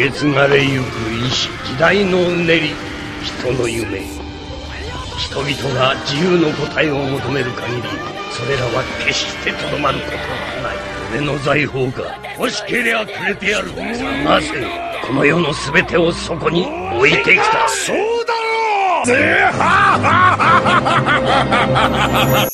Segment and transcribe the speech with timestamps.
[0.00, 0.86] 受け継がれゆく
[1.66, 2.70] 時代のうねり
[3.22, 4.00] 人の夢
[5.18, 7.82] 人々が自由の答えを求める限り
[8.32, 10.22] それらは決してとどまることは
[10.62, 10.76] ない。
[11.12, 13.74] 俺の財宝が欲しけりゃくれてやる。
[14.24, 14.66] なぜ
[15.06, 16.64] この世の全てをそこに
[16.96, 17.68] 置いてきた。
[17.68, 19.06] そうだろう。
[19.06, 19.12] ぜ
[19.52, 19.98] は
[22.46, 22.49] は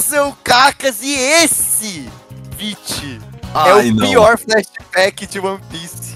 [0.00, 2.08] seu Cacas e esse,
[2.56, 3.20] Vit,
[3.66, 4.06] é o não.
[4.06, 6.14] pior flashback de One Piece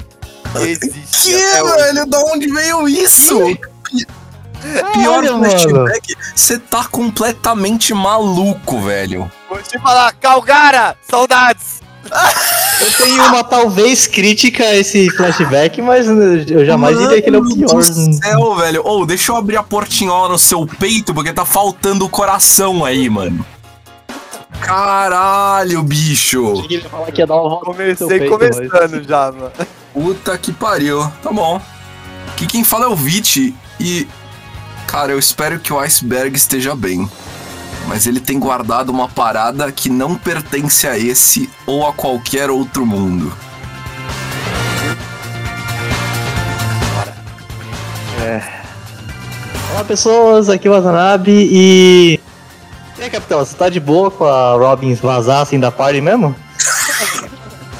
[0.52, 1.30] que existe.
[1.30, 2.06] que, velho?
[2.06, 3.38] Da onde veio isso?
[4.92, 6.16] Pior flashback?
[6.34, 9.30] Você tá completamente maluco, velho.
[9.49, 11.79] Vou te falar, Calgara, saudades!
[12.80, 17.37] Eu tenho uma talvez crítica a esse flashback, mas eu jamais Mano diria que ele
[17.37, 17.82] é o pior.
[17.82, 18.82] Do céu, velho.
[18.84, 22.84] Ou oh, deixa eu abrir a portinhola no seu peito, porque tá faltando o coração
[22.84, 23.45] aí, mano.
[24.60, 26.56] Caralho, bicho!
[26.62, 29.06] Cheguei a falar que ia dar uma Comecei peito, começando mas...
[29.06, 29.52] já, mano.
[29.92, 31.10] Puta que pariu.
[31.23, 31.60] Tá bom.
[32.37, 34.09] Que quem fala é o Vit e.
[34.87, 37.09] Cara, eu espero que o iceberg esteja bem.
[37.87, 42.84] Mas ele tem guardado uma parada que não pertence a esse ou a qualquer outro
[42.84, 43.32] mundo.
[48.20, 48.43] É.
[49.72, 52.20] Olá pessoas, aqui é o Watanabe e
[52.99, 56.35] e aí, capitão, você tá de boa com a Robin vazar assim da party mesmo?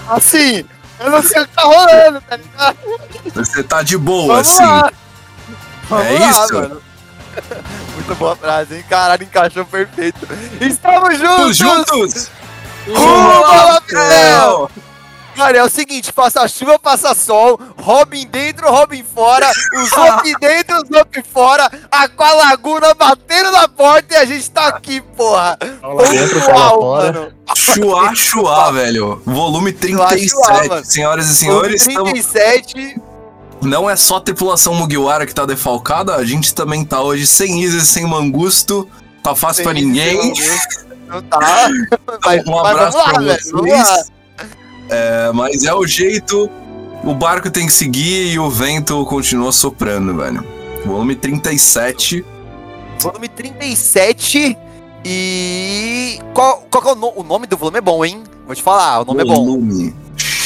[0.09, 0.65] Assim,
[0.99, 2.79] eu não sei o que tá rolando, tá ligado?
[3.35, 4.65] Você tá de boa, Vamos assim.
[4.65, 4.93] Lá.
[5.91, 6.55] Vamos é lá, isso?
[6.55, 6.83] Mano.
[7.95, 8.85] Muito boa frase, hein?
[8.89, 10.27] Caralho, encaixou perfeito.
[10.63, 11.57] Estamos juntos!
[11.59, 12.31] juntos!
[12.87, 14.71] Rumo ao
[15.39, 20.83] Cara, é o seguinte, passa chuva, passa sol, Robin dentro, Robin fora, o Zop dentro,
[20.83, 25.57] o Zop fora, Aqua Laguna batendo na porta e a gente tá aqui, porra.
[26.11, 27.33] Dentro, fora.
[27.55, 29.23] Chua, chua, velho.
[29.25, 31.87] Volume 37, chua, senhoras e senhores.
[31.87, 32.81] Volume 37...
[32.81, 33.09] Estamos...
[33.63, 37.61] Não é só a tripulação Mugiwara que tá defalcada, a gente também tá hoje sem
[37.63, 38.89] Isis, sem Mangusto.
[39.23, 40.33] Tá fácil sem pra ninguém.
[41.07, 41.69] Não tá.
[42.35, 44.18] Então, um abraço lá, pra vocês.
[44.89, 46.51] É, mas é o jeito.
[47.05, 50.45] O barco tem que seguir e o vento continua soprando, velho.
[50.85, 52.25] Volume 37.
[53.01, 54.57] Volume 37.
[55.05, 56.19] E.
[56.35, 57.13] Qual, qual é o, no...
[57.17, 57.79] o, nome do volume?
[57.79, 58.23] É bom, hein?
[58.47, 59.35] Vou te falar, o nome é bom.
[59.35, 59.95] Volume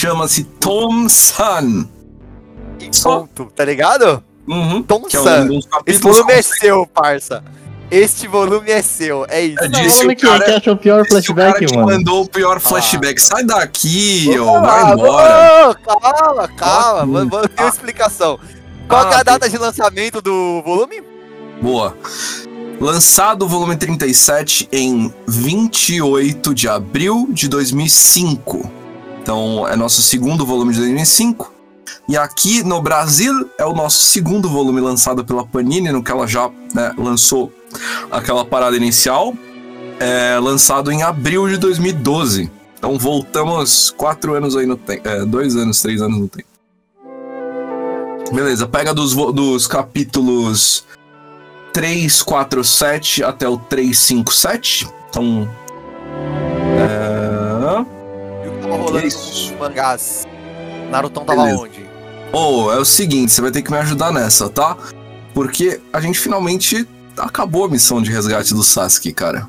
[0.02, 1.86] chama-se Tom Sun.
[2.80, 4.22] E ponto, tá ligado?
[4.48, 5.28] Uhum, Tom Sun.
[5.28, 7.44] É um Esse volume é seu, parça.
[7.92, 9.62] Este volume é seu, é isso.
[9.62, 11.86] É disso, o cara, que achou o pior flashback, o mano.
[11.88, 13.20] mandou o pior flashback.
[13.20, 15.76] Ah, Sai daqui, ô, vai embora.
[15.84, 18.40] calma, calma, ah, vamos ter uma explicação.
[18.88, 21.02] Qual ah, é a data de lançamento do volume?
[21.60, 21.94] Boa.
[22.80, 28.70] Lançado o volume 37 em 28 de abril de 2005.
[29.20, 31.52] Então, é nosso segundo volume de 2005.
[32.08, 36.26] E aqui no Brasil é o nosso segundo volume lançado pela Panini, no que ela
[36.26, 37.52] já né, lançou
[38.10, 39.34] aquela parada inicial,
[39.98, 42.50] é, lançado em abril de 2012.
[42.78, 45.08] Então voltamos quatro anos aí no tempo.
[45.08, 46.48] É, dois anos, três anos no tempo.
[48.32, 50.84] Beleza, pega dos, dos capítulos
[51.72, 54.88] 3, 4, 7 até o 3, 5, 7.
[55.08, 55.48] Então.
[56.78, 58.44] É...
[58.44, 60.26] E o que tava rolando com mangás?
[60.90, 61.62] Narutão tava Beleza.
[61.62, 61.86] onde?
[62.32, 64.76] Oh, é o seguinte, você vai ter que me ajudar nessa, tá?
[65.34, 69.48] Porque a gente finalmente acabou a missão de resgate do Sasuke, cara.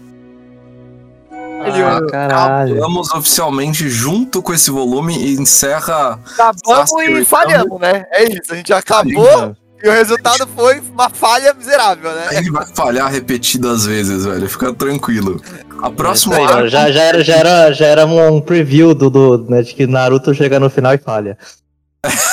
[1.32, 2.74] Ah, caralho.
[2.76, 6.20] Acabamos oficialmente junto com esse volume e encerra.
[6.34, 8.06] Acabamos e falhamos, né?
[8.12, 12.30] É isso, a gente acabou e o resultado foi uma falha miserável, né?
[12.32, 14.48] Gente vai falhar repetidas vezes, velho.
[14.48, 15.42] Fica tranquilo.
[15.82, 16.38] A próxima.
[16.38, 16.68] É arco...
[16.70, 20.34] já, já, era, já, era, já era um preview do, do né, de que Naruto
[20.34, 21.38] chega no final e falha.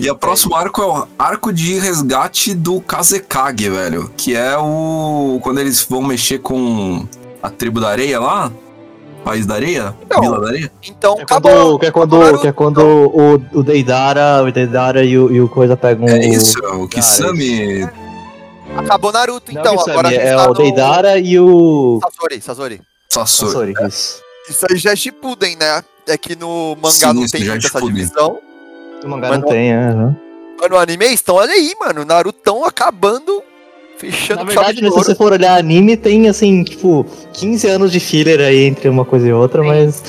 [0.00, 4.10] E a próximo arco é o arco de resgate do Kazekage, velho.
[4.16, 5.40] Que é o.
[5.42, 7.06] Quando eles vão mexer com
[7.42, 8.52] a tribo da areia lá.
[9.24, 9.94] País da Areia?
[10.08, 10.20] Não.
[10.20, 10.72] Vila da Areia?
[10.82, 15.04] Então, que é quando, que é quando, que é quando o, o Deidara, o Deidara
[15.04, 17.86] e o, e o Coisa pegam É isso, o, o Kisame.
[18.76, 19.74] Acabou Naruto, então.
[19.74, 22.00] Não, agora é tá o Deidara e o.
[22.02, 22.80] Sasori, Sasori.
[23.08, 23.52] Sasori.
[23.52, 23.88] Sasori é.
[23.88, 24.22] isso.
[24.48, 25.82] isso aí já é Shippuden, né?
[26.06, 28.38] É que no mangá Sim, não tem é essa divisão.
[29.04, 29.90] O mangá não tem, é.
[29.90, 30.14] Uhum.
[30.68, 32.04] No anime estão, olha aí, mano.
[32.04, 33.42] Naruto acabando
[33.96, 37.90] Fechando Na verdade, de né, se você for olhar anime, tem assim, tipo, 15 anos
[37.90, 40.00] de filler aí entre uma coisa e outra, mas.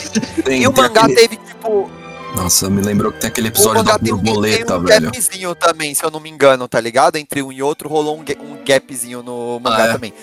[0.45, 1.89] Tem- E o tem mangá aquele- teve, tipo,
[2.36, 5.06] Nossa, me lembrou que tem aquele episódio da tem, um- borboleta, tem um velho.
[5.12, 7.15] gapzinho também, se eu não me engano, tá ligado?
[7.15, 9.91] Entre um e outro rolou um, ga- um gapzinho no mangá Ah, é?
[9.94, 10.13] também.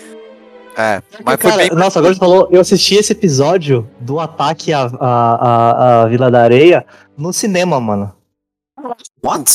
[0.78, 1.76] É, mas foi Cara, bem...
[1.76, 6.30] nossa, agora você falou, eu assisti esse episódio do ataque à, à, à, à Vila
[6.30, 6.86] da Areia
[7.18, 8.12] no cinema, mano.
[9.22, 9.52] What?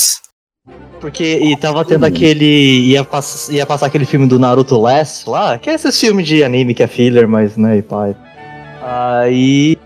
[1.00, 1.86] Porque e tava Hum.
[1.86, 2.86] tendo aquele.
[2.90, 6.44] Ia, pass, ia passar aquele filme do Naruto Last lá, que é esses filmes de
[6.44, 8.16] anime que é filler, mas né, e pai.
[8.82, 9.78] Aí.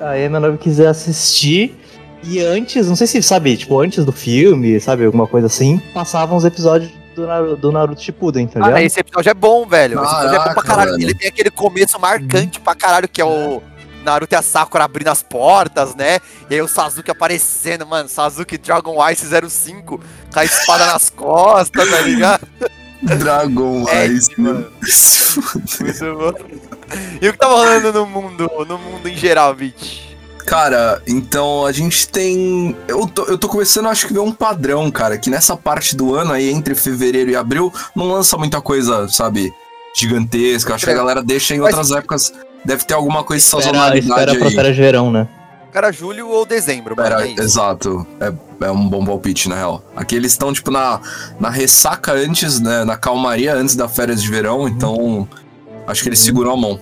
[0.00, 1.78] Aí a minha noiva quiser assistir.
[2.24, 6.36] E antes, não sei se sabe, tipo, antes do filme, sabe, alguma coisa assim, passavam
[6.38, 8.76] os episódios do Naruto, do Naruto Shippuden, tá ligado?
[8.76, 10.02] Ah, esse episódio é bom, velho.
[10.02, 10.90] Esse episódio é bom pra Caraca, caralho.
[10.92, 11.02] velho.
[11.04, 13.62] Ele tem aquele começo marcante pra caralho, que é o
[14.04, 16.20] Naruto e a Sakura abrindo as portas, né?
[16.48, 18.08] E aí o Sasuke aparecendo, mano.
[18.08, 20.00] Sasuke Dragon Ice 05
[20.32, 22.46] com a espada nas costas, tá ligado?
[23.02, 24.66] Dragon É, Ice, mano.
[25.80, 26.32] Muito bom.
[27.20, 30.14] E o que tava rolando no mundo, no mundo em geral, bitch?
[30.46, 32.76] Cara, então a gente tem.
[32.86, 36.14] Eu tô, eu tô começando, acho que ver um padrão, cara, que nessa parte do
[36.14, 39.52] ano aí, entre fevereiro e abril, não lança muita coisa, sabe,
[39.96, 40.74] gigantesca.
[40.74, 42.30] Acho que a galera deixa em outras épocas.
[42.64, 44.54] Deve ter alguma coisa de Espera, sazonalidade espera pra aí.
[44.54, 45.28] férias de verão, né?
[45.72, 46.94] Era julho ou dezembro.
[46.98, 47.42] Era, é isso.
[47.42, 48.06] exato.
[48.20, 48.32] É,
[48.66, 49.84] é um bom palpite, na real.
[49.96, 51.00] Aqui eles estão, tipo, na,
[51.40, 52.84] na ressaca antes, né?
[52.84, 55.28] Na calmaria antes da férias de verão, então.
[55.86, 56.80] Acho que eles seguram a mão.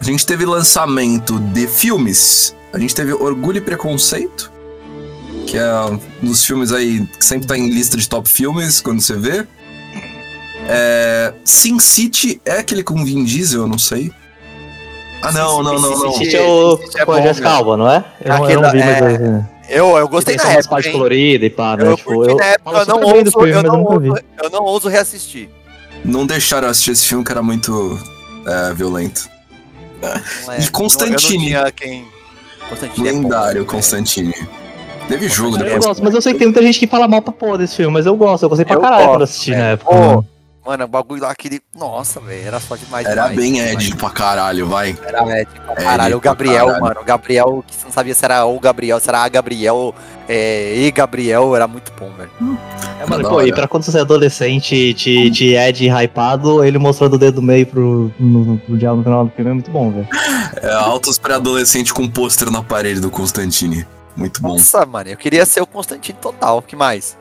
[0.00, 2.54] A gente teve lançamento de filmes.
[2.72, 4.50] A gente teve Orgulho e Preconceito,
[5.46, 9.00] que é um dos filmes aí que sempre tá em lista de top filmes quando
[9.00, 9.46] você vê.
[10.68, 14.10] É, Sin City é aquele com Vin Diesel, eu não sei.
[15.24, 16.14] Ah, não, não, não, não.
[16.14, 17.50] É o é com a Jessica.
[17.50, 18.04] Alba, não é?
[18.24, 20.92] Eu, não- eu vi, é- mas eu, Eu, eu gostei umas época, partes hein?
[20.92, 21.86] coloridas e pá, né?
[21.86, 23.82] Eu tipo, curti eu, na época, falo eu não, ouso, filme, eu, mas eu não
[23.84, 25.48] ouso, eu não ouso reassistir.
[26.04, 27.98] Não deixaram eu assistir esse filme que era muito
[28.46, 29.26] é, violento.
[30.46, 31.52] Não é- E Constantine.
[31.52, 32.06] Eu quem...
[32.68, 33.64] Constantine é bom, Lendário velho.
[33.66, 34.34] Constantine.
[35.08, 35.84] Teve jogo Eu depois.
[35.84, 37.92] gosto, mas eu sei que tem muita gente que fala mal pra porra desse filme,
[37.92, 39.90] mas eu gosto, eu gostei pra Eu caralho gosto, quando assisti na época.
[39.94, 40.24] Pô,
[40.64, 40.84] mano.
[40.84, 41.60] O bagulho lá, aquele...
[41.74, 43.06] Nossa, velho, era só demais.
[43.06, 43.72] Era demais, bem demais.
[43.74, 44.96] Ed pra caralho, vai.
[45.04, 46.16] Era Ed pra Ed caralho.
[46.16, 46.82] O pra Gabriel, caralho.
[46.82, 47.00] mano.
[47.00, 49.94] O Gabriel, que você não sabia se era o Gabriel, se era a Gabriel,
[50.28, 52.30] é, e Gabriel, era muito bom, velho.
[53.00, 57.14] É, mano, pô, e pra quando você é adolescente te, te Ed hypado, ele mostrando
[57.14, 59.90] o dedo do meio pro, no, pro diabo no final do filme é muito bom,
[59.90, 60.08] velho.
[60.62, 63.86] É, altos pré-adolescente com pôster na parede do Constantine.
[64.16, 64.50] Muito bom.
[64.50, 66.58] Nossa, mano, eu queria ser o Constantino total.
[66.58, 67.16] O que mais?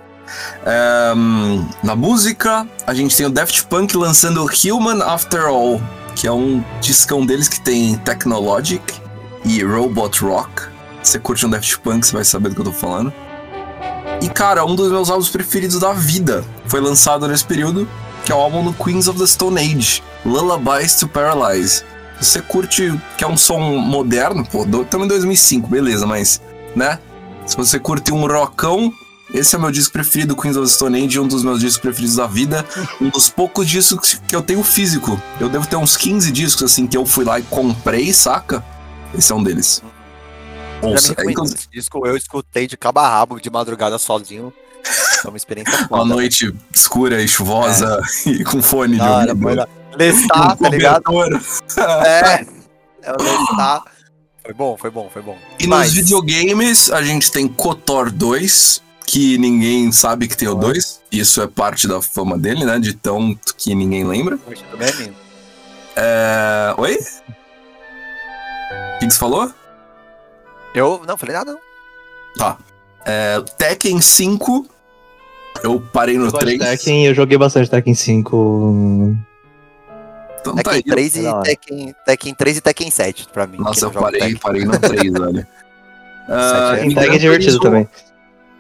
[1.15, 5.81] Hum, na música, a gente tem o Daft Punk lançando Human After All,
[6.15, 8.81] que é um discão deles que tem Technologic
[9.45, 10.63] e Robot Rock.
[11.01, 13.13] Você curte um Daft Punk, você vai saber do que eu tô falando.
[14.21, 17.87] E cara, um dos meus álbuns preferidos da vida foi lançado nesse período,
[18.25, 21.83] que é o álbum do Queens of the Stone Age, Lullabies to Paralyze.
[22.21, 26.41] Você curte que é um som moderno, pô, do, também 2005, beleza, mas,
[26.73, 26.99] né?
[27.45, 28.93] Se você curte um rockão,
[29.33, 32.15] esse é meu disco preferido, Queens of the Stone Age, um dos meus discos preferidos
[32.15, 32.65] da vida.
[33.01, 35.19] Um dos poucos discos que eu tenho físico.
[35.39, 38.63] Eu devo ter uns 15 discos, assim, que eu fui lá e comprei, saca?
[39.17, 39.81] Esse é um deles.
[40.81, 44.53] Ouça, é, inclusive, esse disco, eu escutei de cabo a rabo, de madrugada sozinho.
[45.21, 46.05] Foi uma experiência uma foda.
[46.05, 49.67] noite escura e chuvosa e com fone de Da hora, ouvido.
[49.95, 51.03] Lestar, um tá ligado?
[52.05, 52.45] É.
[53.05, 53.83] É o Lestar.
[54.45, 55.37] Foi bom, foi bom, foi bom.
[55.59, 60.55] E Mas, nos videogames, a gente tem KOTOR 2, que ninguém sabe que tem o
[60.55, 61.01] 2.
[61.11, 62.79] Isso é parte da fama dele, né?
[62.79, 64.39] De tão que ninguém lembra.
[65.95, 66.73] É...
[66.77, 66.95] Oi?
[66.95, 69.51] O que, que você falou?
[70.73, 71.59] Eu não falei nada, não.
[72.37, 72.57] Tá.
[73.05, 74.65] É, Tekken 5.
[75.63, 76.71] Eu parei no Eu gosto de 3.
[76.71, 79.15] Tekken, eu joguei bastante Tekken 5.
[80.41, 80.83] Então tá Tekken aí.
[80.83, 81.43] 3 Da e.
[81.43, 83.57] Tekken, Tekken 3 e Tekken 7 pra mim.
[83.57, 85.47] Nossa, eu parei, parei no 3, velho.
[86.25, 87.85] É- e Tekken é Gran divertido também.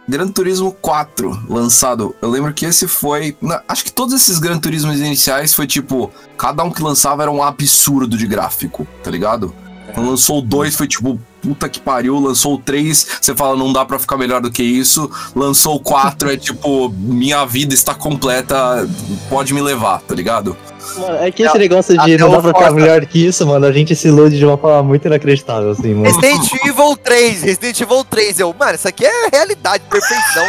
[0.07, 2.15] Gran Turismo 4, lançado.
[2.21, 3.37] Eu lembro que esse foi.
[3.41, 6.11] na- acho que todos esses Gran Turismos iniciais foi tipo.
[6.37, 9.53] Cada um que lançava era um absurdo de gráfico, tá ligado?
[9.93, 11.19] Quando lançou o 2 foi tipo.
[11.41, 14.63] Puta que pariu, lançou o 3, você fala, não dá pra ficar melhor do que
[14.63, 15.11] isso.
[15.35, 18.87] Lançou o 4, é tipo, minha vida está completa,
[19.29, 20.55] pode me levar, tá ligado?
[20.97, 23.71] Mano, é que esse negócio de não dá pra ficar melhor que isso, mano, a
[23.71, 26.15] gente se ilude de uma forma muito inacreditável, assim, mano.
[26.15, 28.39] Resident Evil 3, Resident Evil 3.
[28.39, 30.45] Eu, mano, isso aqui é realidade, perfeição.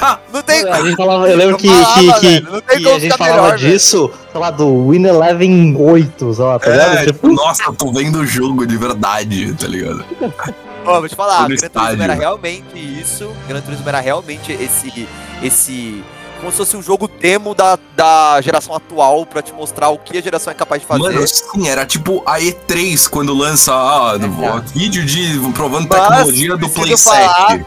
[0.32, 2.98] Não tem A gente falava, eu lembro que, falava, que, que, velho, que como a
[2.98, 3.72] gente falava melhor, velho.
[3.72, 6.98] disso, sei lá, do Win Eleven 8, sei lá, tá ligado?
[6.98, 10.04] É, Tipo, nossa, eu tô vendo o jogo de verdade, tá ligado?
[10.86, 13.30] Ó, vou te falar, Gran Turismo era realmente isso.
[13.46, 15.06] Gran Turismo era realmente esse.
[15.42, 16.02] esse
[16.40, 20.16] como se fosse um jogo demo da, da geração atual pra te mostrar o que
[20.18, 21.02] a geração é capaz de fazer.
[21.02, 26.56] Mano, sim, era tipo a E3 quando lança ah, É, vídeo de provando Mas tecnologia
[26.56, 27.22] do Play preciso 7.
[27.24, 27.64] falar- tá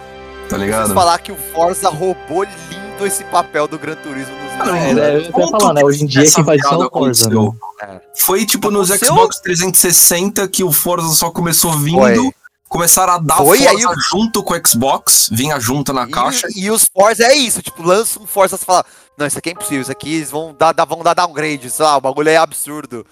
[0.48, 0.94] Preciso ligado?
[0.94, 5.22] falar que o Forza roubou lindo esse papel do Gran Turismo nos Não, É, eu
[5.22, 5.84] ia falar, né?
[5.84, 7.52] Hoje em dia quem faz isso é o Forza, né?
[7.82, 8.02] É.
[8.18, 8.90] Foi tipo nos?
[8.90, 11.98] Xbox 360 que o Forza só começou vindo.
[12.00, 12.34] Foi.
[12.74, 16.48] Começaram a dar Foi, Forza aí junto com o Xbox, vinha junto na caixa.
[16.56, 18.84] E, e os Forza é isso, tipo, lança um Forza e fala,
[19.16, 21.86] não, isso aqui é impossível, isso aqui eles vão dar, dar- vão dar downgrade, sei
[21.86, 23.06] lá, o bagulho é absurdo.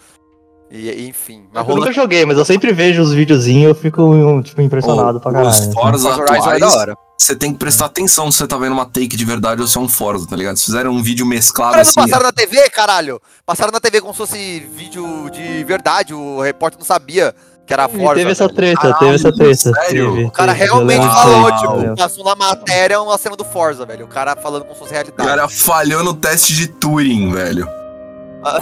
[0.72, 3.70] E, e, enfim, mas Eu rolando nunca joguei, mas eu sempre vejo os videozinhos e
[3.70, 5.50] eu fico tipo, impressionado pra caralho.
[5.51, 5.74] Os assim.
[5.74, 6.98] Forza Forza Horizon é atuais, da hora.
[7.20, 9.77] você tem que prestar atenção se você tá vendo uma take de verdade ou se
[9.77, 10.58] é um Forza, tá ligado?
[10.58, 11.94] Se fizeram um vídeo mesclado não assim.
[11.94, 13.22] passaram na TV, caralho?
[13.46, 17.86] Passaram na TV como se fosse vídeo de verdade, o repórter não sabia que era
[17.86, 18.15] E Forza.
[18.15, 18.56] teve essa velho.
[18.56, 19.56] treta, Caralho, teve essa treta.
[19.56, 20.12] sério?
[20.13, 23.86] teve, O cara teve, realmente falou, eu tipo, passou na matéria uma cena do Forza,
[23.86, 24.06] velho.
[24.06, 27.68] O cara falando como se fosse O cara falhou no teste de Turing, velho.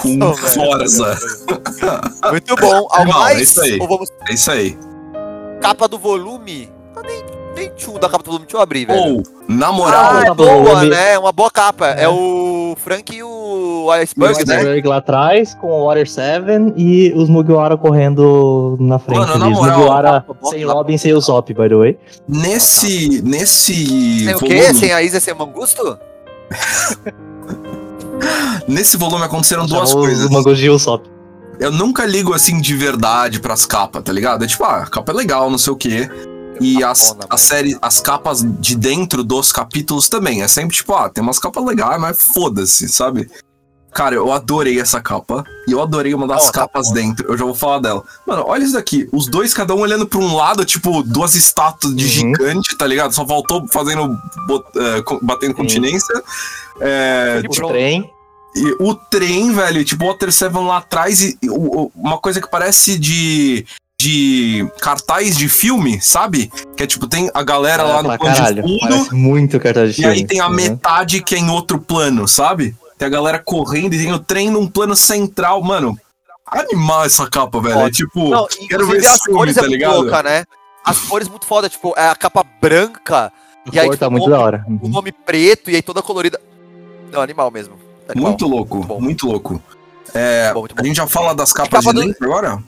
[0.02, 0.36] com velho.
[0.36, 1.18] Forza.
[2.30, 2.88] Muito bom.
[3.00, 3.40] Irmão, é mais?
[3.42, 3.78] isso aí.
[3.78, 4.78] Vamos É isso aí.
[5.62, 6.70] capa do volume?
[6.96, 7.02] Ah,
[7.76, 9.00] Tchum da capa do volume, deixa eu abrir, velho.
[9.16, 11.14] Ou, na moral, ah, é do boa, né?
[11.14, 11.88] É uma boa capa.
[11.88, 14.56] É, o Frank e o Iceberg, né?
[14.58, 16.46] Iceberg lá atrás, com o Water 7
[16.78, 19.20] e os Mugiwara correndo na frente.
[19.20, 20.64] Mano, na moral, Mugiwara sem.
[20.64, 21.98] Robin, sem o Zop, by the way.
[22.28, 23.22] nesse.
[23.24, 24.26] Nesse.
[24.26, 24.62] Tem o quê?
[24.62, 25.98] volume, Sem a Isa sem o Mangusto?
[28.68, 30.26] Nesse volume aconteceram duas Chamou coisas.
[30.26, 31.10] O Mangoji e o Zop.
[31.60, 34.44] Eu nunca ligo assim de verdade pras capas, tá ligado?
[34.46, 36.10] É tipo, ah, a capa é legal, não sei o quê.
[36.62, 40.42] E as, Capona, as séries, as capas de dentro dos capítulos também.
[40.42, 43.30] É sempre tipo, ah, tem umas capas legais, mas foda-se, sabe?
[43.92, 45.44] Cara, eu adorei essa capa.
[45.68, 46.94] E eu adorei uma das tá capas bom.
[46.94, 47.28] dentro.
[47.28, 48.04] Eu já vou falar dela.
[48.28, 49.10] Mano, olha isso daqui.
[49.12, 52.10] Os dois, cada um olhando pra um lado, tipo, duas estátuas de Uhum.
[52.36, 53.14] gigante, tá ligado?
[53.16, 54.16] Só faltou fazendo.
[54.48, 56.22] bot- eh, batendo continência.
[56.80, 58.10] É, O trem.
[58.56, 61.50] e o trem, velho, tipo, Water 7 lá atrás, e, e
[61.96, 63.66] uma coisa que parece de.
[64.02, 66.50] De cartaz de filme, sabe?
[66.78, 68.64] Que é tipo, tem a galera lá no plano caralho.
[68.64, 70.28] de fundo, muito cartaz de e aí filme.
[70.28, 70.54] tem a Uhum.
[70.54, 72.74] metade que é em outro plano, sabe?
[72.98, 75.62] Tem a galera correndo e tem o trem num plano central.
[75.62, 76.00] Mano,
[76.48, 77.80] animal essa capa, velho.
[77.82, 79.96] É tipo, Não, quero ver as filme, cores tá é muito ligado?
[80.02, 80.46] louca, né?
[80.86, 83.32] As cores muito foda, tipo, é a capa branca, A
[83.74, 84.66] e aí cor tipo, tá muito o nome- da hora.
[84.82, 86.40] o nome preto, e aí toda colorida.
[87.12, 87.76] Não, animal mesmo.
[88.08, 88.30] Animal.
[88.32, 89.02] Muito louco, Bom.
[89.02, 89.62] muito louco.
[90.14, 92.64] É, bom, muito a gente já fala das capas capa de do- dentro agora?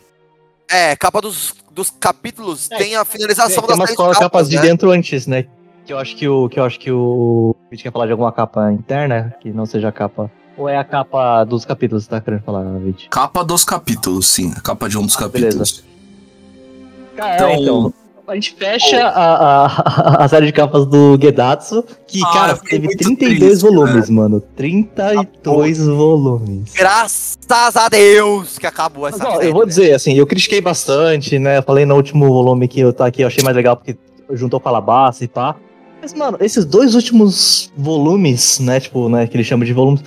[0.72, 4.18] É, capa dos, dos capítulos É, tem a finalização Tem, tem das umas três capas,
[4.20, 4.62] capas, de né?
[4.62, 5.46] dentro antes, né?
[5.86, 6.48] Que eu acho que o.
[6.48, 7.56] Que eu acho que o.
[7.72, 10.32] A gente quer falar de alguma capa interna, que não seja a capa.
[10.58, 13.10] Ou é a capa dos capítulos, tá querendo falar, Vit?
[13.10, 14.54] Capa dos capítulos, sim.
[14.56, 15.58] A capa de um dos Ah, beleza.
[15.58, 15.84] capítulos.
[17.16, 17.94] Cara, Então- então.
[18.32, 22.86] A gente fecha a, a, a série de capas do Gedatsu, que, Ah, cara, teve
[22.86, 24.40] muito 32 triste, volumes, mano.
[24.56, 26.72] 32 volumes.
[26.74, 29.68] Graças a Deus que acabou essa Mas, ó, série, eu vou né?
[29.68, 31.58] dizer, assim, eu critiquei bastante, né?
[31.58, 33.98] Eu falei no último volume que eu tá aqui, eu achei mais legal porque
[34.32, 35.58] juntou Calabassa e pá.
[36.02, 38.80] Mas, mano, esses dois últimos volumes, né?
[38.80, 40.02] Tipo, né, que ele chama de volumes,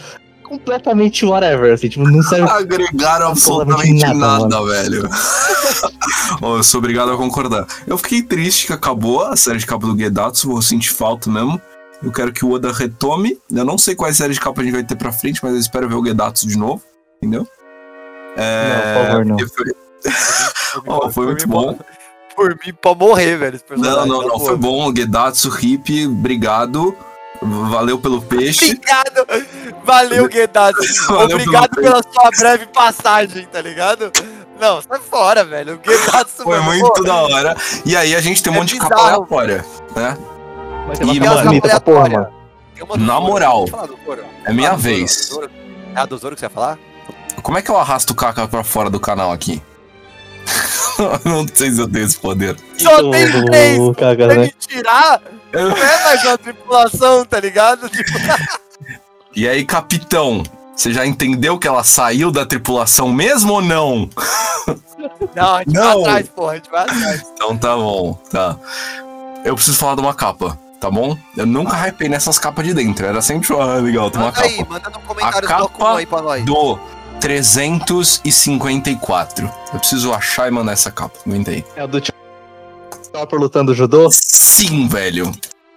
[0.58, 2.48] completamente whatever, assim, tipo, não serve.
[2.50, 5.08] Agregaram absolutamente nada, nada, velho.
[6.42, 7.66] Eu sou obrigado a concordar.
[7.86, 11.60] Eu fiquei triste que acabou a série de capa do Gedatsu, vou sentir falta mesmo.
[12.02, 13.38] Eu quero que o Oda retome.
[13.50, 15.58] Eu não sei quais séries de capa a gente vai ter pra frente, mas eu
[15.58, 16.82] espero ver o Gedatsu de novo,
[17.18, 17.46] entendeu?
[18.36, 18.68] É...
[18.68, 19.38] Não, por favor, não.
[19.38, 21.78] foi- Ó, foi muito bom.
[22.34, 23.60] Por mim, pra morrer, velho.
[23.76, 24.40] Não, não, não, pô.
[24.40, 24.94] foi bom.
[24.94, 26.94] Gedatsu, Hip, obrigado.
[27.42, 28.64] Valeu pelo peixe.
[28.72, 29.26] Obrigado!
[29.84, 30.28] Valeu.
[31.08, 34.10] Valeu Obrigado pela sua breve passagem, tá ligado?
[34.60, 35.74] Não, sai fora, velho.
[35.74, 37.56] O Guedaço, Foi mano, muito pô, da hora.
[37.84, 39.14] E aí a gente tem um É monte de capa bizarro.
[39.16, 39.64] aleatória,
[39.96, 40.16] né?
[40.86, 42.28] Mas tem uma E, capa mano, bonita pra porra, mano.
[43.04, 43.64] Na moral?
[44.44, 45.30] É minha vez.
[45.94, 46.78] É a do Zoro que você ia falar?
[47.42, 49.60] Como é que eu arrasto o Kaka pra fora do canal aqui?
[51.24, 52.56] não sei se eu tenho esse poder.
[52.78, 53.78] Só Então, tem três.
[53.78, 54.42] o Kaga, Pra né?
[54.44, 55.20] me tirar,
[55.52, 57.88] não é mais uma tripulação, tá ligado?
[57.88, 58.12] Tipo,
[59.34, 60.42] E aí, capitão,
[60.76, 64.08] você já entendeu que ela saiu da tripulação mesmo ou não?
[65.34, 66.02] não, a gente Não.
[66.02, 67.22] vai atrás, porra, a gente vai atrás.
[67.34, 68.56] Então tá bom, tá.
[69.44, 71.16] Eu preciso falar de uma capa, tá bom?
[71.36, 73.04] Eu nunca hypei nessas capas de dentro.
[73.04, 74.72] Era sempre, ah, legal, tem uma Manda aí, capa.
[74.72, 76.44] manda no comentário A do capa aí pra nós.
[76.44, 76.78] Do
[77.24, 79.50] 354.
[79.72, 81.18] Eu preciso achar e mandar essa capa.
[81.26, 81.64] Aguenta aí.
[81.74, 84.10] É o do Chopper lutando judô?
[84.12, 85.32] Sim, velho.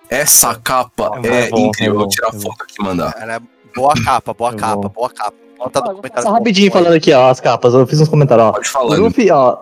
[0.10, 1.94] Essa capa É é, bom, incrível.
[1.94, 3.13] é bom, Vou tirar é foto aqui e mandar.
[3.13, 3.39] Cara, é
[3.74, 5.34] boa capa, boa É capa, boa capa.
[5.58, 6.27] Bota no comentário.
[6.30, 7.74] do rapidinho falando aqui, ó, as capas.
[7.74, 8.51] Eu fiz uns comentários, ó.
[8.51, 8.98] Pode O falar.
[8.98, 9.58] Luffy, ó.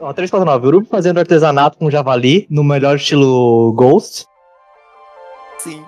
[0.00, 0.66] Ó, 349.
[0.66, 4.26] O Luffy fazendo artesanato com javali no melhor estilo Ghost.
[5.58, 5.82] Sim.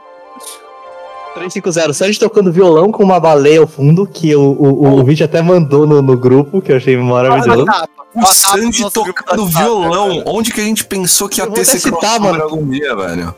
[1.34, 5.40] 350, Sanji tocando violão com uma baleia ao fundo, que o, o, o vídeo até
[5.40, 7.50] mandou no, no grupo, que eu achei maravilhoso.
[7.50, 10.22] Olha a tapa, O olha a tapa do Sanji nosso grupo tocando violão.
[10.26, 12.42] Onde que a gente pensou que ia ter esse citar, mano.
[12.42, 13.34] algum dia, velho?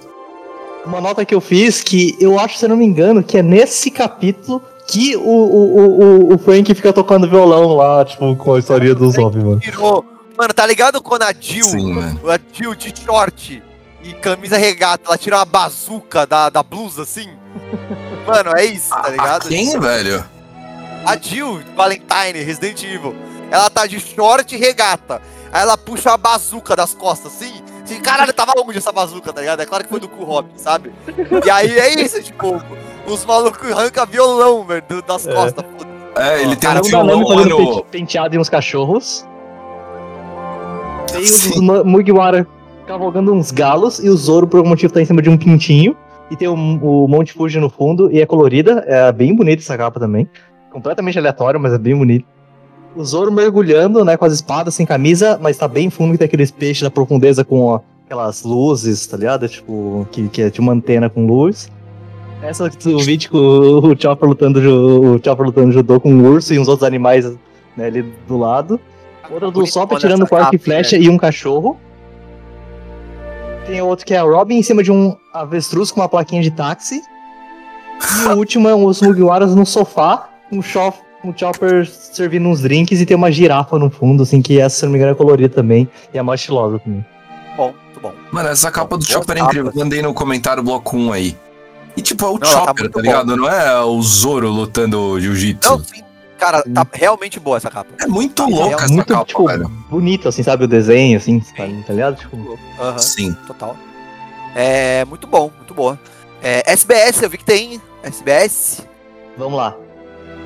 [0.87, 3.43] Uma nota que eu fiz que eu acho, se eu não me engano, que é
[3.43, 8.55] nesse capítulo que o, o, o, o- o Frank fica tocando violão lá, tipo, com
[8.55, 9.61] a história do Zop, mano.
[9.61, 10.05] Tirou.
[10.37, 12.21] Mano, tá ligado quando a Jill, Sim, mano.
[12.29, 13.63] a Jill de short
[14.03, 17.29] e camisa regata, ela tira uma bazuca da, da blusa assim?
[18.27, 19.49] Mano, é isso, tá A ligado?
[19.49, 20.25] quem, velho?
[21.05, 23.15] A Jill, Valentine, Resident Evil,
[23.51, 25.21] ela tá de short e regata.
[25.53, 27.53] Aí ela puxa a bazuca das costas, assim.
[27.85, 29.61] assim caralho, tava onde essa bazuca, tá ligado?
[29.61, 30.93] É claro que foi do cu Robin, sabe?
[31.45, 32.63] E aí é isso, tipo,
[33.07, 35.35] os malucos arrancam violão, velho, das É.
[35.35, 35.65] costas.
[36.17, 39.27] É, ele tem Cara, um violão fazendo penteado em uns cachorros.
[41.11, 42.47] Tem o Mu- Mugiwara
[42.87, 45.97] cavalgando uns galos e o Zoro, por algum motivo, tá em cima de um pintinho.
[46.33, 48.83] E tem o, o Monte Fuji no fundo e é colorida.
[48.87, 50.27] É bem bonita essa capa também.
[50.71, 52.25] Completamente aleatório, mas é bem bonito.
[52.97, 56.25] O Zoro mergulhando, né, com as espadas sem camisa, mas tá bem fundo que tem
[56.25, 59.47] aqueles peixes da profundeza com aquelas luzes, tá ligado?
[59.47, 61.71] Tipo, que, que é de uma antena com luz.
[62.43, 66.59] Essa o vídeo com o Chopper lutando, o Chopper lutando judô com um urso e
[66.59, 67.31] uns outros animais
[67.77, 68.81] né, ali do lado.
[69.31, 71.77] Outra do Bonito, Sop mano, tirando com arco e flecha e um cachorro.
[73.67, 76.51] Tem outro que é a Robin em cima de um avestruz com uma plaquinha de
[76.51, 77.03] táxi.
[78.25, 82.49] E o último é os Mugiwaras no sofá, com o, Chop, com o Chopper servindo
[82.49, 85.13] uns drinks e tem uma girafa no fundo, assim, que essa, se não me engano,
[85.13, 85.89] é colorida também.
[86.13, 87.05] E é mais estilosa também.
[87.57, 88.13] Bom, muito bom.
[88.33, 89.73] Mano, essa capa do Chopper é incrível.
[89.75, 91.37] Mandei no comentário bloco 1 aí.
[91.97, 93.37] E tipo, é o Não, tá Chopper, muito tá, ligado?
[93.37, 95.71] Não é o Zoro lutando jiu-jitsu.
[95.71, 96.03] Não, sim.
[96.43, 97.91] Cara, tá realmente boa essa capa.
[98.01, 99.69] É muito É louca essa Muito, capa, tipo, velho.
[99.89, 100.65] bonito, assim, sabe?
[100.65, 102.17] O desenho, assim, tá, tá ligado?
[102.17, 102.59] Tipo,
[102.99, 103.33] Sim.
[103.47, 103.77] total.
[104.53, 105.97] É muito bom, muito boa.
[106.43, 108.85] É, SBS, eu vi que tem SBS.
[109.39, 109.77] Vamos lá.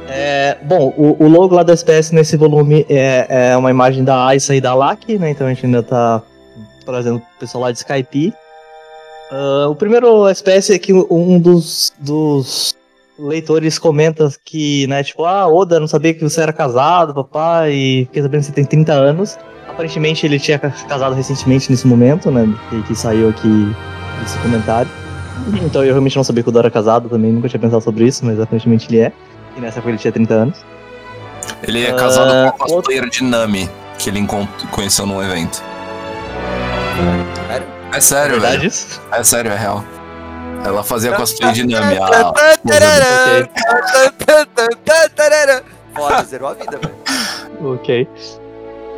[0.07, 4.27] É, bom, o, o logo lá da SPS nesse volume é, é uma imagem da
[4.27, 5.31] Aisa e da Laki, né?
[5.31, 6.23] Então a gente ainda tá
[6.85, 8.35] trazendo o pessoal lá de Skype.
[9.33, 12.77] Ah, o primeiro SPS é que um dos, dos
[13.19, 18.05] leitores comenta que, né, tipo, ah, Oda, não sabia que você era casado, papai, e
[18.07, 19.39] fiquei sabendo que você tem 30 anos.
[19.69, 22.47] Aparentemente ele tinha ca- casado recentemente nesse momento, né?
[22.71, 23.75] Que, que saiu aqui
[24.25, 24.91] esse comentário.
[25.63, 28.05] Então eu realmente não sabia que o Oda era casado também, nunca tinha pensado sobre
[28.05, 29.13] isso, mas aparentemente ele é.
[29.57, 30.59] E nessa época ele tinha 30 anos.
[31.63, 34.27] Ele é casado Ah, com a cosplayer de Nami, que ele
[34.71, 35.63] conheceu num evento.
[37.49, 37.67] Sério?
[37.93, 38.65] É sério, é velho.
[38.67, 39.01] isso?
[39.13, 39.85] É sério, é real.
[40.65, 41.99] Ela fazia cosplay de Nami.
[41.99, 42.33] A...
[45.95, 46.95] Foda, zerou a vida, velho.
[47.73, 48.09] Ok.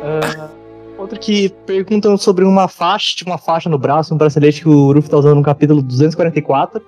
[0.03, 0.49] Ah,
[0.97, 4.91] outro que perguntam sobre uma faixa, tipo uma faixa no braço, um bracelete que o
[4.91, 6.81] Ruff tá usando no capítulo 244.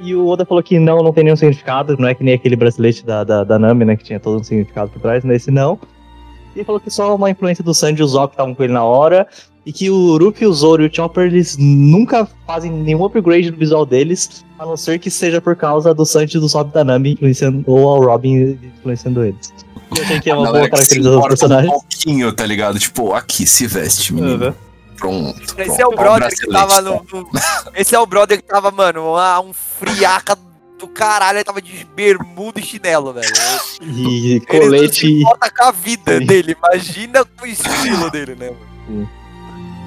[0.00, 2.56] E o Oda falou que não, não tem nenhum significado, não é que nem aquele
[2.56, 5.78] bracelete da, da, da Nami, né, que tinha todo um significado por trás, nesse não.
[6.54, 8.62] E ele falou que só uma influência do Sanji e o Zop que estavam com
[8.64, 9.28] ele na hora,
[9.64, 13.56] e que o Ruff, o Zoro e o Chopper, eles nunca fazem nenhum upgrade no
[13.56, 16.82] visual deles, a não ser que seja por causa do Sanji e do Zop da
[16.82, 19.52] Nami, influenciando, ou ao Robin influenciando eles.
[19.96, 21.72] Eu achei que é A uma boa galera que se caracterização dos importa um personagens.
[21.72, 22.78] pouquinho, tá ligado?
[22.78, 24.46] Tipo, aqui, se veste, menino.
[24.46, 24.54] Uhum.
[24.96, 25.40] Pronto.
[25.40, 25.80] Esse pronto.
[25.80, 26.82] é o Ó brother que tava tá?
[26.82, 27.28] no, no-
[27.74, 30.36] Esse é o brother que tava, mano, uma- um friaca
[30.78, 31.38] do caralho.
[31.38, 33.26] Ele tava de bermuda e chinelo, velho.
[33.82, 34.86] E Ele colete.
[34.86, 36.26] não se importa com a vida Sim.
[36.26, 36.56] dele.
[36.56, 38.50] Imagina com o estilo dele, né,
[38.88, 39.08] mano?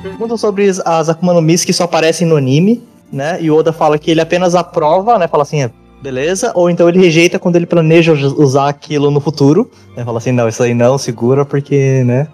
[0.05, 3.41] Perguntam sobre as- Akuma no Mis que só aparecem no anime, né?
[3.41, 5.27] E o Oda fala que ele apenas aprova, né?
[5.27, 6.51] Fala assim, é, beleza.
[6.53, 9.71] Ou então ele rejeita quando ele planeja us- usar aquilo no futuro.
[9.97, 10.05] Né?
[10.05, 12.27] Fala assim, não, isso aí não, segura, porque, né?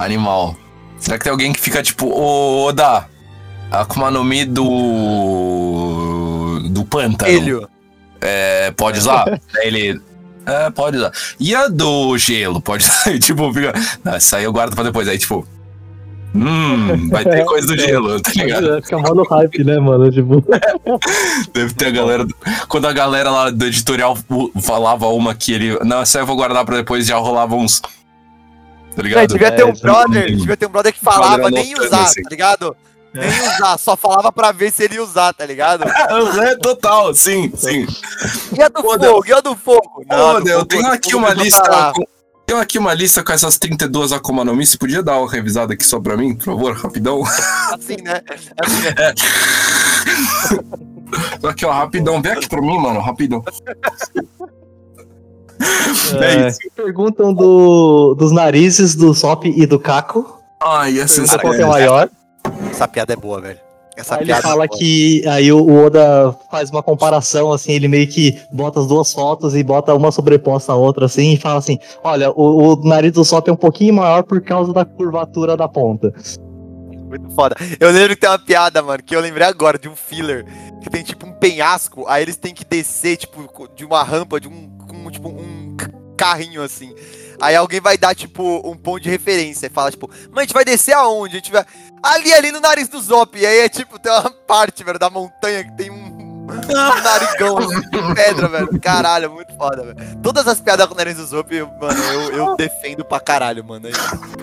[0.00, 0.56] Animal.
[0.98, 3.06] Será que tem alguém que fica tipo, ô Oda,
[3.70, 4.64] Akuma no Mi do.
[6.70, 7.30] do pântano.
[7.30, 7.66] Ele.
[8.20, 9.40] É, pode usar?
[9.56, 10.00] Aí ele.
[10.44, 11.12] É, pode usar.
[11.38, 12.60] E a do gelo?
[12.60, 13.14] Pode usar?
[13.14, 13.72] E, tipo, fica.
[14.02, 15.06] Não, essa aí eu guardo pra depois.
[15.06, 15.46] Aí, tipo.
[16.34, 18.82] Hum, vai ter coisa do gelo, tá ligado?
[18.82, 20.10] Fica mal no hype, né, mano?
[20.12, 20.44] Tipo.
[21.52, 22.24] Deve ter a galera.
[22.24, 22.34] do-
[22.68, 24.16] Quando a galera lá do editorial
[24.62, 25.78] falava uma que ele.
[25.84, 27.80] Não, essa eu vou guardar pra depois já rolava uns.
[28.94, 29.28] Tá ligado?
[29.28, 30.36] devia ter um É, brother, sim.
[30.36, 32.22] devia ter um brother que falava Brother nem usar, assim.
[32.22, 32.76] tá ligado?
[33.12, 35.82] Nem usar, só falava pra ver se ele ia usar, tá ligado?
[36.42, 37.86] É, total, sim, sim.
[38.56, 40.04] E a do Pô, fogo, e a do fogo?
[40.08, 41.92] Não, a Ô, do eu fogo, tenho aqui uma lista.
[41.94, 42.04] Com,
[42.50, 44.66] tenho aqui uma lista com essas 32 Akuma no Mi.
[44.66, 47.22] Você podia dar uma revisada aqui só pra mim, por favor, rapidão?
[47.72, 48.20] Assim, né?
[48.60, 49.14] Assim, né?
[51.48, 52.20] aqui, ó, rapidão.
[52.20, 53.44] Vem aqui pra mim, mano, rapidão.
[56.20, 56.58] É, isso.
[56.74, 60.40] Perguntam do, dos narizes do Sop e do Kako.
[60.60, 62.10] Ai, essa Pergunta essa- qual é o maior.
[62.68, 63.60] Essa piada é boa, velho.
[64.00, 64.78] Essa Aí ele fala boa.
[64.78, 65.22] que.
[65.28, 69.62] Aí o Oda faz uma comparação, assim, ele meio que bota as duas fotos e
[69.62, 73.46] bota uma sobreposta à outra, assim, e fala assim: olha, o, o nariz do Sop
[73.48, 76.12] é um pouquinho maior por causa da curvatura da ponta.
[77.08, 77.56] Muito foda.
[77.78, 80.44] Eu lembro que tem uma piada, mano, que eu lembrei agora de um filler
[80.80, 84.48] que tem tipo um penhasco, aí eles têm que descer, tipo, de uma rampa, de
[84.48, 84.70] um.
[84.88, 85.76] Com, tipo, um
[86.16, 86.94] carrinho assim.
[87.40, 90.52] Aí alguém vai dar, tipo, um ponto de referência e fala, tipo, mas a gente
[90.52, 91.36] vai descer aonde?
[91.36, 91.64] A gente vai.
[92.02, 93.38] Ali, ali no nariz do Zop.
[93.38, 96.20] E aí é tipo, tem uma parte, velho, da montanha que tem um.
[96.50, 96.50] Um
[97.02, 98.80] narigão assim, de pedra, velho.
[98.80, 99.96] Caralho, muito foda, velho.
[100.20, 103.64] Todas as piadas com o nariz do Zop, eu- mano, eu, eu defendo pra caralho,
[103.64, 103.88] mano.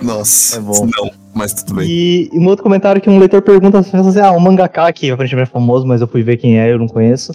[0.02, 0.56] Nossa.
[0.58, 0.86] É bom.
[0.86, 1.88] Não, mas tudo bem.
[1.90, 3.92] E um outro comentário que um leitor pergunta assim,
[4.22, 6.88] ah, um mangaka que aparentemente é famoso, mas eu fui ver quem é, eu não
[6.88, 7.34] conheço.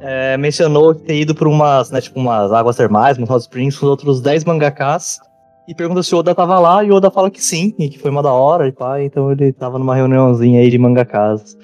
[0.00, 3.86] é, mencionou ter ido por umas, né, tipo, umas águas termais, umas hot springs com
[3.86, 5.18] outros 10 mangakas.
[5.66, 7.98] E pergunta se o Oda tava lá, e o Oda fala que sim, e que
[7.98, 11.56] foi uma da hora e pá, então ele tava numa reuniãozinha aí de mangakas.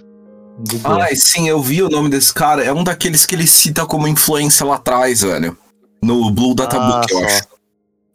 [0.59, 1.05] De boa.
[1.05, 2.63] Ai, sim, eu vi o nome desse cara.
[2.65, 5.57] É um daqueles que ele cita como influência lá atrás, velho.
[6.03, 7.43] No Blue Data Ah, Book, eu acho.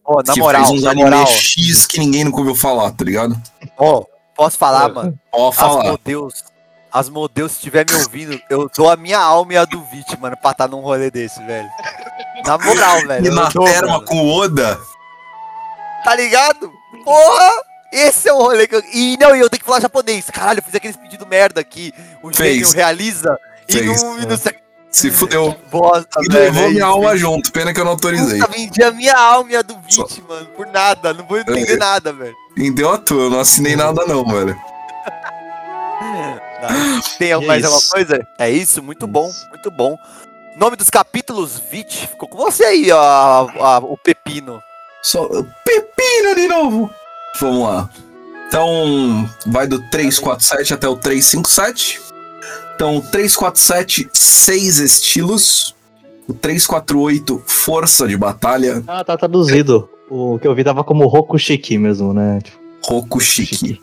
[0.08, 1.26] Ó, na que moral, fez uns na anime moral.
[1.28, 3.36] X que ninguém nunca ouviu falar, tá ligado?
[3.78, 4.04] Ó,
[4.36, 5.18] posso falar, mano?
[5.32, 5.84] Pode As falar.
[5.92, 6.34] modeus,
[6.92, 10.16] as modeus, se estiver me ouvindo, eu dou a minha alma e a do Vit,
[10.20, 11.68] mano, pra estar num rolê desse, velho.
[12.46, 13.26] Na moral, velho.
[13.26, 14.06] E na dou, terma mano.
[14.06, 14.80] com o Oda,
[16.06, 16.72] Tá ligado?
[17.04, 17.52] Porra!
[17.92, 18.84] Esse é o rolê que eu.
[18.94, 20.30] E não, e eu tenho que falar japonês.
[20.30, 21.94] Caralho, eu fiz aqueles pedidos merda aqui.
[22.22, 22.74] O Fez.
[22.74, 23.38] realiza.
[23.68, 24.04] E Fez.
[24.04, 24.54] não, e não sei.
[24.92, 25.56] se fudeu.
[25.72, 26.44] Bosta, E velho.
[26.46, 28.40] levou é minha alma junto, pena que eu não autorizei.
[28.40, 30.46] Puta, vendi a minha alma e a do Vit, Só- mano.
[30.56, 31.14] Por nada.
[31.14, 31.78] Não vou entender É.
[31.78, 32.36] nada, velho.
[32.58, 34.56] E deu a tua, eu não assinei nada não, velho.
[36.62, 36.68] Tá.
[37.18, 38.28] Tem E é mais alguma coisa?
[38.40, 39.98] É isso, muito bom, muito bom.
[40.58, 44.62] Nome dos capítulos, Vit, ficou com você aí, ó, a- o Pepino.
[45.06, 45.28] Só
[45.64, 46.90] pepino de novo.
[47.40, 47.88] Vamos lá.
[48.48, 52.02] Então, vai do 347 até o 357.
[52.74, 55.76] Então, o 347, seis estilos.
[56.28, 58.84] O 348, força de batalha.
[58.88, 59.88] Ah, tá traduzido.
[60.10, 62.40] O que eu vi tava como Rokushiki mesmo, né?
[62.44, 63.80] Tipo, Rokushiki.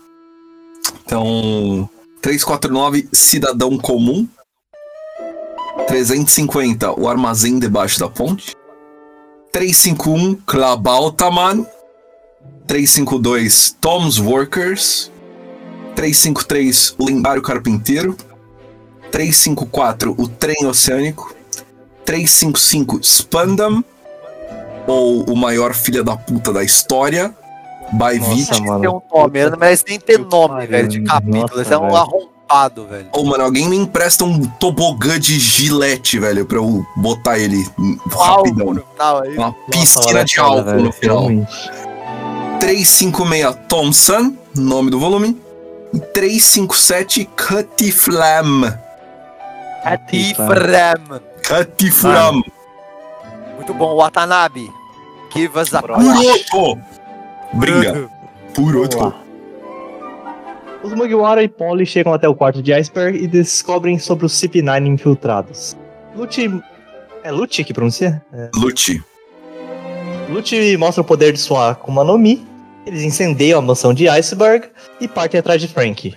[1.04, 1.88] Então,
[2.20, 4.26] 349, cidadão comum.
[5.86, 8.56] 350, o armazém debaixo da ponte.
[9.52, 11.66] 351, Klabautaman.
[12.66, 15.10] 352, Tom's Workers.
[15.94, 18.16] 353, o lendário carpinteiro.
[19.10, 21.34] 354, o trem oceânico.
[22.04, 23.84] 355, Spandam.
[24.86, 27.36] Ou o maior filha da puta da história.
[27.92, 28.62] By Nossa, Vit.
[28.62, 28.80] mano.
[28.80, 31.42] Tem um nome, não merece nem ter nome, velho, de capítulo.
[31.42, 32.31] nossa, Esse é um velho.
[32.88, 33.08] Velho.
[33.12, 37.64] Ô, mano, alguém me empresta um tobogã de gilete, velho, pra eu botar ele
[38.10, 38.82] rapidão.
[38.96, 39.36] Tal, aí.
[39.36, 41.18] Uma Nossa, piscina de álcool velho, no final.
[41.18, 41.70] realmente.
[42.60, 45.40] 356 Thompson, nome do volume.
[45.92, 48.78] E 357 Cutiflam.
[50.12, 51.20] E Frem.
[51.46, 52.42] Cutiflam.
[53.56, 54.70] Muito bom, Watanabe.
[55.34, 56.78] Give us a Puroto.
[57.54, 57.92] Briga.
[58.54, 59.21] Vamos Puroto.
[60.82, 64.86] Os Mugiwara e Polly chegam até o quarto de Iceberg e descobrem sobre os CP9
[64.86, 65.76] infiltrados.
[66.16, 66.50] Lute.
[67.22, 68.20] É Lute que pronuncia?
[68.32, 68.50] É.
[68.56, 69.02] Lute.
[70.28, 72.44] Lute mostra o poder de sua Akuma no Mi.
[72.84, 74.66] Eles incendeiam a mansão de Iceberg
[75.00, 76.14] e partem atrás de Frank.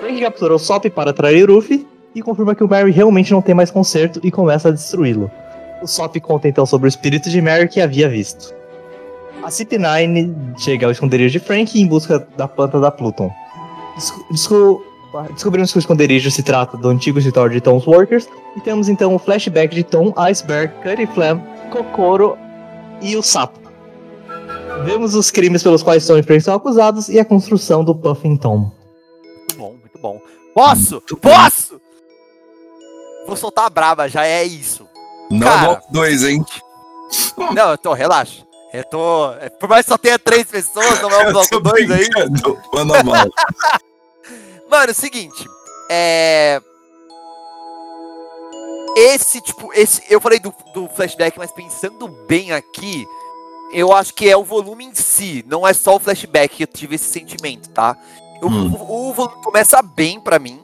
[0.00, 3.70] Frank capturou Sop para atrair Ruffy e confirma que o Mary realmente não tem mais
[3.70, 5.30] conserto e começa a destruí-lo.
[5.80, 8.52] O Sop conta então sobre o espírito de Mary que havia visto.
[9.42, 13.30] A CP9 chega ao esconderijo de Frank em busca da planta da Pluton.
[13.96, 14.84] Desco- desco-
[15.32, 19.14] Descobrimos que o esconderijo se trata do antigo escritório de Tom's Workers e temos então
[19.14, 22.36] o flashback de Tom, Iceberg, Cutty Flam, Kokoro
[23.00, 23.60] e o Sapo.
[24.84, 28.36] Vemos os crimes pelos quais Tom e Frank são acusados e a construção do Puffin
[28.36, 28.72] Tom.
[29.22, 30.20] Muito bom, muito bom.
[30.52, 30.94] Posso?
[30.94, 31.30] Muito bom.
[31.30, 31.80] Posso?
[33.28, 34.84] Vou soltar a braba, já é isso.
[35.30, 35.66] Não Cara.
[35.66, 36.44] bloco 2, hein?
[37.54, 38.43] Não, eu tô, relaxa.
[38.74, 39.30] Eu tô.
[39.34, 42.08] é, Por mais que só tenha três pessoas, não é um Eu bloco dois aí.
[42.08, 42.60] brincando.
[42.72, 43.26] Manda mal.
[44.68, 45.46] Mano, é o seguinte.
[45.88, 46.60] É.
[48.96, 50.02] Esse, tipo, esse.
[50.08, 53.06] Eu falei do, do flashback, mas pensando bem aqui,
[53.72, 55.44] eu acho que é o volume em si.
[55.48, 57.96] Não é só o flashback que eu tive esse sentimento, tá?
[58.42, 58.72] O, Hum.
[58.72, 60.62] o, o volume começa bem pra mim,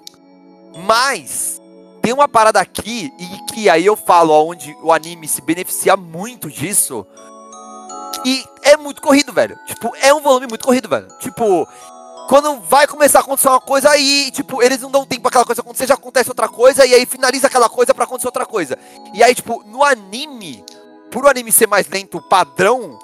[0.87, 1.61] mas
[2.03, 6.49] tem uma parada aqui, e que aí eu falo onde o anime se beneficia muito
[6.51, 7.07] disso.
[8.25, 9.59] E é muito corrido, velho.
[9.67, 11.09] Tipo, é um volume muito corrido, velho.
[11.19, 11.67] Tipo,
[12.29, 15.45] quando vai começar a acontecer uma coisa aí, tipo, eles não dão tempo pra aquela
[15.45, 18.79] coisa acontecer, já acontece outra coisa, e aí finaliza aquela coisa pra acontecer outra coisa.
[19.15, 20.65] E aí, tipo, no anime,
[21.11, 22.99] por o anime ser mais lento padrão,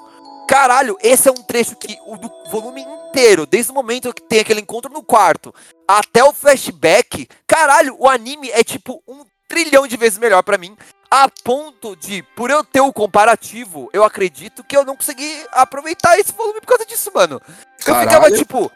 [0.46, 4.40] caralho, esse é um trecho que o do volume inteiro, desde o momento que tem
[4.40, 5.52] aquele encontro no quarto
[5.88, 10.76] até o flashback, caralho, o anime é tipo um trilhão de vezes melhor pra mim.
[11.10, 16.18] A ponto de, por eu ter o comparativo, eu acredito que eu não consegui aproveitar
[16.18, 17.40] esse volume por causa disso, mano.
[17.46, 18.36] Eu ficava Caralho.
[18.36, 18.72] tipo,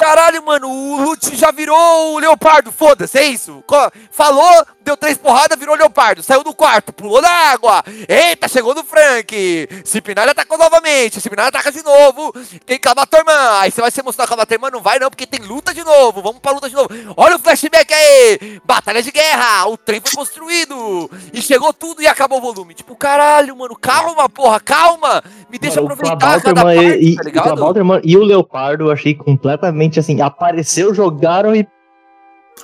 [0.00, 3.62] caralho, mano, o Lute já virou o Leopardo, foda-se, é isso.
[4.10, 7.84] Falou, deu três porradas, virou Leopardo, saiu do quarto, pulou na água.
[8.08, 9.68] Eita, chegou no Frank.
[9.84, 12.32] Cipinalha atacou novamente, Cipinalha ataca de novo.
[12.64, 15.40] Tem Clabatorman, aí você vai se emocionar com a Clabatorman, não vai não, porque tem
[15.40, 16.88] luta de novo, vamos pra luta de novo.
[17.14, 21.10] Olha o flashback aí, batalha de guerra, o trem foi construído.
[21.32, 22.72] E chegou tudo e acabou o volume.
[22.72, 25.22] Tipo, caralho, mano, calma, porra, calma.
[25.50, 27.44] Me deixa Mano, o aproveitar cada parte, e, tá o ligado?
[27.44, 31.66] Clabalterman e o Leopardo eu achei completamente assim, apareceu, jogaram e.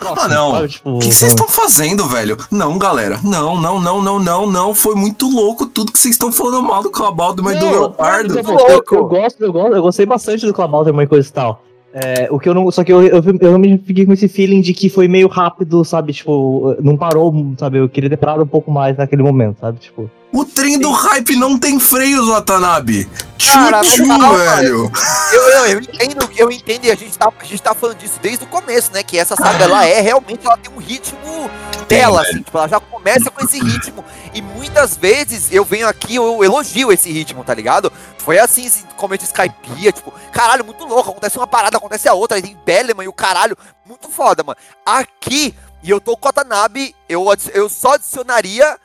[0.01, 0.53] Ah, não.
[0.53, 2.37] Sabe, tipo, O que que vocês estão fazendo, velho?
[2.51, 3.19] Não, galera.
[3.25, 4.75] Não, não, não, não, não, não.
[4.75, 8.35] Foi muito louco tudo que vocês estão falando mal do Clabaldo, mas do Não, Leopardo.
[8.35, 8.95] Muito eu, louco.
[8.95, 11.63] eu gosto, eu gosto, eu gostei bastante do Clabalterman e coisa e tal.
[11.95, 12.71] É, o que eu não.
[12.71, 15.83] Só que eu, eu, eu realmente fiquei com esse feeling de que foi meio rápido,
[15.83, 16.13] sabe?
[16.13, 17.79] Tipo, não parou, sabe?
[17.79, 19.79] Eu queria ter parado um pouco mais naquele momento, sabe?
[19.79, 20.11] Tipo.
[20.33, 23.09] O trem do hype não tem freios, Watanabe.
[23.39, 24.93] Cara, Tchu-tchu, não dá, velho.
[25.33, 28.19] Eu, eu, eu entendo, eu entendo, e a gente, tá, a gente tá falando disso
[28.21, 29.03] desde o começo, né?
[29.03, 31.51] Que essa saga, ela é realmente, ela tem um ritmo
[31.89, 34.05] dela, assim, tipo, ela já começa com esse ritmo.
[34.35, 37.93] E muitas vezes eu venho aqui, eu elogio esse ritmo, tá ligado?
[38.19, 42.15] Foi assim, esse começo de Skypiea, tipo, caralho, muito louco, acontece uma parada, acontece a
[42.15, 44.59] outra, aí tem Beleman e o caralho, muito foda, mano.
[44.85, 48.77] Aqui, e eu tô com o Watanabe, eu, eu só adicionaria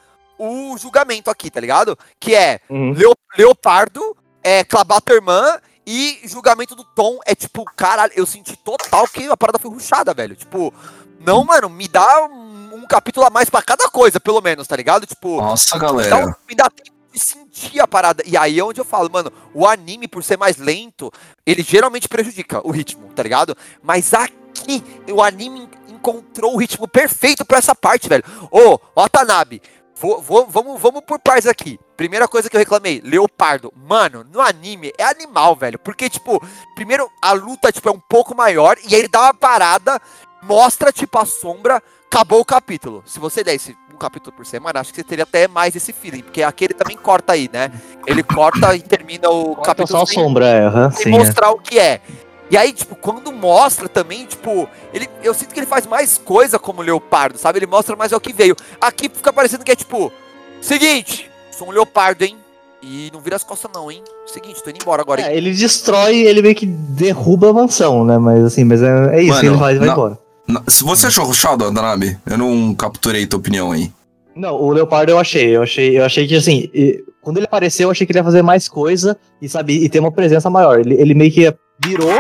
[0.44, 1.98] o julgamento aqui, tá ligado?
[2.20, 2.60] Que é
[2.94, 9.28] Leo- Leopardo, é, Clabaterman e julgamento do Tom é tipo, caralho, eu senti total que
[9.28, 10.36] a parada foi ruxada, velho.
[10.36, 10.74] Tipo,
[11.20, 14.76] não, mano, me dá um, um capítulo a mais pra cada coisa, pelo menos, tá
[14.76, 15.06] ligado?
[15.06, 16.38] Tipo, Nossa, me dá, galera.
[16.50, 18.24] me dá tempo de sentir a parada.
[18.26, 21.12] E aí é onde eu falo, mano, o anime, por ser mais lento,
[21.46, 23.56] ele geralmente prejudica o ritmo, tá ligado?
[23.84, 28.24] Mas aqui, o anime en- encontrou o ritmo perfeito pra essa parte, velho.
[28.50, 29.62] Ô, Watanabe,
[30.02, 31.80] vou, vou, vamos, vamos por partes aqui.
[31.96, 33.72] Primeira coisa que eu reclamei, Leopardo.
[33.88, 35.78] Mano, no anime é animal, velho.
[35.78, 39.34] Porque, tipo, primeiro a luta, tipo, é um pouco maior, e aí ele dá uma
[39.34, 40.02] parada,
[40.42, 43.04] mostra, tipo, a sombra, acabou o capítulo.
[43.06, 46.24] Se você desse um capítulo por semana, acho que você teria até mais esse feeling,
[46.24, 47.72] porque aqui ele também corta aí, né?
[48.08, 51.14] Ele corta e termina o Corta capítulo só a sem- sombra, é, aham, sem sim.
[51.16, 51.18] é.
[51.20, 52.02] mostrar o que é.
[52.52, 56.60] E aí, tipo, quando mostra também, tipo, ele, eu sinto que ele faz mais coisa
[56.60, 57.60] como leopardo, sabe?
[57.60, 58.56] Ele mostra mais é o que veio.
[58.82, 60.12] Aqui fica parecendo que é tipo,
[60.60, 62.36] seguinte, sou um leopardo, hein?
[62.84, 64.04] E não vira as costas não, hein?
[64.26, 65.28] Seguinte, tô indo embora agora, hein?
[65.28, 68.18] É, ele destrói, ele meio que derruba a mansão, né?
[68.18, 69.94] Mas assim, mas é, é isso, Mano, ele vai, vai não.
[69.94, 70.20] embora.
[70.48, 73.92] Na- Se você achou rushado, Watanabe, eu não capturei tua opinião aí.
[74.36, 77.88] Não, o Leopardo eu achei, eu achei, eu achei que assim, e- quando ele apareceu,
[77.88, 80.80] eu achei que ele ia fazer mais coisa e sabe, e ter uma presença maior.
[80.80, 82.20] Ele, ele meio que virou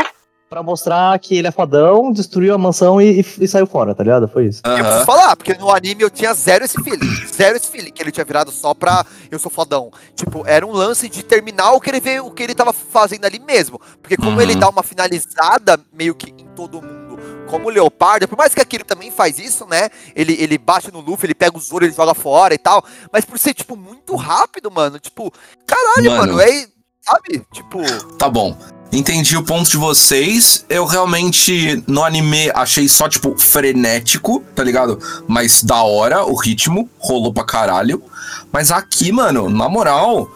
[0.52, 4.04] pra mostrar que ele é fodão, destruiu a mansão e, e- e saiu fora, tá
[4.04, 4.28] ligado?
[4.28, 4.62] Foi isso.
[4.66, 4.84] Eu Aham.
[4.84, 7.08] preciso falar, porque no anime eu tinha zero esse feeling.
[7.34, 9.90] Zero esse feeling, que ele tinha virado só pra eu sou fodão.
[10.14, 13.24] Tipo, era um lance de terminar o que ele veio, o que ele tava fazendo
[13.24, 13.80] ali mesmo.
[14.02, 14.42] Porque como Uhum.
[14.42, 17.18] ele dá uma finalizada meio que em todo mundo,
[17.50, 19.88] como o Leopardo, por mais que aquele também faz isso, né?
[20.14, 22.84] Ele, ele bate no Luffy, ele pega o Zoro, ele joga fora e tal.
[23.10, 25.32] Mas por ser, tipo, muito rápido, mano, tipo,
[25.66, 26.34] caralho, Mano.
[26.36, 26.68] mano, é.
[27.00, 27.42] Sabe?
[27.54, 27.80] Tipo.
[28.18, 28.56] Tá bom.
[28.92, 30.66] Entendi o ponto de vocês.
[30.70, 35.00] Eu realmente, no anime, achei só, tipo, frenético, tá ligado?
[35.28, 38.04] Mas da hora, o ritmo, rolou pra caralho.
[38.52, 40.30] Mas aqui, mano, na moral,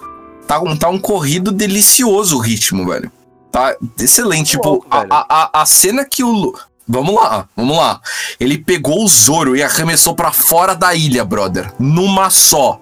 [0.48, 3.12] tá um, tá um corrido delicioso o ritmo, velho.
[3.52, 4.52] Tá excelente.
[4.52, 6.32] Tipo, louco, a, a, a, cena que o.
[6.32, 8.00] Lu- Vamos lá, vamos lá.
[8.40, 11.74] Ele pegou o Zoro e arremessou pra fora da ilha, brother.
[11.80, 12.80] Numa só.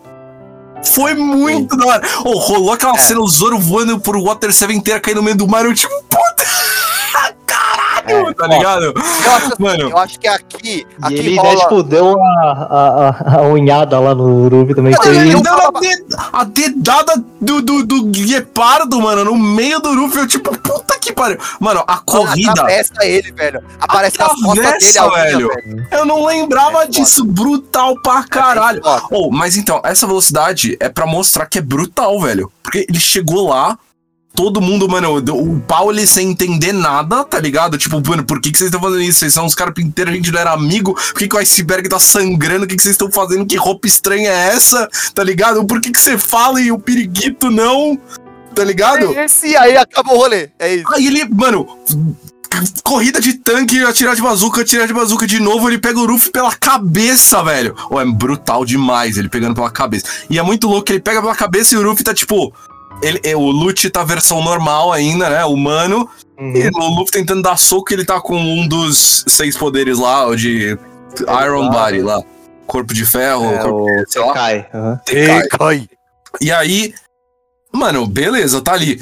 [0.83, 2.07] Foi muito da hora.
[2.23, 5.47] Oh, rolou aquela cena, o Zoro voando por Water 7 inteira, caindo no meio do
[5.47, 5.65] mar.
[5.65, 6.43] Eu, tipo, puta.
[8.05, 8.83] Caralho, tá ó, ligado?
[8.85, 9.89] Eu acho, assim, Mano.
[9.89, 10.85] eu acho que aqui.
[11.01, 11.49] E aqui ele, rola...
[11.53, 14.93] né, tipo, deu a, a, a, a unhada lá no Ruby também.
[14.95, 15.07] Foi...
[15.15, 15.31] ele?
[15.31, 20.19] Ele deu a, de- a dedada do, do, do guepardo, mano, no meio do Ruffy.
[20.19, 21.37] Eu, tipo, puta que pariu.
[21.59, 22.51] Mano, a corrida.
[22.51, 23.63] Atravessa ele, velho.
[23.79, 25.47] Aparece nas costas dele a unha, velho.
[25.49, 25.87] velho.
[25.91, 26.87] Eu não lembrava É foda.
[26.89, 27.23] disso.
[27.25, 28.81] Brutal pra caralho.
[28.85, 29.01] É.
[29.11, 32.51] Oh, mas então, essa velocidade é pra mostrar que é brutal, velho.
[32.61, 33.77] Porque ele chegou lá,
[34.35, 37.77] todo mundo, mano, o pau ele sem entender nada, tá ligado?
[37.77, 39.19] Tipo, mano, por que, que vocês estão fazendo isso?
[39.19, 40.93] Vocês são uns caras inteiros, a gente não era amigo.
[40.93, 42.65] Por que, que o iceberg tá sangrando?
[42.65, 43.45] O que, que vocês estão fazendo?
[43.45, 44.89] Que roupa estranha é essa?
[45.13, 45.63] Tá ligado?
[45.65, 47.97] Por que, que você fala e o periquito não?
[48.55, 49.17] Tá ligado?
[49.17, 50.49] Esse aí acabou o rolê.
[50.59, 50.93] É isso.
[50.93, 51.67] Aí ele, mano,
[52.83, 56.31] corrida de tanque, atirar de bazuca, atirar de bazuca de novo, ele pega o Ruffy
[56.31, 57.75] pela cabeça, velho.
[57.89, 60.05] Oh, é brutal demais ele pegando pela cabeça.
[60.29, 62.53] E é muito louco que ele pega pela cabeça e o Ruffy tá tipo,
[63.01, 65.43] ele, é, o Lute tá versão normal ainda, né?
[65.45, 66.09] Humano.
[66.37, 66.53] Uhum.
[66.55, 70.35] E o Luffy tentando dar soco, ele tá com um dos seis poderes lá, o
[70.35, 70.77] de
[71.43, 72.21] Iron Body lá.
[72.65, 74.33] Corpo de ferro, É, corpo, o sei lá.
[74.33, 74.67] Kai.
[74.73, 74.99] aham.
[75.05, 75.47] Tekai.
[75.49, 75.89] Cai.
[76.41, 76.93] E aí,
[77.71, 79.01] mano, beleza, tá ali.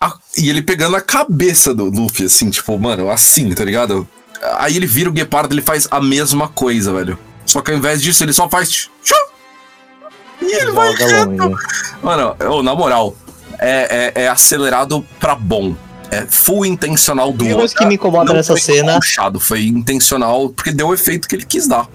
[0.00, 4.06] A- e ele pegando a cabeça do Luffy, assim, tipo, mano, assim, tá ligado?
[4.58, 7.18] Aí ele vira o Guepardo, ele faz a mesma coisa, velho.
[7.46, 8.68] Só que ao invés disso, ele só faz.
[8.70, 8.90] tchu,
[10.44, 11.30] E ele vai reto.
[11.30, 11.56] longe.
[12.02, 13.16] Mano, ô, na moral,
[13.58, 15.74] é, é, é acelerado pra bom.
[16.10, 20.50] É full intencional do coisa que me incomoda Não nessa foi cena, puxado, foi intencional,
[20.50, 21.88] porque deu o efeito que ele quis dar.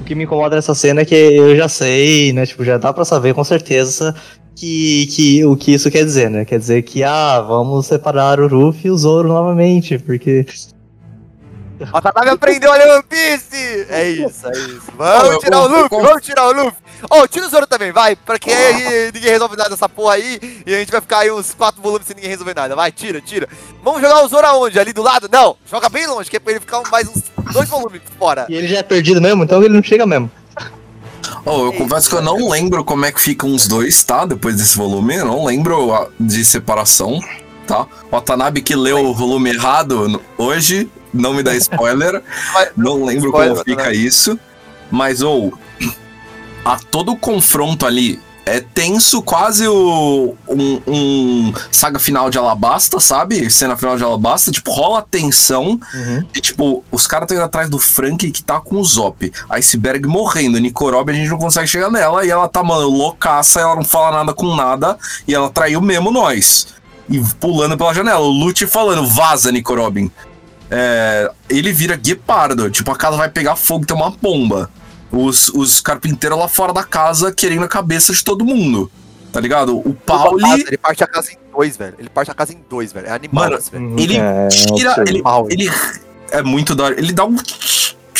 [0.00, 2.44] o que me incomoda nessa cena é que eu já sei, né?
[2.46, 4.14] Tipo, já dá pra saber com certeza
[4.56, 6.44] que, que o que isso quer dizer, né?
[6.44, 10.46] Quer dizer que, ah, vamos separar o Ruffy e o Zoro novamente, porque
[11.92, 13.86] A Tanabe aprendeu a ler One Piece!
[13.88, 14.82] É isso, é isso.
[14.96, 16.76] Vamos tirar o Luffy, vamos tirar o Luffy!
[17.10, 20.74] Ô, tira o Zoro também, vai, porque aí ninguém resolve nada dessa porra aí e
[20.74, 22.76] a gente vai ficar aí uns 4 volumes sem ninguém resolver nada.
[22.76, 23.48] Vai, tira, tira.
[23.82, 24.78] Vamos jogar o Zoro aonde?
[24.78, 25.28] Ali do lado?
[25.32, 28.46] Não, joga bem longe, que é pra ele ficar mais uns dois volumes fora.
[28.48, 30.30] E ele já é perdido mesmo, então ele não chega mesmo.
[31.46, 34.26] Oh, eu confesso que eu não lembro como é que ficam os dois, tá?
[34.26, 35.16] Depois desse volume.
[35.16, 37.18] Eu não lembro de separação,
[37.70, 37.86] tá?
[38.10, 42.22] O Watanabe que leu o volume errado hoje, não me dá spoiler.
[42.76, 44.06] Não lembro Spoiler, como fica Watanabe.
[44.06, 44.38] isso.
[44.90, 45.54] Mas, ou,
[46.64, 52.98] a todo o confronto ali é tenso, quase o, um, um saga final de Alabasta,
[52.98, 53.48] sabe?
[53.50, 55.78] Cena final de Alabasta, tipo, rola tensão.
[55.94, 56.24] Uhum.
[56.34, 59.32] E, tipo, os caras estão indo atrás do Frank que tá com o Zop.
[59.50, 60.58] Iceberg morrendo.
[60.58, 62.24] Nicorob a gente não consegue chegar nela.
[62.24, 63.60] E ela tá, mano, loucaça.
[63.60, 64.98] Ela não fala nada com nada.
[65.28, 66.79] E ela traiu mesmo nós.
[67.10, 68.20] E pulando pela janela.
[68.20, 70.10] O Lute falando, vaza, Nicorobin.
[70.70, 72.70] É, ele vira guepardo.
[72.70, 74.70] Tipo, a casa vai pegar fogo, tem uma bomba.
[75.10, 78.90] Os, os carpinteiros lá fora da casa querendo a cabeça de todo mundo.
[79.32, 79.76] Tá ligado?
[79.76, 80.62] O Pauli.
[80.66, 81.94] Ele parte a casa em dois, velho.
[81.98, 83.08] Ele parte a casa em dois, velho.
[83.08, 83.84] É animal Mano, velho.
[83.84, 83.98] Uhum.
[83.98, 84.94] Ele É, tira.
[85.06, 85.70] Ele, ele
[86.30, 86.98] é muito da hora.
[86.98, 87.36] Ele dá um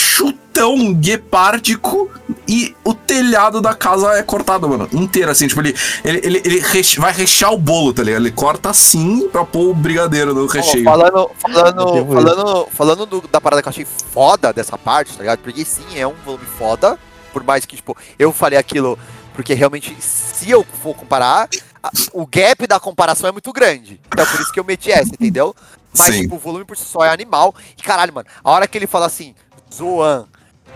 [0.00, 2.10] chutão guepárdico
[2.48, 4.88] e o telhado da casa é cortado, mano.
[4.92, 5.46] Inteiro, assim.
[5.46, 8.22] Tipo, ele, ele, ele, ele reche- vai rechear o bolo, tá ligado?
[8.22, 10.84] Ele corta assim pra pôr o brigadeiro no recheio.
[10.84, 15.20] falando, falando, Tipo falando, falando do- da parada que eu achei foda dessa parte, tá
[15.20, 15.38] ligado?
[15.40, 16.98] Porque sim, é um volume foda.
[17.32, 18.98] Por mais que, tipo, eu falei aquilo.
[19.34, 21.48] Porque realmente, se eu for comparar,
[21.82, 24.00] a- o gap da comparação é muito grande.
[24.12, 25.54] Então por isso que eu meti essa, entendeu?
[25.96, 26.22] Mas, Sim.
[26.22, 27.54] tipo, o volume por si só é animal.
[27.78, 29.34] E caralho, mano, a hora que ele fala assim,
[29.72, 30.26] Zoan,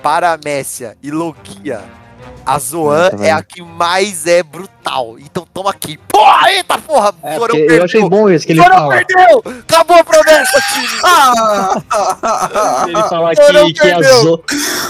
[0.03, 1.83] Paramécia e Logia.
[2.47, 5.17] A Zoan é a que mais é brutal.
[5.19, 5.97] Então toma aqui.
[6.09, 7.15] Porra, eita porra!
[7.23, 8.09] É, Zorão porque eu achei perdeu.
[8.11, 8.95] bom isso que ele Zorão fala.
[8.97, 9.43] perdeu!
[9.61, 11.01] Acabou a promessa, time!
[11.05, 11.83] Ah!
[12.87, 14.23] Ele fala Zorão que, a perdeu.
[14.23, 14.39] Zo,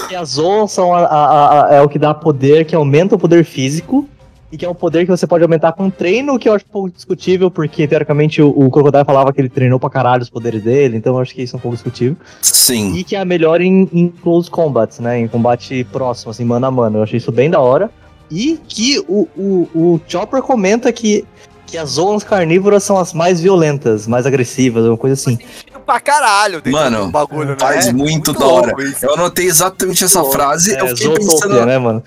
[0.09, 3.19] que as Zoas são a- a- a- é o que dá poder, que aumenta o
[3.19, 4.07] poder físico.
[4.55, 6.71] E que é um poder que você pode aumentar com treino, que eu acho um
[6.71, 10.63] pouco discutível, porque teoricamente o, o Crocodile falava que ele treinou pra caralho os poderes
[10.63, 12.15] dele, então eu acho que isso é um pouco discutível.
[12.41, 12.95] Sim.
[12.95, 15.19] E que é a melhor em, em close combats, né?
[15.19, 16.99] Em combate próximo, assim, mano a mano.
[16.99, 17.91] Eu achei isso bem da hora.
[18.31, 21.25] E que o, o, o Chopper comenta que,
[21.67, 25.37] que as zonas carnívoras são as mais violentas, mais agressivas, uma coisa assim.
[25.85, 27.55] pra caralho Mano, bagulho, né?
[27.59, 28.83] faz muito da louco hora.
[28.85, 29.05] isso.
[29.05, 30.33] Eu anotei exatamente essa Louco.
[30.33, 30.71] frase.
[30.71, 31.65] eu É, fiquei Zootopia, pensando.
[31.65, 32.01] né, mano?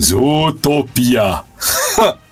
[0.00, 1.42] Zootopia.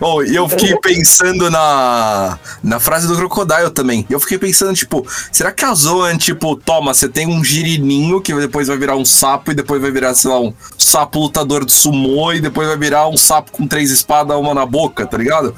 [0.00, 4.06] oh, e eu fiquei pensando na, na frase do Crocodile também.
[4.08, 8.34] Eu fiquei pensando, tipo, será que a Zoan, tipo, toma, você tem um girininho que
[8.34, 11.72] depois vai virar um sapo e depois vai virar, sei lá, um sapo lutador de
[11.72, 15.54] sumô e depois vai virar um sapo com três espadas, uma na boca, tá ligado?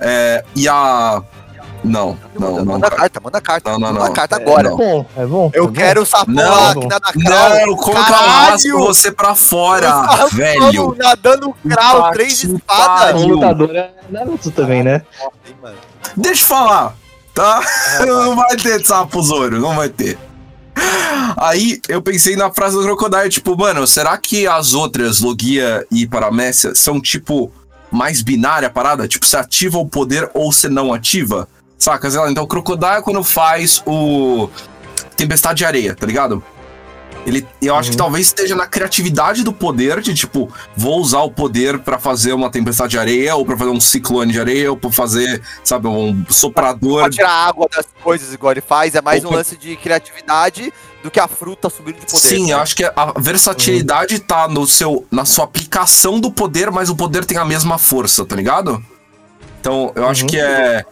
[0.00, 1.22] É, e a.
[1.84, 2.64] Não, não, manda, não.
[2.64, 3.00] manda cara.
[3.00, 3.70] carta, manda carta.
[3.70, 4.12] Não, não, manda não.
[4.12, 4.68] carta É, agora.
[4.68, 5.50] É bom, é bom.
[5.54, 5.72] Eu é bom.
[5.72, 7.48] quero o sapo Não, que nada crawl.
[7.50, 8.50] Não, eu Caralho!
[8.50, 10.96] raspo você pra fora, Sapo velho?
[10.98, 13.22] Nadando crawl, Puta três espadas.
[13.22, 15.02] O lutador é Naruto também, né?
[16.16, 16.94] Deixa eu falar,
[17.34, 17.60] tá?
[18.06, 20.18] Não vai ter sapo Zoro, não vai ter.
[21.36, 26.06] Aí eu pensei na frase do Crocodile, tipo, mano, será que as outras, Logia e
[26.06, 27.50] Paramécia, são tipo
[27.90, 29.08] mais binária a parada?
[29.08, 31.48] Tipo, você ativa o poder ou você não ativa?
[31.78, 32.10] Saca?
[32.10, 34.48] Sei lá, então o Crocodile quando faz o
[35.16, 36.42] Tempestade de Areia, tá ligado?
[37.26, 38.04] Ele, eu acho que Uhum.
[38.04, 42.48] talvez esteja na criatividade do poder, de tipo, vou usar o poder pra fazer uma
[42.50, 46.24] tempestade de areia, ou pra fazer um ciclone de areia, ou pra fazer, sabe, um
[46.30, 47.02] soprador.
[47.02, 49.36] Pra tirar a água das coisas igual ele faz, é mais um Opa.
[49.36, 52.18] lance de criatividade do que a fruta subindo de poder.
[52.18, 52.52] Sim, né?
[52.54, 56.96] eu acho que a versatilidade tá no seu, na sua aplicação do poder, mas o
[56.96, 58.82] poder tem a mesma força, tá ligado?
[59.60, 60.28] Então, eu acho Uhum.
[60.28, 60.84] que é.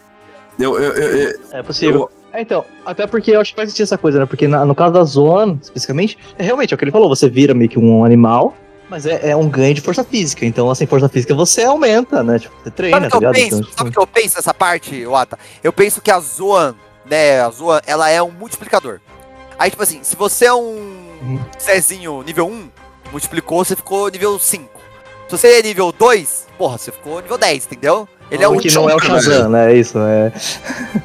[0.59, 2.11] Eu, eu, eu- eu- É possível.
[2.33, 4.27] É, então, até porque eu acho que vai existir essa coisa, né?
[4.27, 7.29] Porque na- no caso da Zoan, especificamente, é realmente é o que ele falou, você
[7.31, 8.55] vira meio que um animal,
[8.89, 10.47] Mas é, é um ganho de força física.
[10.47, 12.39] Então, assim, força física você aumenta, né?
[12.39, 13.35] Tipo, você treina, Sabe tá que eu ligado?
[13.43, 13.57] penso?
[13.63, 15.37] Então, Sabe o que eu penso nessa parte, Wata?
[15.65, 16.73] Eu penso que a Zoan,
[17.05, 19.01] né, a Zoan, ela é um multiplicador.
[19.59, 21.41] Aí, tipo assim, se você é um Uhum.
[21.59, 22.69] Cezinho nível 1,
[23.11, 24.76] multiplicou, você ficou nível 5.
[25.29, 28.09] Se você é nível 2, porra, você ficou nível 10, entendeu?
[28.31, 29.73] Ele é um que não é o Shazam, né?
[29.73, 30.33] É isso, é.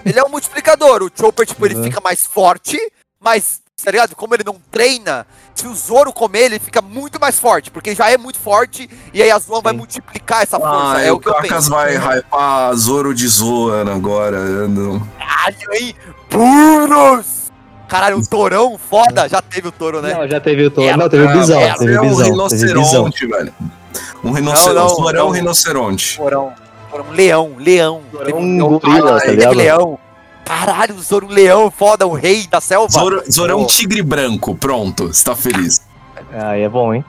[0.05, 1.03] Ele é um multiplicador.
[1.03, 1.83] O Chopper, tipo, ele Uhum.
[1.83, 2.77] fica mais forte,
[3.19, 4.15] mas, tá ligado?
[4.15, 7.95] Como ele não treina, se o Zoro comer, ele fica muito mais forte, porque ele
[7.97, 10.97] já é muito forte, e aí a Zoan vai multiplicar essa força.
[10.97, 11.69] Ah, é o o que eu Kakas penso.
[11.71, 14.37] vai hypar Zoro de Zoan agora.
[14.37, 15.95] eu não- Caralho, hein?
[16.29, 17.41] Puros!
[17.87, 19.27] Caralho, um torão foda.
[19.27, 20.13] Já teve o touro, né?
[20.13, 20.81] Não, já teve o.
[20.81, 21.59] É, Não, teve o Bisão.
[21.59, 22.23] mas Teve é o um Bisão.
[22.23, 22.65] Teve o Bisão.
[23.05, 23.53] rinoceronte, velho.
[24.23, 24.75] Um rinoceronte.
[24.75, 25.31] Não, não, Zorão é um não.
[25.31, 26.17] rinoceronte.
[26.17, 26.53] Torão.
[26.89, 28.01] Torão, leão, leão.
[28.11, 28.79] Teve um leão.
[28.79, 29.55] gorila, tá ligado?
[29.55, 29.99] leão.
[30.43, 32.89] Caralho, o Zoro, um leão, foda, o rei da selva.
[32.91, 34.55] Zoro, Zoro é um tigre branco.
[34.55, 35.81] Pronto, está feliz.
[36.33, 37.05] Aí é bom, hein?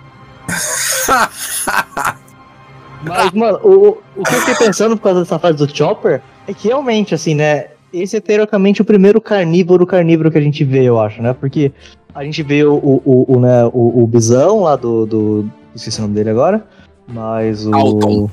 [3.03, 6.55] Mas, mano, o, o que eu fiquei pensando por causa dessa fase do Chopper é
[6.55, 7.66] que realmente, assim, né?
[7.93, 11.35] Esse é teoricamente o primeiro carnívoro carnívoro que a gente vê, eu acho, né?
[11.35, 11.72] Porque
[12.14, 15.51] a gente vê o, o, o, o, né, o, o bisão lá do, do.
[15.74, 16.64] Esqueci o nome dele agora.
[17.06, 17.70] Mas o.
[17.70, 18.30] Dalton.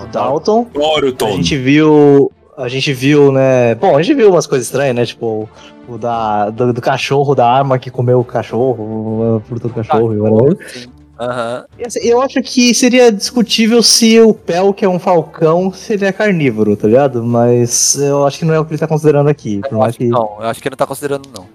[0.00, 0.66] O Dalton.
[0.74, 1.32] A Boruton.
[1.36, 2.30] gente viu.
[2.56, 3.74] A gente viu, né?
[3.74, 5.04] Bom, a gente viu umas coisas estranhas, né?
[5.04, 5.48] Tipo,
[5.88, 10.14] o da, do, do cachorro, da arma que comeu o cachorro, a fruta do cachorro,
[10.14, 10.68] e whatever.
[10.68, 10.86] Sim.
[11.18, 11.64] Aham.
[11.78, 16.12] E, assim, Eu acho que seria discutível se o Pel, que é um falcão, seria
[16.12, 17.22] carnívoro, tá ligado?
[17.24, 19.60] Mas eu acho que não é o que ele tá considerando aqui.
[19.60, 20.06] Por Eu mais acho que.
[20.08, 21.46] não, eu acho que ele não tá considerando, não.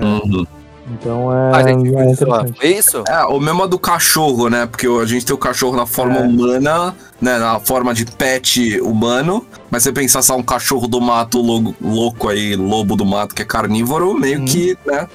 [0.00, 0.46] Uhum.
[0.90, 1.50] Então é.
[1.50, 2.58] Mas a gente é interessante.
[2.58, 3.04] Foi isso?
[3.08, 4.66] É, o mesmo é do cachorro, né?
[4.66, 6.22] Porque a gente tem o cachorro na forma É.
[6.22, 7.38] humana, né?
[7.38, 9.44] Na forma de pet humano.
[9.70, 13.42] Mas você pensar só um cachorro do mato logo- louco aí, lobo do mato, que
[13.42, 14.44] é carnívoro, meio Hum.
[14.46, 15.06] que, né?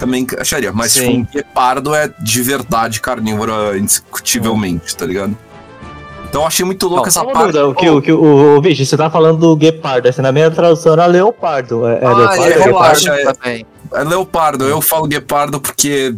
[0.00, 0.72] Também acharia.
[0.72, 5.36] Mas tipo, um guepardo é de verdade carnívoro, indiscutivelmente, tá ligado?
[6.28, 7.38] Então eu achei muito louco Não, essa parte.
[7.38, 10.32] dúvida, o que, o, que, o, o, Vixe, você tá falando do guepardo, assim, na
[10.32, 11.86] minha tradução era leopardo.
[11.86, 12.42] É, é Ah, leopardo?
[12.42, 12.64] é, é guepardo?
[12.64, 13.32] relaxa, é.
[13.32, 13.66] também.
[13.94, 16.12] É leopardo, eu falo guepardo porque.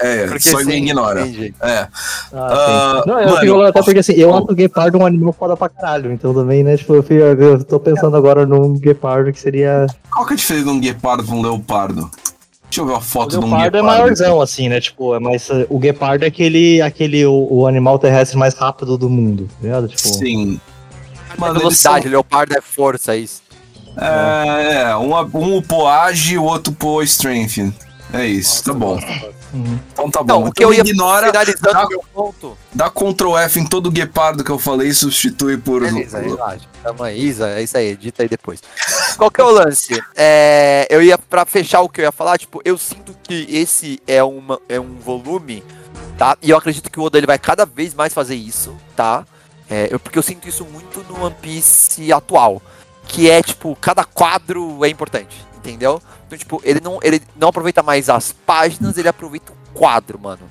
[0.00, 1.22] É, Porque só me sim, ignora.
[1.22, 1.54] entendi.
[1.60, 1.88] É.
[2.32, 3.10] Ah, sim.
[3.10, 5.68] Não, eu mano, fico até porque assim, eu acho o guepardo um animal foda pra
[5.68, 6.12] caralho.
[6.12, 9.86] Então também, né, tipo, eu, fico- eu tô pensando agora num guepardo que seria.
[10.12, 12.10] Qual que é a diferença de um guepardo pra um leopardo?
[12.70, 13.86] Deixa eu ver a O foto de um leopardo é guepardo.
[14.02, 14.80] maiorzão, assim, né?
[14.80, 15.48] Tipo, é mais.
[15.68, 19.88] O guepardo é aquele, aquele o, o animal terrestre mais rápido do mundo, tá ligado?
[19.88, 20.60] Tipo, Sim.
[21.34, 23.42] É Mano, eles velocidade, leopardo é força, isso.
[23.96, 27.72] É, é, um, um upou age, o outro upou strength.
[28.12, 28.98] É isso, tá bom.
[29.54, 29.78] uhum.
[29.92, 30.48] Então tá Então, bom.
[30.48, 32.58] o que eu ia ignora, finalizando dá- o meu ponto.
[32.72, 35.82] dá Ctrl F em todo guepardo que eu falei e substitui por.
[35.82, 36.66] Beleza, relaxa.
[36.82, 38.60] Tamo aí, Isa, é isso aí, edita aí depois.
[39.16, 40.02] Qual que é o lance?
[40.16, 44.02] É, eu ia, pra fechar o que eu ia falar, tipo, eu sinto que esse
[44.08, 45.62] é, uma, é um volume,
[46.18, 46.36] tá?
[46.42, 49.24] E eu acredito que o Oda ele vai cada vez mais fazer isso, tá?
[49.70, 52.60] É, eu, porque eu sinto isso muito no One Piece atual.
[53.10, 56.00] Que é, tipo, cada quadro é importante, entendeu?
[56.26, 60.42] Então, tipo, ele não, ele não aproveita mais as páginas, ele aproveita o quadro, mano.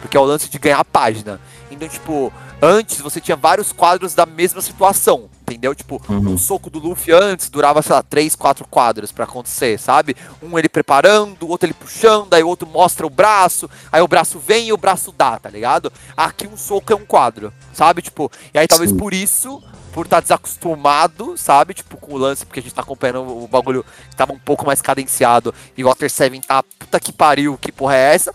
[0.00, 1.38] Porque é o lance de ganhar a página.
[1.70, 5.74] Então, tipo, antes você tinha vários quadros da mesma situação, entendeu?
[5.74, 6.32] Tipo, Uhum.
[6.32, 10.16] um soco do Luffy antes durava, sei lá, 3, 4 quadros pra acontecer, sabe?
[10.42, 14.08] Um ele preparando, o outro ele puxando, aí o outro mostra o braço, aí o
[14.08, 15.92] braço vem e o braço dá, tá ligado?
[16.16, 18.00] Aqui um soco é um quadro, sabe?
[18.00, 18.96] Tipo, e aí talvez Sim.
[18.96, 19.62] por isso,
[19.96, 21.72] por estar desacostumado, sabe?
[21.72, 24.66] Tipo, com o lance, porque a gente tá acompanhando o bagulho que tava um pouco
[24.66, 28.30] mais cadenciado e o Water 7 tá, puta que pariu, que porra é essa?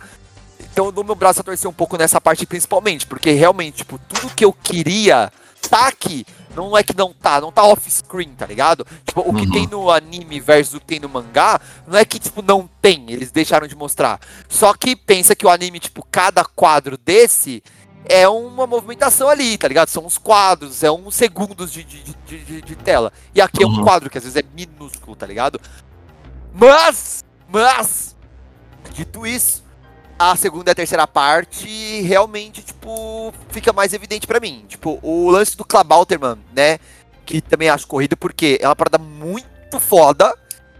[0.73, 4.33] Então dou meu braço a torcer um pouco nessa parte principalmente, porque realmente, tipo, tudo
[4.33, 5.31] que eu queria
[5.69, 6.25] tá aqui.
[6.55, 8.83] Não é que não tá, não tá off-screen, tá ligado?
[9.05, 9.51] Tipo, o que Uhum.
[9.51, 13.05] tem no anime versus o que tem no mangá, não é que, tipo, não tem,
[13.07, 14.19] eles deixaram de mostrar.
[14.49, 17.63] Só que pensa que o anime, tipo, cada quadro desse
[18.05, 19.89] é uma movimentação ali, tá ligado?
[19.89, 23.11] São uns quadros, é uns segundos de, de, de, de- tela.
[23.33, 23.83] E aqui é um Uhum.
[23.83, 25.59] quadro que às vezes é minúsculo, tá ligado?
[26.53, 28.15] Mas, mas,
[28.93, 29.63] dito isso,
[30.19, 34.65] a segunda e a terceira parte realmente, tipo, fica mais evidente pra mim.
[34.67, 36.79] Tipo, o lance do Klabauterman, né?
[37.25, 40.35] Que também acho corrido, porque é uma parada muito foda.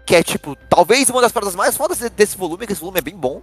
[0.06, 3.00] Que é, tipo, talvez uma das paradas mais fodas de- desse volume, que esse volume
[3.00, 3.42] é bem bom.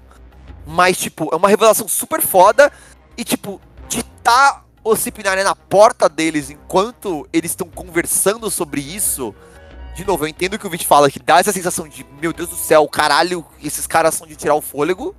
[0.66, 2.70] Mas, tipo, é uma revelação super foda.
[3.16, 3.60] E, tipo,
[4.28, 9.34] tá o Cipinaré na porta deles enquanto eles estão conversando sobre isso.
[9.96, 12.50] De novo, eu entendo que o Vit fala que dá essa sensação de, meu Deus
[12.50, 15.14] do céu, caralho, esses caras são de tirar o fôlego.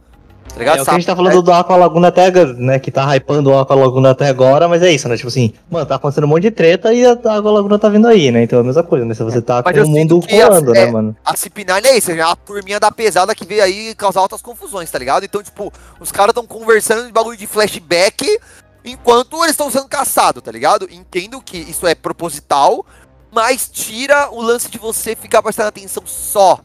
[0.48, 0.78] Tá ligado?
[0.78, 2.80] É o que a gente tá falando do Aqua Laguna até, agora, né?
[2.80, 5.16] Que tá hypando o Aqua Laguna até agora, mas é isso, né?
[5.16, 8.08] Tipo assim, mano, tá acontecendo um monte de treta e a Aqua Laguna tá vindo
[8.08, 8.44] aí, né?
[8.44, 9.14] Então é a mesma coisa, né?
[9.16, 11.16] Se você tá Mas com o mundo a- rolando, é, né, mano?
[11.26, 14.90] A CP9 é isso, é a turminha da pesada que veio aí causar altas confusões,
[14.90, 15.24] tá ligado?
[15.24, 18.40] Então, tipo, os caras tão conversando de bagulho de flashback
[18.84, 20.88] enquanto eles estão sendo caçados, tá ligado?
[20.92, 22.86] Entendo que isso é proposital,
[23.32, 26.60] mas tira o lance de você ficar prestando atenção só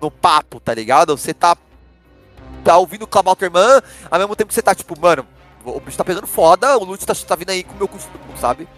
[0.00, 1.16] no papo, tá ligado?
[1.16, 1.56] Você tá,
[2.64, 5.26] tá ouvindo o Clamalterman, ao mesmo tempo que você tá, tipo, mano,
[5.64, 8.18] o bicho tá pegando foda, o loot tá, tá vindo aí com o meu costume,
[8.40, 8.68] sabe?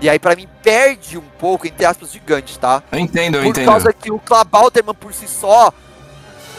[0.00, 2.82] E aí, pra mim, perde um pouco, entre aspas, gigantes, tá?
[2.92, 3.66] Eu entendo, eu Por entendo.
[3.66, 5.72] causa que o Clabalterman por si só.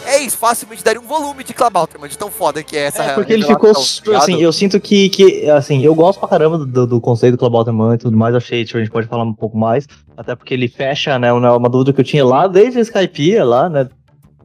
[0.08, 3.14] É isso, facilmente daria um volume de Clabalterman, de tão foda que é essa É,
[3.14, 6.88] porque ele ficou, tá assim, eu sinto que, que, assim, eu gosto pra caramba do,
[6.88, 9.24] do conceito do Global Taman e tudo mais, eu achei, tipo, a gente pode falar
[9.24, 9.86] um pouco mais,
[10.16, 13.43] até porque ele fecha, né, uma, uma dúvida que eu tinha lá desde a Skypiea
[13.43, 13.88] lá, né,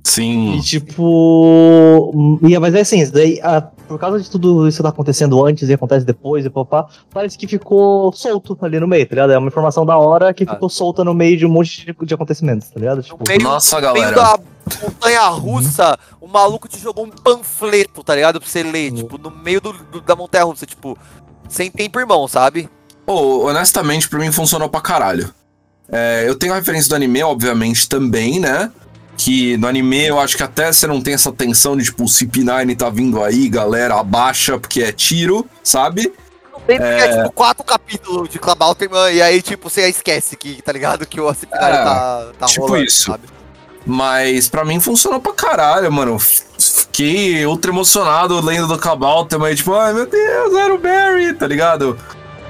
[0.04, 0.54] Sim.
[0.56, 4.88] e tipo, e, mas é assim, daí, ah, por causa de tudo isso que tá
[4.88, 9.14] acontecendo antes e acontece depois e papá, parece que ficou solto ali no meio, tá
[9.14, 9.32] ligado?
[9.32, 10.54] É uma informação da hora que Ah.
[10.54, 13.02] ficou solta no meio de um monte de, de acontecimentos, tá ligado?
[13.02, 14.16] Tipo, No meio, Nossa, no meio galera.
[14.16, 14.38] da
[14.82, 18.40] montanha russa, o maluco te jogou um panfleto, tá ligado?
[18.40, 18.96] Pra você ler, Uhum.
[18.96, 20.96] tipo, no meio do, do- da montanha russa, tipo,
[21.48, 22.68] sem tempo irmão, sabe?
[23.04, 25.32] Pô, honestamente, pra mim funcionou pra caralho.
[25.90, 28.70] É, eu tenho a referência do anime, obviamente, também, né?
[29.16, 32.06] Que no anime eu acho que até você não tem essa tensão de tipo, o
[32.06, 36.12] CP9 tá vindo aí, galera, abaixa porque é tiro, sabe?
[36.52, 40.62] Não tem porque é tipo quatro capítulos de Clabalterman, e aí, tipo, você esquece que,
[40.62, 41.04] tá ligado?
[41.04, 43.10] Que o Acipinário É, tá, tá tipo rolando, isso.
[43.10, 43.24] sabe?
[43.84, 46.18] Mas pra mim funcionou pra caralho, mano.
[46.18, 51.46] Fiquei ultra emocionado lendo do Cabal também, tipo, ai meu Deus, era o Barry, tá
[51.46, 51.98] ligado?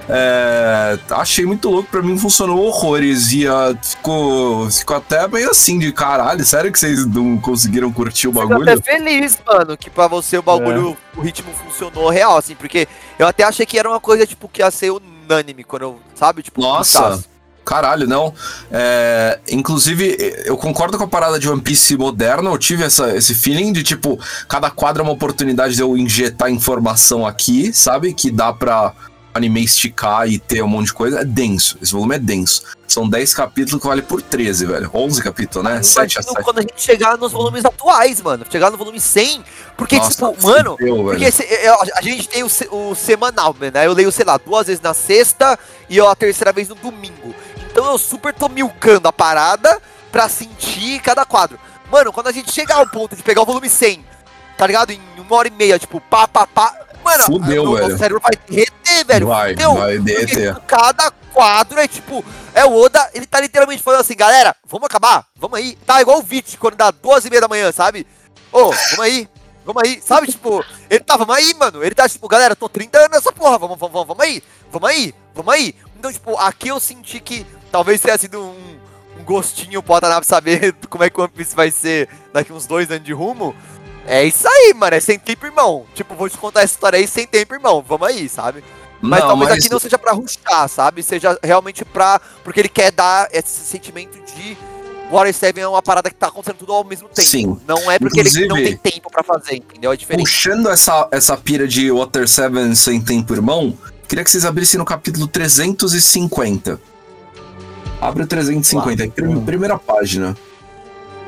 [0.08, 5.78] É, achei muito louco, pra mim funcionou horrores e ah, ficou, ficou até meio assim
[5.78, 8.62] de caralho, sério que vocês não conseguiram curtir o bagulho?
[8.62, 13.26] até feliz, mano, que pra você o bagulho, o ritmo funcionou real, assim, porque eu
[13.26, 16.60] até achei que era uma coisa, tipo, que ia ser unânime, quando eu, sabe, tipo,
[16.60, 17.00] Nossa.
[17.00, 17.31] puxasse.
[17.64, 18.34] Caralho, não.
[18.70, 22.50] É, inclusive, eu concordo com a parada de One Piece moderna.
[22.50, 26.50] Eu tive essa, esse feeling de tipo, cada quadro é uma oportunidade de eu injetar
[26.50, 28.12] informação aqui, sabe?
[28.12, 28.92] Que dá pra
[29.34, 31.20] anime esticar e ter um monte de coisa.
[31.20, 31.78] É denso.
[31.80, 32.62] Esse volume é denso.
[32.86, 34.90] São 10 capítulos que vale por 13, velho.
[34.92, 35.82] 11 capítulos, né?
[35.82, 36.44] 7 a Imagino 7.
[36.44, 39.42] quando a gente chegar nos volumes atuais, mano, chegar no volume 100,
[39.74, 41.04] porque, Nossa, tipo, mano, velho.
[41.04, 42.50] Porque esse- eu- a gente tem o,
[42.90, 43.70] o semanal, né?
[43.86, 45.58] Eu leio, sei lá, duas vezes na sexta
[45.88, 47.34] e eu a terceira vez no domingo.
[47.72, 49.80] Então eu super tô milcando a parada
[50.12, 51.58] pra sentir cada quadro.
[51.90, 54.04] Mano, quando a gente chegar ao ponto de pegar o volume 100,
[54.58, 54.92] tá ligado?
[54.92, 56.78] Em uma hora e meia, tipo, pá, pá, pá.
[57.02, 57.98] Mano, Fudeu, o velho.
[57.98, 59.26] cérebro vai derreter, velho.
[59.26, 59.74] Vai, fudeu.
[59.74, 60.54] vai derreter.
[60.66, 62.22] cada quadro é tipo.
[62.54, 65.26] É o Oda, ele tá literalmente falando assim, galera, vamos acabar?
[65.34, 65.74] Vamos aí.
[65.86, 68.06] Tá igual o Vit quando dá duas e meia da manhã, sabe?
[68.52, 69.28] Ô, vamos aí.
[69.64, 70.26] Vamos aí, sabe?
[70.26, 71.82] Tipo, ele tá, vamos aí, mano.
[71.82, 74.90] Ele tá, tipo, galera, tô 30 anos nessa porra, vamos, vamos, vamos, vamos aí, vamos
[74.90, 75.74] aí, vamos aí.
[75.96, 78.78] Então, tipo, aqui eu senti que talvez tenha sido um,
[79.18, 82.66] um gostinho pro Watanabe saber como é que o One Piece vai ser daqui uns
[82.66, 83.54] dois anos de rumo.
[84.06, 85.86] É isso aí, mano, é sem tempo, irmão.
[85.94, 87.84] Tipo, vou te contar essa história aí sem tempo, irmão.
[87.88, 88.62] Vamos aí, sabe?
[89.00, 91.02] Mas Não, talvez mas- aqui não seja pra ruxar, sabe?
[91.02, 92.20] Seja realmente pra.
[92.44, 94.56] Porque ele quer dar esse sentimento de.
[95.10, 97.28] Water 7 é uma parada que tá acontecendo tudo ao mesmo tempo.
[97.28, 97.60] Sim.
[97.68, 99.92] Não é porque ele não Inclusive- tem tempo pra fazer, entendeu?
[99.92, 100.24] É diferente.
[100.24, 103.76] Puxando essa, essa pira de Water 7 sem tempo, irmão,
[104.08, 106.80] queria que vocês abrissem no capítulo 350.
[108.02, 110.36] Abre o 350, prim- primeira página.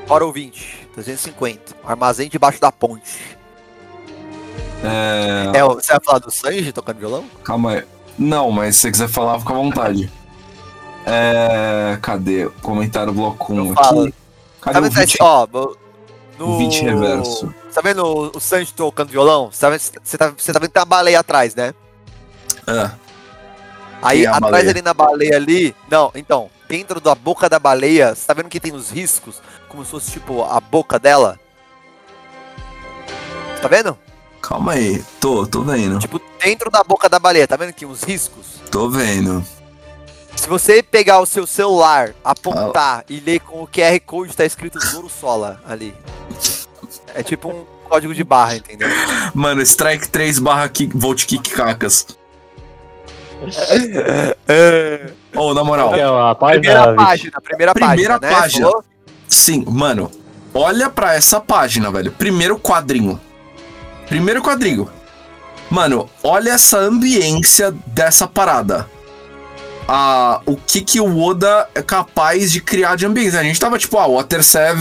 [0.08, 1.72] Hora ouvinte, 350.
[1.86, 3.38] Armazém debaixo da ponte.
[4.82, 5.58] É.
[5.58, 7.24] É, o- você vai falar do Sanji tocando violão?
[7.44, 7.84] Calma aí.
[8.18, 10.10] Não, mas se você quiser falar, fica à vontade.
[11.06, 11.96] É.
[12.02, 12.48] Cadê?
[12.60, 14.02] Comentário bloco 1 Eu falo.
[14.02, 14.14] aqui.
[14.60, 15.16] Cadê Tá o vendo, vídeo?
[15.20, 15.76] ó, no-
[16.38, 16.58] no...
[16.58, 17.54] Vinte reverso.
[17.72, 19.50] Tá vendo o, o Sanji tocando violão?
[19.50, 19.80] Você tá, vendo-
[20.18, 21.72] tá, você tá vendo que tem uma baleia atrás, né?
[22.66, 22.92] Ah,
[24.02, 24.70] Aí atrás baleia?
[24.70, 25.74] ali na baleia ali.
[25.90, 29.40] Não, então, dentro da boca da baleia, você tá vendo que tem os riscos?
[29.68, 31.38] Como se fosse tipo a boca dela?
[33.60, 33.98] Tá vendo?
[34.44, 35.02] calma aí.
[35.18, 35.98] Tô, tô vendo.
[35.98, 38.60] Tipo, dentro da boca da baleia, tá vendo aqui os riscos?
[38.70, 39.42] Tô vendo.
[40.36, 44.78] Se você pegar o seu celular, apontar e ler com o QR Code, tá escrito
[44.84, 45.94] Zoro Sola ali.
[47.14, 48.88] É tipo um código de barra, entendeu?
[49.32, 52.06] Mano, Strike 3 barra kick, Volt Kick Cacas.
[55.34, 55.88] Ô, na moral.
[55.88, 56.60] qual que é a página?
[56.60, 58.40] Primeira página, primeira, Primeira página, né?
[58.42, 58.66] página.
[58.66, 58.84] Falou?
[59.28, 60.10] Sim, mano.
[60.52, 62.12] Olha pra essa página, velho.
[62.12, 63.20] Primeiro quadrinho.
[64.06, 64.88] Primeiro quadrinho.
[65.70, 68.86] Mano, olha essa ambiência dessa parada.
[69.88, 73.36] a, o que que o Oda é capaz de criar de ambiente.
[73.36, 74.76] A gente tava tipo, ah, Water 7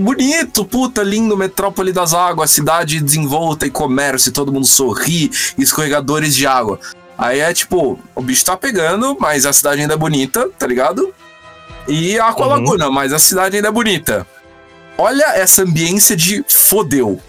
[0.00, 6.46] bonito, puta, lindo, metrópole das águas, cidade desenvolta e comércio, todo mundo sorri, escorregadores de
[6.46, 6.78] água.
[7.18, 11.12] Aí é tipo, o bicho tá pegando, mas a cidade ainda é bonita, tá ligado?
[11.88, 12.52] E a Aqua Uhum.
[12.52, 14.26] Laguna, mas a cidade ainda é bonita.
[14.98, 17.20] Olha essa ambiência de fodeu.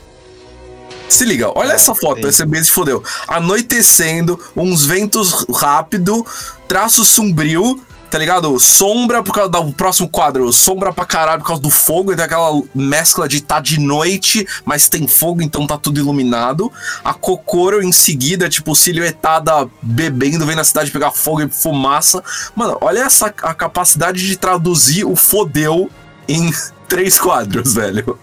[1.10, 2.28] Se liga, olha É, essa foto, sim.
[2.28, 3.04] essa ambiência de fodeu.
[3.28, 6.26] Anoitecendo, uns ventos rápido,
[6.68, 8.60] traço sombrio, tá ligado?
[8.60, 12.26] Sombra por causa do próximo quadro, sombra pra caralho por causa do fogo, e tem
[12.26, 16.72] aquela mescla de tá de noite, mas tem fogo, então tá tudo iluminado.
[17.04, 22.24] A Kokoro em seguida, tipo, silhuetada bebendo, vendo a cidade pegar fogo e fumaça.
[22.56, 25.90] Mano, olha essa a capacidade de traduzir o fodeu
[26.28, 26.52] em
[26.88, 28.18] três quadros, velho.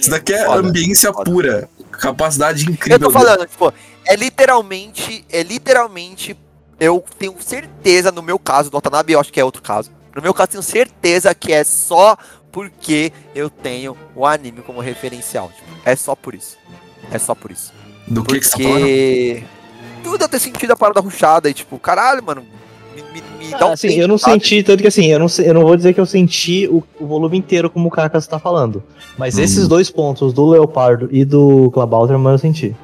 [0.00, 1.30] Isso daqui é Foda, ambiência foda.
[1.30, 1.68] pura.
[1.92, 2.98] Capacidade Eu incrível.
[2.98, 3.72] tô falando, tipo,
[4.06, 6.36] é literalmente, é literalmente,
[6.80, 9.90] eu tenho certeza, no meu caso, do Watanabe, eu acho que é outro caso.
[10.16, 12.16] No meu caso, tenho certeza que é só
[12.50, 15.52] porque eu tenho o anime como referencial.
[15.54, 16.56] Tipo, é só por isso.
[17.12, 17.72] É só por isso.
[18.08, 18.80] Do que, que você tá falando?
[18.80, 19.44] Porque
[20.02, 22.42] tudo eu ter sentido a parada ruchada e tipo, caralho, mano,
[22.94, 24.32] me, me, me dá Ah, um assim, tempo, eu não sabe?
[24.32, 27.06] senti, tanto que assim, eu não, eu não vou dizer que eu senti o, o
[27.06, 28.82] volume inteiro como o Kakas tá falando.
[29.16, 29.42] Mas Hum.
[29.42, 32.74] esses dois pontos, do Leopardo e do Clabauter, eu senti.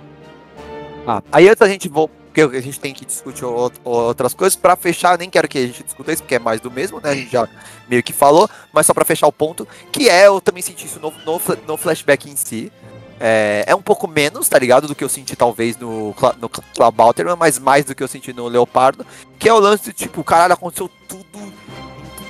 [1.07, 2.11] Ah, aí antes a gente vou.
[2.37, 3.47] Porque a gente tem que discutir
[3.82, 4.55] outras coisas.
[4.55, 7.11] Pra fechar, nem quero que a gente discuta isso, porque é mais do mesmo, né?
[7.11, 7.49] A gente já
[7.89, 8.47] meio que falou.
[8.70, 11.76] Mas só pra fechar o ponto, que é eu também senti isso no, no, no
[11.78, 12.70] flashback em si.
[13.18, 14.87] É, é um pouco menos, tá ligado?
[14.87, 18.49] Do que eu senti talvez no, no Clabauterman, mas mais do que eu senti no
[18.49, 19.07] Leopardo.
[19.39, 21.53] Que é o lance de, tipo, caralho, aconteceu tudo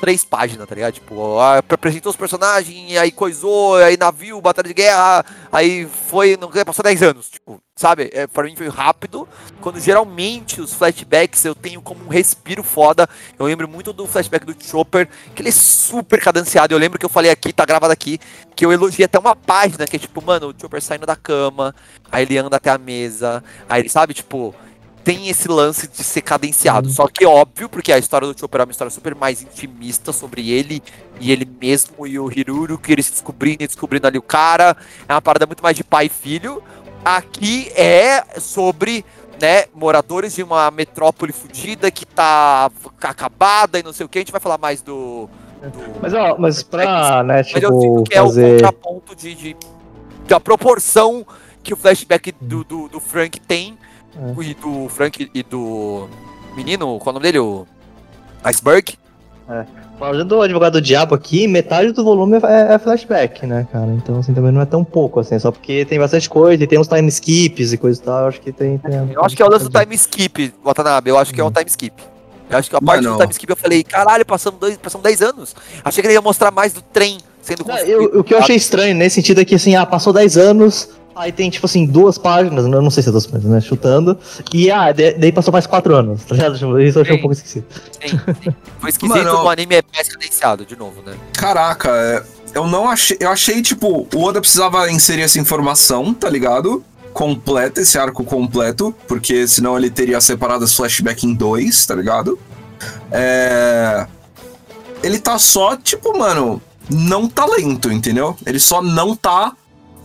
[0.06, 0.94] três páginas, tá ligado?
[0.94, 6.84] Tipo, apresentou os personagens, aí coisou, aí navio, batalha de guerra, aí foi, não passou
[6.84, 8.08] 10 anos, tipo, sabe?
[8.12, 9.28] É, pra mim foi rápido,
[9.60, 13.08] quando geralmente os flashbacks eu tenho como um respiro foda.
[13.36, 16.72] Eu lembro muito do flashback do Chopper, que ele é super cadenciado.
[16.72, 18.20] Eu lembro que eu falei aqui, tá gravado aqui,
[18.54, 21.74] que eu elogiei até uma página que é tipo, mano, o Chopper saindo da cama,
[22.12, 24.54] aí ele anda até a mesa, aí ele, sabe, tipo,
[25.06, 26.90] tem esse lance de ser cadenciado.
[26.90, 30.50] Só que óbvio, porque a história do Chopper é uma história super mais intimista sobre
[30.50, 30.82] ele
[31.20, 34.76] e ele mesmo e o Hiruru, que eles descobrindo e descobrindo ali o cara.
[35.08, 36.60] É uma parada muito mais de pai e filho.
[37.04, 39.04] Aqui é sobre,
[39.40, 42.68] né, moradores de uma metrópole fodida que tá
[43.00, 44.18] acabada e não sei o que.
[44.18, 45.28] A gente vai falar mais do.
[45.62, 48.56] do- Mas, ó, mas pra, né, mas eu sinto tipo, que é o fazer...
[48.60, 49.56] contraponto de, de-
[50.26, 51.24] da proporção
[51.62, 53.78] que o flashback do, do, do Frank tem.
[54.18, 54.42] É.
[54.42, 56.08] E do Frank e do
[56.56, 57.38] menino, qual é o nome dele?
[57.38, 57.66] O
[58.44, 58.94] Iceberg.
[59.98, 63.86] Falando do advogado do diabo aqui, metade do volume é, é flashback, né, cara?
[63.92, 66.78] Então, assim, também não é tão pouco, assim, só porque tem bastante coisa e tem
[66.78, 68.76] uns time skips e coisa e tal, eu acho que tem...
[68.78, 71.08] tem Eu acho que é o lance do time skip, Watanabe.
[71.10, 71.94] Eu acho que é um time skip.
[72.50, 73.16] Eu acho que a parte Mano.
[73.16, 75.56] do time skip eu falei, caralho, passamos, dois, passamos 10 anos.
[75.84, 78.56] Achei que ele ia mostrar mais do trem sendo Não, eu- o que eu achei
[78.56, 82.18] estranho nesse sentido é que, assim, ah, passou 10 anos, aí tem, tipo assim, duas
[82.18, 84.18] páginas, eu não sei se é duas páginas, né, chutando,
[84.52, 86.58] e, ah, daí passou mais 4 anos, tá ligado?
[86.58, 87.82] Tipo, Isso eu achei um pouco esquisito.
[88.00, 88.54] Sim, sim.
[88.78, 91.16] Foi esquisito, Mano, o anime é mais cadenciado, de novo, né?
[91.32, 92.22] Caraca, é,
[92.54, 93.16] eu não achei.
[93.18, 96.84] Eu achei, tipo, o Oda precisava inserir essa informação, tá ligado?
[97.12, 102.38] Completa, esse arco completo, porque senão ele teria separado as flashback em dois, tá ligado?
[103.10, 104.06] É.
[105.02, 106.60] Ele tá só, tipo, mano,
[106.90, 108.36] não tá lento, entendeu?
[108.44, 109.52] Ele só não tá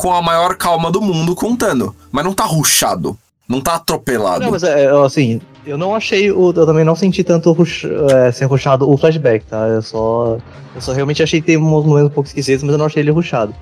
[0.01, 1.95] com a maior calma do mundo contando.
[2.11, 3.15] Mas não tá ruchado.
[3.47, 4.43] Não tá atropelado.
[4.43, 8.31] Não, mas, é, assim, eu não achei, o, eu também não senti tanto rush, é,
[8.31, 9.67] ser rushado o flashback, tá?
[9.67, 10.37] Eu só,
[10.73, 13.03] eu só realmente achei que tem uns momentos um pouco esquisitos, mas eu não achei
[13.03, 13.53] ele rushado.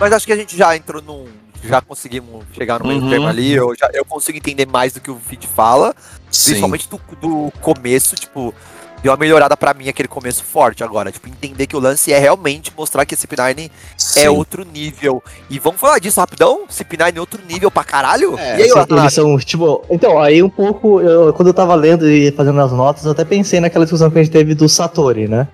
[0.00, 1.26] Mas acho que a gente já entrou num.
[1.62, 3.10] Já conseguimos chegar no meio Uhum.
[3.10, 3.52] termo ali.
[3.52, 5.94] Eu, já, eu consigo entender mais do que o Fit fala.
[6.30, 6.52] Sim.
[6.52, 8.54] Principalmente do, do começo, tipo,
[9.02, 11.10] deu uma melhorada pra mim aquele começo forte agora.
[11.10, 14.20] Tipo, entender que o lance é realmente mostrar que esse CP9 Sim.
[14.20, 15.22] é outro nível.
[15.48, 16.66] E vamos falar disso rapidão?
[16.70, 18.38] CP9 é outro nível pra caralho?
[18.38, 21.74] É, e aí, assim, eles são, tipo, então, aí um pouco, eu- quando eu tava
[21.74, 24.68] lendo e fazendo as notas, eu até pensei naquela discussão que a gente teve do
[24.68, 25.48] Satori, né?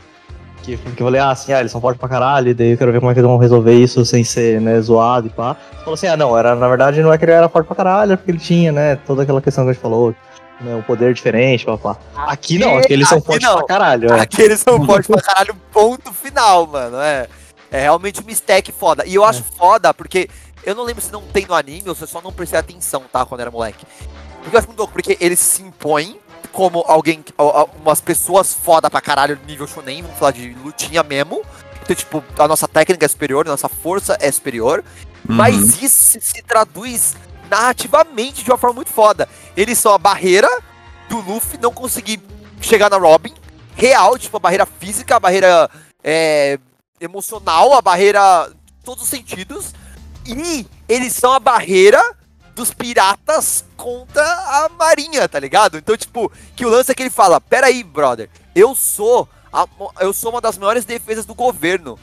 [0.63, 2.77] Que, que eu falei, ah, assim, ah, eles são fortes pra caralho, e daí eu
[2.79, 5.55] quero ver como é que eles vão resolver isso sem ser, né, zoado e pá.
[5.79, 8.13] Falou assim, ah, não, era, na verdade não é que ele era forte pra caralho,
[8.15, 10.13] é porque ele tinha, né, toda aquela questão que a gente falou,
[10.61, 11.99] né, um poder diferente, pá, pá.
[12.15, 13.57] Aqui não, aqui eles são Aqui fortes não.
[13.59, 14.21] pra caralho, é.
[14.21, 16.99] Aqui eles são fortes pra caralho, ponto final, mano.
[16.99, 17.29] É,
[17.71, 19.05] é realmente um stack foda.
[19.07, 20.29] E eu acho foda porque
[20.65, 23.03] eu não lembro se não tem no anime ou se eu só não prestei atenção,
[23.13, 23.25] tá?
[23.25, 23.87] Quando era moleque.
[24.43, 26.19] Porque eu acho muito louco, porque eles se impõem
[26.53, 27.23] como alguém,
[27.83, 31.43] umas pessoas foda pra caralho, nível shonen, vamos falar de lutinha mesmo.
[31.83, 34.83] Então, tipo, a nossa técnica é superior, a nossa força é superior.
[35.29, 35.37] Uhum.
[35.37, 37.15] Mas isso se, se traduz
[37.47, 39.29] narrativamente de uma forma muito foda.
[39.57, 40.49] Eles são a barreira
[41.09, 42.21] do Luffy não conseguir
[42.61, 43.33] chegar na Robin,
[43.75, 45.71] real, tipo, a barreira física, a barreira
[46.03, 46.59] é,
[47.01, 48.51] emocional, a barreira
[48.85, 49.75] todos os sentidos.
[50.27, 52.03] E eles são a barreira
[52.55, 55.77] dos piratas contra a marinha, tá ligado?
[55.77, 59.67] Então, tipo, que o lance é que ele fala: Pera aí, brother, eu sou, a,
[60.01, 61.99] eu sou uma das maiores defesas do governo.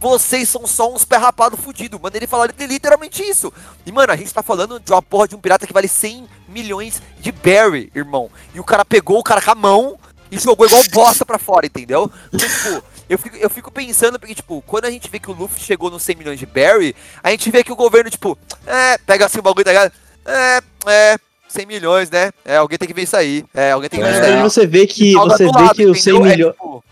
[0.00, 1.98] Vocês são só uns pé rapado fudido.
[2.00, 3.52] Mano, ele fala literalmente isso.
[3.84, 6.28] E, mano, a gente tá falando de uma porra de um pirata que vale 100
[6.48, 8.30] milhões de berry, irmão.
[8.54, 9.98] E o cara pegou o cara com a mão
[10.30, 12.10] e jogou igual bosta pra fora, entendeu?
[12.32, 15.34] Então, tipo, eu fico, eu fico pensando, porque, tipo, quando a gente vê que o
[15.34, 18.98] Luffy chegou nos 100 milhões de berry, a gente vê que o governo, tipo, é,
[18.98, 19.92] pega assim o bagulho, tá ligado?
[20.26, 21.18] É, é,
[21.48, 22.30] 100 milhões, né?
[22.44, 23.44] É, alguém tem que ver isso aí.
[23.54, 26.02] É, alguém tem que ver isso Aí você vê que, você vê lado, que os
[26.02, 26.26] 100 entendeu?
[26.26, 26.52] É, milhões...
[26.54, 26.84] tipo,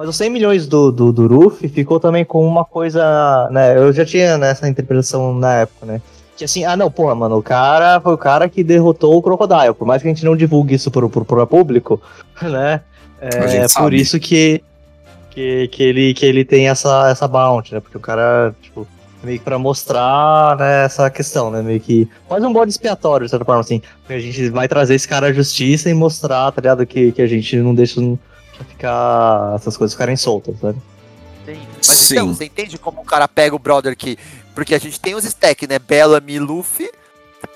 [0.00, 3.76] Mas os 100 milhões do, do, do Ruffy ficou também com uma coisa, né?
[3.76, 6.00] Eu já tinha nessa interpretação na época, né?
[6.38, 9.74] Que assim, ah não, porra, mano, o cara foi o cara que derrotou o Crocodile.
[9.74, 12.00] Por mais que a gente não divulgue isso pro, pro, pro público,
[12.40, 12.80] né?
[13.20, 14.00] É por sabe.
[14.00, 14.64] isso que,
[15.32, 17.80] que, que, ele, que ele tem essa, essa bounty, né?
[17.80, 18.88] Porque o cara, tipo,
[19.22, 21.60] meio que pra mostrar né, essa questão, né?
[21.60, 23.82] Meio que quase um bode expiatório, de certa forma, assim.
[24.08, 26.86] A gente vai trazer esse cara à justiça e mostrar, tá ligado?
[26.86, 28.00] Que, que a gente não deixa
[28.64, 30.78] ficar essas coisas ficarem soltas, sabe?
[31.44, 31.60] Sim.
[31.76, 32.14] Mas Sim.
[32.14, 34.18] então, você entende como o cara pega o brother que.
[34.54, 35.78] Porque a gente tem os stacks, né?
[35.78, 36.90] Bellamy e Luffy.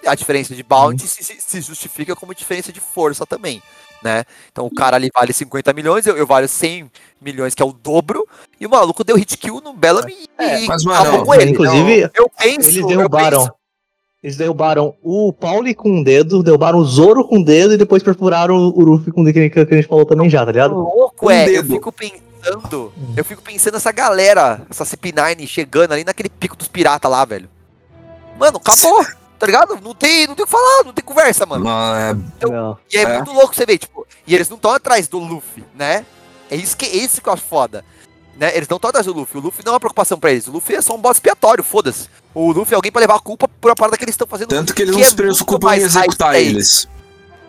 [0.07, 3.63] A diferença de bounty se, se- se justifica como diferença de força também.
[4.03, 4.25] Né?
[4.53, 6.91] Então o cara ali vale 50 milhões, eu, eu valho 100
[7.21, 8.27] milhões, que é o dobro.
[8.61, 11.51] E o maluco deu hit kill no Bellamy e mas, acabou mano, com ele.
[11.53, 13.41] inclusive, Então, eu penso, Eles eu derrubaram.
[13.41, 13.53] penso-
[14.25, 18.03] Eles derrubaram o Pauli com um dedo, derrubaram o Zoro com um dedo e depois
[18.03, 20.75] perfuraram o Luffy com o dedo que, que a gente falou também já, tá ligado?
[20.75, 26.05] louco Um é, eu fico pensando, eu fico pensando essa galera, essa CP9 chegando ali
[26.05, 27.51] naquele pico dos piratas lá, velho.
[28.41, 29.05] Mano, acabou,
[29.39, 29.79] tá ligado?
[29.83, 31.69] Não tem, não tem o que falar, não tem conversa, mano.
[31.69, 32.79] É, Não.
[32.91, 33.17] E é, É.
[33.17, 36.07] muito louco você ver, tipo, e eles não estão atrás do Luffy, né?
[36.51, 37.85] É isso que, é isso que eu acho foda.
[38.39, 38.57] Né?
[38.57, 39.39] Eles não estão atrás do Luffy.
[39.41, 40.47] O Luffy não é uma preocupação pra eles.
[40.49, 42.09] O Luffy é só um boss expiatório, foda-se.
[42.35, 44.49] O Luffy é alguém pra levar a culpa por a parada que eles estão fazendo.
[44.49, 46.89] tanto que eles que não é se preocupam muito em executar eles.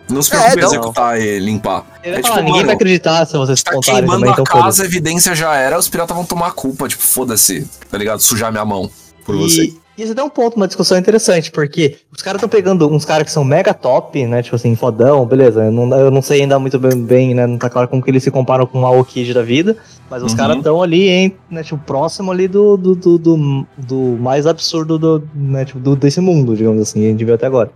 [0.07, 0.69] Não se É, preocupam em não.
[0.69, 1.86] executar e limpar.
[2.03, 4.43] É falar, tipo, ninguém mano, vai acreditar se vocês Tá contarem queimando também, a então
[4.61, 6.88] casa, a evidência já era, os piratas vão tomar a culpa.
[6.88, 8.19] Tipo, foda-se, tá ligado?
[8.19, 8.88] Sujar minha mão
[9.25, 9.63] por você.
[9.63, 13.03] E, e isso dá um ponto, uma discussão interessante, porque os caras estão pegando uns
[13.05, 14.43] caras que são mega top, né?
[14.43, 15.63] Tipo assim, fodão, beleza.
[15.63, 17.47] Eu não, eu não sei ainda muito bem, bem, né?
[17.47, 19.75] Não tá claro como que eles se comparam com o Aokiji da vida.
[20.10, 20.38] Mas os Uhum.
[20.38, 24.99] caras estão ali, hein, né, tipo, próximo ali do, do, do, do, do mais absurdo
[24.99, 27.72] do, né, tipo, do, desse mundo, digamos assim, que a gente viu até agora.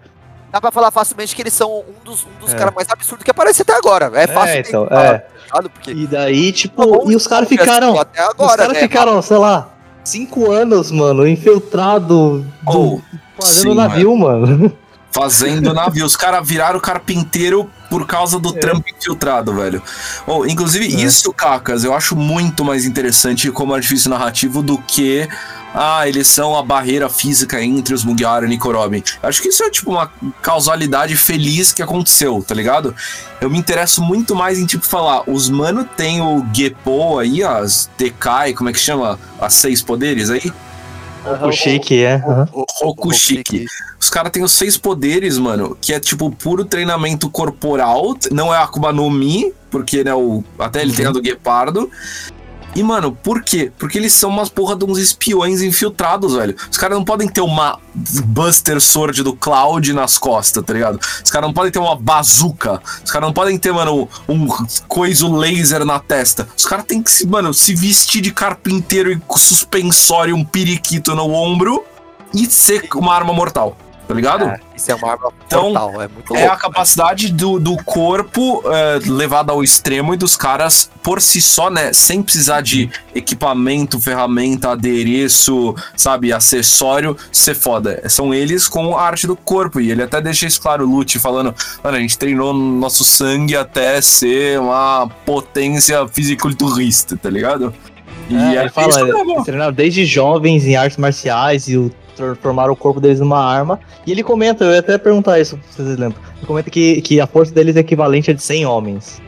[0.51, 2.57] Dá pra falar facilmente que eles são um dos, um dos É.
[2.57, 4.11] caras mais absurdos que aparece até agora.
[4.15, 4.55] É fácil.
[4.55, 5.17] É, então, falar, é.
[5.51, 5.61] tá?
[5.63, 7.99] Porque E daí, tipo, Bom, e os caras assim, ficaram.
[7.99, 8.79] Até os agora, caras né?
[8.79, 9.69] ficaram, sei lá,
[10.03, 13.01] cinco anos, mano, infiltrado do- Ou,
[13.39, 14.71] fazendo sim, navio, mano.
[15.11, 16.05] fazendo navio.
[16.05, 18.59] Os caras viraram carpinteiro por causa do É.
[18.59, 19.81] trampo infiltrado, velho.
[20.27, 21.01] Ou, inclusive, É.
[21.05, 25.27] isso, Cacas, eu acho muito mais interessante como artifício narrativo do que.
[25.73, 29.03] Ah, eles são a barreira física entre os Mugiwara e o Nikorobin.
[29.21, 30.11] Acho que isso é tipo uma
[30.41, 32.95] causalidade feliz que aconteceu, tá ligado?
[33.39, 37.87] Eu me interesso muito mais em tipo falar, os mano tem o Gepo aí, as
[37.99, 39.19] Dekai, como é que chama?
[39.39, 40.51] As seis poderes aí?
[41.41, 42.21] O Shake, é.
[42.81, 43.65] Rokushiki.
[43.99, 48.57] Os caras têm os seis poderes, mano, que é tipo puro treinamento corporal, não é
[48.57, 51.89] Akuma no Mi, porque, né, o, até ele tem a do Guepardo.
[52.75, 53.71] E, mano, por quê?
[53.77, 56.55] Porque eles são umas porra de uns espiões infiltrados, velho.
[56.69, 60.99] Os caras não podem ter uma Buster Sword do Cloud nas costas, tá ligado?
[61.23, 62.81] Os caras não podem ter uma bazuca.
[63.03, 64.47] Os caras não podem ter, mano, um
[64.87, 66.47] coiso laser na testa.
[66.55, 71.33] Os caras têm que, se, mano, se vestir de carpinteiro e suspensório, um periquito no
[71.33, 71.83] ombro
[72.33, 73.75] e ser uma arma mortal,
[74.09, 74.45] tá ligado?
[74.45, 76.53] É, isso é uma arma Então, mortal, é muito É louco.
[76.53, 81.69] a capacidade do, do corpo é, levada ao extremo e dos caras por si só,
[81.69, 81.93] né?
[81.93, 88.01] Sem precisar de equipamento, ferramenta, adereço, sabe, acessório, ser foda.
[88.09, 89.79] São eles com a arte do corpo.
[89.79, 91.53] E ele até deixa isso claro, o Lute, falando:
[91.83, 97.71] mano, a gente treinou nosso sangue até ser uma potência fisiculturista, tá ligado?
[98.27, 99.31] E É, é ele fala, mesmo.
[99.33, 101.91] eles treinaram desde jovens em artes marciais e o,
[102.25, 103.79] transformaram o corpo deles numa arma.
[104.05, 106.21] E ele comenta, eu ia até perguntar isso, se vocês lembram.
[106.37, 109.21] Ele comenta que, que a força deles é equivalente a de 100 homens.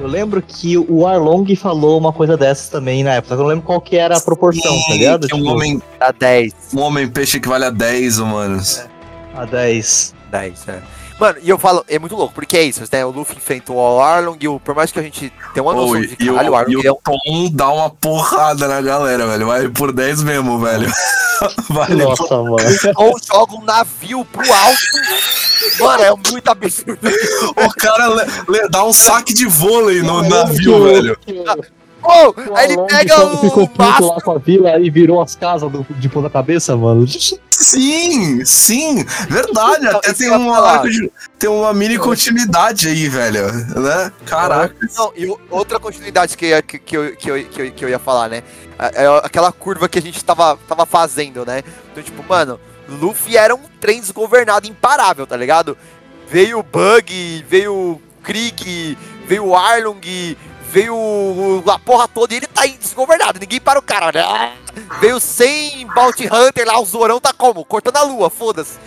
[0.00, 3.64] Eu lembro que o Arlong falou uma coisa dessas também na época, eu não lembro
[3.64, 5.26] qual que era a proporção, tá ligado?
[5.26, 6.52] Que um Tipo, homem, Dá 10.
[6.76, 8.86] um homem peixe equivale a 10 humanos.
[9.34, 10.14] a 10.
[10.30, 10.78] 10, é.
[11.18, 13.04] Mano, e eu falo, é muito louco, porque é isso, né?
[13.04, 16.00] O Luffy enfrenta o Arlong, e o, por mais que a gente tenha uma noção
[16.00, 18.80] Pô, de o, caralho, o e Arlong o é um Tom dá uma porrada na
[18.80, 19.46] galera, velho.
[19.46, 20.88] Vai por 10 mesmo, velho.
[21.70, 22.56] Vale Nossa, mano.
[22.96, 24.78] ou joga um navio pro alto.
[25.80, 26.98] Mano, é muito absurdo.
[27.56, 31.18] O cara le- le- dá um saque de vôlei no navio, o- velho.
[31.26, 35.20] o- Oh, o aí ele pega o Ficou puto lá com a vila e virou
[35.20, 37.04] as casas do, de ponta cabeça, mano.
[37.60, 39.84] Sim, sim, verdade.
[39.86, 40.72] Então, Até tem uma, falar.
[40.74, 43.52] arco de- tem uma mini continuidade aí, velho.
[43.52, 44.12] Né?
[44.24, 44.74] Caraca.
[44.96, 47.88] Não, e outra continuidade que, eu ia- que, eu, que, eu, que, eu, que eu
[47.88, 48.42] ia falar, né?
[48.78, 51.64] É é aquela curva que a gente tava, tava fazendo, né?
[51.90, 55.76] Então, tipo, mano, Luffy era um trem desgovernado, imparável, tá ligado?
[56.30, 58.96] Veio o Bug, veio o Krieg,
[59.26, 60.36] veio o Arlong,
[60.70, 64.52] veio a porra toda e ele tá aí desgovernado, ninguém para o cara, né?
[65.00, 67.64] Veio 100 Bounty Hunter lá, o Zorão tá como?
[67.64, 68.78] Cortando a lua, foda-se.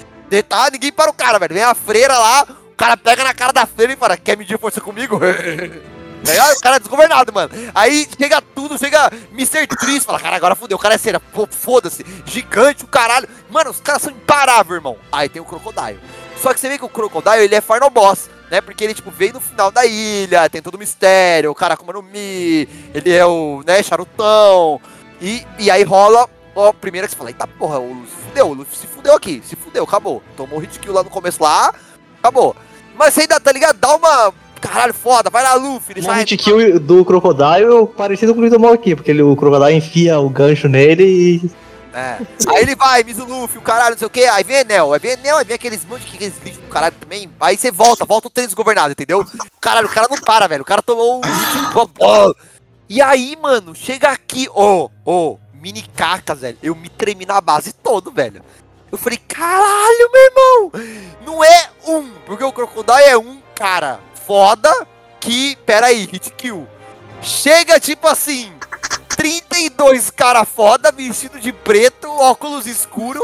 [0.47, 1.53] Tá, ninguém para o cara, velho.
[1.53, 4.57] Vem a freira lá, o cara pega na cara da freira e fala, quer medir
[4.57, 5.19] força comigo?
[6.23, 6.55] Ligado?
[6.55, 7.49] O cara é desgovernado, mano.
[7.73, 9.67] Aí chega tudo, chega Mr.
[9.67, 13.27] Tris, fala, cara, agora fudeu, o cara é cera, foda-se, gigante, o caralho.
[13.49, 14.97] Mano, os caras são imparáveis, irmão.
[15.11, 15.99] Aí tem o Crocodile.
[16.39, 18.59] Só que você vê que o Crocodile, ele é final boss, né?
[18.59, 21.93] Porque ele, tipo, veio no final da ilha, tem todo o mistério, o cara como
[21.93, 24.81] no Mi, ele é o, né, charutão.
[25.21, 28.47] E, e aí rola, ó, primeira que você fala, eita porra, o Luffy se fudeu,
[28.47, 30.21] o Luffy se fudeu aqui, se fudeu, acabou.
[30.35, 31.73] Tomou hit kill lá no começo lá,
[32.19, 32.53] acabou.
[32.97, 33.77] Mas você ainda, tá ligado?
[33.79, 36.19] Dá uma, caralho, foda, vai lá, Luffy, ele O sai...
[36.19, 40.29] hit kill do Crocodile parecido com o Little aqui, porque ele, o Crocodile enfia o
[40.29, 41.51] gancho nele e.
[41.93, 42.17] É.
[42.47, 45.11] Aí ele vai, Mizu o caralho, não sei o que, aí vem Enel, aí vem
[45.11, 48.27] Enel, aí vem aqueles monte de aqueles lixos do caralho também, aí você volta, volta
[48.27, 49.25] o trem desgovernado, entendeu?
[49.59, 51.21] Caralho, o cara não para, velho, o cara tomou um...
[52.87, 57.73] E aí, mano, chega aqui, ô, ô, mini cacas, velho, eu me tremi na base
[57.73, 58.43] todo, velho.
[58.91, 60.71] Eu falei, caralho, meu irmão,
[61.25, 64.87] não é um, porque o Crocodile é um cara foda
[65.19, 66.67] que, pera aí, hit kill.
[67.21, 68.51] Chega tipo assim,
[69.21, 73.21] 32 cara foda, vestido de preto, óculos escuro,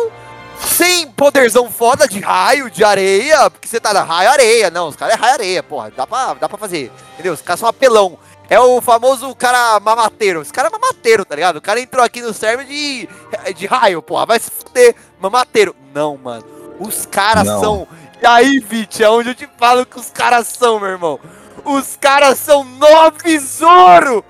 [0.59, 4.95] sem poderzão foda de raio, de areia, porque você tá na raio areia, não, os
[4.95, 7.33] caras é raio areia, porra, dá pra, dá pra fazer, entendeu?
[7.33, 8.19] Os caras são apelão.
[8.47, 10.41] É o famoso cara mamateiro.
[10.41, 11.57] Esse cara é mamateiro, tá ligado?
[11.57, 13.09] O cara entrou aqui no server de,
[13.53, 14.25] de raio, porra.
[14.25, 14.95] Vai se fuder.
[15.19, 15.75] Mamateiro.
[15.93, 16.45] Não, mano.
[16.79, 17.59] Os caras Não.
[17.59, 17.87] são.
[18.21, 21.19] E aí, Vit, é onde eu te falo que os caras são, meu irmão.
[21.65, 24.23] Os caras são nove Zoro!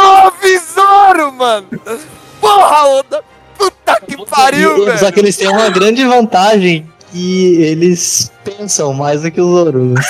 [0.00, 1.66] Nove Zoro, mano!
[2.40, 3.24] Porra, Oda!
[3.56, 4.98] Puta que pariu, E- velho!
[4.98, 9.84] Só que eles têm uma grande vantagem que eles pensam mais do que o Zoro.
[9.86, 10.00] né?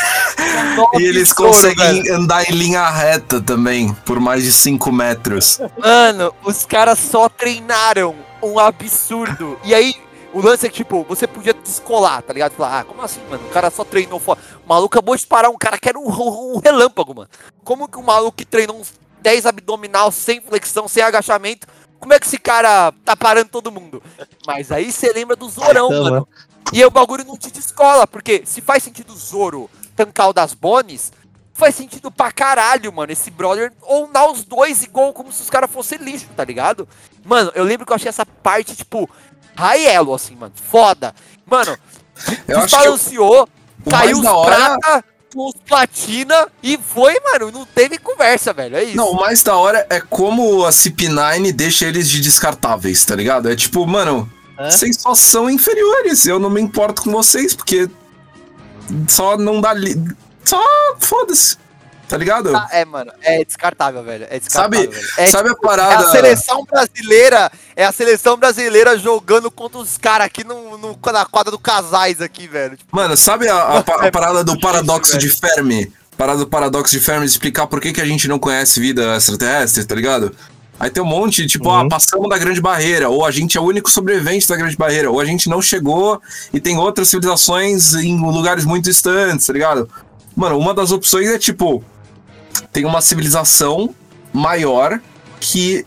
[0.98, 2.16] E eles Zoro, conseguem velho.
[2.16, 5.60] andar em linha reta também, por mais de 5 metros.
[5.78, 9.58] Mano, os caras só treinaram um absurdo.
[9.64, 9.94] E aí,
[10.34, 12.52] o lance é que, tipo, você podia descolar, tá ligado?
[12.52, 13.42] Falar, ah, como assim, mano?
[13.46, 14.38] O cara só treinou fora.
[14.64, 17.28] O maluco acabou de parar um cara que era um, um- relâmpago, mano.
[17.64, 18.92] Como que um maluco que treinou uns
[19.26, 21.66] 10 abdominal sem flexão, sem agachamento,
[21.98, 24.00] como é que esse cara tá parando todo mundo?
[24.46, 26.10] Mas aí você lembra do Zorão, Caramba.
[26.10, 26.28] mano.
[26.72, 30.32] E aí o bagulho não te descola, porque se faz sentido o Zoro tancar o
[30.32, 31.12] das Bones,
[31.52, 35.70] faz sentido pra caralho, mano, esse brother onar os dois igual como se os caras
[35.72, 36.88] fossem lixo, tá ligado?
[37.24, 39.10] Mano, eu lembro que eu achei essa parte, tipo,
[39.56, 41.12] high elo, assim, mano, foda.
[41.44, 41.76] Mano,
[42.46, 43.48] desbalanceou,
[43.90, 45.04] caiu os hora- prata,
[45.36, 48.96] os platina e foi, mano, não teve conversa, velho, é isso.
[48.96, 53.50] Não, o mais da hora é como a CP9 deixa eles de descartáveis, tá ligado?
[53.50, 54.70] É tipo, mano, É?
[54.70, 57.88] vocês só são inferiores, eu não me importo com vocês, porque
[59.08, 59.94] só não dá li...
[60.44, 60.62] Só
[61.00, 61.56] foda-se,
[62.08, 62.54] tá ligado?
[62.56, 65.08] Ah, é, mano, é descartável, velho, é descartável, Sabe- velho.
[65.18, 66.08] É, Sabe a É parada...
[66.08, 71.24] a seleção brasileira, é a seleção brasileira jogando contra os caras aqui no, no- na
[71.26, 72.76] quadra do casais aqui, velho.
[72.76, 75.92] Tipo, Mano, sabe a, a pa- a parada do paradoxo de Fermi?
[76.16, 79.14] Parada do paradoxo de Fermi de explicar por que, que a gente não conhece vida
[79.16, 80.34] extraterrestre, tá ligado?
[80.78, 81.86] Aí tem um monte, tipo, Uhum.
[81.86, 85.10] ah, passamos da grande barreira, ou a gente é o único sobrevivente da grande barreira,
[85.10, 86.20] ou a gente não chegou
[86.52, 89.88] e tem outras civilizações em lugares muito distantes, tá ligado?
[90.34, 91.82] Mano, uma das opções é tipo,
[92.76, 93.88] tem uma civilização
[94.34, 95.00] maior
[95.40, 95.86] que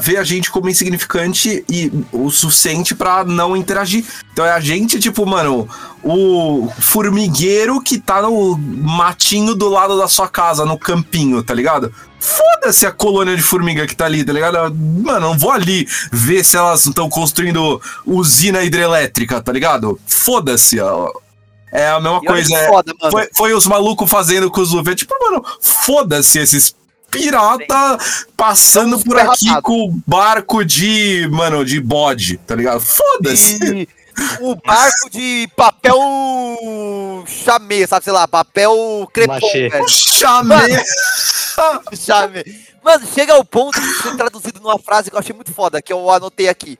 [0.00, 4.04] vê a gente como insignificante e o suficiente pra não interagir.
[4.32, 5.68] Então é a gente, tipo, mano,
[6.04, 11.92] o formigueiro que tá no matinho do lado da sua casa, no campinho, tá ligado?
[12.20, 14.72] Foda-se a colônia de formiga que tá ali, tá ligado?
[14.72, 19.98] Mano, não vou ali ver se elas estão construindo usina hidrelétrica, tá ligado?
[20.06, 20.78] Foda-se.
[21.72, 22.56] É a mesma e coisa.
[22.56, 23.12] É, foda, mano.
[23.12, 24.74] foi, foi os malucos fazendo com os.
[24.86, 26.74] É Tipo, mano, foda-se esses
[27.10, 27.98] pirata
[28.36, 29.62] passando Vamos por aqui ferrado.
[29.62, 32.80] com barco de, mano, de bode, tá ligado?
[32.80, 33.88] Foda-se.
[34.40, 35.96] O barco de papel
[37.26, 39.88] chamê, sabe, sei lá, papel crepom, velho.
[39.88, 40.76] Chamei.
[41.94, 42.44] Chame.
[42.82, 45.92] Mano, chega ao ponto de ser traduzido numa frase que eu achei muito foda, que
[45.92, 46.78] eu anotei aqui.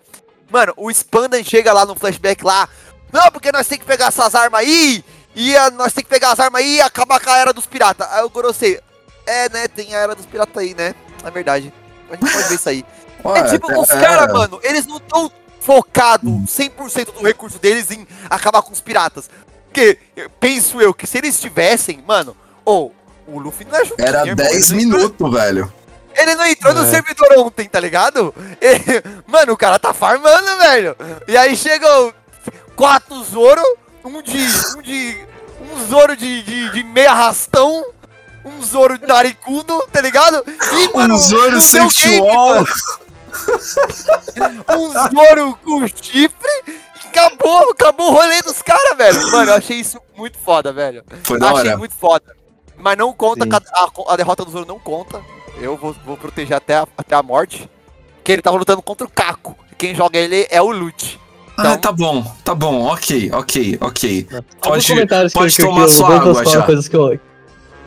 [0.51, 2.69] Mano, o Spandan chega lá no flashback lá.
[3.13, 5.05] Não, porque nós tem que pegar essas armas aí.
[5.35, 7.67] E a- nós tem que pegar as armas aí e acabar com a era dos
[7.67, 8.07] piratas.
[8.11, 8.81] Aí o Gorosei.
[9.27, 9.69] É, né?
[9.69, 10.95] Tem a era dos piratas aí, né?
[11.25, 11.73] É verdade.
[12.11, 12.85] A gente pode ver isso aí.
[13.37, 14.01] É tipo, os é.
[14.01, 15.31] caras, mano, eles não estão
[15.61, 19.29] focados 100% do recurso deles em acabar com os piratas.
[19.67, 19.99] Porque,
[20.41, 22.35] penso eu, que se eles tivessem, mano,
[22.65, 22.95] ou
[23.27, 25.73] o Luffy não é Era irmão, 10 ele não entrou- minutos, velho.
[26.15, 26.91] Ele não entrou no É.
[26.91, 28.35] servidor ontem, tá ligado?
[28.59, 30.97] Ele- mano, o cara tá farmando, velho.
[31.29, 32.15] E aí chegou
[32.81, 33.63] quatro Zoro,
[34.05, 34.39] um de.
[34.77, 35.27] um de.
[35.61, 37.85] um Zoro de, de, de meia rastão.
[38.43, 40.43] Um Zoro de Narikudo, tá ligado?
[40.47, 40.53] E,
[40.97, 41.61] Um Zoro
[41.95, 42.75] game, mano,
[44.79, 46.81] um Zoro com chifre.
[47.07, 49.31] Acabou, acabou o rolê dos caras, velho.
[49.31, 51.05] Mano, eu achei isso muito foda, velho.
[51.25, 51.77] Foi da Achei hora.
[51.77, 52.35] muito foda.
[52.79, 55.21] Mas não conta, a, a- derrota do Zoro não conta.
[55.61, 57.69] Eu vou, vou proteger até a, até a morte.
[58.25, 59.55] Que ele tava lutando contra o Caco.
[59.77, 61.20] Quem joga ele é o Lute.
[61.61, 64.27] Ah, Então- tá bom, tá bom, ok, ok, ok.
[64.61, 64.87] Pode,
[65.33, 66.63] pode que, eu- que, tomar eu, sua água já.
[66.63, 67.19] coisas que eu,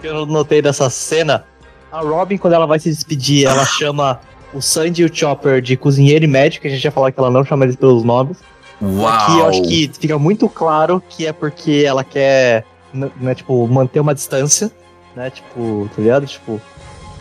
[0.02, 1.46] que eu notei dessa cena.
[1.92, 4.20] A Robin, quando ela vai se despedir, ela chama
[4.54, 6.66] o Sandy e o Chopper de cozinheiro e médico.
[6.68, 8.38] A gente já falou que ela não chama eles pelos nomes.
[8.82, 9.08] Uau.
[9.08, 13.66] Aqui eu acho que fica muito claro que é porque ela quer, n- né, tipo,
[13.68, 14.72] manter uma distância,
[15.16, 15.30] né?
[15.30, 16.26] Tipo, tá ligado?
[16.26, 16.60] Tipo,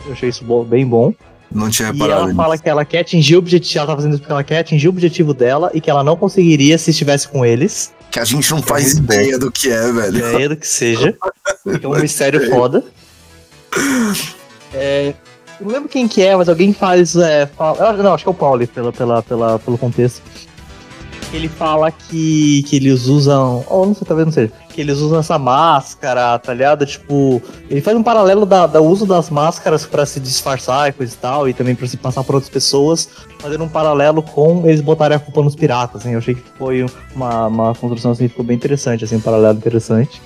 [0.05, 1.13] eu achei isso bo- bem bom.
[1.53, 2.35] Não tinha E reparado ela nisso.
[2.37, 4.87] fala que ela quer atingir o objetivo, ela tá fazendo isso porque ela quer atingir
[4.87, 7.93] o objetivo dela e que ela não conseguiria se estivesse com eles.
[8.11, 9.13] Que a gente não faz muito bom.
[9.13, 10.17] ideia do que é, velho.
[10.17, 11.15] Ideia do que seja.
[11.81, 12.83] É um mistério foda.
[14.73, 15.13] É,
[15.59, 17.15] eu não lembro quem que é, mas alguém faz.
[17.15, 20.21] É, fala- eu- não, acho que é o Pauli, pela, pela, pela, pelo contexto.
[21.31, 23.63] Ele fala que, que eles usam.
[23.67, 24.51] Ou não sei, talvez não seja.
[24.73, 26.85] Que eles usam essa máscara, tá ligado?
[26.85, 27.41] Tipo.
[27.69, 31.17] Ele faz um paralelo da, da uso das máscaras pra se disfarçar e coisa e
[31.17, 33.07] tal, e também pra se passar por outras pessoas,
[33.39, 36.11] fazendo um paralelo com eles botarem a culpa nos piratas, assim.
[36.11, 40.21] Eu achei que foi uma, uma construção assim, ficou bem interessante, assim, um paralelo interessante.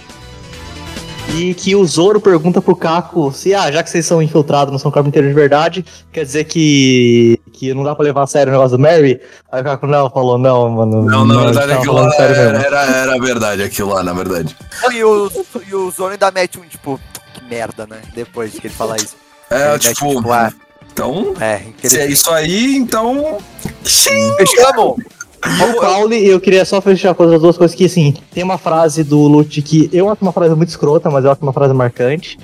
[1.35, 4.79] E que o Zoro pergunta pro Kako se, ah, já que vocês são infiltrados, não
[4.79, 8.55] são carpinteiros de verdade, quer dizer que, que não dá pra levar a sério o
[8.55, 9.19] negócio do Mary?
[9.51, 11.03] Aí o Kako, não, falou, não, mano.
[11.03, 14.55] Não, na verdade aquilo lá sério era, mesmo." era, era verdade, aquilo lá, na verdade.
[14.91, 15.31] E o,
[15.67, 16.99] e o Zoro ainda mete um, tipo,
[17.33, 17.97] que merda, né?
[18.13, 19.15] Depois que ele fala isso.
[19.49, 20.51] Ele É, mete, tipo, ah,
[20.91, 23.37] então, é, se é isso aí, então.
[23.83, 24.33] Sim.
[24.37, 24.97] Fechamos!
[25.45, 29.03] O Pauli, eu queria só fechar com as duas coisas que, assim, tem uma frase
[29.03, 32.37] do Lute que eu acho uma frase muito escrota, mas eu acho uma frase marcante,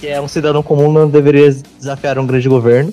[0.00, 2.92] que é um cidadão comum não deveria desafiar um grande governo.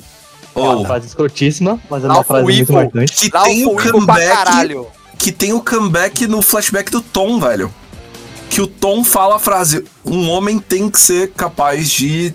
[0.56, 2.76] É uma frase escrotíssima, mas é uma Ralph frase muito Weevil.
[2.76, 3.16] marcante.
[3.16, 4.88] que Lá tem o comeback.
[5.18, 7.74] Que tem o comeback no flashback do Tom, velho.
[8.50, 12.34] Que o Tom fala a frase: um homem tem que ser capaz de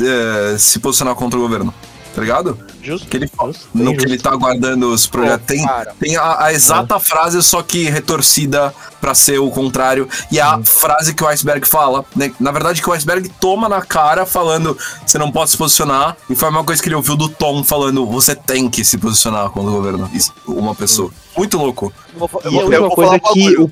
[0.00, 1.72] eh, se posicionar contra o governo.
[2.18, 2.58] Tá ligado?
[2.82, 3.06] Justo.
[3.06, 3.52] Que ele fala.
[3.52, 4.24] Justo, No que ele justo.
[4.24, 5.46] tá aguardando os projetos.
[5.46, 5.94] Tem, cara.
[6.00, 10.08] tem a, a exata frase, só que retorcida pra ser o contrário.
[10.28, 12.34] E a frase que o Iceberg fala, né?
[12.40, 16.16] Na verdade, que o Iceberg toma na cara falando: você não pode se posicionar.
[16.28, 18.98] E foi a mesma coisa que ele ouviu do Tom falando: você tem que se
[18.98, 20.10] posicionar contra o governo.
[20.12, 21.12] Isso, uma pessoa.
[21.36, 21.92] Muito louco.
[22.14, 23.56] Eu vou, eu E vou, a eu vou coisa falar que.
[23.60, 23.70] O...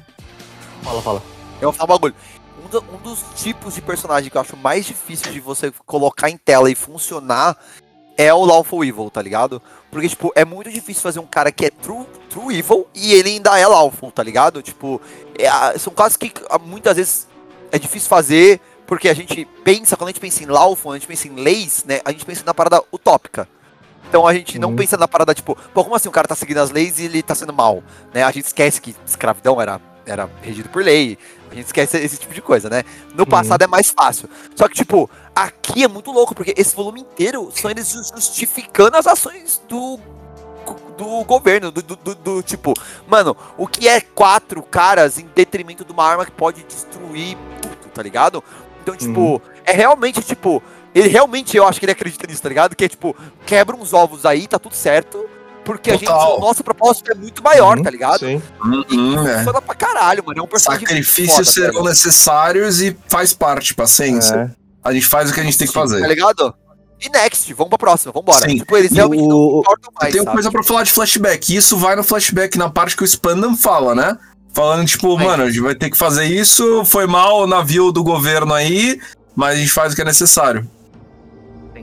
[0.85, 1.23] Fala, fala.
[1.61, 2.15] Eu vou falar um bagulho.
[2.93, 6.71] Um dos tipos de personagem que eu acho mais difícil de você colocar em tela
[6.71, 7.57] e funcionar
[8.17, 9.61] é o Lawful Evil, tá ligado?
[9.91, 13.31] Porque, tipo, é muito difícil fazer um cara que é true, true evil e ele
[13.31, 14.63] ainda é lawful, tá ligado?
[14.63, 15.01] Tipo,
[15.39, 16.33] é são casos que
[16.65, 17.27] muitas vezes
[17.73, 21.07] é difícil fazer porque a gente pensa, quando a gente pensa em lawful, a gente
[21.07, 22.01] pensa em leis, né?
[22.05, 23.49] A gente pensa na parada utópica.
[24.09, 24.77] Então a gente não Uhum.
[24.77, 27.23] pensa na parada, tipo, pô, como assim o cara tá seguindo as leis e ele
[27.23, 27.83] tá sendo mal?
[28.15, 28.23] Né?
[28.23, 31.19] A gente esquece que escravidão era, era regido por lei.
[31.51, 32.85] A gente esquece esse tipo de coisa, né?
[33.15, 34.29] No passado é mais fácil.
[34.55, 38.97] Só que, tipo, aqui é muito louco, porque esse volume inteiro são eles ju- justificando
[38.97, 40.01] as ações do.
[40.99, 42.73] Do governo, do, do- do- do tipo,
[43.07, 47.77] mano, o que é quatro caras em detrimento de uma arma que pode destruir tudo,
[47.95, 48.43] tá ligado?
[48.83, 50.61] Então, tipo, é realmente, tipo,
[50.95, 52.75] ele realmente, eu acho que ele acredita nisso, tá ligado?
[52.75, 53.15] Que é tipo,
[53.45, 55.29] quebra uns ovos aí, tá tudo certo.
[55.65, 56.21] Porque a Total.
[56.31, 58.21] gente, o nosso propósito é muito maior, Uhum, tá ligado?
[58.21, 58.43] Sim.
[58.89, 59.37] E Uhum, é.
[59.39, 60.41] funciona pra caralho, mano.
[60.41, 61.85] É um personagem Sacrifícios foda, serão velho.
[61.85, 64.35] necessários e faz parte, paciência.
[64.63, 64.66] É.
[64.87, 66.07] A gente faz o que a gente tem que Tá fazer.
[66.07, 66.55] ligado?
[67.01, 68.49] E next, vamos pra próxima, vambora.
[68.49, 68.57] Sim.
[68.57, 70.31] Tipo, eles E realmente não o- se importam mais, sabe?
[70.33, 71.53] coisa pra falar de flashback.
[71.53, 74.17] e Isso vai no flashback na parte que o Spandam fala, né?
[74.55, 75.27] Falando, tipo, Aí.
[75.27, 76.85] mano, a gente vai ter que fazer isso.
[76.87, 78.99] Foi mal o navio do governo aí,
[79.35, 80.67] mas a gente faz o que é necessário.
[81.75, 81.83] É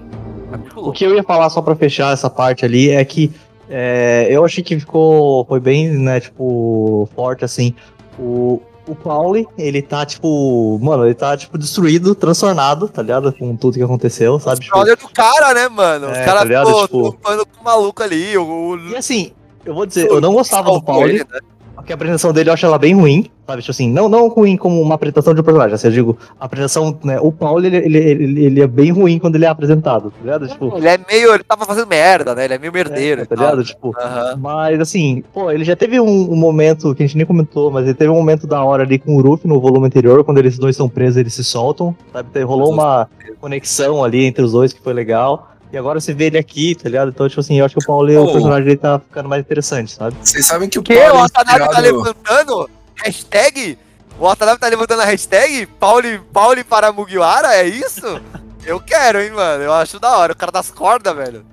[0.76, 3.32] O que eu ia falar só pra fechar essa parte ali é que
[3.70, 5.45] é, eu achei que ficou.
[5.45, 7.74] Foi bem, né, tipo, forte assim.
[8.20, 13.32] O, o Pauli, ele tá, tipo, mano, ele tá, tipo, destruído, transtornado, tá ligado?
[13.34, 14.62] Com tudo que aconteceu, sabe?
[14.62, 16.12] Tipo, Olha do cara, né, mano?
[16.12, 18.38] Os É, caras tá ficou Tipo- com o maluco ali.
[18.38, 19.32] O, o- E assim,
[19.66, 21.40] eu vou dizer, eu não gostava do Pauli, ele, né?
[21.84, 23.62] Porque a apresentação dele eu acho ela bem ruim, sabe?
[23.62, 26.46] Tipo assim, não, não ruim como uma apresentação de um personagem, assim, eu digo, a
[26.46, 30.10] apresentação, né, o Pauli, ele, ele, ele, ele é bem ruim quando ele é apresentado,
[30.10, 30.48] tá ligado?
[30.48, 31.34] Tipo, Ele é meio.
[31.34, 32.46] Ele tava fazendo merda, né?
[32.46, 33.22] Ele é meio merdeiro.
[33.22, 33.64] é, tá ligado?
[33.66, 33.94] Tipo.
[34.40, 37.84] Mas assim, pô, ele já teve um, um momento que a gente nem comentou, mas
[37.84, 40.58] ele teve um momento da hora ali com o Ruff no volume anterior, quando eles
[40.58, 42.30] dois são presos, eles se soltam, sabe?
[42.32, 43.10] Então, Rolou uma
[43.42, 45.53] conexão ali entre os dois que foi legal.
[45.74, 47.09] E agora você vê ele aqui, tá ligado?
[47.09, 48.26] Então, tipo assim, eu acho que o Paulo, Oh.
[48.26, 50.15] o personagem dele tá ficando mais interessante, sabe?
[50.21, 50.93] Vocês sabem que o Que?
[50.95, 52.69] Paulo O é Watanabe tá levantando?
[53.03, 53.78] Hashtag?
[54.19, 55.65] O Watanabe tá levantando a hashtag?
[55.80, 57.55] Pauli, Pauli para Mugiwara?
[57.55, 58.21] É isso?
[58.63, 59.63] Eu quero, hein, mano.
[59.63, 60.34] Eu acho da hora.
[60.34, 61.43] O cara das cordas, velho.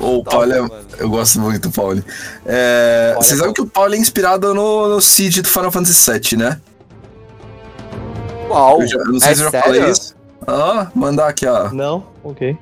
[0.00, 0.70] O top, Paulo é-.
[0.98, 2.02] Eu gosto muito do Paulo.
[2.46, 3.54] É, Olha, vocês sabem bom.
[3.54, 6.58] que o Paulo é inspirado no, no Cid do Final Fantasy VII, né?
[8.48, 8.80] Uau.
[8.80, 9.66] Eu, já- eu não sei é se eu já sério?
[9.66, 10.14] falei isso.
[10.46, 11.70] Ah, mandar aqui, ó.
[11.70, 12.06] Não?
[12.24, 12.56] Ok.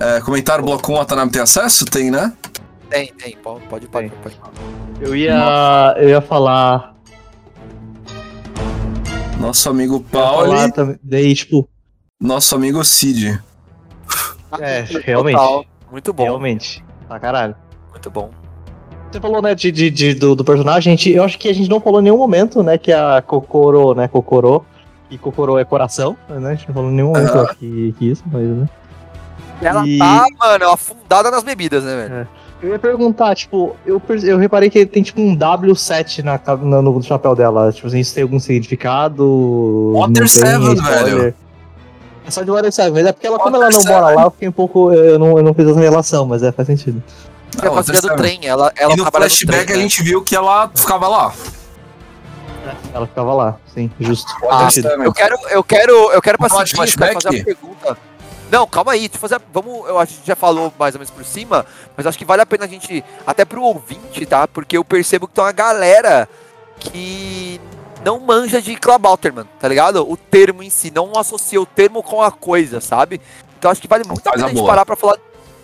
[0.00, 1.84] É, comentário bloco 1, o Watanabe tem acesso?
[1.84, 2.32] Tem, né?
[2.88, 3.36] Tem, tem.
[3.36, 4.08] Pode, pode, pode.
[4.10, 4.18] Tem.
[4.22, 4.36] pode.
[5.00, 5.94] Eu ia.
[5.98, 6.94] Eu ia falar.
[9.40, 10.98] Nosso amigo também.
[11.02, 11.68] Daí, tipo,
[12.20, 13.40] nosso amigo Cid.
[14.60, 15.36] é, realmente.
[15.36, 15.64] Total.
[15.90, 16.24] Muito bom.
[16.24, 16.84] Realmente.
[17.06, 17.54] Pra caralho.
[17.90, 18.30] Muito bom.
[19.10, 21.54] Você falou, né, de, de, de- do, do personagem, a gente, eu acho que a
[21.54, 24.66] gente não falou em nenhum momento, né, que a Kokoro, né, Kokoro,
[25.10, 27.94] e Kokoro é coração, né, a gente não falou em nenhum momento eu acho que,
[27.98, 28.68] que isso, mas, né.
[29.60, 32.28] Ela E- tá, mano, afundada nas bebidas, né, velho?
[32.60, 37.02] Eu ia perguntar, tipo, eu, eu reparei que tem, tipo, um W7 na, na- no
[37.02, 39.92] chapéu dela, tipo assim, isso tem algum significado?
[39.94, 41.16] Water Não tem Seven, spoiler?
[41.18, 41.34] velho.
[42.26, 44.16] É só de Water 7, mas é porque ela, como ela não mora Seven.
[44.16, 46.66] lá, eu fiquei um pouco, eu não, eu não fiz essa relação, mas é, faz
[46.66, 47.02] sentido.
[47.62, 48.40] É a Water do trem.
[48.46, 49.82] Ela, ela E no flashback trem, a né?
[49.88, 51.32] gente viu que ela ficava lá.
[52.92, 54.30] Ela ficava lá, sim, justo.
[54.50, 54.68] Ah.
[55.04, 57.14] Eu quero, eu quero, eu quero eu quero fazer flashback?
[57.24, 57.96] uma pergunta.
[58.50, 59.40] Não, calma aí, deixa eu fazer.
[59.52, 62.42] Vamos, eu acho que já falou mais ou menos por cima, mas acho que vale
[62.42, 64.48] a pena a gente, até pro ouvinte, tá?
[64.48, 66.28] Porque eu percebo que tem uma galera
[66.78, 67.60] que
[68.04, 70.08] não manja de Clubauterman, tá ligado?
[70.10, 73.20] O termo em si, não associa o termo com a coisa, sabe?
[73.58, 75.18] Então acho que vale muito a pena a a gente parar pra falar,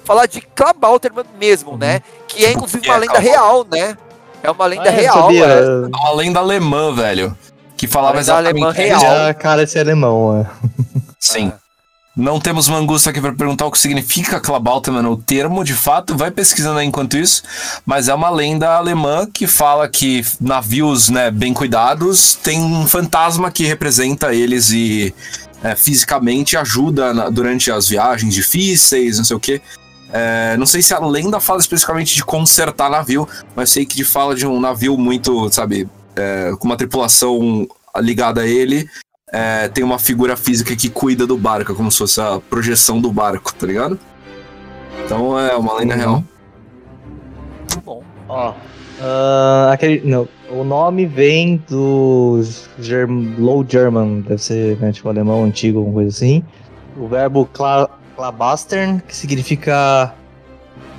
[0.04, 2.02] falar de Clubauterman mesmo, né?
[2.28, 3.96] Que é inclusive uma é lenda real, né?
[4.42, 5.58] É uma lenda Ah, é, real, sabia, é.
[5.60, 7.36] É uma lenda alemã, velho.
[7.76, 9.00] Que falava Lenda alemã exatamente real.
[9.00, 9.06] isso.
[9.06, 10.46] Já, cara, esse alemão, é.
[11.18, 11.50] Sim.
[11.54, 11.63] Ah.
[12.16, 16.30] Não temos Mangusta aqui para perguntar o que significa Klabautermann, o termo, de fato, vai
[16.30, 17.42] pesquisando aí enquanto isso,
[17.84, 23.50] mas é uma lenda alemã que fala que navios né, bem cuidados tem um fantasma
[23.50, 25.12] que representa eles e
[25.62, 29.60] é, fisicamente ajuda na- durante as viagens difíceis, não sei o quê.
[30.12, 34.36] É, não sei se a lenda fala especificamente de consertar navio, mas sei que fala
[34.36, 38.88] de um navio muito, sabe, é, com uma tripulação ligada a ele
[39.34, 43.12] é, tem uma figura física que cuida do barco, como se fosse a projeção do
[43.12, 43.98] barco, tá ligado?
[45.04, 46.00] Então é uma lenda Uhum.
[46.00, 46.24] real.
[47.60, 48.02] Muito bom.
[48.28, 48.52] Ó.
[49.02, 50.08] ah, aquele.
[50.08, 50.28] Não.
[50.50, 52.40] O nome vem do
[52.78, 56.44] Germ, Low German, deve ser né, tipo alemão antigo, alguma coisa assim.
[56.96, 60.14] O verbo cla, klabastern, que significa.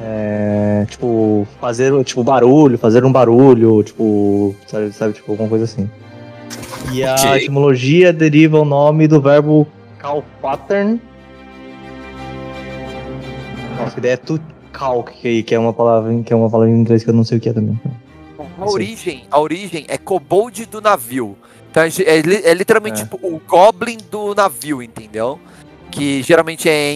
[0.02, 5.90] é, tipo, fazer tipo barulho, fazer um barulho, tipo, sabe, sabe, tipo, alguma coisa assim.
[6.92, 7.32] E a Ok.
[7.38, 9.68] etimologia deriva o nome do verbo
[9.98, 11.00] kalpattern.
[13.80, 14.40] Nossa, a ideia é to
[14.72, 17.14] calc, que que é uma palavra, em- que é uma palavra em inglês que eu
[17.14, 17.80] não sei o que é também.
[18.58, 21.36] A origem, a origem é kobold do navio.
[21.72, 23.04] Então é, é é literalmente É.
[23.04, 25.40] tipo o goblin do navio, entendeu?
[25.92, 26.94] Que geralmente é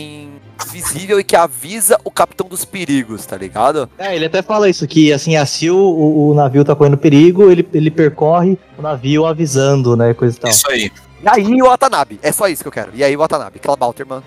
[0.68, 3.90] invisível e que avisa o capitão dos perigos, tá ligado?
[3.98, 7.50] É, ele até fala isso, que assim, se o, o, o navio tá correndo perigo,
[7.50, 10.52] ele, ele percorre o navio avisando, né, coisa e tal.
[10.52, 10.92] Isso aí.
[11.22, 12.92] E aí o Watanabe, é só isso que eu quero.
[12.94, 14.22] E aí o Watanabe, Klabauterman.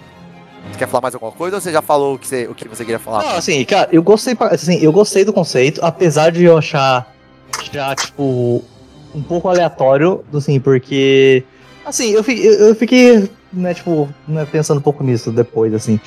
[0.70, 2.68] Você quer falar mais alguma coisa ou você já falou o que você, o que
[2.68, 3.24] você queria falar?
[3.24, 7.12] Não, assim, cara, eu gostei, assim, eu gostei do conceito, apesar de eu achar
[7.72, 8.62] já, tipo,
[9.14, 11.44] um pouco aleatório, assim, porque,
[11.84, 16.00] assim, eu, eu, eu fiquei, né, tipo, né, pensando um pouco nisso depois, assim,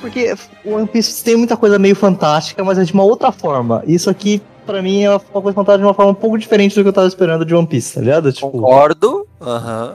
[0.00, 3.82] porque o One Piece tem muita coisa meio fantástica, mas é de uma outra forma.
[3.86, 6.82] Isso aqui, pra mim, é uma coisa fantástica de uma forma um pouco diferente do
[6.82, 8.32] que eu tava esperando de One Piece, tá ligado?
[8.32, 9.26] Tipo, Concordo.
[9.40, 9.94] Aham.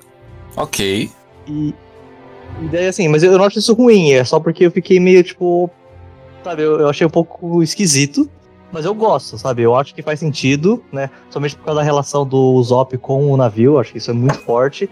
[0.57, 1.09] Ok.
[1.47, 1.73] E,
[2.61, 5.23] e daí assim, mas eu não acho isso ruim, é só porque eu fiquei meio
[5.23, 5.69] tipo.
[6.43, 8.29] Sabe, eu, eu achei um pouco esquisito,
[8.71, 9.61] mas eu gosto, sabe?
[9.61, 11.09] Eu acho que faz sentido, né?
[11.29, 14.39] Somente por causa da relação do Zop com o navio, acho que isso é muito
[14.39, 14.89] forte.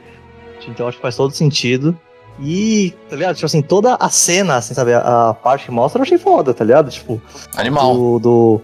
[0.70, 1.98] Então acho que faz todo sentido.
[2.40, 3.36] E, tá ligado?
[3.36, 4.94] Tipo assim, toda a cena, assim, sabe?
[4.94, 6.90] A, parte que mostra eu achei foda, tá ligado?
[6.90, 7.22] Tipo,
[7.56, 7.94] Animal.
[7.94, 8.62] do, do,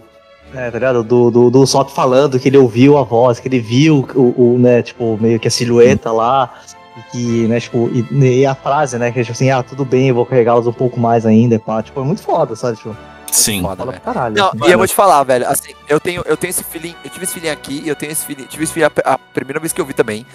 [0.54, 1.04] É, tá ligado?
[1.04, 4.58] Do, do, do Sop falando que ele ouviu a voz, que ele viu o, o
[4.58, 6.52] né, tipo, meio que a silhueta lá.
[6.96, 9.84] E que, né, tipo, e, e a frase, né, que é tipo assim, ah, tudo
[9.84, 11.80] bem, eu vou carregá-los um pouco mais ainda, pá.
[11.80, 12.76] Tipo, é muito foda, sabe?
[12.76, 12.96] Tipo,
[13.30, 13.62] Sim.
[13.62, 14.34] Foda, pra caralho.
[14.34, 14.66] Não, Mano.
[14.66, 17.24] e eu vou te falar, velho, assim, eu tenho, eu tenho esse feeling, eu tive
[17.24, 19.72] esse feeling aqui, e eu tenho esse feeling, tive esse feeling a, a primeira vez
[19.72, 20.26] que eu vi também,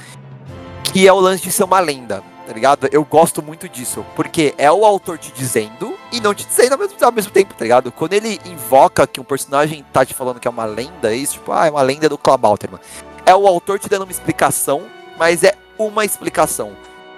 [0.93, 2.87] que é o lance de ser uma lenda, tá ligado?
[2.91, 6.77] Eu gosto muito disso, porque é o autor te dizendo e não te dizendo ao
[6.77, 7.91] mesmo, ao mesmo tempo, tá ligado?
[7.91, 11.33] Quando ele invoca que um personagem tá te falando que é uma lenda, é isso,
[11.33, 12.79] tipo, ah, é uma lenda do Klabauterman.
[13.25, 14.83] É o autor te dando uma explicação,
[15.17, 16.73] mas é uma explicação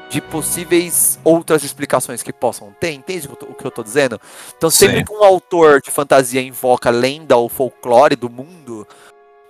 [0.10, 3.72] de possíveis outras explicações que possam ter, entende o que eu tô- o que eu
[3.72, 4.22] tô dizendo?
[4.56, 5.04] Então, sempre Sim.
[5.06, 8.88] que um autor de fantasia invoca lenda ou folclore do mundo,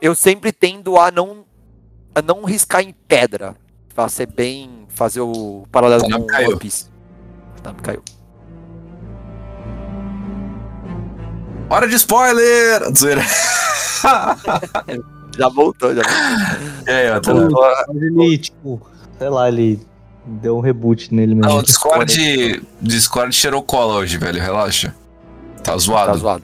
[0.02, 1.46] eu sempre tendo a não
[2.18, 3.54] a não riscar em pedra,
[3.96, 6.50] pra ser bem fazer o paralelo Tá, com caiu.
[6.50, 6.86] One Piece.
[7.64, 8.04] Tá, caiu.
[11.70, 12.82] Hora de spoiler!
[15.38, 16.88] Já voltou, já voltou.
[16.88, 17.42] E Otávio?
[17.50, 17.68] voltou.
[17.90, 18.82] Mas ele, tipo,
[19.18, 19.82] sei lá, ele
[20.26, 21.50] deu um reboot nele mesmo.
[21.52, 24.42] Não, o Discord, Discord cheirou cola hoje, velho.
[24.42, 24.96] Relaxa.
[25.58, 26.18] Tá Tá zoado.
[26.18, 26.44] zoado.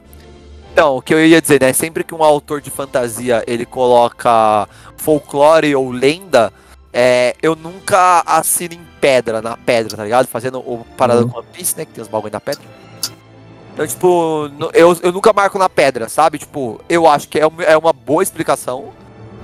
[0.73, 1.71] Então, o que eu ia dizer, né?
[1.71, 4.67] Sempre que um autor de fantasia ele coloca
[4.97, 6.51] folclore ou lenda,
[6.93, 10.27] é, eu nunca assino em pedra, na pedra, tá ligado?
[10.27, 11.29] Fazendo o parada Uhum.
[11.29, 11.85] com One Piece, né?
[11.85, 12.63] Que tem os bagulho na pedra.
[13.73, 16.37] Então, tipo, eu, eu nunca marco na pedra, sabe?
[16.37, 18.91] Tipo, eu acho que é, é uma boa explicação,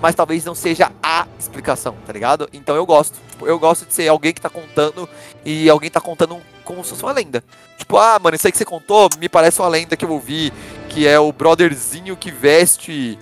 [0.02, 2.49] mas talvez não seja a explicação, tá ligado?
[2.52, 3.18] Então eu gosto.
[3.32, 5.07] Tipo, eu gosto de ser alguém que tá contando
[5.45, 7.41] e alguém tá contando como se fosse uma lenda.
[7.78, 10.52] Tipo, ah, mano, isso aí que você contou me parece uma lenda que eu ouvi,
[10.90, 13.18] que é o brotherzinho que veste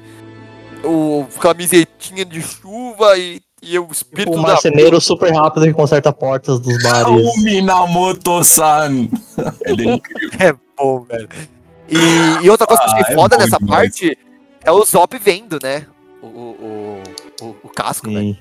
[0.83, 6.11] o camisetinha de chuva e, e o espírito um da marceneiro super rápido que conserta
[6.13, 7.07] portas dos bares.
[7.09, 9.07] O Minamoto-san!
[9.65, 10.39] Ele é incrível.
[10.39, 11.29] É bom, velho.
[11.89, 13.81] E, e outra coisa que eu Ah, achei é foda nessa demais.
[13.99, 14.17] parte
[14.63, 15.85] é o Zop vendo, né?
[16.21, 17.01] O, o,
[17.41, 18.35] o, o- o casco, velho.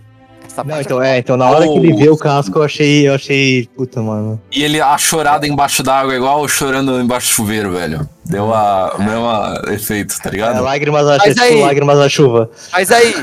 [0.56, 1.96] Não, parte então, é, então na hora que ele Oh.
[1.96, 4.40] vê o casco, eu achei, eu achei, puta, mano.
[4.52, 8.08] E ele, a chorada embaixo d'água, igual chorando embaixo do chuveiro, velho.
[8.24, 10.62] Deu a, o mesmo efeito, tá É, ligado?
[10.62, 12.50] lágrimas, da, Mas tipo, lágrimas da chuva.
[12.72, 13.14] Mas aí,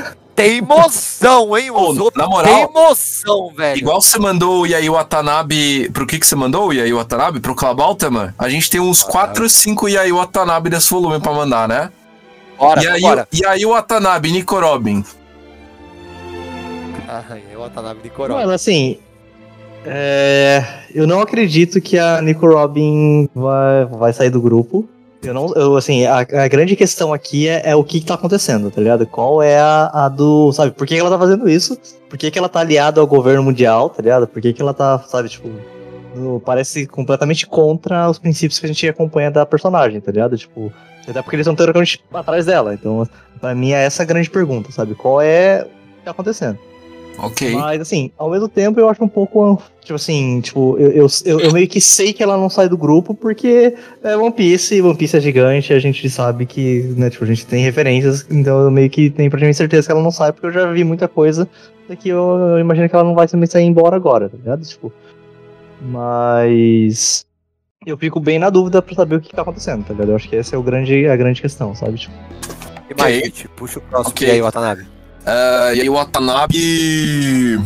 [0.44, 1.72] teimosão, hein?
[1.72, 3.78] Ô, O Zop na moral, teimosão, velho.
[3.78, 5.90] Igual você mandou o Yai Watanabe.
[5.92, 7.40] Pro que que você mandou o Yai Watanabe?
[7.40, 8.34] Pro Clabalterman?
[8.38, 11.92] A gente tem uns 4 ou 5 Yai Watanabe desse volume pra mandar, né?
[12.58, 13.28] Bora, e aí, bora.
[13.34, 15.04] Yai Watanabe, Nico Robin.
[17.08, 18.42] Ai, eu Watanabe de Corolla.
[18.42, 18.98] Mano, assim.
[19.86, 20.64] é,
[20.94, 24.88] eu não acredito que a Nico Robin vai, vai sair do grupo.
[25.24, 25.54] Eu não.
[25.56, 28.82] Eu, assim, a, a grande questão aqui é, é o que, que tá acontecendo, tá
[28.82, 29.06] ligado?
[29.06, 30.52] Qual é a, a do.
[30.52, 31.78] Sabe, por que, ela tá fazendo isso?
[32.10, 34.28] Por que, que ela tá aliada ao governo mundial, tá ligado?
[34.28, 35.48] Por que, que ela tá, sabe, tipo.
[36.16, 40.38] no- parece completamente contra os princípios que a gente acompanha da personagem, tá ligado?
[40.38, 40.74] Tipo.
[41.08, 42.74] Até porque eles estão teoricamente atrás dela.
[42.74, 43.08] Então,
[43.40, 44.96] pra mim, é essa a grande pergunta, sabe?
[44.96, 46.58] Qual é o que tá acontecendo?
[47.18, 47.52] Ok.
[47.54, 51.40] Mas, assim, ao mesmo tempo eu acho um pouco, tipo assim, tipo, eu, eu, eu,
[51.42, 54.98] eu meio que sei que ela não sai do grupo porque é One Piece, One
[54.98, 58.72] Piece é gigante, a gente sabe que, né, tipo, a gente tem referências, então eu
[58.72, 61.48] meio que tenho praticamente certeza que ela não sai, porque eu já vi muita coisa
[62.00, 64.64] que eu, eu imagino que ela não vai também sair embora agora, tá ligado?
[64.66, 64.94] Tipo,
[65.82, 67.26] mas
[67.86, 70.10] eu fico bem na dúvida pra saber o que tá acontecendo, tá ligado?
[70.12, 71.98] Eu acho que essa é o grande, a grande questão, sabe?
[71.98, 72.14] Tipo,
[72.90, 73.26] E mais, Ok.
[73.26, 74.28] gente, puxa o próximo Ok.
[74.28, 75.01] e aí, Watanabe.
[75.26, 77.60] Uh, Yai Watanabe.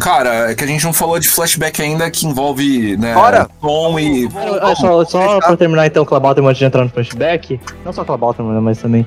[0.00, 3.14] Cara, é que a gente não falou de flashback ainda que envolve, né?
[3.14, 3.48] Bora.
[3.60, 4.28] Tom e.
[4.60, 8.54] Ah, só, só pra terminar então, Clabalterman antes de entrar no flashback, não só Clabalterman,
[8.54, 9.06] né, mas também.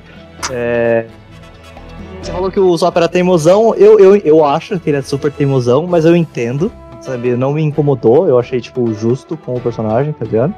[0.50, 1.06] é,
[2.20, 5.30] Você falou que o Zop era teimosão, eu, eu, eu acho que ele é super
[5.30, 7.36] teimosão, mas eu entendo, sabe?
[7.36, 10.54] Não me incomodou, eu achei, tipo, justo com o personagem, tá ligado?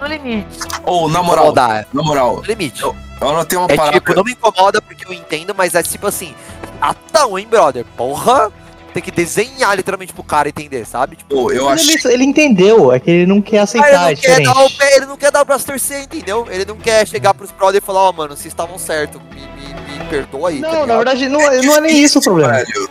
[0.00, 0.58] No limite.
[0.84, 1.52] Ou, na moral,
[1.92, 2.82] na moral, no limite.
[2.82, 2.94] eu
[3.30, 3.98] anotei uma É parada.
[4.00, 6.34] tipo, não me incomoda porque eu entendo, mas é tipo assim,
[6.80, 7.84] atão, hein, brother?
[7.96, 8.50] Porra!
[8.92, 11.16] Tem que desenhar literalmente pro cara entender, sabe?
[11.16, 11.94] Tipo, Pô, eu achei.
[11.94, 14.44] ele, ele entendeu, é que ele não quer ah, aceitar, ele, é não quer diferente.
[14.54, 16.46] dar o pé, ele não quer dar o braço torcer, entendeu?
[16.50, 19.98] Ele não quer chegar pros brother e falar, ó, mano, vocês estavam certo, me, me,
[19.98, 20.60] me perdoa aí.
[20.60, 20.96] tá Não, na ligado?
[20.98, 22.52] verdade, não, é- não é nem isso o problema.
[22.52, 22.90] Velho,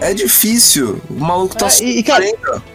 [0.00, 1.00] é difícil.
[1.10, 2.24] O maluco tá É, e, e, cara.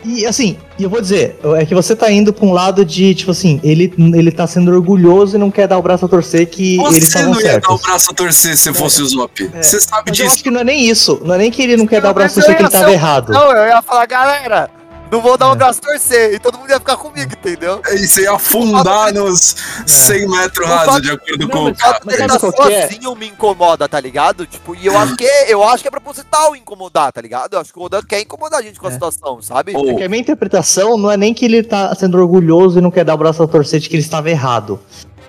[0.04, 3.16] E assim, e eu vou dizer, é que você tá indo pra um lado de,
[3.16, 6.48] tipo assim, ele, ele tá sendo orgulhoso e não quer dar o braço a torcer
[6.48, 7.70] que Você estavam não ia certos.
[7.70, 9.52] dar o braço a torcer se fosse o Zop.
[9.54, 9.62] É.
[9.62, 10.36] Você sabe Mas eu disso.
[10.36, 11.22] acho que não é nem isso.
[11.24, 12.72] Não é nem que ele não quer dar o braço a torcer que eu ele
[12.72, 13.32] tava errado.
[13.32, 14.70] Não, eu ia falar, galera,
[15.14, 15.50] não vou dar É.
[15.52, 17.82] um braço torcer, e todo mundo ia ficar comigo, entendeu?
[17.92, 22.00] E você ia afundar nos 100 metros O rasos, de acordo Não, com o cara.
[22.04, 22.36] mas tá
[22.72, 22.88] é?
[22.88, 24.46] sozinho me incomoda, tá ligado?
[24.46, 27.54] Tipo, e eu acho que eu acho que é proposital incomodar, tá ligado?
[27.54, 28.94] Eu acho que o Oda quer incomodar a gente com a É.
[28.94, 29.76] situação, sabe?
[29.76, 32.82] Ô, É que a minha interpretação não é nem que ele tá sendo orgulhoso e
[32.82, 34.80] não quer dar o braço a torcer de que ele estava errado.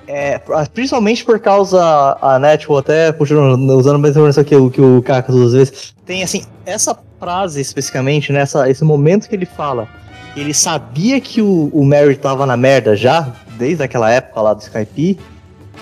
[0.06, 0.38] é,
[0.74, 1.80] principalmente por causa,
[2.20, 5.46] a né, tipo, até puxando, usando a mesma informação que, o- que o Kakas usa
[5.46, 6.94] às vezes, tem assim, essa
[7.24, 9.88] frase especificamente, nessa, esse momento que ele fala,
[10.36, 14.60] ele sabia que o, o Mary tava na merda já, desde aquela época lá do
[14.60, 15.18] Skype,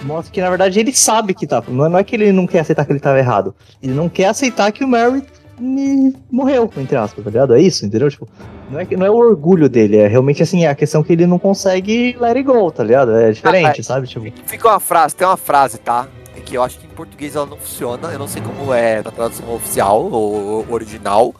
[0.05, 2.47] mostra que na verdade ele sabe que tá, não é, não é que ele não
[2.47, 5.23] quer aceitar que ele tava errado, ele não quer aceitar que o Mary
[5.59, 7.55] me- morreu, entre aspas, tá ligado?
[7.55, 8.11] É isso, entendeu?
[8.11, 8.27] Tipo,
[8.71, 11.13] não é, que- não é o orgulho dele, é realmente assim, é a questão que
[11.13, 13.13] ele não consegue let it go, tá ligado?
[13.17, 14.07] É diferente, Ah, sabe?
[14.07, 16.07] Tipo, Fica uma frase, tem uma frase, tá?
[16.53, 18.09] Que eu acho que em português ela não funciona.
[18.09, 21.35] Eu não sei como é na tradução oficial ou original.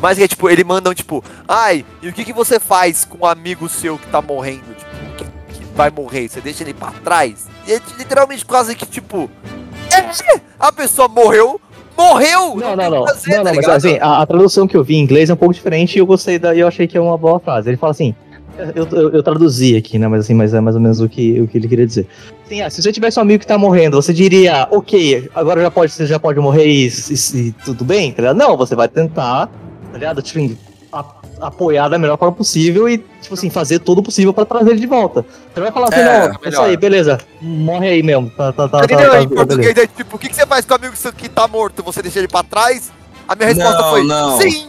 [0.00, 3.26] Mas é tipo, ele mandam tipo, ai, e o que, que você faz com um
[3.26, 4.62] amigo seu que tá morrendo?
[4.76, 4.90] Tipo,
[5.48, 6.28] que, que vai morrer?
[6.28, 7.48] Você deixa ele pra trás?
[7.66, 9.28] E é literalmente quase que tipo.
[9.90, 11.60] É, a pessoa morreu,
[11.98, 12.54] morreu!
[12.54, 13.04] Não, não, não.
[13.06, 15.30] que fazer, não, tá não, mas assim, a, a tradução que eu vi em inglês
[15.30, 17.70] é um pouco diferente e eu gostei da, eu achei que é uma boa frase.
[17.70, 18.14] Ele fala assim.
[18.74, 20.08] Eu, eu, eu traduzi aqui, né?
[20.08, 22.06] Mas assim, mas é mais ou menos o que, o que ele queria dizer.
[22.48, 25.70] Sim, ah, se você tivesse um amigo que tá morrendo, você diria, ok, agora já
[25.70, 28.36] pode, você já pode morrer e, e- e tudo bem, tá ligado?
[28.36, 29.46] Não, você vai tentar,
[29.92, 30.22] tá ligado?
[30.22, 30.56] Tipo,
[30.92, 31.04] a-
[31.40, 34.80] apoiar da melhor forma possível e, tipo assim, fazer tudo o possível pra trazer ele
[34.80, 35.24] de volta.
[35.52, 38.30] Você vai falar assim, É, não, é isso aí, beleza, morre aí mesmo.
[38.30, 39.10] Tá, tá, tá, Entendeu?
[39.10, 41.28] tá, em tá, português é tipo, o que, que você faz com o amigo que
[41.28, 41.82] tá morto?
[41.82, 42.90] Você deixa ele pra trás?
[43.28, 44.40] A minha resposta Não, foi não.
[44.40, 44.66] sim!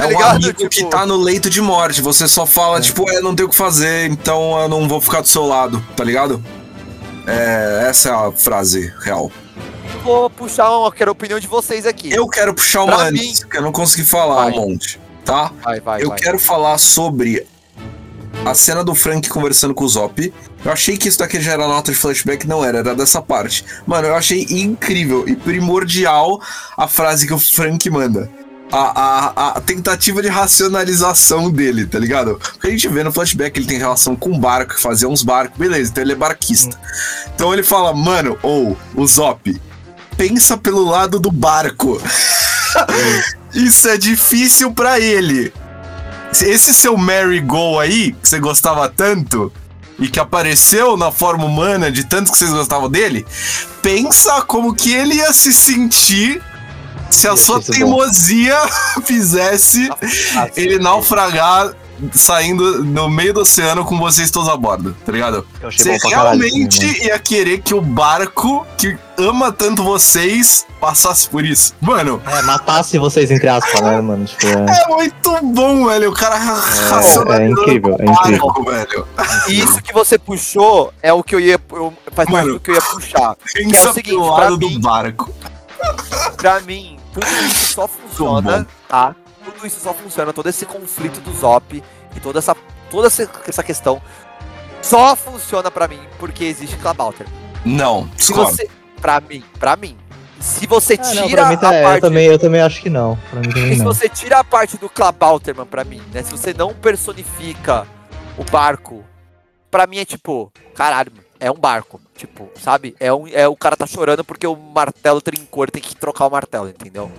[0.00, 0.36] É Tá um ligado?
[0.36, 2.00] amigo que Tipo- tá no leito de morte.
[2.00, 5.20] Você só fala, tipo, é, não tem o que fazer, então eu não vou ficar
[5.20, 6.42] do seu lado, tá ligado?
[7.26, 9.30] É, essa é a frase real.
[10.02, 12.10] Vou puxar uma, quero a opinião de vocês aqui.
[12.12, 14.52] Eu quero puxar uma Pra antes, que eu não consegui falar Vai.
[14.52, 15.52] um monte, tá?
[15.62, 16.18] Vai, vai, eu vai.
[16.18, 17.46] quero falar sobre
[18.44, 20.32] a cena do Frank conversando com o Zop.
[20.64, 23.64] Eu achei que isso daqui já era nota de flashback, não era, era dessa parte.
[23.86, 26.40] Mano, eu achei incrível e primordial
[26.76, 28.30] a frase que o Frank manda.
[28.72, 32.38] A, a, a tentativa de racionalização dele, tá ligado?
[32.38, 35.58] Porque a gente vê no flashback ele tem relação com barco, que fazia uns barcos,
[35.58, 36.78] beleza, então ele é barquista.
[37.34, 39.60] Então ele fala, mano, ou o Zop,
[40.16, 42.00] pensa pelo lado do barco.
[43.52, 45.52] Isso é difícil pra ele.
[46.32, 49.52] Esse seu Mary Go aí, que você gostava tanto,
[50.00, 53.26] e que apareceu na forma humana de tanto que vocês gostavam dele,
[53.82, 56.42] pensa como que ele ia se sentir
[57.10, 57.64] se a sua bom.
[57.64, 58.56] teimosia
[59.04, 59.88] fizesse
[60.56, 61.72] ele naufragar
[62.12, 65.46] saindo no meio do oceano com vocês todos a bordo, tá ligado?
[65.62, 66.98] Você caralho, realmente mano?
[66.98, 71.74] ia querer que o barco que ama tanto vocês passasse por isso.
[71.78, 74.24] Mano, É, matasse vocês, entre aspas, né, mano?
[74.24, 76.08] Tipo, é, é muito bom, velho.
[76.10, 76.36] O cara
[77.38, 78.46] é incrível, é incrível.
[78.46, 79.06] barco, velho.
[79.48, 81.60] E isso que você puxou é o que eu ia.
[81.70, 82.54] Eu, faz parte Mano.
[82.54, 83.36] do que eu ia puxar.
[83.52, 85.30] Pensa o seguinte, pelo pra lado do mim- barco.
[86.38, 89.14] Pra mim, tudo isso só funciona, tá?
[89.44, 91.82] Tudo isso só funciona, todo esse conflito do Zop
[92.14, 92.54] e toda essa,
[92.90, 94.00] toda essa, essa questão
[94.82, 97.26] só funciona pra mim porque existe Clabauter.
[97.64, 98.68] Não, Se você.
[99.00, 99.96] Pra mim, pra mim.
[100.38, 102.00] Se você Ah, não, tira mim tá, a é, eu, parte.
[102.00, 103.18] também, eu também acho que não.
[103.30, 103.84] Pra mim também se não.
[103.86, 106.22] você tira a parte do Klabauterman pra mim, né?
[106.22, 107.86] Se você não personifica
[108.38, 109.04] o barco,
[109.70, 112.00] pra mim é tipo, caralho, é um barco.
[112.16, 112.94] Tipo, sabe?
[113.00, 116.26] É, um, é o cara tá chorando porque o martelo trincou, ele tem que trocar
[116.26, 117.10] o martelo, entendeu?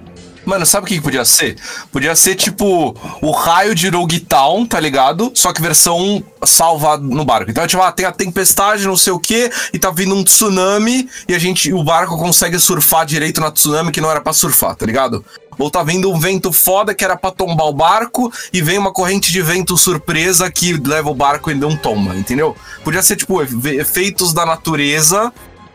[0.45, 1.55] Mano, sabe o que que podia ser?
[1.91, 5.31] Podia ser tipo o raio de Rogue Town, tá ligado?
[5.35, 7.51] Só que versão salva no barco.
[7.51, 11.07] Então, tipo, ah, tem a tempestade, não sei o que, e tá vindo um tsunami,
[11.27, 14.75] e a gente, o barco consegue surfar direito na tsunami que não era pra surfar,
[14.75, 15.23] tá ligado?
[15.61, 18.91] Ou tá vindo um vento foda que era pra tombar o barco, e vem uma
[18.91, 22.55] corrente de vento surpresa que leva o barco e não toma, entendeu?
[22.83, 25.31] Podia ser, tipo, efe- efeitos da natureza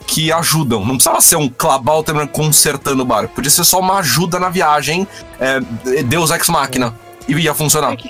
[0.06, 0.80] que ajudam.
[0.84, 3.34] Não precisava ser um Clabalterman consertando o barco.
[3.34, 5.06] Podia ser só uma ajuda na viagem.
[5.40, 5.60] É,
[6.04, 6.94] Deus Ex Machina.
[7.28, 7.92] E ia funcionar.
[7.92, 8.08] É que,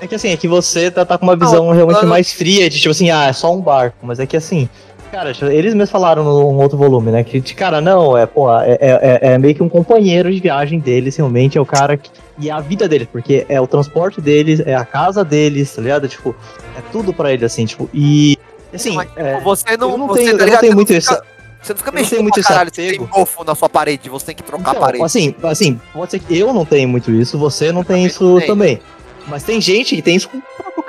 [0.00, 2.70] é que assim, é que você tá, tá com uma visão realmente eu- mais fria
[2.70, 3.96] de tipo assim, ah, é só um barco.
[4.02, 4.70] Mas é que assim,
[5.14, 7.22] cara, tipo, eles mesmos falaram num outro volume, né?
[7.22, 10.78] Que, de, cara, não, é, pô, é, é, é meio que um companheiro de viagem
[10.80, 12.10] deles, realmente, é o cara que.
[12.38, 15.80] E é a vida deles, porque é o transporte deles, é a casa deles, tá
[15.82, 16.08] ligado?
[16.08, 16.34] Tipo,
[16.76, 18.36] é tudo pra eles, assim, tipo, e.
[18.72, 21.08] Assim, Mas, é, você não, eu não você, tenho, tá eu não muito isso.
[21.14, 21.24] fica-
[21.62, 24.34] Você não fica eu mexendo muito caralho, você tem mofo na sua parede, você tem
[24.34, 25.04] que trocar a Então, parede.
[25.04, 28.34] assim, assim, pode ser que eu não tenho muito isso, você não tem também isso
[28.38, 28.46] tenho.
[28.48, 28.80] também.
[29.28, 30.40] Mas tem gente que tem isso com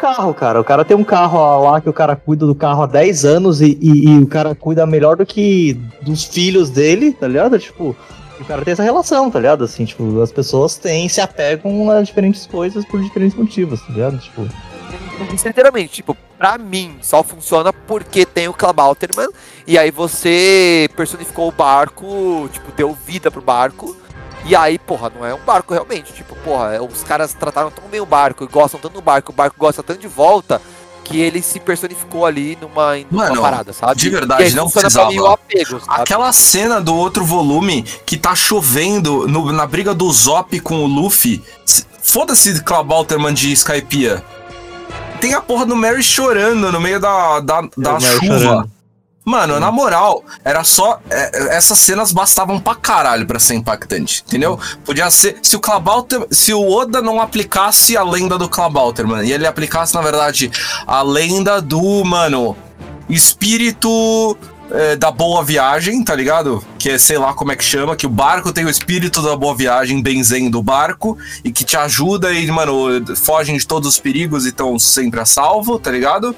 [0.05, 0.61] carro, cara.
[0.61, 3.61] O cara tem um carro lá que o cara cuida do carro há 10 anos
[3.61, 7.57] e, e- e o cara cuida melhor do que dos filhos dele, tá ligado?
[7.57, 7.95] Tipo,
[8.39, 9.63] o cara tem essa relação, tá ligado?
[9.63, 14.17] Assim, tipo, as pessoas têm, se apegam a diferentes coisas por diferentes motivos, tá ligado?
[14.19, 14.47] Tipo,
[15.37, 19.29] Sinceramente, tipo, pra mim só funciona porque tem o Klabauterman
[19.65, 23.95] e aí você personificou o barco, tipo, deu vida pro barco.
[24.45, 26.13] E aí, porra, não é um barco realmente.
[26.13, 29.35] Tipo, porra, os caras trataram tão bem o barco e gostam tanto do barco, o
[29.35, 30.61] barco gosta tanto de volta,
[31.03, 33.95] que ele se personificou ali numa, numa Mano, parada, sabe?
[33.99, 35.11] de verdade, E não mim precisava.
[35.11, 36.01] o apego, sabe?
[36.01, 40.87] Aquela cena do outro volume que tá chovendo no- na briga do Zop com o
[40.87, 41.43] Luffy.
[42.03, 44.23] Foda-se Clabalterman de Skypiea.
[45.19, 48.39] Tem a porra do Mary chorando no meio da, da, da Mary chuva.
[48.39, 48.71] chorando.
[49.25, 50.99] Mano, na moral, era só.
[51.09, 54.59] é, essas cenas bastavam pra caralho pra ser impactante, entendeu?
[54.85, 55.37] Podia ser.
[55.41, 56.27] Se o Clabalter.
[56.29, 60.51] Se o Oda não aplicasse a lenda do Clabalterman e ele aplicasse, na verdade,
[60.85, 62.55] a lenda do, mano,
[63.09, 64.37] espírito
[64.71, 66.63] é, da boa viagem, tá ligado?
[66.77, 69.35] Que é, sei lá como é que chama, que o barco tem o espírito da
[69.35, 73.99] boa viagem, benzen do barco, e que te ajuda e, mano, fogem de todos os
[73.99, 76.35] perigos e estão sempre a salvo, tá ligado?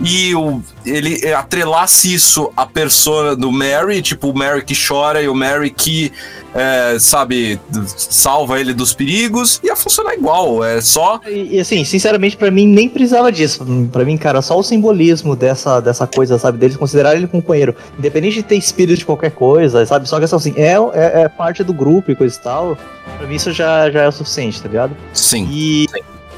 [0.00, 5.28] E o, ele atrelasse isso à persona do Mary, tipo o Mary que chora e
[5.28, 6.12] o Mary que,
[6.54, 7.60] é, sabe,
[7.96, 11.20] salva ele dos perigos, ia funcionar igual, é só.
[11.26, 13.64] E, assim, sinceramente, pra mim nem precisava disso.
[13.92, 16.58] Pra mim, cara, só o simbolismo dessa, dessa coisa, sabe?
[16.58, 17.74] Deles considerarem ele companheiro.
[17.98, 20.08] Independente de ter espírito de qualquer coisa, sabe?
[20.08, 22.78] Só que assim, é, é, é parte do grupo e coisa e tal.
[23.16, 24.96] Pra mim isso já, já é o suficiente, tá ligado?
[25.12, 25.48] Sim.
[25.50, 25.86] E,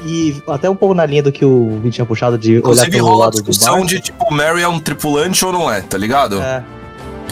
[0.05, 2.91] e até um pouco na linha do que o Vin tinha puxado de olhar Inclusive
[2.91, 5.71] pelo rola a lado do discussão de tipo, o Mary é um tripulante ou não
[5.71, 6.39] é, tá ligado?
[6.41, 6.63] É.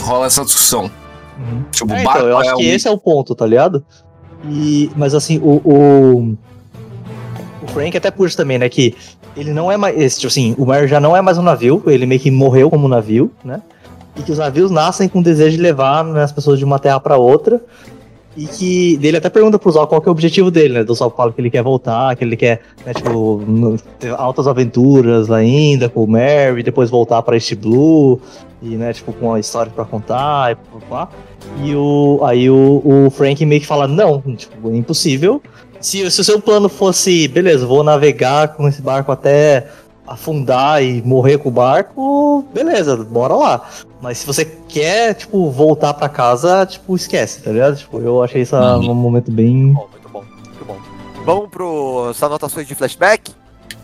[0.02, 0.90] Rola essa discussão.
[1.38, 1.64] Uhum.
[1.72, 3.84] Tipo, É, então, eu acho é que um- esse é o ponto, tá ligado?
[4.50, 6.38] E, mas assim, o, o,
[7.64, 8.70] o Frank até puxa também, né?
[8.70, 8.96] Que
[9.36, 10.00] ele não é mais.
[10.00, 12.70] Esse, tipo assim, o Mary já não é mais um navio, ele meio que morreu
[12.70, 13.62] como navio, né?
[14.16, 16.80] E que os navios nascem com o desejo de levar né, as pessoas de uma
[16.80, 17.62] terra pra outra.
[18.38, 20.84] E que dele até pergunta pro Zol qual que é o objetivo dele, né?
[20.84, 23.42] Do Zol fala que ele quer voltar, que ele quer, né, tipo,
[23.98, 28.20] ter altas aventuras ainda com o Mary, depois voltar pra East Blue,
[28.62, 30.56] e, né, tipo, com a história pra contar e
[30.90, 31.08] pá.
[31.64, 35.42] E o, aí o, o Frank meio que fala, não, tipo, é impossível.
[35.80, 39.68] Se, se o seu plano fosse, beleza, vou navegar com esse barco até
[40.08, 43.70] afundar e morrer com o barco, beleza, bora lá.
[44.02, 47.76] Mas se você quer, tipo, voltar pra casa, tipo, esquece, tá ligado?
[47.78, 48.92] Tipo, eu achei isso Uhum.
[48.92, 49.74] um momento bem...
[49.74, 50.78] Bom, muito bom, muito bom.
[51.26, 53.34] Vamos pro as anotações de flashback?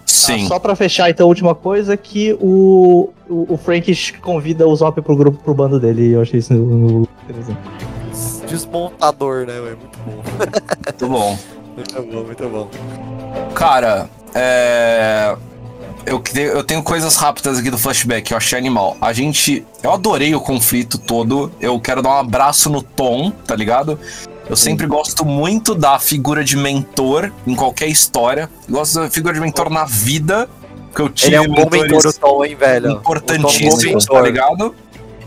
[0.06, 0.46] Sim.
[0.46, 4.76] Ah, só pra fechar, então, a última coisa, que o, o, o Frank convida o
[4.76, 6.54] Zop pro grupo, pro bando dele, e eu achei isso
[7.24, 7.58] interessante.
[8.48, 9.58] Desmontador, né?
[9.58, 10.24] É muito bom.
[10.86, 11.38] Muito bom.
[11.74, 12.68] Muito bom, muito bom.
[13.56, 15.38] Cara, é.
[16.06, 18.98] Eu, eu tenho coisas rápidas aqui do flashback, eu achei animal.
[19.00, 19.66] A gente.
[19.84, 21.52] Eu adorei o conflito todo.
[21.60, 24.00] Eu quero dar um abraço no Tom, tá ligado?
[24.50, 28.50] Eu sempre gosto muito da figura de mentor em qualquer história.
[28.68, 30.50] Eu gosto da figura de mentor na vida.
[30.94, 32.88] Que eu tive Ele é um bom mentor, o Tom, hein, velho?
[32.88, 34.76] É bom importantíssimos, tá ligado?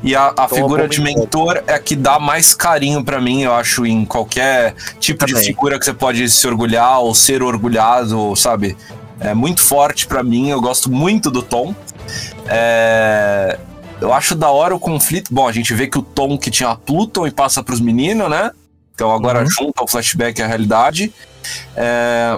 [0.03, 1.63] E a, a é figura de mentor.
[1.67, 5.47] é a que dá mais carinho pra mim, eu acho, em qualquer tipo de Também.
[5.49, 8.77] figura que você pode se orgulhar ou ser orgulhado, sabe?
[9.21, 11.75] É muito forte pra mim, eu gosto muito do Tom.
[12.49, 13.59] É,
[14.01, 15.33] Eu acho da hora o conflito.
[15.33, 18.29] Bom, a gente vê que o Tom que tinha a Pluton e passa pros meninos,
[18.29, 18.51] né?
[18.95, 19.47] Então agora Uhum.
[19.51, 21.13] junta o flashback à realidade.
[21.77, 22.37] É,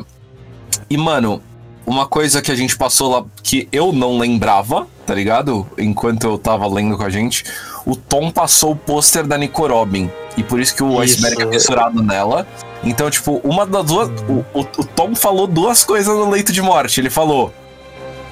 [0.88, 1.42] E, mano,
[1.86, 5.66] uma coisa que a gente passou lá que eu não lembrava, tá ligado?
[5.78, 7.44] Enquanto eu tava lendo com a gente,
[7.86, 10.10] o Tom passou o pôster da Nico Robin.
[10.36, 11.24] E por isso que o Isso.
[11.24, 12.46] iceberg é fissurado nela.
[12.82, 14.08] Então, tipo, uma das duas.
[14.28, 17.00] O, o, o Tom falou duas coisas no leito de morte.
[17.00, 17.54] Ele falou: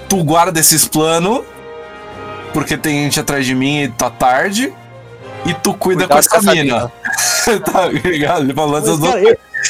[0.09, 1.43] Tu guarda esses planos,
[2.53, 4.73] porque tem gente atrás de mim e tá tarde.
[5.47, 6.93] E tu cuida Cuidado com essa mina.
[7.65, 8.45] tá ligado?
[8.45, 9.15] Ele falou essas duas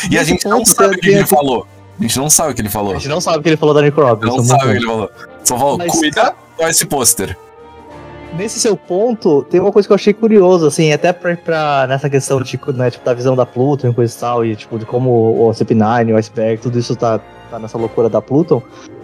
[0.09, 1.67] E a gente não sabe o que ele falou.
[1.99, 2.93] A gente não sabe o que ele falou.
[2.93, 4.27] A gente não sabe o que ele falou da Nick Robinson.
[4.27, 5.11] Não muito sabe o que ele falou.
[5.45, 7.37] Só falou, Mas, cuida com esse pôster.
[8.37, 12.11] Nesse seu ponto, tem uma coisa que eu achei curioso, assim, até pra, pra- nessa
[12.11, 14.85] questão de, né, tipo, da visão da Pluton e coisa e tal, e tipo, de
[14.85, 18.61] como o CP9, o Iceberg, tudo isso tá, tá nessa loucura da Pluton.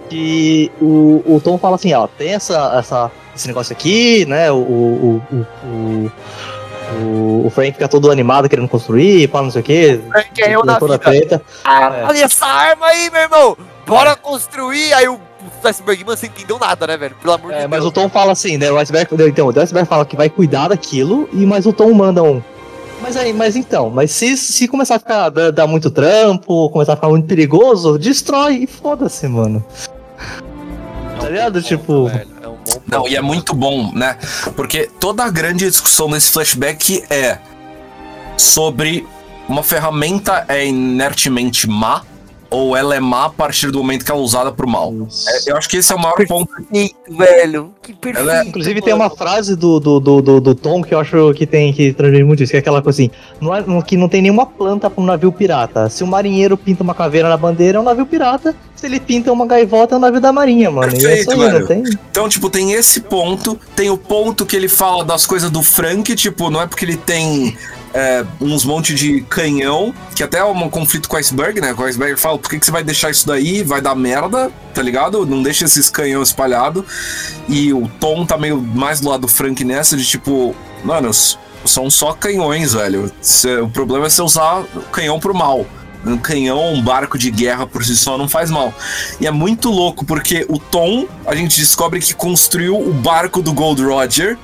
[0.08, 4.50] Que o, o Tom fala assim, ó, tem essa, essa, esse negócio aqui, né?
[4.50, 5.36] O, o, o,
[5.68, 6.12] o,
[6.98, 10.00] o, o Frank fica todo animado querendo construir, fala não sei o quê.
[10.08, 11.42] Frank é eu na toda treta.
[11.64, 13.56] Ah, olha essa arma aí, meu irmão!
[13.86, 14.92] Bora construir!
[14.94, 17.14] Aí o, o Icebergman sem entendeu nada, né, velho?
[17.20, 17.90] Pelo amor É, de mas Deus.
[17.90, 18.70] o Tom fala assim, né?
[18.70, 22.22] O Iceberg, então, o Iceberg fala que vai cuidar daquilo, e mas o Tom manda
[22.22, 22.42] um.
[23.02, 26.92] Mas aí, mas então, mas se, se começar a ficar dar, dar muito trampo, começar
[26.92, 29.64] a ficar muito perigoso, destrói e foda-se, mano.
[31.18, 31.62] Tá ligado?
[31.62, 32.08] Tipo.
[32.08, 32.29] Velho, é
[32.86, 34.16] Não, e é muito bom, né?
[34.56, 37.38] Porque toda a grande discussão desse flashback é
[38.36, 39.06] sobre
[39.48, 42.02] uma ferramenta é inertemente má,
[42.50, 44.92] ou ela é má a partir do momento que ela é usada pro mal.
[45.28, 46.50] É, eu acho que esse é o maior ponto.
[46.52, 47.72] Perfeito, velho.
[47.82, 48.28] Que perfeito.
[48.28, 51.32] Ela é- Inclusive tem uma frase do, do, do, do, do Tom que eu acho
[51.34, 53.10] que tem que transmitir muito isso, que é aquela coisa assim,
[53.40, 55.88] não é, não- que não tem nenhuma planta pra um navio pirata.
[55.88, 58.54] Se o marinheiro pinta uma caveira na bandeira, é um navio pirata.
[58.74, 60.90] Se ele pinta uma gaivota, é um navio da marinha, mano.
[60.92, 61.60] e é Perfeito, isso aí, velho.
[61.60, 61.82] não tem?
[62.10, 66.14] Então, tipo, tem esse ponto, tem o ponto que ele fala das coisas do Frank,
[66.16, 67.56] tipo, não é porque ele tem
[67.92, 71.74] é, uns monte de canhão, que até é um conflito com o Iceberg, né?
[71.74, 73.62] Com o Iceberg fala, por que, que você vai deixar isso daí?
[73.62, 75.26] Vai dar merda, tá ligado?
[75.26, 76.84] Não deixa esses canhão espalhado.
[77.48, 80.54] E o Tom tá meio mais do lado do Frank nessa, de tipo,
[80.84, 81.10] mano,
[81.64, 83.12] são só canhões, velho.
[83.62, 85.66] O problema é você usar o canhão pro mal.
[86.04, 88.72] Um canhão, um barco de guerra por si só não faz mal.
[89.20, 93.52] E é muito louco, porque o Tom, a gente descobre que construiu o barco do
[93.52, 94.38] Gold Roger.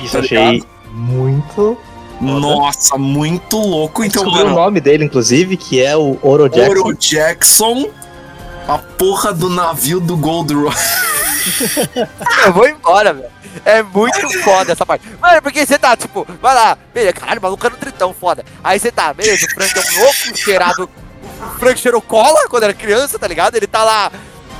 [0.00, 0.62] Isso Tá achei
[0.94, 1.78] muito.
[2.20, 4.02] Nossa, muito louco.
[4.04, 6.70] Então, Descobri o mano, nome dele, inclusive, que é o Oro Jackson.
[6.80, 7.90] Oro Jackson,
[8.66, 11.06] a porra do navio do Gold Roger.
[12.46, 13.36] Eu vou embora, velho.
[13.64, 15.06] É muito foda essa parte.
[15.20, 18.44] Mano, porque você tá, tipo, vai lá, beleza, caralho, o maluco era um tritão, foda.
[18.62, 20.90] Aí você tá, beleza, o Frank é um louco, cheirado.
[21.40, 23.56] O Frank cheirou cola quando era criança, tá ligado?
[23.56, 24.10] Ele tá lá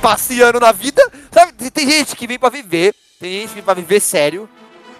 [0.01, 1.01] passeando na vida.
[1.31, 4.49] Sabe, tem- tem gente que vem pra viver, tem gente que vem pra viver sério,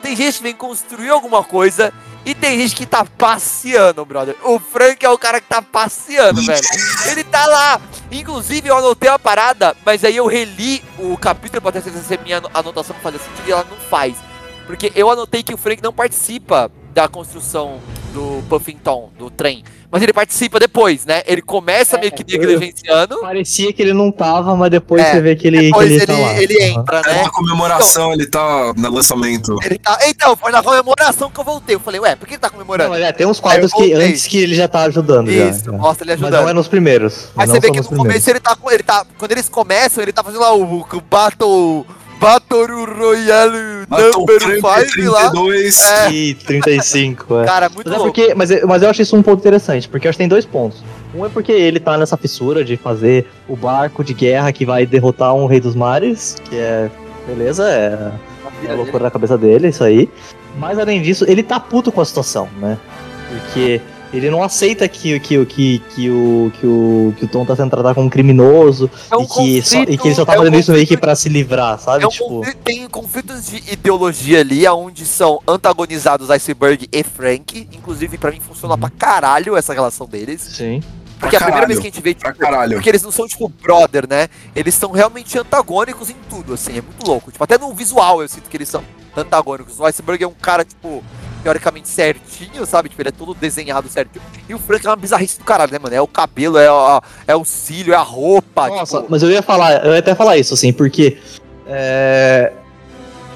[0.01, 1.91] tem gente que vem construir alguma coisa.
[2.27, 4.35] E tem gente que tá passeando, brother.
[4.43, 6.61] O Frank é o cara que tá passeando, velho.
[7.09, 7.79] Ele tá lá.
[8.11, 12.13] Inclusive, eu anotei uma parada, mas aí eu reli o capítulo pra ter certeza se
[12.15, 14.17] a minha ano- anotação fazia sentido e ela não faz.
[14.65, 17.79] Porque eu anotei que o Frank não participa da construção
[18.17, 19.63] do Puffington, do trem.
[19.91, 21.21] Mas ele participa depois, né?
[21.25, 23.19] Ele começa meio que negligenciando.
[23.21, 25.95] Parecia que ele não tava, mas depois É, você vê que ele, que Depois ele,
[25.95, 26.41] ele, tá lá.
[26.41, 27.21] ele entra, É né?
[27.21, 29.55] uma comemoração, ele tá no lançamento.
[29.63, 31.75] Ele tá- Então, foi na comemoração que eu voltei.
[31.75, 32.89] Eu falei, ué, por que ele tá Não, comemorando?
[32.89, 35.31] mas é, tem uns quadros que antes que ele já tá ajudando.
[35.31, 35.71] já, Isso, já.
[35.71, 36.41] mostra ele Mas ajudando.
[36.43, 37.29] não é nos primeiros.
[37.35, 37.97] Não você vê que no primeiros.
[37.97, 39.05] começo ele tá, com- ele tá.
[39.17, 41.85] Quando eles começam, ele tá fazendo lá o, o Battle.
[42.19, 45.29] Battle Royale o Number Frank 5 lá.
[45.29, 45.81] 32.
[45.91, 46.11] É.
[46.11, 47.45] Ih, 35, é.
[47.45, 50.07] Cara, muito Mas, é porque, mas, é- mas eu acho isso um ponto interessante, porque
[50.07, 50.83] eu acho que tem dois pontos.
[51.15, 54.85] Um é porque ele tá nessa fissura de fazer o barco de guerra que vai
[54.85, 56.89] derrotar um rei dos mares, que é.
[57.27, 58.11] Beleza, é,
[58.67, 60.09] é a loucura da cabeça dele, isso aí.
[60.57, 62.77] Mas além disso, ele tá puto com a situação, né?
[63.29, 63.81] Porque
[64.13, 67.69] ele não aceita que, que, que, que, o, que, o, que o Tom tá sendo
[67.69, 70.37] tratado como um criminoso É um e, que só, e que ele só tá conflito-
[70.37, 72.03] fazendo é um isso meio que conflito- pra se livrar, sabe?
[72.03, 77.67] É um tipo, conflito- tem conflitos de ideologia ali, onde são antagonizados Iceberg e Frank.
[77.73, 80.41] Inclusive, pra mim, funciona pra caralho essa relação deles.
[80.41, 80.81] sim.
[81.19, 83.01] Porque é a Pra primeira caralho, vez que a gente vê, Pra tipo, porque eles
[83.01, 84.27] não são, tipo, brother, né?
[84.55, 87.31] Eles são realmente antagônicos em tudo, assim, é muito louco.
[87.31, 88.83] Tipo, até no visual eu sinto que eles são
[89.15, 89.79] antagônicos.
[89.79, 91.03] O Iceberg é um cara, tipo,
[91.47, 92.89] teoricamente certinho, sabe?
[92.89, 94.21] Tipo, ele é todo desenhado certinho.
[94.49, 95.95] E o Frank é uma bizarrice do caralho, né, mano?
[95.95, 98.67] É o cabelo, é, a- é o cílio, é a roupa.
[98.67, 101.17] Nossa, tipo, mas eu ia falar, eu ia até falar isso, assim, porque.
[101.65, 102.51] É.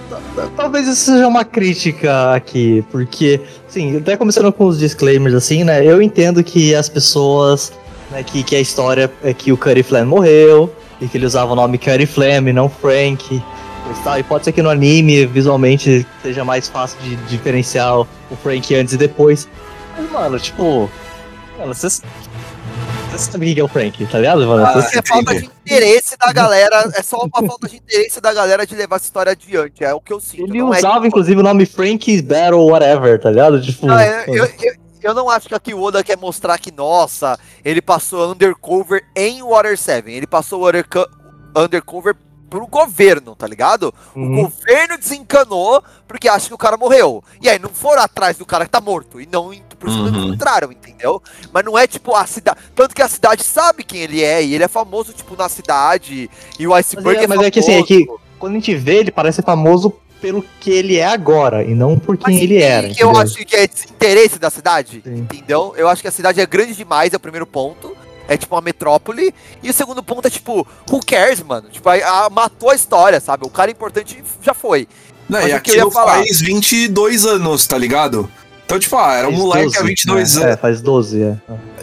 [0.10, 5.34] ta- ta- Talvez isso seja uma crítica aqui, porque, assim, até começando com os disclaimers,
[5.34, 5.86] assim, né?
[5.86, 7.72] Eu entendo que as pessoas,
[8.12, 10.70] né, que, que a história é que o Cuddy Flam morreu,
[11.00, 13.42] e que ele usava o nome Cuddy Flam e não Frank.
[13.90, 18.08] E E pode ser que no anime, visualmente, seja mais fácil de diferenciar o
[18.42, 19.48] Frank antes e depois.
[19.98, 20.90] Mas, mano, tipo.
[21.58, 22.02] Mano, vocês.
[23.18, 24.66] Sabem quem que é o Frank, tá ligado, mano?
[24.66, 26.90] Ah, é falta de interesse da galera.
[26.96, 29.84] É só uma falta de interesse da galera de levar essa história adiante.
[29.84, 30.46] É o que eu sinto.
[30.46, 33.62] Ele é usava, que- inclusive, o nome Frank Battle Whatever, tá ligado?
[33.62, 36.72] Tipo, Não, é, eu, eu, eu não acho que aqui o Oda quer mostrar que,
[36.72, 40.10] nossa, ele passou undercover em Water 7.
[40.10, 41.08] Ele passou underco-
[41.56, 42.16] undercover
[42.52, 43.94] pro governo, tá ligado?
[44.14, 44.44] O Uhum.
[44.44, 47.24] governo desencanou porque acha que o cara morreu.
[47.42, 49.22] E aí não foram atrás do cara que tá morto.
[49.22, 50.26] E não en- por cima Uhum.
[50.28, 51.24] encontraram, entendeu?
[51.54, 52.60] Mas não é tipo a cidade.
[52.76, 54.44] Tanto que a cidade sabe quem ele é.
[54.44, 56.30] E ele é famoso, tipo, na cidade.
[56.60, 58.06] E o Iceberg Mas é- é, mas é que, assim, é que-
[58.38, 62.16] quando a gente vê, ele parece famoso pelo que ele é agora, e não por
[62.18, 62.90] quem Mas ele era.
[62.90, 65.16] que eu acho que é desinteresse da cidade, Sim.
[65.22, 65.74] entendeu?
[65.76, 67.96] Eu acho que a cidade é grande demais, é o primeiro ponto.
[68.32, 69.34] É tipo uma metrópole.
[69.62, 71.68] E o segundo ponto é tipo, who cares, mano?
[71.70, 73.46] Tipo, aí, ah, matou a história, sabe?
[73.46, 74.88] O cara importante já foi.
[75.28, 76.14] Não, Mas e o que eu ia falar?
[76.14, 78.30] faz 22 anos, tá ligado?
[78.66, 80.44] Então, tipo, ah, era um Faz moleque 12, há 22 né?
[80.44, 80.54] anos.
[80.54, 81.38] É, faz 12, é.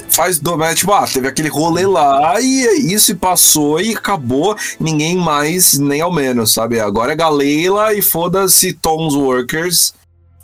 [0.08, 3.94] Faz do, mas, tipo, ah, teve aquele rolê lá e é isso e passou e
[3.94, 4.56] acabou.
[4.80, 6.80] Ninguém mais, nem ao menos, sabe?
[6.80, 9.92] Agora é Galeila e foda-se Tom's Workers.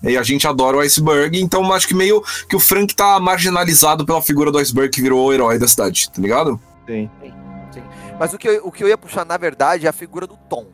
[0.06, 4.04] E a gente adora o Iceberg, então acho que meio que o Frank tá marginalizado
[4.04, 6.60] pela figura do Iceberg que virou o herói da cidade, tá ligado?
[6.86, 7.10] Sim.
[8.18, 10.36] Mas o que, eu, o que eu ia puxar, na verdade, é a figura do
[10.48, 10.66] Tom.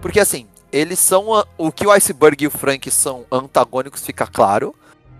[0.00, 1.26] Porque assim, eles são.
[1.56, 4.74] O que o Iceberg e o Frank são antagônicos, fica claro.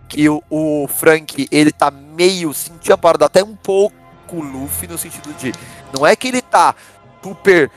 [0.09, 2.53] Que o, o Frank, ele tá meio.
[2.53, 3.95] Sentia a parada até um pouco
[4.33, 5.53] Luffy no sentido de.
[5.93, 6.75] Não é que ele tá
[7.23, 7.71] super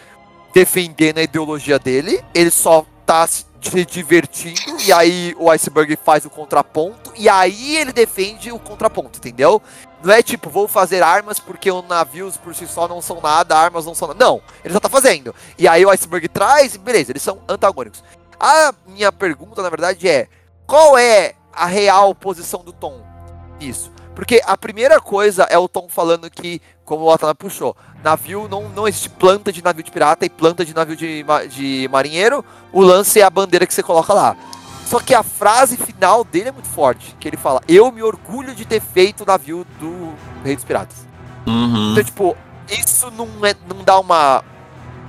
[0.54, 3.46] defendendo a ideologia dele, ele só tá se
[3.86, 9.62] divertindo, e aí o Iceberg faz o contraponto, e aí ele defende o contraponto, entendeu?
[10.04, 13.56] Não é tipo, vou fazer armas porque os navios por si só não são nada,
[13.56, 14.26] armas não são nada.
[14.26, 15.36] Não, ele já tá fazendo.
[15.60, 18.04] E aí o Iceberg traz, e beleza, eles são antagônicos.
[18.40, 20.28] A minha pergunta, na verdade, é:
[20.66, 23.06] qual é a real posição do Tom
[23.60, 23.92] nisso?
[24.16, 28.68] Porque a primeira coisa é o Tom falando que, como o Atana puxou, navio não,
[28.70, 32.44] não existe planta de navio de pirata e planta de navio de, de marinheiro.
[32.74, 34.36] O lance é a bandeira que você coloca lá.
[34.86, 38.54] Só que a frase final dele é muito forte, que ele fala: "Eu me orgulho
[38.54, 40.14] de ter feito o navio do
[40.44, 41.08] Rei dos Piratas".
[41.48, 41.94] Uhum.
[41.94, 42.38] Então, tipo,
[42.70, 44.44] isso não é não dá uma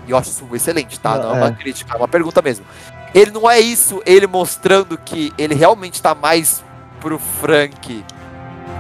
[0.07, 1.17] e eu acho isso excelente, tá?
[1.17, 1.53] Não é uma É.
[1.53, 2.65] crítica, é uma pergunta mesmo.
[3.13, 6.63] Ele não é isso, ele mostrando que ele realmente tá mais
[7.01, 8.05] pro Frank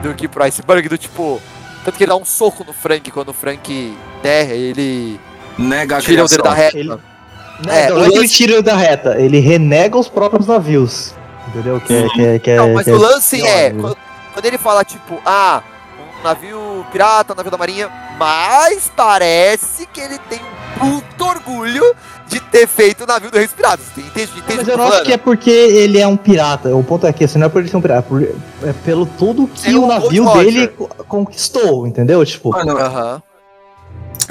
[0.02, 1.40] do que pro Iceberg, do tipo.
[1.84, 5.18] Tanto que ele dá um soco no Frank quando o Frank derra, ele
[5.58, 6.78] Nega a tira o dedo da reta.
[6.78, 10.08] Ele- Não, É, não é que ele lance- tira ele da reta, ele renega os
[10.08, 11.14] próprios navios.
[11.48, 11.80] Entendeu?
[11.80, 13.80] Que é, que é, que é, Não, mas que o lance é, né?
[13.80, 13.96] quando,
[14.32, 15.60] quando ele fala, tipo, ah,
[16.20, 20.40] um navio pirata, navio da marinha, mas parece que ele tem
[20.82, 21.94] um puto orgulho
[22.26, 23.84] de ter feito o navio do Rei dos Piratas.
[23.96, 24.32] Entende?
[24.38, 26.74] Entende Mas eu não acho que é porque ele é um pirata.
[26.74, 28.22] O ponto é que assim, não é por ele ser um pirata, é por-
[28.68, 30.72] é pelo tudo que É o o navio dele Roger.
[30.72, 32.24] co- conquistou, entendeu?
[32.24, 33.22] Tipo, Aham.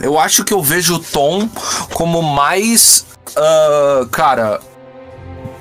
[0.01, 1.47] eu acho que eu vejo o Tom
[1.93, 3.05] como mais,
[3.35, 4.59] ah, cara,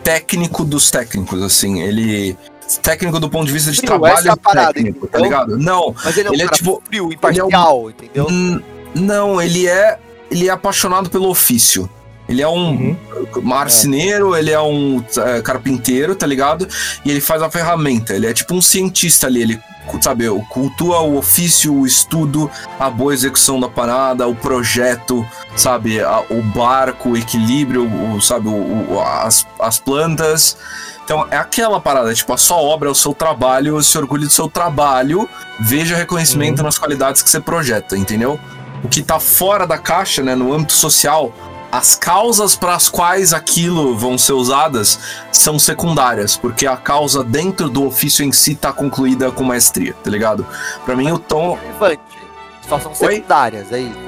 [0.03, 1.81] técnico dos técnicos, assim.
[1.83, 2.37] Ele.
[2.79, 5.25] Técnico do ponto de vista de Frio, trabalho é a parada, técnico, tá entendeu?
[5.41, 5.59] ligado?
[5.59, 8.27] Não, Mas ele é um Ele é tipo- frio, imparcial, entendeu?
[8.31, 8.63] N-
[8.95, 9.99] Não, ele é.
[10.31, 11.89] Ele é apaixonado pelo ofício.
[12.29, 12.97] Ele é um Uhum.
[13.43, 16.69] marceneiro, ele é um é, carpinteiro, tá ligado?
[17.05, 18.15] E ele faz a ferramenta.
[18.15, 19.43] Ele é tipo um cientista ali.
[19.43, 19.61] Ele,
[20.01, 22.49] sabe, cultua o ofício, o estudo,
[22.79, 25.27] a boa execução da parada, o projeto,
[25.57, 26.01] sabe?
[26.01, 27.85] a- o barco, o equilíbrio,
[28.15, 28.47] o, sabe?
[28.49, 28.53] O,
[28.95, 30.57] o- as, as plantas.
[31.11, 34.32] Então é aquela parada, tipo, a sua obra, é o seu trabalho, se orgulhe do
[34.32, 35.28] seu trabalho,
[35.59, 38.39] veja reconhecimento nas qualidades que você projeta, entendeu?
[38.85, 41.32] O que tá fora da caixa, né, no âmbito social,
[41.73, 45.01] as causas para as quais aquilo vão ser usadas
[45.32, 50.09] são secundárias, porque a causa dentro do ofício em si tá concluída com maestria, tá
[50.09, 50.47] ligado?
[50.85, 51.59] Pra mim o tom.
[52.69, 53.16] Só são Oi?
[53.16, 53.99] secundárias, é isso.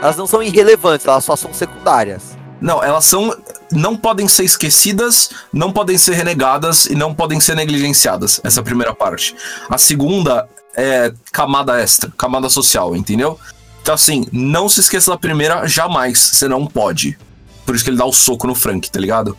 [0.00, 2.35] Elas não são irrelevantes, elas só são secundárias.
[2.60, 3.36] Não, elas são.
[3.72, 8.40] Não podem ser esquecidas, não podem ser renegadas e não podem ser negligenciadas.
[8.44, 9.34] Essa é a primeira parte.
[9.68, 13.38] A segunda é camada extra, camada social, entendeu?
[13.82, 16.18] Então, assim, não se esqueça da primeira jamais.
[16.18, 17.18] Você não pode.
[17.64, 19.36] Por isso que ele dá o soco no Frank, tá ligado?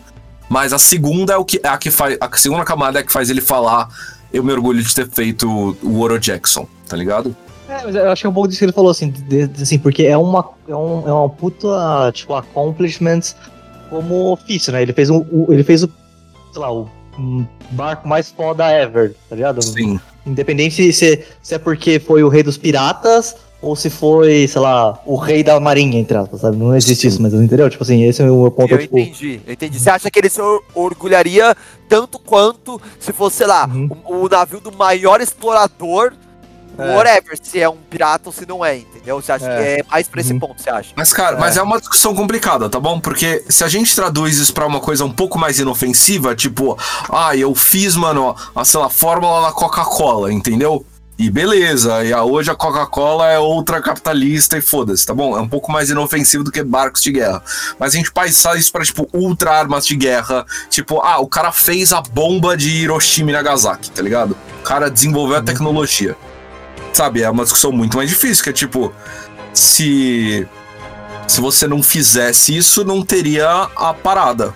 [0.49, 2.17] Mas a segunda é o que é a que faz.
[2.19, 3.89] A segunda camada é a que faz ele falar.
[4.31, 7.35] Eu me orgulho de ter feito o Oro Jackson, tá ligado?
[7.69, 9.63] É, mas eu acho que é um pouco disso que ele falou, assim, de- de-
[9.63, 11.67] assim porque é uma, é, um, é uma puta,
[12.13, 13.21] tipo, accomplishment
[13.89, 14.81] como ofício, né?
[14.81, 15.89] Ele fez, um, o, ele fez o,
[16.51, 16.87] sei lá, o
[17.71, 19.61] barco mais foda ever, tá ligado?
[19.61, 19.99] Sim.
[20.25, 24.61] Independente se, se, se é porque foi o rei dos piratas ou se foi, sei
[24.61, 26.57] lá, o rei da marinha, entre aspas, sabe?
[26.57, 27.07] Não existe Sim.
[27.07, 27.69] isso, mas entendeu?
[27.69, 28.99] Tipo assim, esse é o meu ponto, eu tipo...
[28.99, 29.79] entendi, eu entendi.
[29.79, 31.55] Você acha que ele se or- orgulharia
[31.89, 33.89] tanto quanto se fosse, sei lá, Uhum.
[34.05, 36.13] o, o navio do maior explorador,
[36.77, 36.95] É.
[36.95, 39.21] whatever, se é um pirata ou se não é, entendeu?
[39.21, 39.55] Você acha É.
[39.75, 40.39] que é mais pra esse Uhum.
[40.39, 40.91] ponto, você acha?
[40.95, 41.39] Mas, cara, É.
[41.39, 42.99] mas é uma discussão complicada, tá bom?
[42.99, 46.77] Porque se a gente traduz isso pra uma coisa um pouco mais inofensiva, tipo,
[47.11, 50.85] ah, eu fiz, mano, a, sei lá, fórmula da Coca-Cola, entendeu?
[51.19, 55.35] E beleza, e a, hoje a Coca-Cola é outra capitalista e foda-se, tá bom?
[55.35, 57.41] É um pouco mais inofensivo do que barcos de guerra.
[57.79, 60.45] Mas a gente passa isso pra, tipo, ultra armas de guerra.
[60.69, 64.37] Tipo, ah, o cara fez a bomba de Hiroshima e Nagasaki, tá ligado?
[64.59, 66.15] O cara desenvolveu a tecnologia.
[66.97, 68.91] Sabe, é uma discussão muito mais difícil, que é tipo,
[69.53, 70.47] se
[71.27, 74.51] se você não fizesse isso, não teria a parada.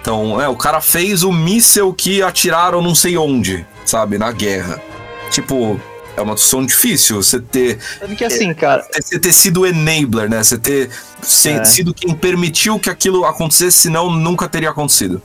[0.00, 4.82] Então, é, o cara fez o míssel que atiraram não sei onde, sabe, na guerra.
[5.30, 5.80] Tipo,
[6.16, 10.28] é uma discussão difícil você ter, Sabe que assim, cara, você ter sido o enabler,
[10.28, 10.42] né?
[10.42, 10.90] Você ter
[11.22, 11.64] É.
[11.64, 15.22] sido quem permitiu que aquilo acontecesse, senão nunca teria acontecido.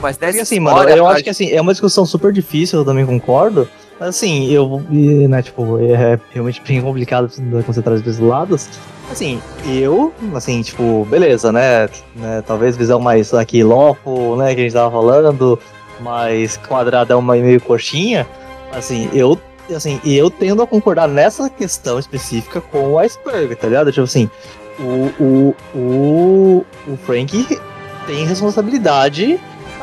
[0.00, 3.04] Mas Porque assim, mano, eu acho que assim, é uma discussão super difícil, eu também
[3.04, 3.68] concordo.
[4.00, 7.30] Assim, eu, né, tipo, é realmente bem complicado
[7.66, 8.66] você traz dois lados.
[9.10, 11.86] Assim, eu, assim, tipo, beleza, né?
[12.16, 15.58] né talvez visão mais aqui loco, né, que a gente tava falando,
[16.00, 18.26] mais quadradão, meio coxinha.
[18.72, 19.38] Assim, eu,
[19.74, 23.92] assim, eu tendo a concordar nessa questão específica com o iceberg, tá ligado?
[23.92, 24.30] Tipo assim,
[24.78, 27.60] o, o, o, o Frank
[28.06, 29.38] tem responsabilidade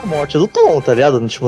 [0.08, 1.26] morte do Tom, tá ligado?
[1.28, 1.48] Tipo,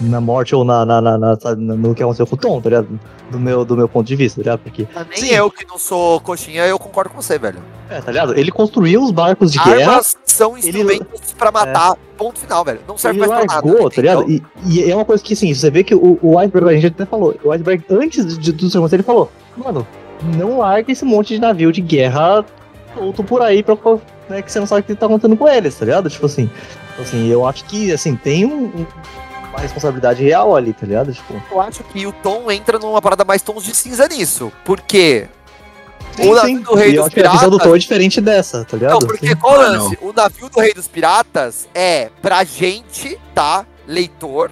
[0.00, 2.68] na morte ou na, na, na, na- sabe, no que aconteceu com o Tom, tá
[2.68, 3.00] ligado?
[3.30, 4.60] Do meu, do meu ponto de vista, tá ligado?
[4.60, 5.34] Porque, Nem Sim.
[5.34, 7.58] eu que não sou coxinha, eu concordo com você, velho.
[7.90, 8.38] é, tá ligado?
[8.38, 12.80] Ele construiu os barcos de guerra, Armas são instrumentos pra matar, ponto final, velho.
[12.86, 13.90] Não serve ele mais pra nada.
[13.90, 14.30] tá ligado?
[14.30, 16.86] E, e é uma coisa que, assim, você vê que o, o Iceberg, a gente
[16.86, 19.86] até falou, o Iceberg, antes de, de tudo isso acontecer, ele falou, mano,
[20.36, 22.44] não larga esse monte de navio de guerra
[22.94, 23.76] solto por aí, pra,
[24.28, 26.08] né, que você não sabe o que tá acontecendo com eles, tá ligado?
[26.08, 26.48] Tipo assim,
[27.00, 28.86] assim eu acho que, assim, tem um- um-
[29.50, 31.12] uma responsabilidade real ali, tá ligado?
[31.12, 34.52] Tipo, Eu acho que o Tom entra numa parada mais tons de cinza nisso.
[34.64, 35.28] Por quê?
[36.14, 36.62] sim, O navio sim.
[36.62, 38.92] do Rei E dos que a visão do Piratas- Thor é diferente dessa, tá ligado?
[38.92, 39.36] Não, porque Sim.
[39.36, 39.98] qual o Ah, lance?
[40.00, 43.66] O navio do Rei dos Piratas é pra gente, tá?
[43.86, 44.50] Leitor.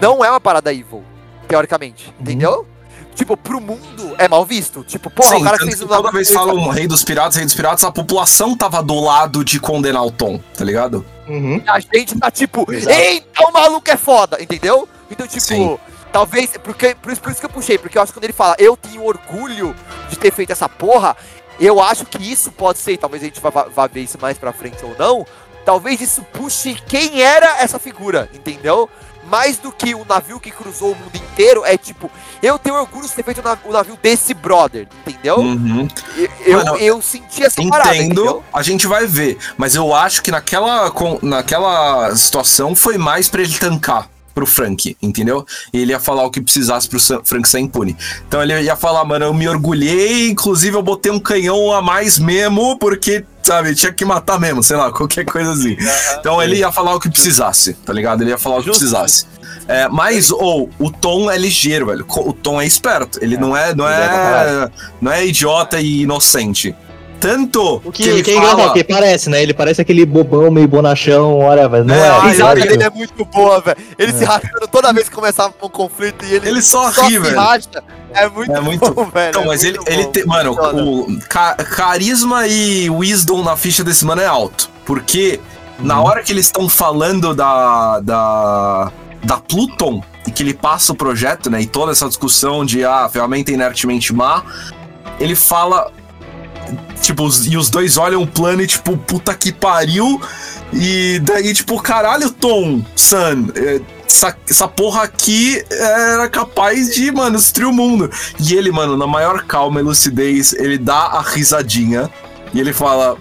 [0.00, 1.02] Não é uma parada evil,
[1.48, 2.06] teoricamente.
[2.08, 2.14] Uhum.
[2.20, 2.66] Entendeu?
[3.14, 4.84] Tipo, pro mundo é mal visto.
[4.84, 6.86] Tipo, porra, Sim, o cara fez que um toda vez do Rei dos falam Rei
[6.86, 10.64] dos Piratas, Rei dos Piratas, a população tava do lado de condenar o Tom, tá
[10.64, 11.04] ligado?
[11.28, 11.62] Uhum.
[11.66, 12.96] A gente tá tipo, Exato.
[12.96, 14.88] eita, o maluco é foda, entendeu?
[15.10, 15.78] Então, tipo, Sim.
[16.12, 18.32] talvez, porque, por, isso, por isso que eu puxei, porque eu acho que quando ele
[18.32, 19.74] fala, eu tenho orgulho
[20.08, 21.16] de ter feito essa porra,
[21.58, 24.52] eu acho que isso pode ser, talvez a gente vá, vá ver isso mais pra
[24.52, 25.26] frente ou não,
[25.64, 28.88] talvez isso puxe quem era essa figura, entendeu?
[29.30, 32.10] Mais do que o navio que cruzou o mundo inteiro, é tipo,
[32.42, 35.36] eu tenho orgulho de ter feito o nav- o navio desse brother, entendeu?
[35.38, 35.86] Uhum.
[36.16, 39.38] Eu, eu, Mano, eu senti essa parada, Entendo, a gente vai ver.
[39.56, 40.92] Mas eu acho que naquela,
[41.22, 44.08] naquela situação foi mais pra ele tancar
[44.40, 45.46] pro Frank, entendeu?
[45.72, 47.94] E ele ia falar o que precisasse pro Frank ser impune.
[48.26, 52.18] Então ele ia falar, mano, eu me orgulhei, inclusive eu botei um canhão a mais
[52.18, 55.76] mesmo, porque, sabe, tinha que matar mesmo, sei lá, qualquer coisa assim.
[56.18, 58.22] Então ele ia falar o que precisasse, tá ligado?
[58.22, 59.26] Ele ia falar o que precisasse.
[59.68, 62.04] É, mas, ou, o Tom é ligeiro, velho.
[62.08, 63.18] O Tom é esperto.
[63.22, 64.72] Ele não é, não é pra é, caralho.
[65.00, 66.74] não é idiota e inocente.
[67.20, 68.64] Tanto O que, que ele que é fala...
[68.64, 69.42] porque parece, né?
[69.42, 72.08] Ele parece aquele bobão meio bonachão, olha, mas não É, é.
[72.08, 72.68] a risada ligado?
[72.70, 73.76] dele é muito boa, velho.
[73.98, 74.14] Ele É.
[74.14, 77.18] se rachando toda vez que começava um conflito e ele, Ele só só ri, se
[77.18, 77.36] velho.
[77.38, 77.68] racha.
[78.14, 79.28] É muito, É muito- bom, velho.
[79.30, 80.24] Então, é mas ele, ele tem.
[80.24, 84.68] Mano, o ca- carisma e wisdom na ficha desse mano é alto.
[84.84, 85.38] Porque
[85.78, 86.06] na Uhum.
[86.06, 88.00] hora que eles estão falando da.
[88.00, 88.90] da.
[89.22, 91.60] da Pluton, e que ele passa o projeto, né?
[91.60, 94.42] E toda essa discussão de ah, ferramenta inertemente má,
[95.20, 95.92] ele fala.
[97.00, 100.20] Tipo, e os dois olham o plano e, tipo, puta que pariu.
[100.72, 107.36] E daí, tipo, caralho, Tom, Sun, é, essa, essa porra aqui era capaz de, mano,
[107.36, 108.10] destruir o mundo.
[108.38, 112.10] E ele, mano, na maior calma e lucidez, ele dá a risadinha
[112.52, 113.16] e ele fala: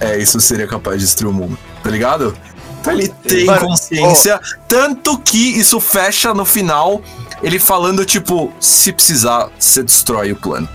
[0.00, 2.36] É, isso seria capaz de destruir o mundo, tá ligado?
[2.80, 7.02] Então ele tem Mano, consciência, tanto que isso fecha no final,
[7.42, 10.68] ele falando, tipo, se precisar, você destrói o plano.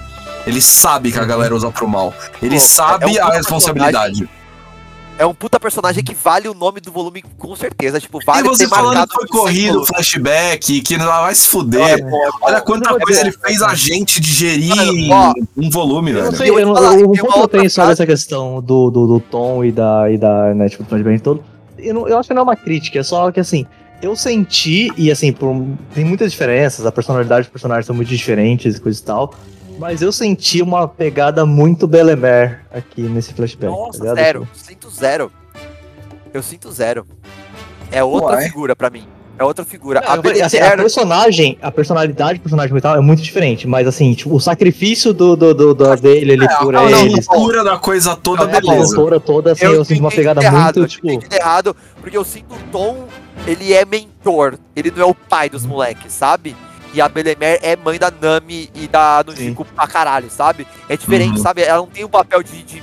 [0.46, 2.14] Ele sabe que a galera usa pro mal.
[2.42, 4.30] Ele Pô, sabe é um a responsabilidade.
[5.18, 8.02] É um puta personagem que vale o nome do volume com certeza.
[8.02, 11.82] Tipo, E vale você ter falando que foi corrido, flashback, que não vai se fuder.
[11.82, 14.74] Olha, pô, Olha pô, quanta coisa ele fez a gente digerir
[15.12, 16.36] ó, um volume, Eu não velho.
[16.38, 17.92] sei, Eu eu, não- falar, eu- tem o uma ponto que eu outra tenho sobre
[17.94, 21.42] essa questão do, do, do Tom e da, e da né, tipo, do flashback todo,
[21.80, 23.66] eu, não- eu acho que não é uma crítica, é só que assim,
[24.02, 28.76] eu senti, e assim, por, tem muitas diferenças, a personalidade dos personagens são muito diferentes
[28.76, 29.34] e coisa e tal,
[29.78, 33.72] mas eu senti uma pegada muito Belemer aqui nesse flashback.
[33.72, 34.48] Nossa, tá zero.
[34.54, 35.32] Sinto zero.
[36.34, 37.06] Eu sinto zero.
[37.92, 38.46] É outra Uai.
[38.46, 39.08] figura pra mim.
[39.38, 40.00] É outra figura.
[40.00, 43.68] Não, a eu falei, assim, a personagem, a personalidade do personagem tal é muito diferente,
[43.68, 47.28] mas assim, tipo, o sacrifício do, do, do, do- dele ali por a não, eles,
[47.28, 48.96] loucura da coisa toda, Não, é a beleza.
[48.96, 50.88] autora toda, assim, eu, sinto uma pegada errado, muito, eu
[51.20, 51.36] tipo...
[51.36, 53.08] errado, porque eu sinto o Tom,
[53.46, 56.56] ele é mentor, ele não é o pai dos moleques, sabe?
[56.96, 60.66] E a Belemer é mãe da Nami e da Nujiko pra caralho, sabe?
[60.88, 61.44] É diferente, Uhum.
[61.44, 61.62] sabe?
[61.62, 62.82] Ela não tem o papel de, de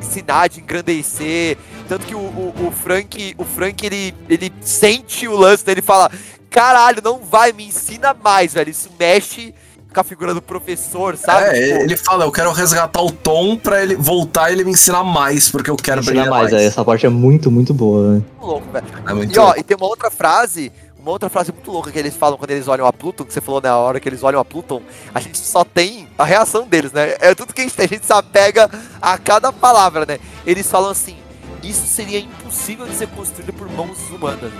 [0.00, 1.56] ensinar, de engrandecer.
[1.88, 5.82] Tanto que o, o, o Frank, o Frank, ele, ele sente o lance dele e
[5.82, 6.10] fala:
[6.50, 8.70] Caralho, não vai, me ensina mais, velho.
[8.70, 9.54] Isso mexe
[9.92, 11.46] com a figura do professor, sabe?
[11.46, 14.70] É, Tipo, ele fala, eu quero resgatar o Tom pra ele voltar e ele me
[14.70, 16.62] ensinar mais, porque eu quero Ensinar brilhar mais, mais.
[16.62, 18.02] é, essa parte é muito, muito boa.
[18.12, 18.12] né?
[18.12, 18.86] muito louco, velho.
[19.08, 20.70] É muito E ó, e tem uma outra frase,
[21.00, 23.40] uma outra frase muito louca que eles falam quando eles olham a Pluton, que você
[23.40, 24.82] falou na hora que eles olham a Pluton,
[25.14, 27.16] a gente só tem a reação deles, né?
[27.20, 28.70] É tudo que a gente tem, a gente se apega
[29.00, 30.18] a cada palavra, né?
[30.46, 31.16] Eles falam assim,
[31.62, 34.52] isso seria impossível de ser construído por mãos humanas, velho.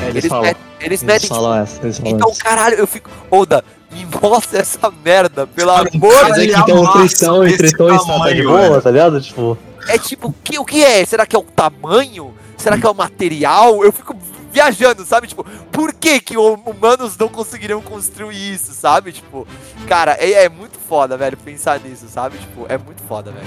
[0.00, 0.42] É, eles, Eles, falam.
[0.44, 2.42] met- eles Eles metem, falam essa, eles falam então, essa.
[2.42, 6.76] caralho, eu fico, Oda, me mostra essa merda, pelo amor cara, Mas é que então
[6.76, 9.20] o amassa Tritão e Tritão está tá de boa, tá ligado?
[9.20, 11.04] Tipo, É tipo, o que, o que é?
[11.04, 12.34] Será que é o tamanho?
[12.56, 13.82] Será que é o material?
[13.84, 14.14] Eu fico
[14.52, 15.26] viajando, sabe?
[15.26, 19.12] Tipo, por que que hum- humanos não conseguiriam construir isso, sabe?
[19.12, 19.46] Tipo,
[19.86, 22.38] cara, é, é muito foda, velho, pensar nisso, sabe?
[22.38, 23.46] Tipo, é muito foda, velho.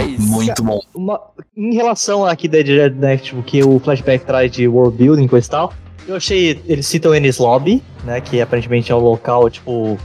[0.00, 0.26] É isso.
[0.28, 0.80] Muito bom.
[0.94, 1.20] Uma-
[1.56, 5.28] em relação aqui da ideia, né, tipo, que o flashback traz de world building e
[5.28, 5.72] coisa e tal,
[6.06, 6.60] eu achei.
[6.66, 8.20] Eles citam Ennis Lobby, né?
[8.20, 9.96] Que aparentemente é o local, tipo,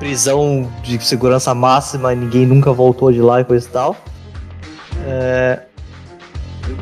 [0.00, 3.96] prisão de segurança máxima e ninguém nunca voltou de lá e coisa e tal.
[5.06, 5.60] É,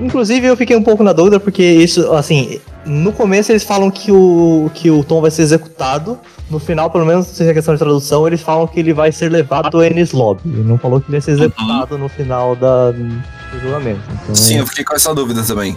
[0.01, 4.11] Inclusive eu fiquei um pouco na dúvida, porque isso, assim, no começo eles falam que
[4.11, 6.19] o, que o Tom vai ser executado.
[6.51, 9.31] No final, pelo menos, se é questão de tradução, eles falam que ele vai ser
[9.31, 10.43] levado ao Ennis Lobby.
[10.45, 14.01] Ele não falou que ele ia ser executado no final da, do julgamento.
[14.23, 15.77] Então, Sim, eu fiquei com essa dúvida também.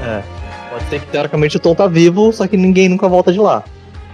[0.00, 0.22] é.
[0.70, 3.64] Pode ser que teoricamente o Tom tá vivo, só que ninguém nunca volta de lá.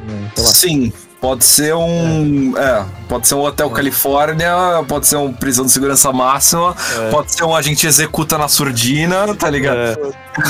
[0.09, 0.51] Né, Sei lá.
[0.51, 0.93] Sim,
[1.25, 2.53] pode ser um.
[2.55, 2.85] É.
[3.09, 4.53] pode ser um Hotel Califórnia,
[4.87, 7.11] pode ser um prisão de segurança máxima, É.
[7.11, 9.79] pode ser um agente executa na surdina, tá ligado?
[9.79, 9.97] É.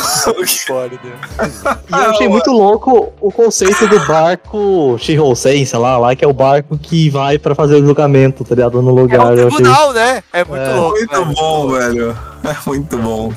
[1.89, 6.29] E eu achei muito louco o conceito do barco Shihousen, sei lá, lá que é
[6.29, 8.83] o barco que vai pra fazer o julgamento, tá ligado?
[8.83, 9.21] No É lugar.
[9.21, 9.51] um eu achei...
[9.51, 10.23] tribunal, né?
[10.33, 10.75] É muito É.
[10.75, 10.97] louco.
[10.99, 11.35] Muito velho.
[11.35, 12.17] bom, velho.
[12.45, 13.33] É muito bom.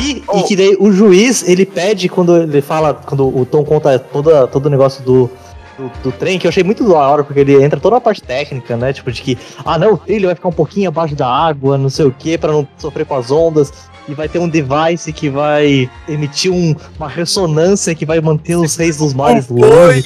[0.00, 3.98] E, e que daí o juiz, ele pede quando ele fala, quando o Tom conta
[3.98, 5.30] toda, todo o negócio do,
[5.78, 8.22] do, do trem, que eu achei muito da hora, porque ele entra toda a parte
[8.22, 8.92] técnica, né?
[8.92, 11.88] Tipo, de que, ah não, o trilho vai ficar um pouquinho abaixo da água, não
[11.90, 13.72] sei o que, pra não sofrer com as ondas.
[14.06, 18.76] E vai ter um device que vai emitir um- uma ressonância que vai manter os
[18.76, 20.04] reis dos mares longe.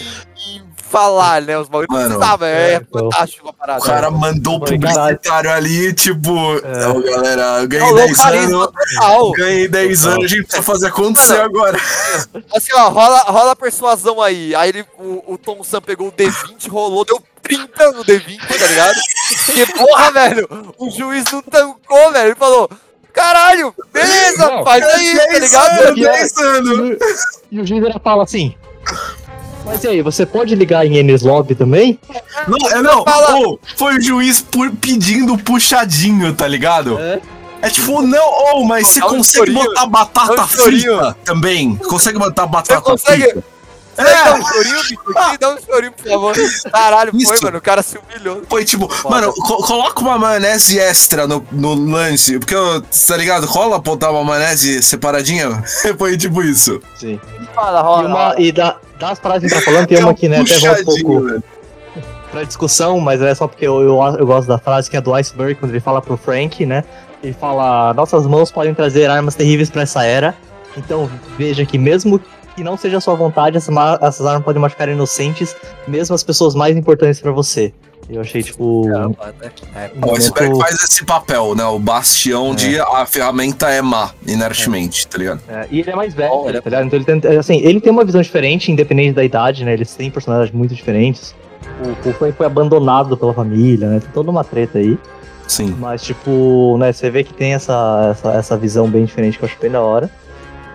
[0.89, 1.59] Falar, né?
[1.59, 2.47] Os bagulhos não precisava.
[2.49, 3.03] É, é, então.
[3.11, 3.81] fantástico a parada.
[3.81, 6.31] O cara mandou o Foi publicitário ali, tipo,
[6.65, 6.87] É.
[6.89, 8.73] "Ó, galera, eu ganhei Não, 10 carisma anos.
[8.95, 9.33] total.
[9.33, 11.79] Ganhei 10 anos, a gente precisa fazer acontecer Mano, agora.
[12.57, 14.55] Assim, ó, rola, rola a persuasão aí.
[14.55, 18.67] Aí ele, o, o Tom Sam pegou o D20, rolou, deu 30 no D20, tá
[18.67, 18.99] ligado?
[19.47, 20.49] Porque, porra, velho,
[20.79, 22.29] o juiz não tancou, velho.
[22.29, 22.69] Ele falou,
[23.13, 25.81] caralho, beleza, Não, faz aí, tá 10 ligado?
[25.81, 26.99] anos, 10 anos.
[27.51, 28.55] E o juiz ainda fala assim.
[29.69, 31.99] Mas e aí, você pode ligar em Ennis Lobby também?
[32.49, 33.39] Não, é não, Fala.
[33.39, 36.99] ô, foi o juiz por, pedindo puxadinho, tá ligado?
[36.99, 37.21] É.
[37.61, 41.77] É tipo, não, ô, mas você Dá um consegue botar batata dá um frita também?
[41.77, 43.23] Consegue botar batata consegue?
[43.25, 43.45] frita?
[43.99, 45.19] Você dá É, um chorinho, bicho?
[45.19, 46.35] Aqui, dá um chorinho, por favor.
[46.73, 47.45] Caralho, foi, Isso.
[47.45, 48.43] mano, o cara se humilhou.
[48.49, 49.15] foi tipo, Foda.
[49.17, 52.55] mano, co- coloca uma maionese extra no, no lance, porque,
[53.07, 53.45] tá ligado?
[53.47, 55.63] Rola botar uma maionese separadinha?
[55.99, 56.81] Foi tipo isso.
[56.95, 57.19] Sim.
[57.55, 58.09] Fala, E, rola.
[58.09, 60.85] uma, e da, das frases que tá falando, tem uma que né, até volta um
[60.85, 61.43] pouco velho.
[62.31, 65.13] pra discussão, mas é só porque eu, eu, eu gosto da frase que é do
[65.15, 66.85] Iceberg, quando ele fala pro Frank, né?
[67.23, 70.37] Ele fala: Nossas mãos podem trazer armas terríveis pra essa era.
[70.77, 72.21] Então veja que mesmo
[72.59, 75.57] que não seja a sua vontade, essas, ma- essas armas podem machucar inocentes,
[75.87, 77.73] mesmo as pessoas mais importantes pra você.
[78.11, 78.89] Eu achei, tipo.
[78.89, 79.51] Caramba, né?
[79.77, 81.65] É, um O iceberg momento- faz esse papel, né?
[81.65, 85.41] O bastião de a ferramenta é má, inertemente, tá ligado?
[85.49, 86.87] É, e ele é mais velho, ele é- tá ligado?
[86.87, 89.75] Então ele tem, assim, ele tem uma visão diferente, independente da idade, né?
[89.75, 91.35] Eles têm personagens muito diferentes.
[92.05, 94.01] O, o Frank foi abandonado pela família, né?
[94.01, 94.99] Tem toda uma treta aí.
[95.47, 95.77] Sim.
[95.79, 99.49] Mas, tipo, né, você vê que tem essa, essa, essa visão bem diferente que eu
[99.49, 100.09] acho bem da hora.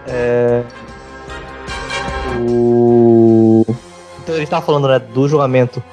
[0.08, 0.62] É...
[2.50, 3.66] O...
[4.24, 5.84] Então ele tá falando, né, do julgamento.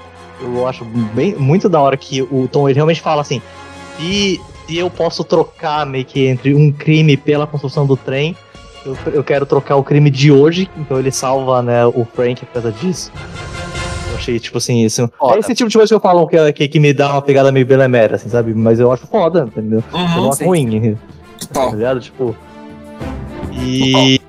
[0.42, 3.42] Eu acho bem, muito da hora que o Tom ele realmente fala assim:
[3.98, 8.34] se, se eu posso trocar meio que entre um crime pela construção do trem,
[8.86, 10.70] eu, eu quero trocar o crime de hoje.
[10.76, 13.12] Então ele salva, né, o Frank por causa disso.
[14.10, 15.10] Eu achei, tipo assim, isso.
[15.18, 15.36] Foda.
[15.36, 17.52] É esse tipo de coisa que eu falo que, que, que me dá uma pegada
[17.52, 18.54] meio belemera, assim, sabe?
[18.54, 19.82] Mas eu acho foda, entendeu?
[19.92, 20.94] Eu não Uhum, acho ruim.
[20.94, 21.74] Tá total.
[21.76, 22.00] ligado?
[22.00, 22.34] Tipo.
[23.52, 24.20] E.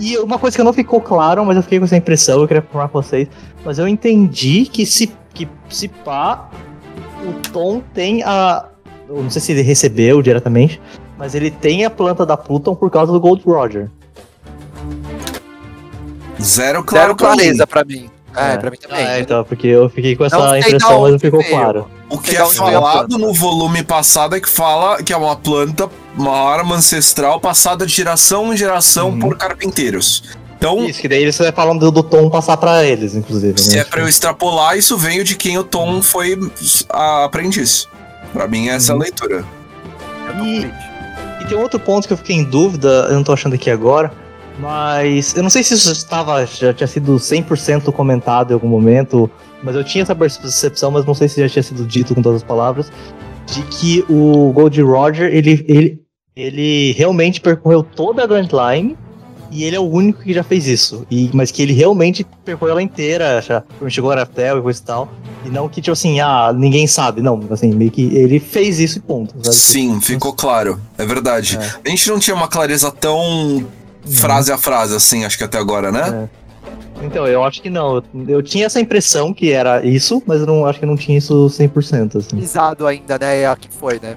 [0.00, 2.62] E uma coisa que não ficou claro, mas eu fiquei com essa impressão, eu queria
[2.66, 3.28] informar com vocês.
[3.62, 6.48] Mas eu entendi que se, que se pá,
[7.22, 8.64] o Tom tem a.
[9.06, 10.80] Eu não sei se ele recebeu diretamente,
[11.18, 13.90] mas ele tem a planta da Pluton por causa do Gold Roger.
[16.40, 18.08] Zero claro Zero clareza pra mim.
[18.36, 18.56] É, É.
[18.58, 19.04] pra mim também.
[19.06, 21.52] Ah, então, porque eu fiquei com essa Não impressão, mas não ficou veio.
[21.52, 21.90] claro.
[22.08, 26.36] O que é falado no volume passado é que fala que é uma planta, uma
[26.36, 29.18] arma ancestral passada de geração em geração Uhum.
[29.18, 30.22] por carpinteiros.
[30.58, 33.58] Então, Isso, que daí eles estão falando do, do Tom passar pra eles, inclusive.
[33.60, 33.80] se né?
[33.80, 36.38] é pra eu extrapolar, isso veio de quem o Tom foi
[36.90, 37.88] a aprendiz.
[38.32, 39.02] Pra mim, essa é a Uhum.
[39.02, 39.44] leitura.
[40.44, 40.70] E,
[41.42, 44.12] e tem outro ponto que eu fiquei em dúvida, eu não tô achando aqui agora,
[44.60, 49.30] mas eu não sei se isso estava, já tinha sido 100% comentado em algum momento,
[49.62, 52.42] mas eu tinha essa percepção, mas não sei se já tinha sido dito com todas
[52.42, 52.92] as palavras,
[53.46, 56.00] de que o Gold Roger, ele, ele,
[56.36, 58.96] ele realmente percorreu toda a Grand Line
[59.50, 61.04] e ele é o único que já fez isso.
[61.10, 64.84] E, mas que ele realmente percorreu ela inteira, já chegou a Arafel e coisa e
[64.84, 65.12] tal.
[65.44, 67.20] E não que, tipo assim, ah, ninguém sabe.
[67.20, 69.34] Não, assim, meio que ele fez isso e ponto.
[69.42, 69.56] sabe?
[69.56, 70.80] Sim, ficou claro.
[70.96, 71.58] É verdade.
[71.84, 73.66] A gente não tinha uma clareza tão
[74.06, 76.28] frase a frase assim, acho que até agora, né?
[77.02, 77.96] Então, eu acho que não.
[77.96, 81.16] Eu, eu tinha essa impressão que era isso, mas eu não acho que não tinha
[81.16, 82.36] isso 100%, assim.
[82.36, 83.40] Pisado ainda, né?
[83.40, 84.16] É a que foi, né?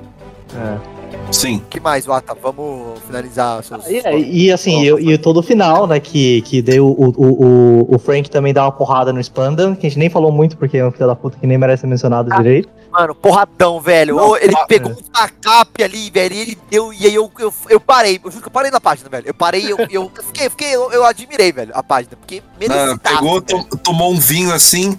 [0.55, 0.92] É.
[1.31, 1.57] Sim.
[1.57, 2.35] O que mais, Wata?
[2.41, 3.85] Vamos finalizar seus.
[3.87, 5.99] E, é, e assim, e, e todo o final, né?
[5.99, 9.87] Que, que daí o, o, o, o Frank também dá uma porrada no Spandam, que
[9.87, 11.87] a gente nem falou muito porque é um filho da puta que nem merece ser
[11.87, 12.37] mencionado Ah.
[12.37, 12.69] direito.
[12.91, 14.15] Mano, porradão, velho.
[14.17, 16.93] Não, ele ah, pegou um tacape ali, velho, e ele deu.
[16.93, 18.19] E aí eu, eu, eu parei.
[18.23, 19.25] Eu juro que eu parei na página, velho.
[19.27, 22.15] Eu parei, eu, eu fiquei, fiquei eu, eu admirei, velho, a página.
[22.15, 23.63] Porque Ah, merecitaço, pegou, velho.
[23.65, 24.95] to- tomou um vinho assim.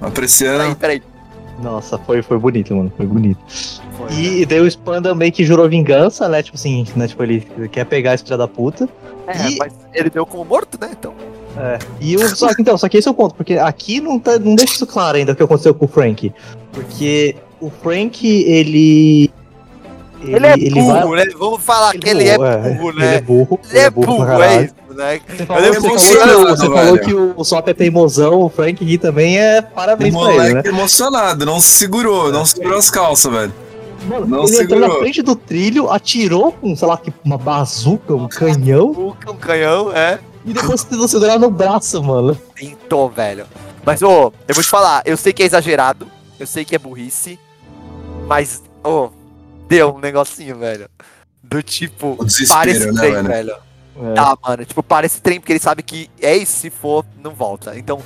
[0.00, 0.76] Apreciando.
[0.76, 1.11] Peraí, peraí.
[1.62, 2.92] Nossa, foi, foi bonito, mano.
[2.96, 3.38] Foi bonito.
[3.96, 6.42] Foi, E daí o Spandam meio que jurou vingança, né?
[6.42, 7.06] Tipo assim, né?
[7.06, 7.40] Tipo, ele
[7.70, 8.88] quer pegar esse filho da puta.
[9.26, 10.90] É, E- mas ele deu como morto, né?
[10.92, 11.14] Então.
[11.56, 11.78] É.
[12.00, 14.38] E o, só que então, só que esse é o ponto, porque aqui não, tá,
[14.38, 16.32] não deixa isso claro ainda o que aconteceu com o Frank.
[16.72, 19.30] Porque o Frank, ele.
[20.24, 21.24] Ele, é vai- burro, né?
[21.36, 23.20] Vamos falar que ele é burro, Ele é né?
[23.20, 23.60] burro.
[23.70, 24.64] Ele é burro, pra é caralho.
[24.64, 25.20] isso, né?
[25.28, 25.88] Você falou, você
[26.18, 29.38] falou que, o- você falou que o, o Sop é teimosão, o Frank aqui também
[29.38, 30.48] é O parabéns pra ele, né?
[30.50, 33.52] moleque emocionado, não se segurou, não segurou as calças, velho.
[34.08, 34.98] Mano, não ele entrou na segurou.
[35.00, 40.18] frente do trilho, atirou com, sei lá, uma bazuca, um canhão, Um canhão, é.
[40.44, 42.36] e depois tentou segurar no braço, mano.
[42.54, 43.46] Tentou, velho.
[43.84, 46.06] Mas, ô, eu vou te falar, eu sei que é exagerado,
[46.40, 47.38] eu sei que é burrice,
[48.26, 49.08] mas, ô,
[49.68, 50.88] deu um negocinho, velho.
[51.42, 53.28] Do tipo, O parece né, trem, velho?
[53.28, 53.54] velho.
[53.96, 54.14] É.
[54.14, 57.78] Tá, mano, tipo, parece trem porque ele sabe que é isso, se for, não volta.
[57.78, 58.00] Então,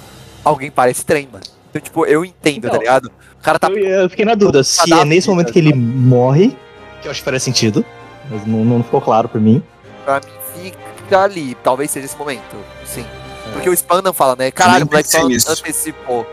[0.44, 1.44] alguém parece trem, mano.
[1.70, 3.06] Então, tipo, eu entendo, Então, tá ligado?
[3.06, 5.58] O cara tá Eu, eu fiquei na dúvida se dar é nesse vida, momento que
[5.58, 6.56] ele morre,
[7.00, 7.84] que eu acho que faria sentido,
[8.30, 9.62] mas não, não ficou claro pra mim.
[10.04, 11.54] pra mim, fica ali.
[11.62, 13.04] Talvez seja esse momento, sim.
[13.52, 14.50] Porque o Spandam fala, né?
[14.50, 15.50] Caralho, o moleque só pensei nisso.
[15.50, 16.26] antecipou.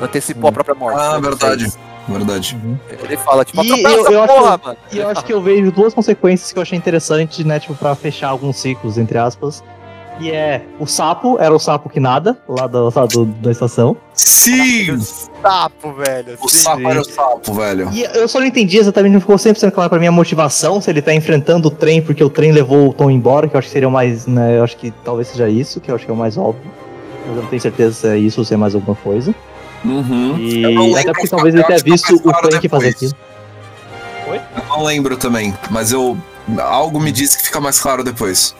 [0.00, 1.00] Antecipou a própria morte.
[1.00, 1.20] Ah, né?
[1.28, 1.72] verdade.
[2.08, 2.56] Verdade.
[3.02, 4.76] Ele fala, tipo, E eu- eu acho porra, mano.
[4.92, 7.94] E eu acho que eu vejo duas consequências que eu achei interessante, né, tipo, pra
[7.94, 9.62] fechar alguns ciclos, entre aspas.
[10.20, 13.96] E é, o sapo era o sapo que nada, lá da, lá do- da estação.
[14.14, 14.90] Sim!
[14.90, 16.36] O sapo, velho.
[16.40, 16.58] O sim.
[16.58, 17.88] sapo era o sapo, velho.
[17.92, 20.90] E eu só não entendi exatamente, não ficou 100% claro pra mim a motivação, se
[20.90, 23.68] ele tá enfrentando o trem porque o trem levou o Tom embora, que eu acho
[23.68, 26.10] que seria o mais, né, eu acho que talvez seja isso, que eu acho que
[26.10, 26.68] é o mais óbvio.
[27.28, 29.32] Mas eu não tenho certeza se é isso ou se é mais alguma coisa.
[29.84, 30.36] Uhum.
[30.38, 33.12] E Eu não lembro, até porque talvez ele eu tenha visto o Frank fazer aquilo.
[34.26, 36.16] Eu não lembro também, mas eu.
[36.60, 38.54] Algo me disse que fica mais claro depois.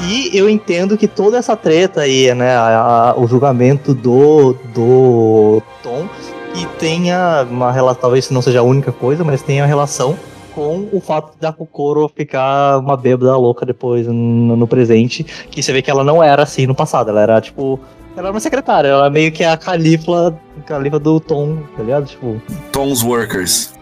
[0.00, 5.60] E eu entendo que toda essa treta aí, né, a- a- o julgamento do, do
[5.82, 6.08] Tom,
[6.54, 10.16] que tenha uma relação, talvez não seja a única coisa, mas tenha relação
[10.54, 15.72] com o fato da Kokoro ficar uma bêbada louca depois no, no presente, que você
[15.72, 17.78] vê que ela não era assim no passado, ela era tipo,
[18.18, 20.36] ela era uma secretária, ela era meio que a califa,
[20.66, 22.06] califa do Tom, tá ligado?
[22.06, 22.42] Tipo,
[22.72, 23.72] Tom's Workers.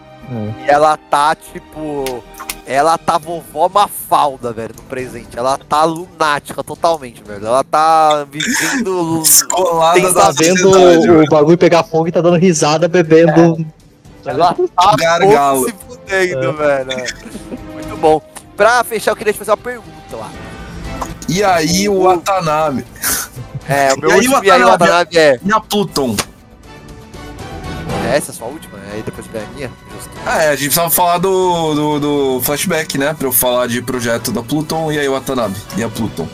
[0.65, 2.23] E ela tá, tipo.
[2.65, 5.39] Ela tá vovó Mafalda, velho, no presente.
[5.39, 7.45] Ela tá lunática totalmente, velho.
[7.47, 9.21] Ela tá vivendo.
[9.21, 13.65] Descolada tá vendo o bagulho pegar fogo e tá dando risada, bebendo.
[14.21, 15.65] tá Ela tá Gargalo.
[15.65, 16.89] se fudendo, velho.
[17.73, 18.21] Muito bom.
[18.57, 20.29] Pra fechar, eu queria te fazer uma pergunta lá.
[21.29, 22.85] E aí o Watanabe.
[23.69, 24.63] É, o meu E aí, último e aí?
[24.63, 25.39] Watanabe é.
[25.45, 26.15] E a Pluton?
[28.09, 28.77] É essa a sua última?
[28.93, 29.71] Aí depois vem a minha?
[29.93, 30.09] Justo.
[30.25, 33.13] Ah, é, a gente precisava falar do, do, do flashback, né?
[33.17, 35.55] Pra eu falar de projeto da Pluton e aí o Watanabe.
[35.77, 36.27] E a Pluton.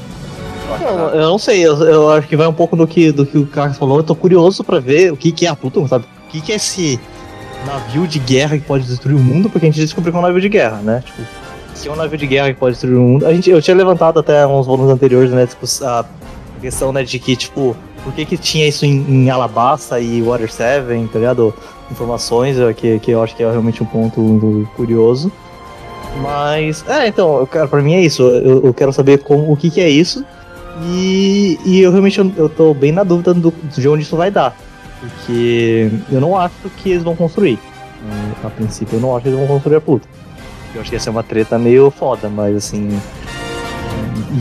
[0.80, 3.38] Não, eu não sei, eu, eu acho que vai um pouco do que, do que
[3.38, 3.98] o Carlos falou.
[3.98, 6.06] Eu tô curioso pra ver o que, que é a Pluton, sabe?
[6.28, 7.00] O que, que é esse
[7.66, 10.24] navio de guerra que pode destruir o mundo, porque a gente descobriu que é um
[10.24, 11.04] navio de guerra, né?
[11.06, 11.22] Tipo,
[11.76, 13.26] se é um navio de guerra que pode destruir o mundo.
[13.28, 15.46] A gente, eu tinha levantado até uns volumes anteriores, né?
[15.46, 16.06] discuss- A
[16.64, 20.52] questão, né, de que, tipo, por que, que tinha isso em, em Alabasta e Water
[20.52, 21.54] 7, tá ligado?
[21.92, 25.32] Informações, é, que, que eu acho que é realmente um ponto curioso.
[26.22, 28.24] Mas, é, então, quero, pra mim é isso.
[28.24, 30.24] Eu, eu quero saber como, o que, que é isso.
[30.86, 34.56] E, e eu realmente eu, tô bem na dúvida do, de onde isso vai dar.
[35.00, 37.60] Porque eu não acho que eles vão construir.
[38.04, 40.08] Hum, A princípio, eu não acho que eles vão construir a Pluto.
[40.74, 42.90] Eu acho que ia ser uma treta meio foda, mas assim.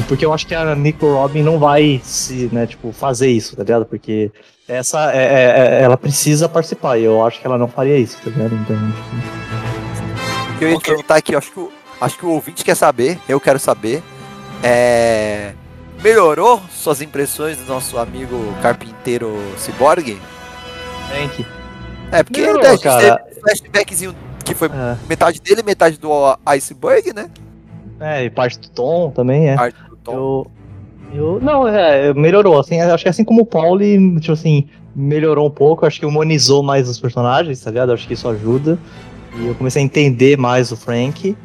[0.08, 3.62] Porque eu acho que a Nico Robin não vai se, né, tipo, fazer isso, tá
[3.62, 3.84] ligado?
[3.86, 4.30] Porque
[4.68, 8.16] essa é, é- é- ela precisa participar e eu acho que ela não faria isso,
[8.22, 8.54] tá ligado?
[8.54, 12.30] Então, tipo, O que eu ia perguntar aqui, eu acho que, o, acho que o
[12.30, 14.02] ouvinte quer saber, eu quero saber.
[14.62, 15.52] É.
[16.02, 20.18] Melhorou suas impressões do nosso amigo carpinteiro Cyborg?
[21.08, 21.46] Tank.
[22.10, 23.24] É, porque Melhorou, cara.
[23.40, 26.10] flashbackzinho que foi É, metade dele, metade do
[26.44, 27.30] Iceberg, né?
[28.02, 29.56] É, e parte do Tom também, é.
[29.56, 30.12] Parte do Tom.
[30.12, 30.50] Eu,
[31.14, 31.40] eu.
[31.40, 35.86] Não, é, melhorou, assim, acho que assim como o Pauli, tipo assim, melhorou um pouco,
[35.86, 37.92] acho que humanizou mais os personagens, tá ligado?
[37.92, 38.78] Acho que isso ajuda.
[39.36, 41.36] E eu comecei a entender mais o Frank.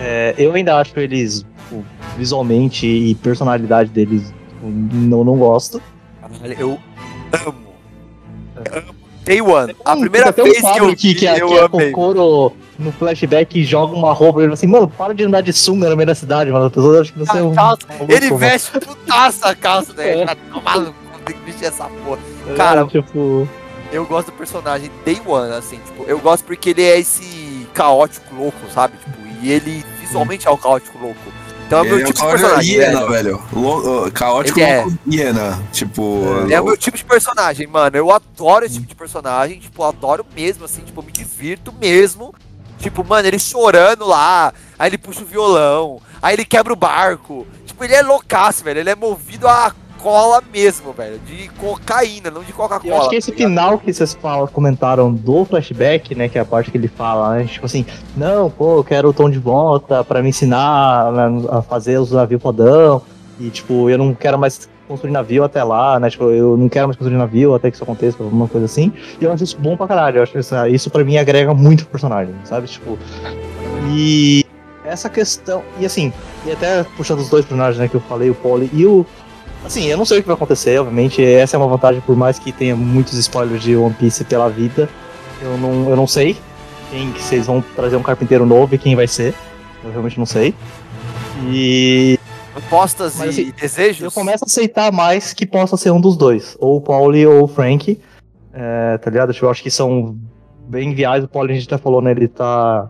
[0.00, 1.84] É, eu ainda acho eles, tipo,
[2.16, 5.80] visualmente e personalidade deles, tipo, não, não gosto.
[6.58, 6.78] Eu
[7.46, 7.68] amo.
[8.56, 8.97] Eu amo
[9.28, 9.76] Day One.
[9.84, 11.90] A primeira tem vez um que eu que, vi, que, a- eu que a amei.
[11.92, 15.90] Kokoro no flashback joga uma roupa e ele assim, mano, para de andar de sunga
[15.90, 16.66] no meio da cidade, mano.
[16.66, 17.54] Acham que você é um.
[18.08, 18.38] Ele mano.
[18.38, 20.22] veste putaça a calça dele.
[20.22, 20.26] É.
[20.26, 20.94] Tá maluco,
[21.24, 22.18] tem que vestir essa porra.
[22.48, 23.48] É, cara, tipo.
[23.90, 28.34] Eu gosto do personagem Day One, assim, tipo, eu gosto porque ele é esse caótico
[28.34, 28.94] louco, sabe?
[28.98, 31.16] Tipo, e ele visualmente é o caótico louco.
[31.68, 32.74] Então é meu é o tipo de personagem.
[32.76, 33.08] hiena, velho.
[33.10, 33.42] velho.
[33.52, 34.86] Lo- Caótico é.
[35.06, 35.62] hiena.
[35.70, 36.24] Tipo.
[36.44, 37.94] Ele é o meu tipo de personagem, mano.
[37.94, 41.70] Eu adoro esse tipo de personagem, tipo, eu adoro mesmo, assim, tipo, eu me divirto
[41.78, 42.34] mesmo.
[42.78, 47.46] Tipo, mano, ele chorando lá, aí ele puxa o violão, aí ele quebra o barco.
[47.66, 48.80] Tipo, ele é loucaço, velho.
[48.80, 51.18] Ele é movido a cola mesmo, velho.
[51.26, 52.94] De cocaína, não de Coca-Cola.
[52.94, 56.28] Eu acho que esse tá final que vocês falam, comentaram do flashback, né?
[56.28, 57.44] Que é a parte que ele fala, né?
[57.44, 57.84] Tipo assim,
[58.16, 61.12] não, pô, eu quero o tom de volta pra me ensinar
[61.50, 63.02] a fazer os navios fodão.
[63.40, 66.10] E, tipo, eu não quero mais construir navio até lá, né?
[66.10, 68.92] Tipo, eu não quero mais construir navio até que isso aconteça, alguma coisa assim.
[69.20, 70.18] E eu acho isso bom pra caralho.
[70.18, 72.66] Eu acho que isso, isso pra mim agrega muito pro personagem, sabe?
[72.66, 72.98] Tipo.
[73.90, 74.44] E
[74.84, 75.62] essa questão.
[75.78, 76.12] E assim,
[76.46, 79.06] e até puxando os dois personagens, né, que eu falei, o Polly e o.
[79.64, 81.22] Assim, eu não sei o que vai acontecer, obviamente.
[81.24, 84.88] Essa é uma vantagem, por mais que tenha muitos spoilers de One Piece pela vida.
[85.42, 86.36] Eu não, eu não sei
[86.90, 89.34] quem que vocês vão trazer um carpinteiro novo e quem vai ser.
[89.84, 90.54] Eu realmente não sei.
[91.50, 92.18] E
[92.58, 94.02] Apostas Mas, e assim, desejos?
[94.02, 97.44] eu começo a aceitar mais que possa ser um dos dois, ou o Pauli ou
[97.44, 98.00] o Frank.
[98.52, 99.32] É, tá ligado?
[99.32, 100.18] Tipo, eu acho que são
[100.68, 101.24] bem viáveis.
[101.24, 102.10] O Pauli a gente já falou, né?
[102.10, 102.88] Ele tá.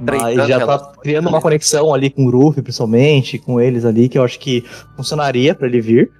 [0.00, 4.18] Ele já tá criando uma conexão ali com o Ruffy, principalmente, com eles ali, que
[4.18, 4.64] eu acho que
[4.96, 6.10] funcionaria pra ele vir.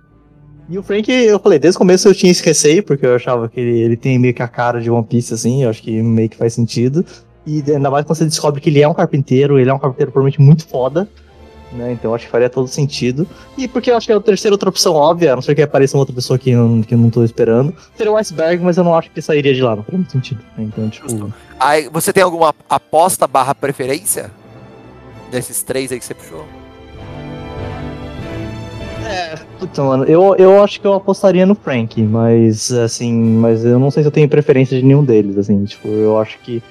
[0.69, 3.49] E o Frank, eu falei, desde o começo eu tinha esse receio, porque eu achava
[3.49, 6.01] que ele, ele tem meio que a cara de One Piece, assim, eu acho que
[6.01, 7.05] meio que faz sentido.
[7.47, 10.13] E ainda mais quando você descobre que ele é um carpinteiro, ele é um carpinteiro
[10.13, 11.09] provavelmente muito foda,
[11.75, 11.93] né?
[11.93, 13.27] Então acho que faria todo sentido.
[13.57, 15.63] E porque eu acho que é a terceira outra opção óbvia, a não ser que
[15.63, 18.77] apareça uma outra pessoa que, não, que eu não tô esperando, seria o Iceberg, mas
[18.77, 20.41] eu não acho que sairia de lá, não faria muito sentido.
[20.57, 20.65] né?
[20.65, 21.09] Então, tipo.
[21.09, 21.33] Justo.
[21.59, 24.31] Aí, você tem alguma aposta barra preferência?
[25.31, 26.45] Desses três aí que você puxou?
[29.59, 33.91] Puta, mano, eu, eu acho que eu apostaria no Frank, mas assim, mas eu não
[33.91, 36.63] sei se eu tenho preferência de nenhum deles, assim, tipo, eu acho que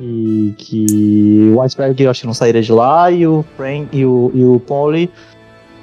[0.00, 4.04] que, que o Iceberg eu acho que não sairia de lá e o Frank e
[4.06, 5.10] o, e o Pauli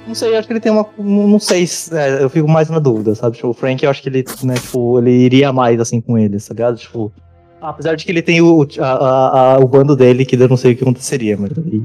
[0.06, 0.86] não sei, eu acho que ele tem uma.
[0.98, 3.36] Não sei, se- é, eu fico mais na dúvida, sabe?
[3.36, 6.46] Tipo, o Frank, eu acho que ele, né, tipo, ele iria mais assim com eles,
[6.48, 6.78] tá ligado?
[6.78, 7.12] Tipo,
[7.60, 10.56] apesar de que ele tem o, a, a- a- o bando dele, que eu não
[10.56, 11.82] sei o que aconteceria, mas aí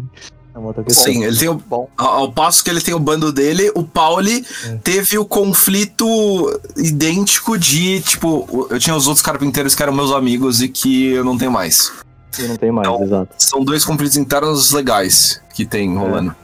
[0.56, 1.04] é uma outra questão.
[1.12, 1.90] Sim, ele tem o, Bom.
[1.98, 4.76] ao passo que ele tem o bando dele, o Pauli É.
[4.82, 6.08] teve o conflito
[6.78, 11.26] idêntico de, tipo, eu tinha os outros carpinteiros que eram meus amigos e que eu
[11.26, 11.92] não tenho mais.
[12.40, 13.04] Eu não tenho mais, Não.
[13.04, 13.30] exato.
[13.38, 16.36] São dois conflitos internos legais que tem rolando.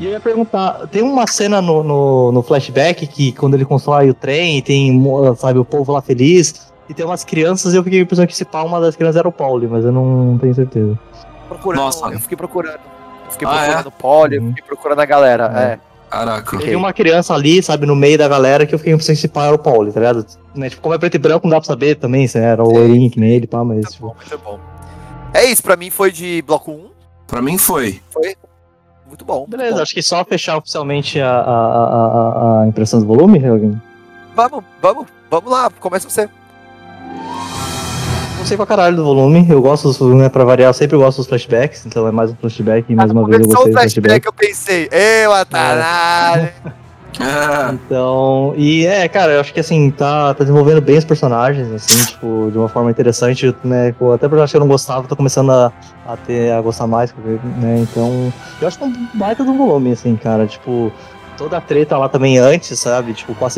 [0.00, 4.08] E eu ia perguntar, tem uma cena no, no, no flashback que quando ele constrói
[4.08, 5.02] o trem e tem,
[5.36, 8.44] sabe, o povo lá feliz, e tem umas crianças, e eu fiquei pensando que se
[8.44, 10.96] pá, uma das crianças era o Pauli, mas eu não tenho certeza.
[11.48, 12.06] Procurando, Nossa.
[12.12, 12.78] eu fiquei procurando.
[13.26, 14.48] Eu fiquei Ah, procurando o Poli, eu Uhum.
[14.50, 15.52] fiquei procurando a galera.
[15.54, 15.62] É.
[15.74, 15.78] É.
[16.08, 16.56] Caraca.
[16.58, 19.28] Teve uma criança ali, sabe, no meio da galera, que eu fiquei pensando que se
[19.28, 20.24] pá era o Pauli, tá ligado?
[20.54, 22.66] Né, tipo, como é preto e branco, não dá pra saber também se era o
[22.68, 22.72] Sim.
[22.72, 24.58] Loirinho que nem ele, pá, mas Muito tipo, bom, muito bom.
[25.34, 26.88] É isso, pra mim foi de bloco 1.
[27.26, 28.00] Pra mim foi.
[29.06, 29.38] Muito bom.
[29.40, 29.82] muito Beleza, bom.
[29.82, 33.80] acho que só fechar oficialmente a, a, a, a- impressão do volume, alguém?
[34.34, 36.28] Vamos, vamos, vamos lá, começa você.
[38.38, 41.18] Não sei pra caralho do volume, eu gosto, dos, né, pra variar, eu sempre gosto
[41.18, 44.22] dos flashbacks, então é mais um flashback, e mais uma vez eu gostei do flashback.
[44.22, 44.88] flashback, eu pensei,
[45.24, 46.52] eu, Atanari.
[47.72, 52.04] Então, e é, cara, eu acho que assim, tá, tá desenvolvendo bem os personagens, assim,
[52.06, 53.88] tipo, de uma forma interessante, né?
[53.88, 55.72] Até porque eu acho que eu não gostava, tô começando a,
[56.06, 57.14] a ter, a gostar mais,
[57.60, 57.80] né?
[57.80, 60.92] Então, eu acho que é um baita do volume, assim, cara, tipo,
[61.36, 63.12] toda a treta lá também antes, sabe?
[63.14, 63.48] Tipo, com a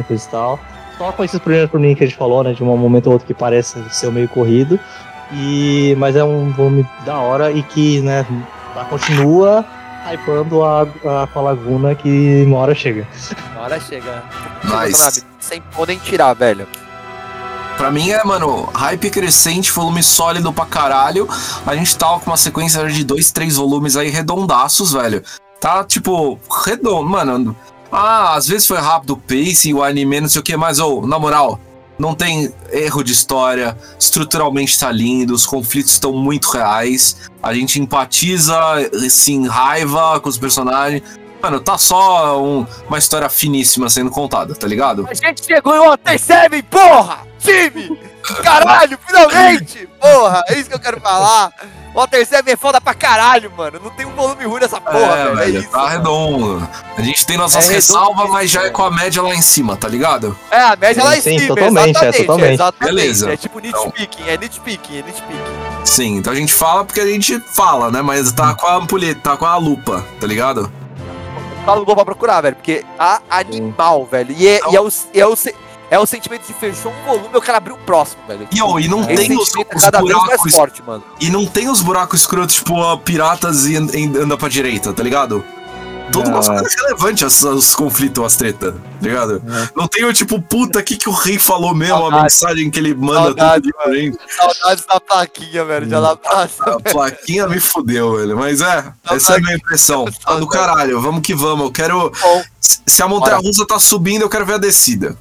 [0.00, 0.58] e coisa e tal.
[0.98, 2.52] Só com esses primeiros por mim que a gente falou, né?
[2.52, 4.78] De um momento ou outro que parece ser meio corrido.
[5.32, 8.26] E, mas é um volume da hora e que, né,
[8.74, 9.64] tá, continua
[10.06, 13.06] hypando a, a, com a Laguna que uma hora chega.
[13.54, 14.22] Na hora chega.
[14.64, 14.92] Nice.
[14.92, 16.66] Watanabe, Sem pôr nem tirar, velho.
[17.76, 21.26] Pra mim é, mano, hype crescente, volume sólido pra caralho.
[21.66, 25.22] A gente tá com uma sequência de dois, três volumes aí redondaços, velho.
[25.58, 27.56] Tá, tipo, redondo, mano.
[27.90, 31.06] Ah, às vezes foi rápido o pace, o anime, não sei o que, mas, ô,
[31.06, 31.58] na moral,
[32.00, 37.78] não tem erro de história, estruturalmente tá lindo, os conflitos estão muito reais, a gente
[37.78, 38.56] empatiza,
[39.06, 41.02] assim, raiva com os personagens.
[41.42, 45.06] Mano, tá só um- uma história finíssima sendo contada, tá ligado?
[45.10, 47.18] A gente chegou em Water 7, porra!
[47.38, 47.98] Time!
[48.42, 49.88] Caralho, finalmente!
[50.00, 51.52] Porra, é isso que eu quero falar.
[51.92, 53.80] O terceiro é foda pra caralho, mano.
[53.82, 55.30] Não tem um volume ruim nessa porra, é, velho.
[55.30, 55.70] É velho, isso.
[55.70, 55.88] tá mano.
[55.90, 56.68] redondo.
[56.96, 59.76] A gente tem nossas É ressalvas, mas já é com a média lá em cima,
[59.76, 60.36] tá ligado?
[60.50, 62.54] É, a média Sim, lá em sim, cima, totalmente, é, exatamente, totalmente.
[62.54, 62.94] exatamente.
[62.94, 63.32] Beleza.
[63.32, 65.84] É tipo nitpicking, é nitpicking, é nitpicking.
[65.84, 68.00] Sim, então a gente fala porque a gente fala, né?
[68.02, 70.70] Mas tá com a ampulheta, tá com a lupa, tá ligado?
[71.66, 74.34] Fala vou pra procurar, velho, porque tá animal, velho.
[74.38, 75.54] E é, e é o, é, o, se-
[75.90, 78.46] é o sentimento de fechou um volume, eu quero abrir o próximo, velho.
[78.50, 80.54] E, ó, e não Esse tem os, é os cada vez mais buracos.
[80.54, 81.02] forte, mano.
[81.20, 84.92] E não tem os buracos escrotos, tipo, ó, piratas e and- and- anda pra direita,
[84.92, 85.44] tá ligado?
[86.12, 86.54] Tudo Não, umas é.
[86.54, 89.40] coisas relevantes, as- os conflitos, as tretas, tá ligado?
[89.76, 92.22] Não tem o tipo, puta, o que, que o rei falou mesmo, a Saudade.
[92.24, 94.18] mensagem que ele manda Saudade, tudo diferente.
[94.36, 96.64] Saudades da plaquinha, velho, de Alabasta.
[96.72, 98.36] A plaquinha me fudeu, velho.
[98.36, 100.04] Mas é, essa é a minha impressão.
[100.24, 101.66] Tá do caralho, vamos que vamos.
[101.66, 102.10] Eu quero.
[102.20, 105.16] Bom, Se se a montanha russa tá subindo, eu quero ver a descida.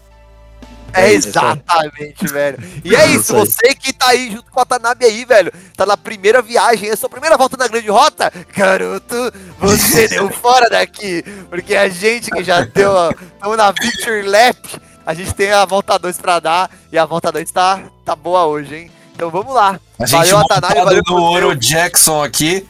[0.94, 2.58] É isso, exatamente, velho.
[2.84, 5.86] E é isso, Isso você que tá aí junto com a Tanabe aí, velho, tá
[5.86, 9.16] na primeira viagem, é a sua primeira volta na grande rota, garoto,
[9.60, 14.58] você deu fora daqui, porque a gente que já deu, ó, estamos na Victory Lap,
[15.06, 18.46] a gente tem a volta 2 pra dar, e a volta 2 tá, tá boa
[18.46, 18.92] hoje, hein?
[19.14, 19.80] Então vamos lá.
[20.00, 22.66] A gente Valeu, Atanabe, valeu Oro ter- Jackson aqui.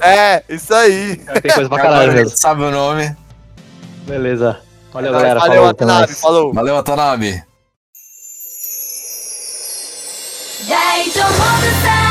[0.00, 1.16] É, isso aí.
[1.42, 3.14] Tem coisa pra caralho sabe o nome.
[4.06, 4.58] Beleza.
[4.93, 5.39] Valeu, Valeu, galera.
[5.39, 6.21] falou, até Atanabe, mais.
[6.21, 6.53] falou.
[6.53, 7.43] Valeu, Atanabe.
[10.67, 11.33] 大丈夫
[11.85, 12.10] さ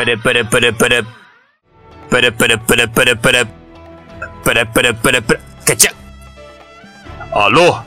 [0.00, 1.02] Para para para para
[2.08, 3.44] para para para para para
[4.42, 5.92] para para para para Cacha.
[7.30, 7.78] Alô?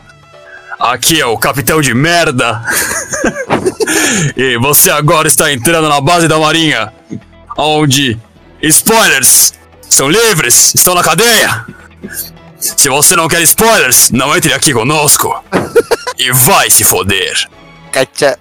[0.80, 2.62] Aqui é o capitão de merda.
[4.38, 6.94] e você agora está entrando na base da marinha,
[7.58, 8.20] onde
[8.62, 11.66] spoilers são livres, estão na cadeia.
[12.60, 15.44] Se você não quer spoilers, não entre aqui conosco.
[16.20, 17.50] e vai se foder.
[17.92, 18.38] Cacha.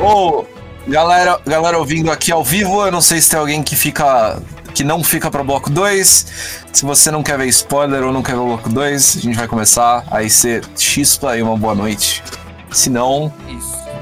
[0.00, 0.44] Ô,
[0.86, 4.40] galera, galera ouvindo aqui ao vivo, eu não sei se tem alguém que fica.
[4.74, 6.26] que não fica pra bloco 2.
[6.72, 9.36] Se você não quer ver spoiler ou não quer ver o bloco 2, a gente
[9.36, 10.04] vai começar.
[10.10, 12.22] Aí você chispa e uma boa noite.
[12.70, 13.32] Se não,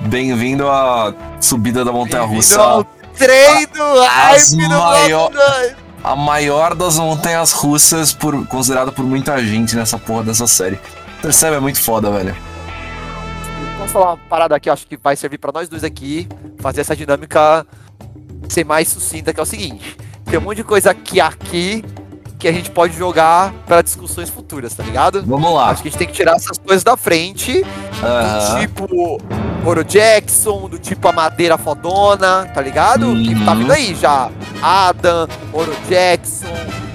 [0.06, 2.86] bem-vindo à subida da Montanha ao Russa.
[3.16, 5.80] trem do As hype do maior- bloco.
[6.02, 10.80] A maior das montanhas russas, por, considerada por muita gente nessa porra dessa série.
[11.20, 11.56] Percebe?
[11.56, 12.34] É muito foda, velho.
[13.92, 16.28] Vamos falar uma parada aqui, acho que vai servir pra nós dois aqui,
[16.60, 17.66] fazer essa dinâmica
[18.48, 19.96] ser mais sucinta, que é o seguinte.
[20.26, 21.84] Tem um monte de coisa aqui aqui
[22.38, 25.22] que a gente pode jogar para discussões futuras, tá ligado?
[25.26, 25.70] Vamos lá.
[25.70, 28.60] Acho que a gente tem que tirar essas coisas da frente, do Aham.
[28.60, 29.20] tipo
[29.66, 33.06] Oro Jackson, do tipo a madeira fodona, tá ligado?
[33.16, 33.58] Que tá Uhum.
[33.58, 34.30] vindo aí já.
[34.62, 36.46] Adam, Oro Jackson,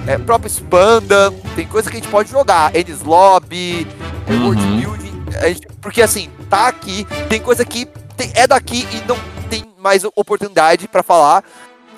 [0.06, 2.74] é, próprio Spanda, tem coisa que a gente pode jogar.
[2.74, 3.86] Enes Lobby,
[4.28, 4.44] Uhum.
[4.46, 5.12] World Building,
[5.44, 7.86] gente- porque assim, tá aqui, tem coisa que
[8.16, 9.16] tem- é daqui e não
[9.50, 11.44] tem mais oportunidade pra falar.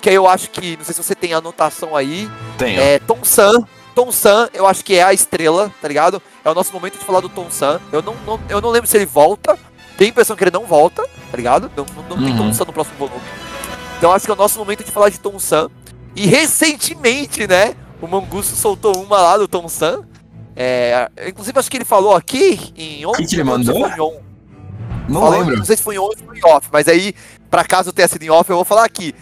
[0.01, 2.79] que aí eu acho que, não sei se você tem a anotação aí, Tenho.
[2.79, 3.51] é Tom San.
[3.93, 6.21] Tom San, eu acho que é a estrela, tá ligado?
[6.45, 7.81] É o nosso momento de falar do Tom San.
[7.91, 9.59] Eu não, não- eu não lembro se ele volta.
[9.97, 11.69] Tenho a impressão que ele não volta, tá ligado?
[11.75, 12.37] Não, não, não tem Uhum.
[12.47, 13.19] Tom San no próximo volume.
[13.97, 15.69] Então acho que é o nosso momento de falar de Tom San.
[16.15, 17.75] E recentemente, né?
[18.01, 20.05] O Mangusto soltou uma lá do Tom San.
[20.55, 23.11] É, inclusive, acho que ele falou aqui em on.
[23.11, 23.75] Que ele mandou?
[23.85, 24.28] em.
[25.09, 25.57] Não Falou- lembro.
[25.57, 27.13] Não sei se foi em on ou em off, mas aí,
[27.49, 29.13] pra caso tenha sido em off, eu vou falar aqui.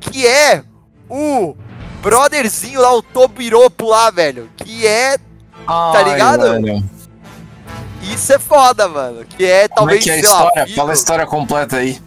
[0.00, 0.62] Que é
[1.08, 1.56] o
[2.02, 4.48] brotherzinho lá, o Tobiropo lá, velho.
[4.56, 5.16] Que é.
[5.66, 6.42] Ai, ligado?
[6.42, 6.84] velho.
[8.02, 9.24] Isso é foda, mano.
[9.24, 10.04] Que é Como é talvez.
[10.04, 10.64] que é a lá, história?
[10.64, 10.76] filho.
[10.76, 12.00] Fala a história completa aí.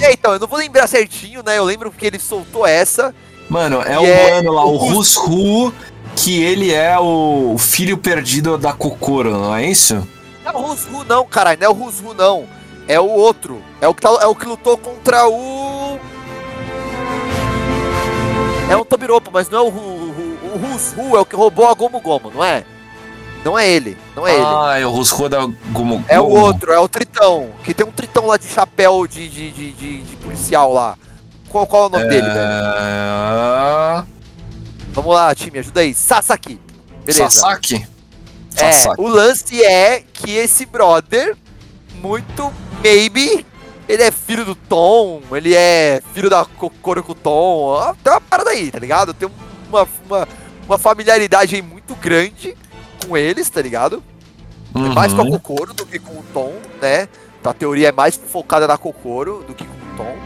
[0.00, 1.58] É, então, eu não vou lembrar certinho, né?
[1.58, 3.12] Eu lembro que ele soltou essa.
[3.50, 5.74] Mano, é o é mano lá, o o Rus- Rusru,
[6.14, 10.06] que ele é o filho perdido da Kokoro, não é isso?
[10.52, 11.58] Não é o Rusru, não, caralho.
[11.60, 12.46] Não é o Rusru, não.
[12.86, 13.62] É o outro.
[13.80, 15.98] É o que, tá, é o que lutou contra o.
[18.70, 19.80] É um Tobiropo, mas não é o Ru.
[19.80, 22.64] O, o Rusru é o que roubou a Gomu Gomu, não é?
[23.44, 23.96] Não é ele.
[24.16, 24.44] Não é ele.
[24.44, 26.04] Ah, é o Rusru da Gumo.
[26.08, 27.50] É o outro, é o Tritão.
[27.64, 30.96] Que tem um Tritão lá de chapéu de, de, de, de- de policial lá.
[31.48, 32.38] Qual, qual é o nome dele, velho?
[32.38, 34.04] É...
[34.92, 35.94] Vamos lá, time, ajuda aí.
[35.94, 36.60] Sasaki.
[37.06, 37.30] Beleza.
[37.30, 37.86] Sasaki?
[38.60, 39.00] É, Sasaki.
[39.00, 41.36] o lance é que esse brother,
[41.94, 42.52] muito
[42.82, 43.44] maybe,
[43.88, 47.58] ele é filho do Tom, ele é filho da Kokoro com o Tom.
[47.64, 49.14] ó, Tem uma parada aí, tá ligado?
[49.14, 49.28] Tem
[49.68, 50.28] uma, uma,
[50.66, 52.56] uma familiaridade aí muito grande
[53.06, 54.02] com eles, tá ligado?
[54.74, 55.30] É mais com a Uhum.
[55.32, 57.08] Kokoro do que com o Tom, né?
[57.42, 60.16] A teoria é mais focada na Kokoro do que com o Tom.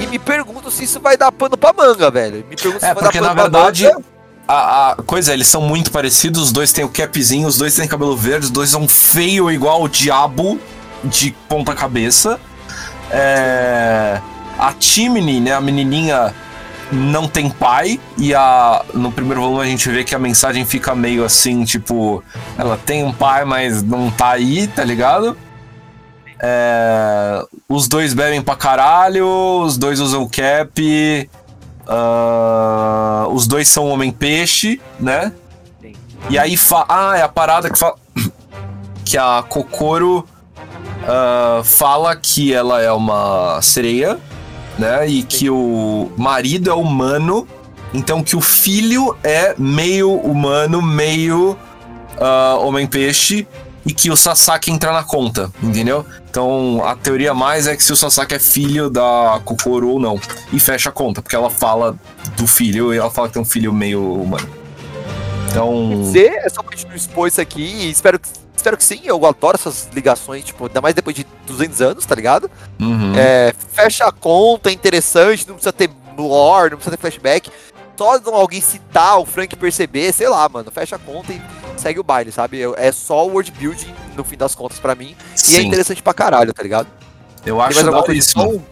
[0.00, 2.44] E me pergunto se isso vai dar pano pra manga, velho.
[2.48, 4.04] Me pergunto se É, vai porque dar na pano pra verdade, manga.
[4.52, 7.86] A, a coisa, eles são muito parecidos, os dois têm o capzinho, os dois têm
[7.86, 10.58] cabelo verde, os dois são feio igual o diabo
[11.04, 12.40] de ponta cabeça.
[13.12, 14.20] É,
[14.58, 16.34] a Chimney, né, a menininha
[16.90, 20.96] não tem pai e a no primeiro volume a gente vê que a mensagem fica
[20.96, 22.22] meio assim, tipo,
[22.58, 25.36] ela tem um pai, mas não tá aí, tá ligado?
[26.42, 29.26] É, os dois bebem pra caralho,
[29.62, 31.30] os dois usam cap,
[31.92, 35.32] ah, os dois são homem-peixe, né?
[35.82, 35.92] Sim.
[36.30, 37.96] E aí, fa ah, é a parada que fala.
[39.04, 40.24] Que a Kokoro
[41.04, 44.20] ah, fala que ela é uma sereia,
[44.78, 45.08] né?
[45.08, 47.44] E que o marido é humano,
[47.92, 51.58] então que o filho é meio humano, meio
[52.20, 53.48] ah, homem-peixe,
[53.84, 56.04] e que o Sasaki entra na conta, entendeu?
[56.28, 60.20] Então a teoria mais é que se o Sasaki é filho da Kokoro ou não.
[60.52, 61.98] E fecha a conta, porque ela fala
[62.36, 64.48] do filho e ela fala que tem um filho meio humano.
[65.50, 66.02] Então.
[66.02, 69.00] dizer, é só pra gente não expor isso aqui e espero que, espero que sim,
[69.04, 72.50] eu adoro essas ligações, tipo, ainda mais depois de 200 anos, tá ligado?
[72.80, 73.12] uhum.
[73.16, 77.50] É, fecha a conta, é interessante, não precisa ter lore, não precisa ter flashback,
[78.00, 81.42] só alguém citar, o Frank perceber, sei lá, mano, fecha a conta e
[81.76, 82.58] segue o baile, sabe?
[82.58, 85.66] Eu- É só o world building, no fim das contas, pra mim, e é Sim,
[85.66, 86.86] interessante pra caralho, tá ligado?
[87.44, 88.42] eu acho coisa dauríssimo.
[88.44, 88.62] então?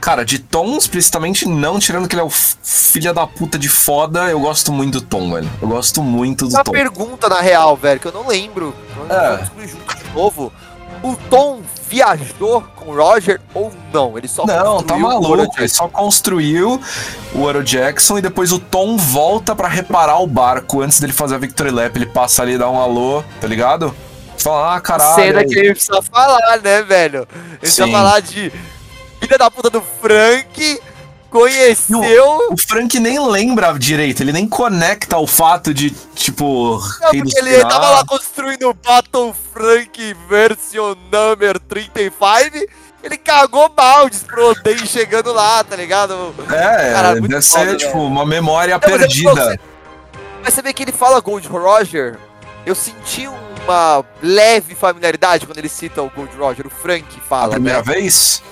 [0.00, 4.28] Cara, de Tom explicitamente não, tirando que ele é o filho da puta de foda,
[4.30, 5.48] eu gosto muito do Tom, velho.
[5.62, 6.72] Eu gosto muito do Uma Tom.
[6.72, 8.74] pergunta, na real, velho, que eu não lembro,
[9.08, 9.44] É.
[9.66, 10.52] junto de novo.
[11.04, 11.60] O Tom
[11.90, 14.16] viajou com o Roger ou não?
[14.16, 15.54] Ele só Não, tá maluco.
[15.58, 16.80] Ele só construiu
[17.34, 21.34] o Oro Jackson e depois o Tom volta pra reparar o barco antes dele fazer
[21.34, 21.94] a Victory Lap.
[21.94, 23.94] Ele passa ali e dá um alô, tá ligado?
[24.38, 25.14] Fala, ah, caralho.
[25.14, 27.28] cena que ele precisa falar, né, velho?
[27.30, 28.50] Ele precisa falar de
[29.20, 30.80] filha da puta do Frank,
[31.34, 32.48] conheceu.
[32.52, 36.80] O Frank nem lembra direito, ele nem conecta o fato de, tipo.
[37.00, 42.14] Não, porque ele tava lá construindo o Battle Frank version number 35.
[43.02, 46.34] Ele cagou baldes pro Oden chegando lá, tá ligado?
[46.50, 48.04] É, muito deve foda, ser, tipo, velho.
[48.04, 49.60] uma memória Não, perdida.
[50.42, 52.16] Mas você vê que ele fala Gold Roger.
[52.64, 56.66] Eu senti uma leve familiaridade quando ele cita o Gold Roger.
[56.66, 57.84] O Frank A fala, primeira né?
[57.84, 58.42] vez?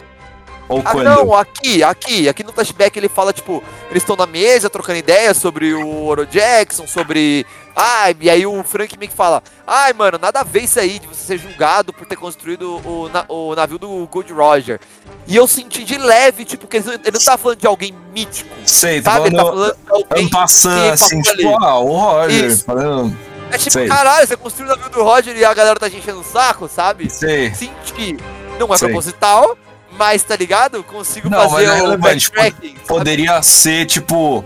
[0.72, 1.04] Ou Ah, quando?
[1.04, 5.36] não, aqui, aqui, aqui no flashback ele fala, tipo, eles estão na mesa trocando ideias
[5.36, 7.46] sobre o Oro Jackson, sobre.
[7.74, 10.98] Ai, e aí o Frank meio que fala: Ai, mano, nada a ver isso aí
[10.98, 14.78] de você ser julgado por ter construído o, na- o navio do Gold Roger.
[15.26, 19.00] E eu senti de leve, tipo, que ele, não tá falando de alguém mítico, Sei,
[19.00, 19.28] tá sabe?
[19.28, 19.58] Ele tá falando.
[19.58, 20.26] falando de alguém.
[20.26, 22.64] Ampassando, que assim, tipo, ah, o Roger, Isso.
[22.64, 23.16] falando.
[23.50, 23.86] É tipo, sei.
[23.88, 26.68] caralho, você construiu o navio do Roger e a galera tá te enchendo o saco,
[26.68, 27.08] sabe?
[27.10, 27.54] Sei.
[27.54, 28.16] Senti.
[28.58, 28.88] Não é Sei.
[28.88, 29.56] proposital,
[29.96, 30.82] mas tá ligado?
[30.82, 32.74] Consigo Não, mas fazer é o relevante, backtracking.
[32.76, 32.86] sabe?
[32.88, 34.44] Poderia ser, tipo.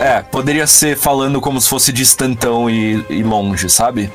[0.00, 4.12] É, poderia ser falando como se fosse distantão e, e longe, sabe?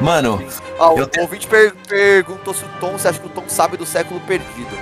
[0.00, 0.42] Mano,
[0.78, 3.44] Ah, o Eu te- ouvinte per- perguntou se o Tom, você acha que o Tom
[3.48, 4.78] sabe do século perdido?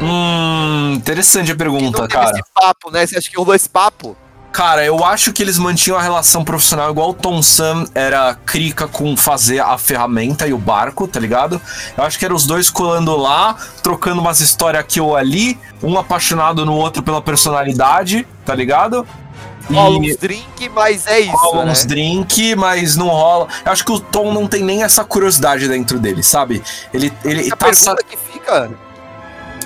[0.00, 2.30] Hum, interessante a pergunta, cara.
[2.30, 3.06] esse papo, né?
[3.06, 4.16] Você acha que rolou esse papo?
[4.56, 8.88] Cara, eu acho que eles mantinham a relação profissional igual o Tom Sam era crica
[8.88, 11.60] com fazer a ferramenta e o barco, tá ligado?
[11.94, 15.98] Eu acho que eram os dois colando lá, trocando umas histórias aqui ou ali, um
[15.98, 19.06] apaixonado no outro pela personalidade, tá ligado?
[19.70, 21.72] Rola uns drink, mas é isso, rola né?
[21.72, 23.48] uns drink, mas não rola.
[23.62, 26.62] Eu acho que o Tom não tem nem essa curiosidade dentro dele, sabe?
[26.94, 28.85] Ele, ele A tá sa- pergunta que fica...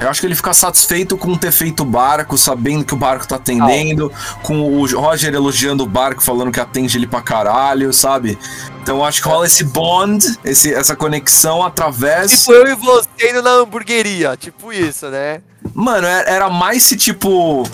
[0.01, 3.29] eu acho que ele fica satisfeito com ter feito o barco, sabendo que o barco
[3.29, 4.11] tá atendendo,
[4.43, 8.39] com o Roger elogiando o barco, falando que atende ele pra caralho, sabe?
[8.83, 12.31] Então eu acho que rola esse bond, esse, essa conexão através.
[12.31, 15.43] Tipo eu e você indo na hamburgueria, tipo isso, né?
[15.75, 17.69] Mano, era era mais se tipo.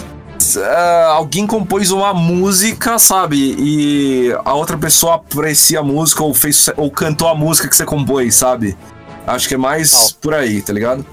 [0.58, 3.54] ah, alguém compôs uma música, sabe?
[3.56, 7.84] E a outra pessoa aprecia a música ou, fez, ou cantou a música que você
[7.84, 8.76] compôs, sabe?
[9.24, 11.06] Acho que é mais por aí, tá ligado?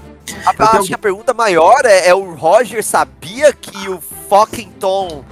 [0.46, 4.00] A, Eu tenho- acho que a pergunta maior é, é o Roger sabia que o
[4.28, 5.24] fucking Tom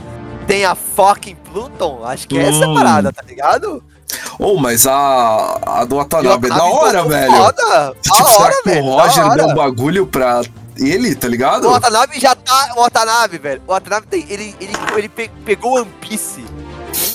[0.46, 2.04] tem a fucking Pluton?
[2.04, 2.74] Acho que é essa Hum.
[2.74, 3.82] parada, tá ligado?
[4.38, 7.32] Ou, mas a, a do Watanabe é da hora, ficou velho.
[7.32, 8.84] Foda, Tipo, da será hora, que velho.
[8.84, 10.42] o Roger deu um bagulho pra
[10.76, 11.66] ele, tá ligado?
[11.68, 12.72] O Watanabe já tá.
[12.76, 13.62] O Watanabe, velho.
[13.66, 14.26] O Watanabe tem.
[14.28, 16.44] Ele, ele, ele pe- pegou One Piece.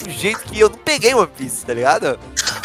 [0.03, 2.17] Do jeito que eu não peguei One Piece, tá ligado?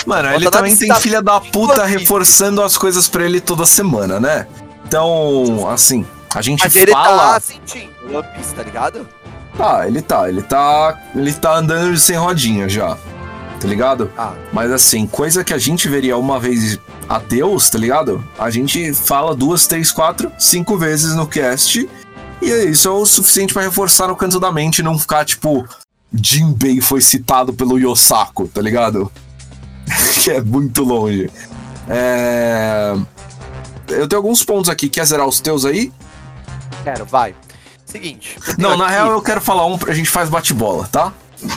[0.06, 4.18] Mano, ele também tem está filha da puta reforçando as coisas pra ele toda semana,
[4.18, 4.46] né?
[4.92, 6.04] Então, assim,
[6.34, 7.16] a gente Mas ele tá fala.
[7.16, 9.08] lá sentindo One Piece, tá ligado?
[9.56, 10.98] Tá, ele tá, ele tá.
[11.14, 12.98] Ele tá andando sem rodinha já.
[13.58, 14.10] Tá ligado?
[14.18, 14.34] Ah.
[14.52, 16.78] Mas assim, coisa que a gente veria uma vez
[17.08, 18.22] a Deus, tá ligado?
[18.38, 21.88] A gente fala duas, três, quatro, cinco vezes no cast.
[22.42, 25.24] E é isso é o suficiente pra reforçar no canto da mente e não ficar
[25.24, 25.66] tipo.
[26.12, 29.10] Jinbei foi citado pelo Yosako, tá ligado?
[30.22, 31.30] que é muito longe.
[31.88, 32.94] É.
[33.94, 34.88] Eu tenho alguns pontos aqui.
[34.88, 35.92] Quer zerar os teus aí?
[36.84, 37.34] Quero, vai.
[37.86, 38.38] Seguinte.
[38.58, 41.12] Não, na aqui- real eu quero falar um pra gente faz bate-bola, tá?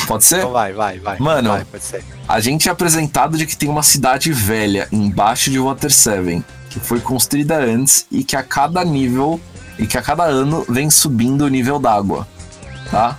[0.08, 0.40] Pode ser?
[0.40, 1.18] Então vai, vai, vai.
[1.20, 1.50] Mano.
[1.52, 2.04] Vai, pode ser.
[2.28, 6.80] A gente é apresentado de que tem uma cidade velha embaixo de Water Seven, que
[6.80, 9.40] foi construída antes e que a cada nível
[9.78, 12.28] e que a cada ano vem subindo o nível d'água,
[12.90, 13.18] tá?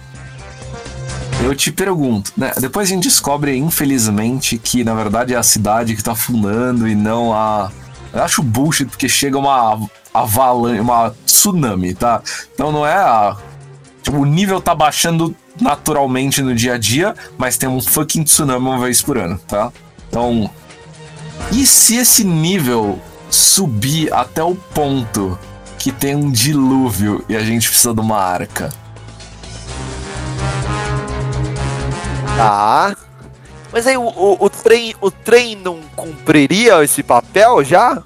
[1.42, 2.52] Eu te pergunto, né?
[2.58, 6.94] Depois a gente descobre, infelizmente, que na verdade é a cidade que tá afundando e
[6.94, 7.70] não a.
[8.16, 9.78] Eu acho bullshit porque chega uma
[10.14, 12.22] avalanche, uma tsunami, tá?
[12.54, 13.36] Então não é a.
[14.02, 18.64] Tipo, o nível tá baixando naturalmente no dia a dia, mas tem um fucking tsunami
[18.64, 19.70] uma vez por ano, tá?
[20.08, 20.50] Então.
[21.52, 22.98] E se esse nível
[23.28, 25.38] subir até o ponto
[25.78, 28.70] que tem um dilúvio e a gente precisa de uma arca?
[32.34, 32.96] Tá.
[33.76, 38.02] Mas aí o, o, o trem, o trem não cumpriria esse papel já?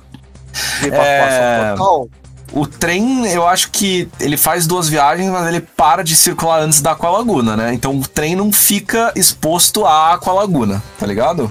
[0.81, 1.75] De evacuação É.
[1.77, 2.09] total?
[2.53, 6.81] O trem, eu acho que ele faz duas viagens, mas ele para de circular antes
[6.81, 7.73] da Aqualaguna, né?
[7.73, 11.49] Então o trem não fica exposto à Aqualaguna, tá ligado?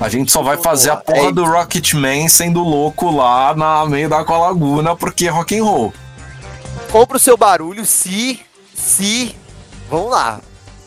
[0.00, 4.08] A gente só vai fazer a porra É do Rocketman sendo louco lá na meio
[4.08, 5.92] da Aqualaguna porque é rock and roll.
[6.92, 8.38] Compra o seu barulho se.
[8.72, 9.34] Se.
[9.90, 10.40] Vamos lá.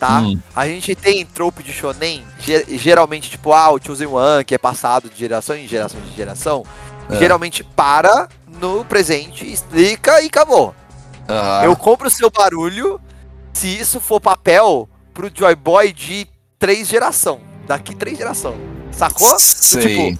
[0.05, 0.19] Tá?
[0.19, 0.37] Hum.
[0.55, 4.57] A gente tem trope de shonen, ge- geralmente, tipo, ah, o Chosen One, que é
[4.57, 6.63] passado de geração em geração de geração,
[7.09, 7.15] É.
[7.17, 8.27] geralmente para
[8.59, 10.75] no presente, explica e acabou.
[11.63, 12.99] Eu compro o seu barulho
[13.53, 16.27] se isso for papel pro Joy Boy de
[16.59, 17.39] três geração.
[17.65, 18.55] Daqui três geração.
[18.91, 19.39] Sacou?
[19.39, 20.17] Sei.
[20.17, 20.19] Tipo,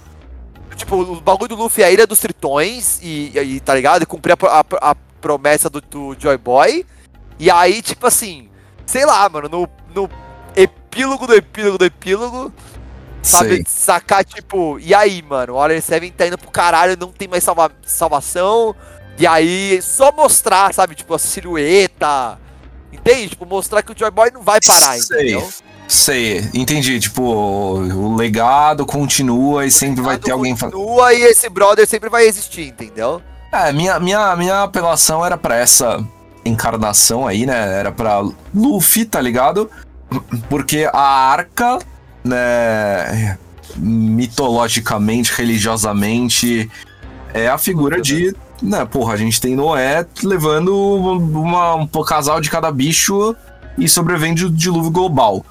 [0.76, 4.02] tipo, o bagulho do Luffy é a Ilha dos Tritões e, e tá ligado?
[4.02, 6.86] E cumprir a, a- a promessa do, do Joy Boy.
[7.38, 8.48] E aí, tipo assim,
[8.86, 10.08] sei lá, mano, no, no
[10.56, 12.52] epílogo do epílogo do epílogo,
[13.22, 13.56] sabe?
[13.56, 13.64] Sei.
[13.66, 17.44] Sacar, tipo, e aí, mano, o Order 7 tá indo pro caralho, não tem mais
[17.44, 18.74] salva salvação.
[19.18, 22.38] E aí, só mostrar, sabe, tipo, a silhueta.
[22.92, 23.30] Entende?
[23.30, 25.18] Tipo, mostrar que o Joy Boy não vai parar, Sei.
[25.18, 25.48] entendeu?
[25.86, 26.98] Sei, entendi.
[26.98, 30.74] Tipo, o legado continua e sempre vai ter alguém falando.
[30.74, 33.20] Continua e esse brother sempre vai existir, entendeu?
[33.52, 36.04] É, minha, minha, minha apelação era pra essa
[36.44, 37.78] encarnação aí, né?
[37.78, 38.22] Era pra
[38.54, 39.70] Luffy, tá ligado?
[40.48, 41.78] Porque a arca,
[42.22, 43.38] né?
[43.76, 46.70] Mitologicamente, religiosamente,
[47.32, 48.34] é a figura de.
[48.62, 53.34] Né, porra, a gente tem Noé levando uma, um casal de cada bicho
[53.76, 55.44] e sobrevivendo de dilúvio global.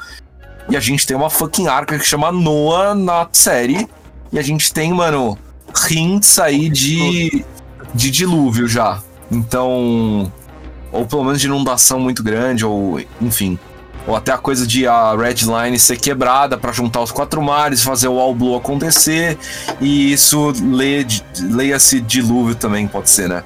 [0.70, 3.88] E a gente tem uma fucking arca que chama Noah na série.
[4.32, 5.38] E a gente tem, mano,
[5.92, 7.44] hints aí de,
[7.94, 9.02] de dilúvio já.
[9.30, 10.32] Então.
[10.94, 13.58] Ou pelo menos de inundação muito grande, ou enfim.
[14.06, 17.82] Ou até a coisa de a Red Line ser quebrada pra juntar os quatro mares,
[17.84, 19.38] fazer o All Blue acontecer.
[19.82, 21.06] E isso leia-
[21.40, 23.44] leia-se dilúvio também, pode ser, né?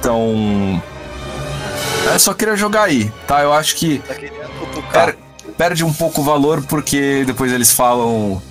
[0.00, 0.82] Então.
[2.12, 3.42] Eu só queria jogar aí, tá?
[3.42, 4.02] Eu acho que
[4.58, 5.04] cutucar.
[5.06, 5.18] per-
[5.56, 8.42] perde um pouco o valor porque depois eles falam.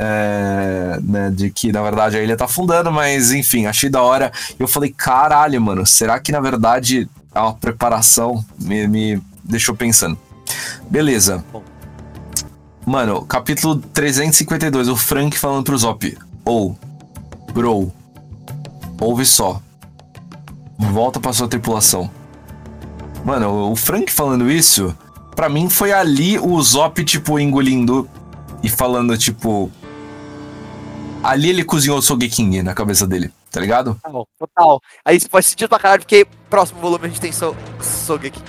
[0.00, 4.30] é, né, de que na verdade a ilha tá afundando, mas enfim, achei da hora.
[4.56, 8.44] Eu falei, caralho, mano, será que na verdade é uma preparação?
[8.58, 10.18] Me, me deixou pensando.
[10.90, 11.44] Beleza.
[12.86, 16.16] Mano, capítulo 352, o Frank falando pro Zop.
[16.44, 16.76] Ou,
[17.52, 17.92] bro,
[19.00, 19.60] ouve só.
[20.78, 22.10] Volta pra sua tripulação.
[23.24, 24.96] Mano, o Frank falando isso,
[25.36, 28.08] pra mim foi ali o Zop, tipo, engolindo
[28.62, 29.70] e falando, tipo.
[31.22, 33.98] Ali ele cozinhou o Sogeking na cabeça dele, tá ligado?
[34.02, 34.80] Total, total.
[35.04, 38.42] Aí isso faz sentido pra caralho, porque próximo volume a gente tem so Sogeki.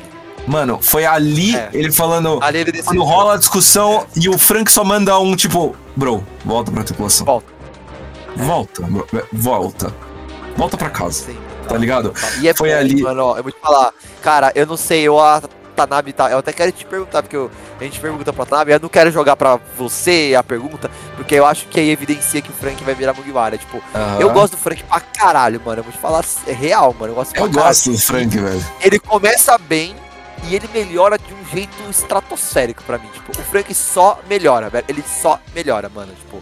[0.48, 1.70] Mano, foi ali É.
[1.74, 2.40] ele falando.
[2.42, 6.72] Ali ele Quando rola a discussão e o Frank só manda um, tipo, bro, volta
[6.72, 7.26] pra tripulação.
[7.26, 7.48] Volta.
[8.36, 9.94] Volta, bro, volta.
[10.56, 11.38] Volta pra casa, Sim.
[11.68, 12.14] tá ligado?
[12.42, 13.94] E é Foi bom, ali- Mano, ó, eu vou te falar.
[14.22, 15.42] Cara, eu não sei, eu a
[15.88, 16.30] Tanabe tá.
[16.32, 17.50] Eu até quero te perguntar, porque eu-
[17.80, 21.46] a gente pergunta pra Tanabe, eu não quero jogar pra você a pergunta, porque eu
[21.46, 23.58] acho que aí evidencia que o Frank vai virar Mugiwara.
[23.58, 23.82] Tipo,
[24.20, 25.80] eu gosto do Frank pra caralho, mano.
[25.80, 27.12] Eu vou te falar, é real, mano.
[27.12, 28.66] Eu gosto Eu gosto do Frank, velho.
[28.82, 29.96] Ele começa bem
[30.48, 33.08] e ele melhora de um jeito estratosférico pra mim.
[33.14, 34.86] Tipo, o Frank só melhora, velho.
[34.88, 36.12] Ele só melhora, mano.
[36.14, 36.42] Tipo,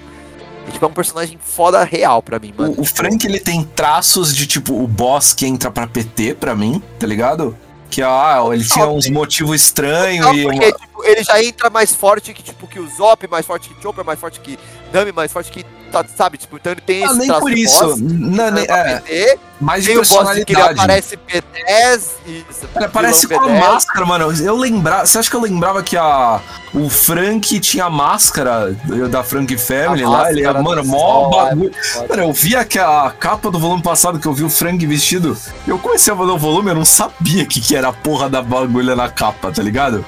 [0.68, 2.74] é, tipo, é um personagem foda real pra mim, mano.
[2.78, 6.56] O, o Frank, ele tem traços de, tipo, o boss que entra pra PT, pra
[6.56, 7.58] mim, tá ligado?
[7.90, 10.87] Que, ah, ele tinha uns motivos estranhos e...
[10.98, 14.04] tipo, ele já entra mais forte que, tipo, que o Zop, mais forte que Chopper,
[14.06, 14.58] mais forte que
[14.94, 15.66] Nami, mais forte que.
[15.92, 16.38] tá, Sabe?
[16.38, 17.84] Tipo, então ele tem Ah, esse nem traço por isso.
[17.86, 22.46] boss, Não, nem- é, PT, mais tem o boss que ele aparece P10 e.
[22.76, 23.60] Ele aparece com a B10.
[23.60, 24.32] máscara, mano.
[24.42, 25.06] Eu lembrava.
[25.06, 26.40] Você acha que eu lembrava que a,
[26.74, 28.72] o Frank tinha a máscara
[29.10, 30.32] da Frank Family A lá?
[30.32, 31.72] Ele era, máscara mano, mó bagulho.
[31.96, 32.08] é.
[32.08, 35.38] Mano, eu vi aqui a capa do volume passado que eu vi o Frank vestido.
[35.68, 38.42] Eu comecei a ver o volume, eu não sabia que, que era a porra da
[38.42, 40.06] bagulha na capa, tá ligado?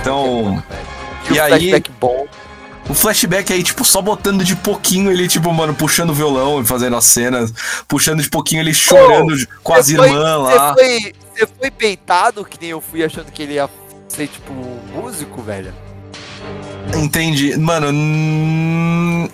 [0.00, 0.62] Então,
[1.30, 2.26] E, e o aí- flashback bom.
[2.88, 6.64] o flashback aí, tipo, só botando de pouquinho ele, tipo, mano, puxando o violão e
[6.64, 7.52] fazendo as cenas,
[7.86, 10.10] puxando de pouquinho ele chorando com as irmãs
[10.42, 10.74] lá.
[10.74, 13.68] Você foi, peitado, que nem eu fui achando que ele ia
[14.08, 14.52] ser, tipo,
[14.94, 15.72] músico, velho.
[16.94, 17.56] Entendi.
[17.56, 19.28] Mano, hum,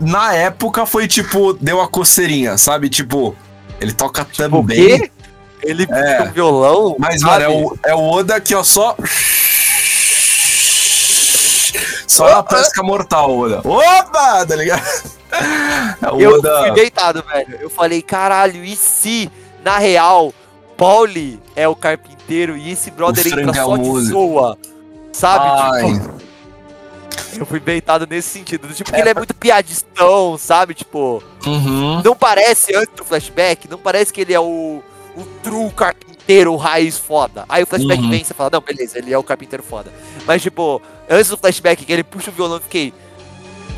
[0.00, 2.88] na época foi tipo, deu a coceirinha, sabe?
[2.88, 3.36] Tipo,
[3.80, 5.00] ele toca Tipo, o também.
[5.00, 5.10] quê?
[5.64, 6.22] Ele É.
[6.22, 6.96] um violão.
[6.98, 7.44] Mas, sabe?
[7.44, 8.96] mano, é o, é o Oda que, ó, só.
[12.06, 13.60] Só na pesca mortal, Oda.
[13.64, 14.46] Opa!
[14.46, 14.82] Tá ligado?
[16.02, 16.60] É o Eu Oda.
[16.62, 17.58] fui deitado, velho.
[17.60, 19.30] Eu falei, caralho, e se,
[19.64, 20.32] na real,
[20.76, 24.56] Pauli é o carpinteiro e esse brother entra é só de zoa?
[25.12, 25.90] Sabe?
[25.96, 26.14] Tipo,
[27.40, 28.68] eu fui deitado nesse sentido.
[28.72, 30.74] Tipo, que ele é muito piadistão, sabe?
[30.74, 32.00] Tipo, Uhum.
[32.04, 34.82] não parece antes do flashback, não parece que ele é o,
[35.16, 37.44] o true carpinteiro, raiz foda.
[37.48, 38.10] Aí o flashback Uhum.
[38.10, 39.92] vem e você fala, não, beleza, ele é o carpinteiro foda.
[40.26, 42.92] Mas, tipo, antes do flashback, que ele puxa o violão, eu fiquei.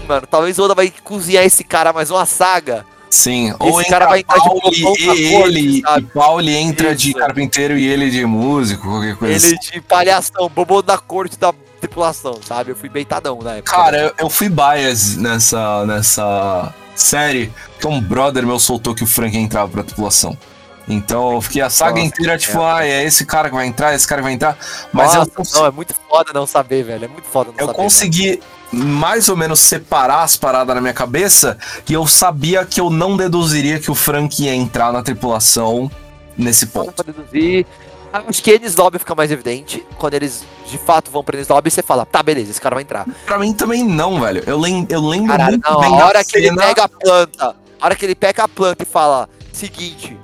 [0.09, 2.85] Mano, talvez o Oda vai cozinhar esse cara mais uma saga.
[3.11, 3.49] Sim.
[3.49, 5.81] Esse Ou cara vai entrar de Pauli pra e corte, ele.
[5.81, 6.01] sabe?
[6.03, 7.19] E Pauli entra de Isso.
[7.19, 9.47] carpinteiro e ele de músico, qualquer coisa assim.
[9.49, 12.71] Ele de palhação, bobo da corte da tripulação, sabe?
[12.73, 13.75] Eu fui beitadão na época.
[13.77, 19.07] Cara, eu, eu fui bias nessa, nessa série, porque um brother meu soltou que o
[19.07, 20.37] Frank entrava pra tripulação.
[20.89, 23.95] Então eu fiquei a saga Nossa, inteira, tipo, ah, é esse cara que vai entrar,
[23.95, 24.57] esse cara que vai entrar.
[24.93, 27.05] Mas Nossa, eu, não, é muito foda não saber, velho.
[27.07, 27.77] É muito foda não eu saber.
[27.77, 28.41] consegui
[28.73, 31.59] mais ou menos separar as paradas na minha cabeça
[31.89, 35.91] e eu sabia que eu não deduziria que o Frank ia entrar na tripulação
[36.39, 36.93] nesse ponto.
[36.93, 37.67] pra deduzir.
[38.13, 39.85] Acho que Enes Lobby fica mais evidente.
[39.99, 42.83] Quando eles de fato vão pra Enes Lobby, você fala, tá, beleza, esse cara vai
[42.83, 43.07] entrar.
[43.27, 44.43] Pra mim também não, velho.
[44.47, 46.89] Eu, lem eu lembro Caralho, muito não, bem a hora que ele cena- pega a
[46.89, 50.17] planta, a hora que ele pega a planta e fala, seguinte,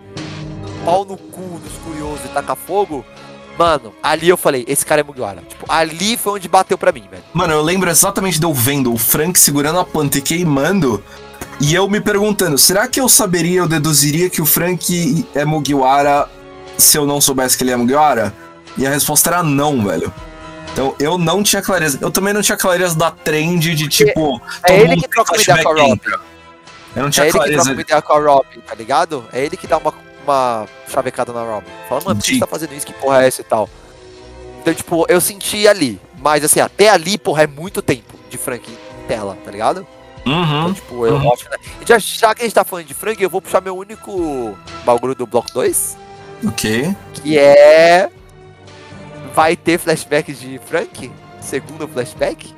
[0.84, 3.04] pau no cu dos curiosos e taca fogo,
[3.58, 5.42] mano, ali eu falei, esse cara é Mugiwara.
[5.48, 7.22] Tipo, ali foi onde bateu pra mim, velho.
[7.32, 11.02] Mano, eu lembro exatamente de eu vendo o Frank segurando a planta e queimando.
[11.60, 16.28] E eu me perguntando, será que eu saberia, eu deduziria que o Frank é Mugiwara
[16.76, 18.34] se eu não soubesse que ele é Mugiwara?
[18.76, 20.12] E a resposta era não, velho.
[20.72, 21.98] Então eu não tinha clareza.
[22.00, 24.40] Eu também não tinha clareza da trend de tipo.
[24.66, 26.20] É ele que troca uma ideia com a entra.
[26.96, 27.72] Eu não É tinha ele que troca clareza.
[27.72, 29.24] uma ideia com a Robin, tá ligado?
[29.32, 29.92] É ele que dá uma,
[30.24, 31.70] uma chavecada na Robin.
[31.88, 32.86] Fala, mano, por que você tá fazendo isso?
[32.86, 33.68] Que porra é essa e tal?
[34.60, 36.00] Então, tipo, eu senti ali.
[36.18, 39.86] Mas, assim, até ali, porra, é muito tempo de Frank em tela, tá ligado?
[40.24, 40.72] Então, Uhum.
[40.72, 41.32] tipo, eu Uhum.
[41.32, 41.56] acho, né?
[41.84, 45.16] Já, já que a gente tá falando de Frank, eu vou puxar meu único bagulho
[45.16, 45.96] do Bloco 2,
[46.46, 46.94] Ok.
[47.14, 48.08] que é...
[49.34, 51.10] Vai ter flashbacks de Frank?
[51.40, 52.54] Segundo flashback?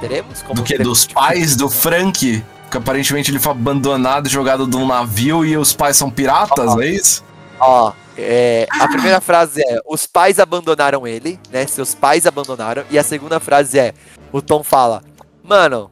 [0.00, 0.42] Teremos?
[0.42, 0.78] Como Do que?
[0.78, 2.44] Dos pais do Frank?
[2.70, 6.82] Que aparentemente ele foi abandonado, jogado de um navio e os pais são piratas, Ah.
[6.84, 7.24] é isso?
[7.60, 11.66] Ó, é, a primeira frase é: os pais abandonaram ele, né?
[11.66, 12.84] Seus pais abandonaram.
[12.90, 13.94] E a segunda frase é:
[14.32, 15.02] o Tom fala,
[15.44, 15.90] mano,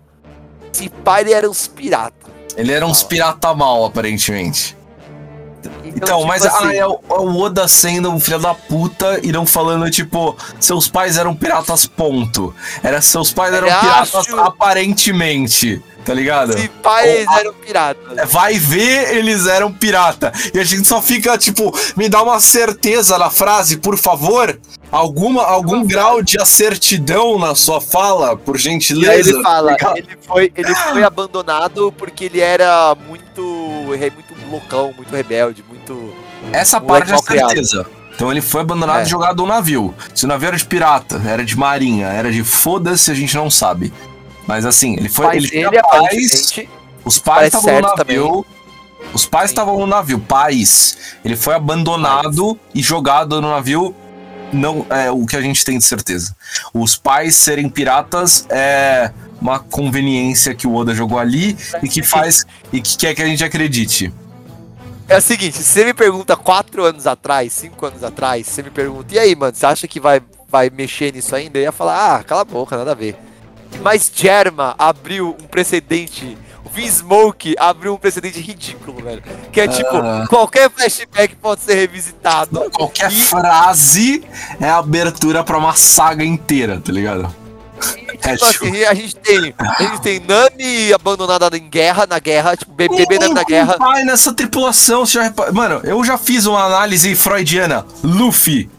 [0.72, 2.14] esse pai ele era uns pirata.
[2.56, 4.73] Ele era uns pirata mal, aparentemente.
[5.84, 9.20] Então, tipo mas assim, ah, é, o, é o Oda sendo um filho da puta
[9.22, 12.54] e não falando, tipo, seus pais eram piratas, ponto.
[12.82, 16.54] Era seus pais eram piratas acho- aparentemente, tá ligado?
[16.56, 18.30] Esse pai eles eram piratas.
[18.30, 20.32] Vai ver, eles eram pirata.
[20.52, 24.58] E a gente só fica, tipo, me dá uma certeza na frase, por favor.
[24.92, 29.30] Alguma, algum grau de acertidão na sua fala, por E aí gentileza.
[29.30, 29.96] ele fala, Obrigado.
[29.96, 33.42] ele foi, ele foi abandonado porque ele era muito,
[33.84, 36.12] muito loucão, muito rebelde, muito.
[36.52, 37.48] Essa parte é criado.
[37.50, 37.86] certeza.
[38.14, 39.02] Então ele foi abandonado É.
[39.02, 39.94] e jogado no navio.
[40.14, 43.50] Se o navio era de pirata, era de marinha, era de foda-se, a gente não
[43.50, 43.92] sabe.
[44.46, 45.26] Mas assim, ele foi.
[45.26, 46.68] Pai ele tinha pais, aparentemente,
[47.04, 48.46] os pais estavam no navio.
[49.12, 50.96] Os pais estavam no navio, pais.
[51.24, 53.94] Ele foi abandonado e jogado no navio.
[54.52, 56.34] Não é o que a gente tem de certeza.
[56.72, 62.44] Os pais serem piratas é uma conveniência que o Oda jogou ali e que faz
[62.72, 64.12] e que quer que a gente acredite.
[65.08, 68.70] É o seguinte, se você me pergunta quatro anos atrás, cinco anos atrás, você me
[68.70, 71.58] pergunta, e aí, mano, você acha que vai, vai mexer nisso ainda?
[71.58, 73.16] Eu ia falar, ah, cala a boca, nada a ver.
[73.82, 79.22] Mas Germa abriu um precedente, o Smoke abriu um precedente ridículo, velho.
[79.52, 80.24] Que é tipo, Ah.
[80.26, 82.70] qualquer flashback pode ser revisitado.
[82.72, 84.24] Qualquer E- frase
[84.58, 87.34] é abertura pra uma saga inteira, tá ligado?
[88.22, 92.56] É, Tipo assim, a gente tem, a gente tem Nami abandonada em guerra, na guerra,
[92.56, 93.76] tipo, be- bebê Nami na Ninguém guerra.
[93.78, 97.84] Pai, nessa tripulação, você já repa- Mano, eu já fiz uma análise freudiana.
[98.02, 98.70] Luffy.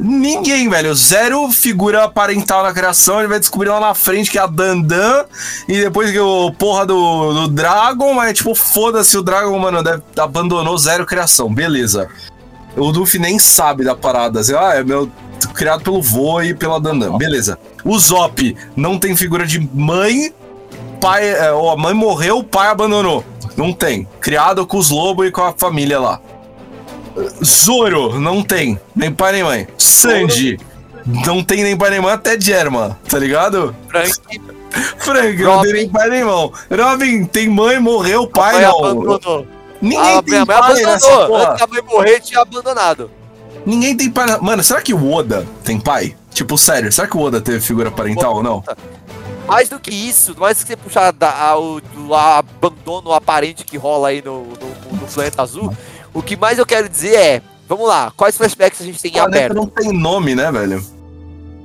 [0.00, 0.94] Ninguém, velho.
[0.94, 3.18] Zero figura parental na criação.
[3.18, 5.24] Ele vai descobrir lá na frente que é a Dandan.
[5.68, 8.14] E depois que o porra do, do Dragon.
[8.14, 11.52] Mas, tipo, foda-se, o Dragon, mano, deve- abandonou zero criação.
[11.52, 12.08] Beleza.
[12.78, 14.40] O Luffy nem sabe da parada.
[14.40, 15.10] Assim, ah, é meu.
[15.54, 17.16] Criado pelo vô e pela Dandan.
[17.16, 17.58] Beleza.
[17.84, 20.32] O Zop não tem figura de mãe.
[21.00, 21.28] Pai.
[21.28, 23.24] É, ó, a mãe morreu, o pai abandonou.
[23.56, 24.06] Não tem.
[24.20, 26.20] Criado com os lobos e com a família lá.
[27.44, 28.78] Zoro, não tem.
[28.94, 29.66] Nem pai nem mãe.
[29.76, 30.58] Sanji,
[31.24, 33.74] não tem nem pai nem mãe, até Germa, tá ligado?
[33.88, 34.12] Frank,
[34.98, 36.52] Frank, não tem nem pai nem mão.
[36.70, 38.84] Robin, tem mãe, morreu, pai mãe não.
[38.84, 39.46] abandonou.
[39.80, 41.36] Ninguém A tem minha mãe abandonou.
[41.36, 43.10] Antes da mãe morrer, tinha abandonado.
[43.66, 44.26] Ninguém tem pai.
[44.26, 46.16] na- Mano, será que o Oda tem pai?
[46.32, 48.64] Tipo, sério, será que o Oda teve figura parental ou não?
[49.46, 53.64] Mais do que isso, mais do que você puxar da, a- o do abandono aparente
[53.64, 55.74] que rola aí no, no, no planeta azul,
[56.12, 59.14] o que mais eu quero dizer é, vamos lá, quais flashbacks a gente tem O
[59.14, 59.54] planeta aberto?
[59.54, 60.84] não tem nome, né, velho?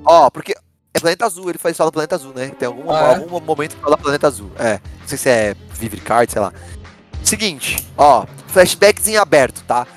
[0.05, 0.53] Ó, porque
[0.93, 2.51] é planeta azul, ele faz fala planeta azul, né?
[2.57, 3.15] Tem algum, Ah, é?
[3.15, 4.49] algum momento que fala planeta azul.
[4.57, 6.53] É, não sei se é Vivid Card, sei lá.
[7.23, 9.87] Seguinte, ó, flashbacks em aberto, tá?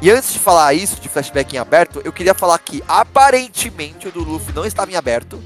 [0.00, 4.12] E antes de falar isso, de flashback em aberto, eu queria falar que aparentemente o
[4.12, 5.42] do Luffy não estava em aberto.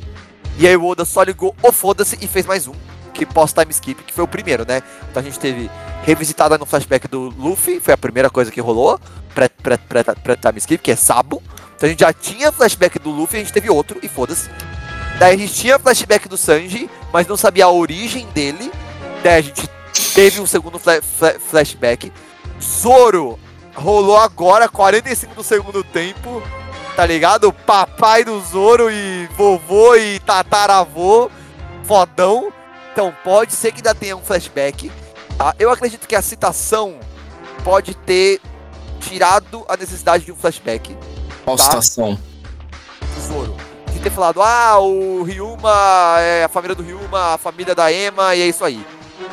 [0.59, 2.75] E aí o Oda só ligou o foda-se e fez mais um,
[3.15, 4.83] que pós-time skip, que foi o primeiro, né?
[5.11, 5.71] Então a gente teve
[6.03, 8.99] revisitada no flashback do Luffy, foi a primeira coisa que rolou,
[9.35, 11.43] pré-time pré, pré, pré, time skip, que é Sabo.
[11.77, 14.51] Então a gente já tinha flashback do Luffy, a gente teve outro, e foda-se.
[15.19, 18.71] Daí a gente tinha flashback do Sanji, mas não sabia a origem dele.
[19.23, 19.69] Daí a gente
[20.15, 22.13] teve um segundo fla- fla- flashback.
[22.63, 23.39] Zoro
[23.75, 26.43] rolou agora, 45 do segundo tempo.
[26.97, 27.53] Tá ligado?
[27.53, 31.31] Papai do Zoro e vovô e tataravô.
[31.85, 32.53] Fodão.
[32.93, 34.91] Então pode ser que ainda tenha um flashback.
[35.39, 35.55] tá?
[35.59, 36.99] Eu acredito que a citação
[37.65, 38.41] pode ter
[39.01, 40.95] tirado a necessidade de um flashback
[41.45, 41.65] Qual Tá.
[41.65, 42.19] citação?
[43.15, 43.57] do Zoro.
[43.93, 48.35] De ter falado, ah, o Ryuma é a família do Ryuma, a família da Ema,
[48.35, 48.85] e é isso aí.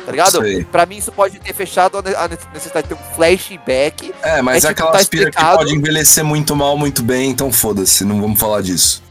[0.08, 0.40] Tá ligado?
[0.40, 0.64] Sei.
[0.64, 4.14] Pra mim isso pode ter fechado a ne- a necessidade de ter um flashback.
[4.22, 7.52] É, mas É é, aquela tá aspira que pode envelhecer muito mal, muito bem, então
[7.52, 9.02] foda-se, não vamos falar disso.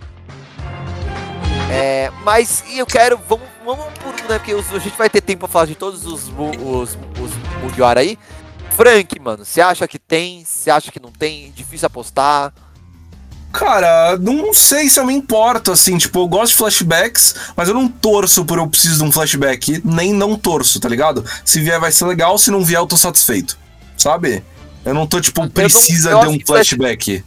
[1.71, 4.39] É, mas eu quero, vamos, vamos por um, né?
[4.39, 7.99] Porque os- a gente vai ter tempo pra falar de todos os, os, os Mugiwara
[7.99, 8.17] aí.
[8.71, 10.43] Frank, mano, você acha que tem?
[10.45, 11.51] Você acha que não tem?
[11.51, 12.53] Difícil apostar?
[13.57, 17.73] Cara, não sei se eu me importo, assim, tipo, eu gosto de flashbacks, mas eu
[17.73, 21.25] não torço por eu preciso de um flashback, nem não torço, tá ligado?
[21.43, 23.57] Se vier vai ser legal, se não vier eu tô satisfeito,
[23.97, 24.43] sabe?
[24.85, 27.23] Eu não tô, tipo, não- precisa eu de um flash- flashback.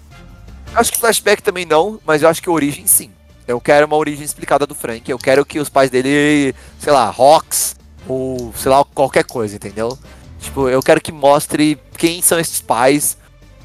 [0.72, 3.10] Acho que flashback também não, mas eu acho que origem sim.
[3.48, 5.10] Eu quero uma origem explicada do Frank.
[5.10, 7.74] Eu quero que os pais dele, sei lá, Rocks,
[8.06, 9.98] ou sei lá, qualquer coisa, entendeu?
[10.38, 13.16] Tipo, eu quero que mostre quem são esses pais,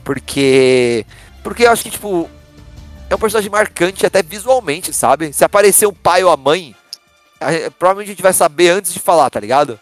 [0.04, 1.06] porque.
[1.44, 2.28] Porque eu acho que, tipo,
[3.16, 5.34] é um personagem marcante até visualmente, sabe?
[5.34, 6.76] Se aparecer um pai ou a mãe,
[7.40, 9.80] a- provavelmente a gente vai saber antes de falar, tá ligado?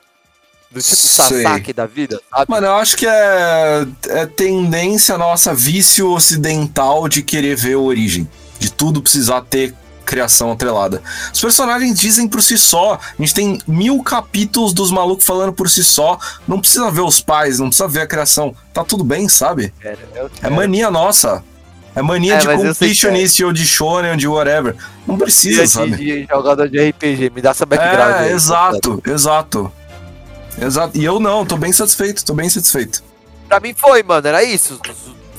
[0.71, 1.43] Do tipo Sei.
[1.43, 2.45] Sasaki da vida, sabe?
[2.49, 8.27] Mano, eu acho que é, é tendência nossa, vício ocidental de querer ver a origem.
[8.59, 11.01] De tudo precisar ter criação atrelada.
[11.33, 12.93] Os personagens dizem por si só.
[12.95, 16.17] A gente tem mil capítulos dos malucos falando por si só.
[16.47, 18.55] Não precisa ver os pais, não precisa ver a criação.
[18.73, 19.73] Tá tudo bem, sabe?
[20.41, 21.43] É mania nossa.
[21.95, 24.75] É mania É, de que completionist ou de shonen ou de whatever.
[25.05, 25.91] Não precisa, Dia sabe?
[25.91, 28.31] de, de jogador de RPG, me dá essa background É, aí.
[28.31, 29.71] exato, exato.
[30.59, 30.97] Exato.
[30.97, 33.03] E eu não, tô bem satisfeito, tô bem satisfeito.
[33.47, 34.79] Pra mim foi, mano, era isso.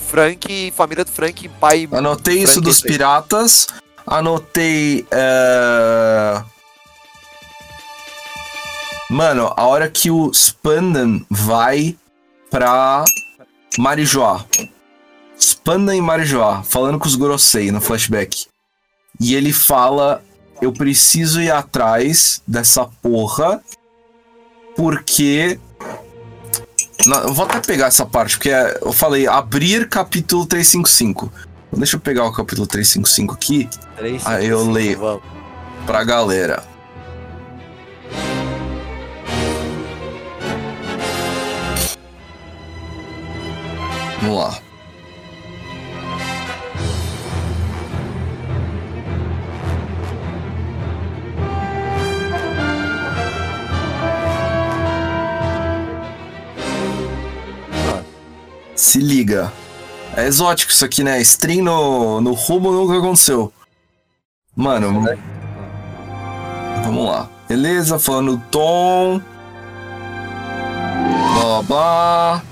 [0.09, 1.89] Frank, família do Frank, pai.
[1.91, 2.93] Anotei isso Frank, dos isso aí.
[2.93, 3.67] piratas.
[4.07, 5.07] Anotei.
[5.11, 6.43] é,
[9.11, 11.97] Mano, a hora que o Spandan vai
[12.51, 13.05] pra
[13.79, 14.45] Marijoá.
[15.45, 18.47] Spandan em Marijoá, falando com os Gorosei no flashback.
[19.21, 20.23] E ele fala:
[20.63, 23.61] Eu preciso ir atrás dessa porra.
[24.77, 25.59] Porque.
[27.07, 31.31] Não, eu vou até pegar essa parte, porque é- eu falei abrir capítulo 355.
[31.69, 34.99] Então Deixa eu pegar o capítulo 355 aqui Três, Ah, cinco, eu leio.
[34.99, 35.23] vamos.
[35.87, 36.63] pra galera.
[44.21, 44.59] Vamos lá.
[58.85, 59.51] Se liga.
[60.15, 61.19] É exótico isso aqui, né?
[61.23, 63.51] Stream no, no rumo nunca aconteceu.
[64.55, 65.09] Mano,
[66.85, 67.27] Vamos lá.
[67.49, 69.23] Beleza, falando do tom.
[71.67, 72.43] Blá.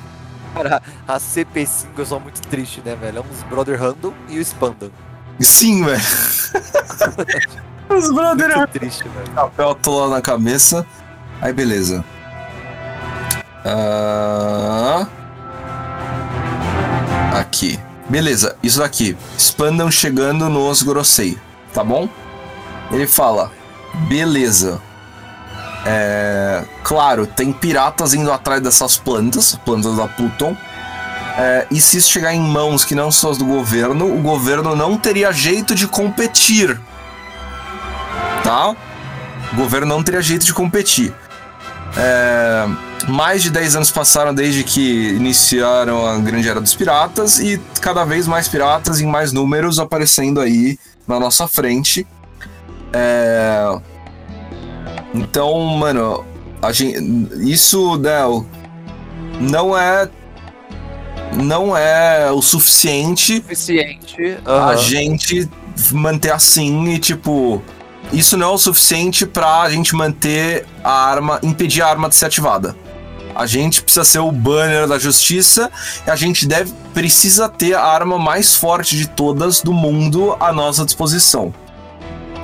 [0.55, 3.19] Cara, a CP5 eu sou muito triste, né, velho?
[3.19, 4.91] É uns Brother Random e o Spandam.
[5.39, 6.01] Sim, velho.
[7.95, 9.31] Os brother Muito triste, velho.
[9.35, 10.87] papel atolado na cabeça.
[11.43, 12.03] Aí, beleza.
[13.67, 15.07] Ah...
[17.43, 17.77] Aqui.
[18.09, 19.17] Beleza, isso daqui.
[19.37, 21.37] Spandam chegando nos Gorosei,
[21.75, 22.09] tá bom?
[22.93, 23.51] Ele fala,
[24.09, 24.81] beleza.
[25.85, 30.57] É, claro, tem piratas indo atrás dessas plantas, plantas da Pluton.
[31.37, 34.77] É, e se isso chegar em mãos que não são as do governo, o governo
[34.77, 36.81] não teria jeito de competir.
[38.45, 38.77] Tá?
[39.53, 41.13] O governo não teria jeito de competir.
[41.97, 42.69] É,
[43.09, 48.05] mais de 10 anos passaram desde que iniciaram a Grande Era dos Piratas e cada
[48.05, 52.07] vez mais piratas em mais números aparecendo aí na nossa frente.
[52.93, 53.79] É,
[55.15, 56.25] então, mano,
[56.61, 56.99] a gente,
[57.41, 58.45] isso né, o-
[59.41, 60.09] não é
[61.35, 64.37] não é o suficiente Suficiente.
[64.45, 64.77] a aham.
[64.77, 65.49] gente
[65.93, 67.63] manter assim e tipo
[68.13, 72.27] isso não é o suficiente pra gente manter a arma, impedir a arma de ser
[72.27, 72.77] ativada.
[73.35, 75.71] A gente precisa ser o banner da justiça
[76.07, 80.53] e a gente deve precisa ter a arma mais forte de todas do mundo à
[80.53, 81.53] nossa disposição.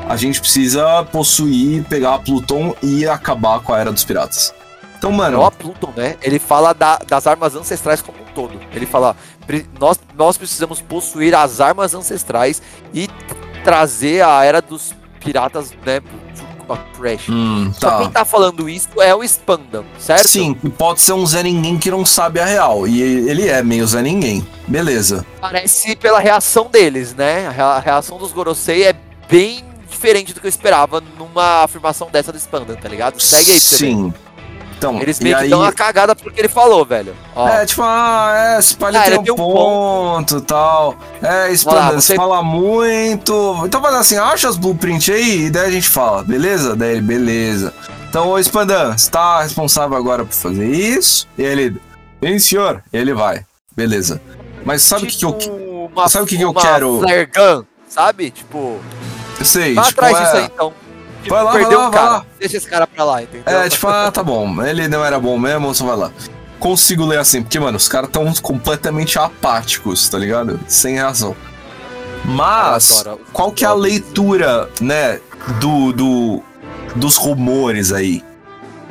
[0.09, 4.55] A gente precisa possuir, pegar a Pluton e acabar com a era dos piratas.
[4.97, 6.17] Então, mano, Não a Pluton, né?
[6.23, 8.59] Ele fala da- das armas ancestrais como um todo.
[8.73, 9.15] Ele fala,
[9.47, 12.63] "Pre- nós, nós precisamos possuir as armas ancestrais
[12.95, 13.09] e
[13.63, 16.01] trazer a era dos piratas, né,
[16.77, 17.29] crash.
[17.29, 17.99] hum, Só tá.
[17.99, 20.29] quem tá falando isso é o Spandam, certo?
[20.29, 22.87] Sim, pode ser um Zé Ninguém que não sabe a real.
[22.87, 24.47] E ele é meio Zé Ninguém.
[24.67, 25.25] Beleza.
[25.41, 27.47] Parece pela reação deles, né?
[27.47, 28.95] A rea- a reação dos Gorosei é
[29.29, 33.21] bem diferente do que eu esperava numa afirmação dessa do Spandam, tá ligado?
[33.21, 33.61] Segue aí.
[33.61, 34.13] Sim.
[34.79, 37.13] Então, Eles e meio que aí, dão uma cagada porque ele falou, velho.
[37.35, 40.97] Ó, É, tipo, ah, é, esse palha Ah, tem um tem um ponto e tal.
[41.21, 43.61] É, Spandam, você- fala muito.
[43.67, 46.77] Então dar assim, acha as blueprints aí e daí a gente fala, beleza?
[46.77, 47.75] Daí ele, beleza.
[48.09, 51.27] Então, ô Spandam, você tá responsável agora por fazer isso?
[51.37, 51.77] E ele,
[52.23, 52.83] sim senhor.
[52.93, 53.45] E ele vai,
[53.77, 54.21] beleza.
[54.65, 55.33] Mas sabe o que, que eu.
[55.33, 57.01] tipo uma, sabe o que que eu quero?
[57.01, 58.31] Flare gun, sabe?
[58.31, 58.79] Tipo,
[59.41, 60.73] Eu sei, vai tipo, atrás é, disso aí então.
[61.29, 62.11] Tipo, Vai lá, vai perdeu lá, um vai cara.
[62.11, 62.27] lá.
[62.39, 63.43] Deixa esse cara pra lá, entendeu?
[63.47, 64.63] É, tipo, ah, tá bom.
[64.65, 66.11] Ele não era bom mesmo, só vai lá.
[66.59, 70.59] Consigo ler assim, porque, mano, os caras tão completamente apáticos, tá ligado?
[70.67, 71.37] Sem razão.
[72.25, 75.21] Mas, qual que é a leitura, né,
[75.61, 76.43] do, do
[76.97, 78.25] dos rumores aí?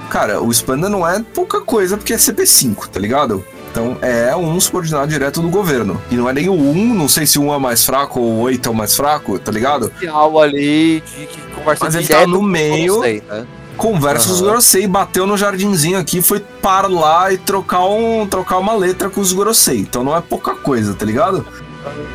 [0.10, 3.44] Cara, o Spanda não é pouca coisa porque é CP5, tá ligado?
[3.78, 6.02] Então é um subordinado direto do governo.
[6.10, 8.32] E não é nem o 1, não sei se o 1 é mais fraco ou
[8.32, 9.86] o 8 é o mais fraco, tá ligado?
[9.86, 13.02] Oficial ali de que conversa Mas ele tá no meio.
[13.02, 13.46] Né?
[13.78, 14.42] Conversa com os.
[14.42, 19.22] Gorosei, bateu no jardinzinho aqui, foi para lá e trocar, um, trocar uma letra com
[19.22, 19.78] os Gorosei.
[19.78, 21.46] Então não é pouca coisa, tá ligado?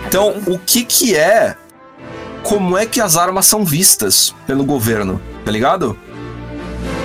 [0.08, 1.56] Então, o que que é...
[2.42, 5.96] Como é que as armas são vistas pelo governo, tá ligado?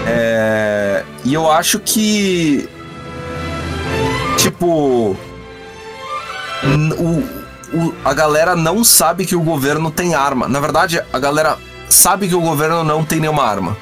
[0.08, 2.68] É, e eu acho que.
[4.52, 5.16] Tipo.
[7.00, 10.48] O, o- a galera não sabe que o governo tem arma.
[10.48, 11.58] Na verdade, a galera
[11.90, 13.76] sabe que o governo não tem nenhuma arma.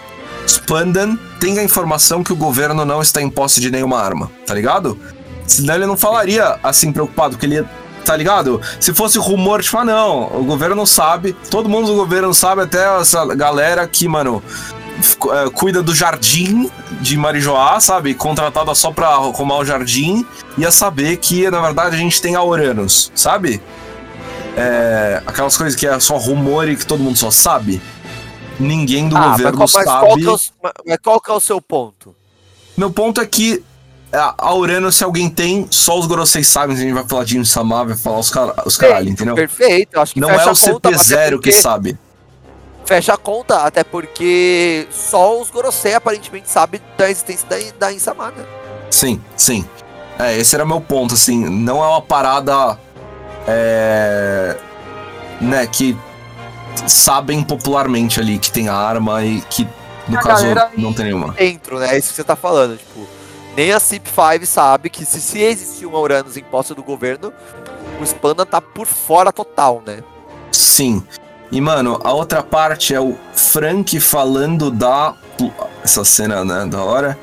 [0.47, 4.53] Spandan tem a informação que o governo não está em posse de nenhuma arma, tá
[4.53, 4.97] ligado?
[5.47, 7.65] Senão ele não falaria assim preocupado, porque ele.
[8.03, 8.61] Tá ligado?
[8.79, 12.61] Se fosse rumor, tipo, ah, não, o governo não sabe, todo mundo do governo sabe,
[12.61, 14.43] até essa galera que, mano,
[15.53, 16.69] cuida do jardim
[17.01, 18.13] de Marijoá, sabe?
[18.13, 20.25] Contratada só pra arrumar o jardim,
[20.57, 23.61] ia saber que, na verdade, a gente tem a Uranus, sabe?
[24.57, 27.81] É, aquelas coisas que é só rumor e que todo mundo só sabe.
[28.57, 30.05] Ninguém do Ah, mas governo qual, mas sabe.
[30.05, 32.15] qual que é o, mas- mas qual que é o seu ponto?
[32.77, 33.61] Meu ponto é que
[34.13, 36.77] a a Uranus, se alguém tem, só os Gorosei sabem.
[36.77, 39.35] A gente vai falar de Insama, vai falar os, cara, os caralho, entendeu?
[39.35, 41.97] Perfeito, eu acho que Não é o a conta, até CP0 que porque- sabe.
[42.85, 48.47] Fecha a conta, até porque só os Gorosei aparentemente sabem da existência da, da Insamada.
[48.91, 49.67] Sim, sim.
[50.19, 51.49] É, esse era meu ponto, assim.
[51.49, 52.79] Não é uma parada.
[53.47, 54.55] É.
[55.41, 55.97] Né, que
[56.87, 59.67] sabem popularmente ali que tem arma e que,
[60.07, 60.45] no A caso,
[60.77, 61.33] não tem nenhuma.
[61.33, 61.93] Dentro, né?
[61.93, 62.77] É isso que você tá falando.
[62.77, 63.07] Tipo,
[63.55, 67.33] nem a CIP5 sabe que se, se existir uma Uranus em posse do governo,
[67.99, 70.03] o Spanda tá por fora total, né?
[70.51, 71.03] Sim.
[71.51, 75.13] E, mano, a outra parte é o Frank falando da.
[75.83, 77.17] Essa cena, né, da hora.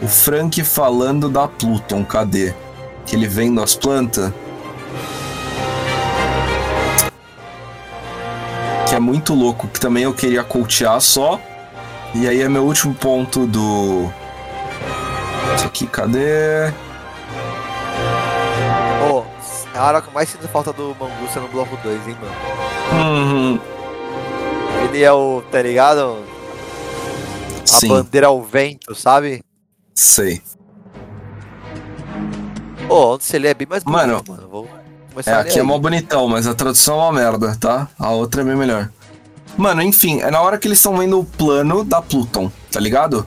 [0.00, 2.52] O Frank falando da Pluton, cadê?
[3.06, 4.32] Que ele vendo as plantas.
[8.88, 11.40] Que é muito louco, que também eu queria coachear só.
[12.14, 14.10] E aí é meu último ponto do.
[15.56, 16.72] Isso aqui, cadê?
[19.74, 22.34] É a hora que eu mais sinto falta do Mangusta no bloco 2, hein, mano?
[23.04, 23.60] Uhum.
[24.84, 26.18] Ele é o, tá ligado?
[27.72, 29.42] A Sim, bandeira ao vento, sabe?
[29.94, 30.42] sei.
[32.88, 34.48] Pô, antes ele é bem mais Mano, bonito, mano.
[34.48, 34.68] Vou
[35.10, 35.66] começar É, a aqui é aí.
[35.66, 37.88] mó bonitão, mas a tradução é uma merda, tá?
[37.98, 38.90] A outra é bem melhor.
[39.56, 43.26] Mano, enfim, é na hora que eles estão vendo o plano da Pluton, tá ligado?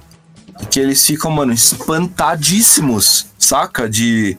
[0.70, 3.90] Que eles ficam, mano, espantadíssimos, saca?
[3.90, 4.38] De.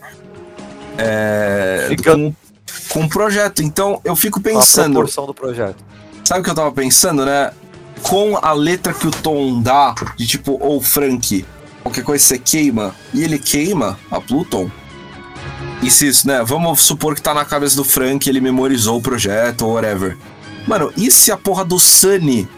[0.98, 1.86] É.
[1.88, 2.34] Fica- Com,
[2.88, 3.62] com o projeto.
[3.62, 4.94] Então, eu fico a pensando.
[4.94, 5.84] proporção do projeto.
[6.24, 7.50] Sabe o que eu tava pensando, né?
[8.02, 11.44] Com a letra que o Tom dá, de tipo, ou Frank,
[11.82, 14.70] qualquer coisa você queima, e ele queima a Pluton.
[15.82, 16.42] E se isso, né?
[16.44, 20.16] Vamos supor que tá na cabeça do Frank, ele memorizou o projeto ou whatever.
[20.66, 22.48] Mano, e se a porra do Sunny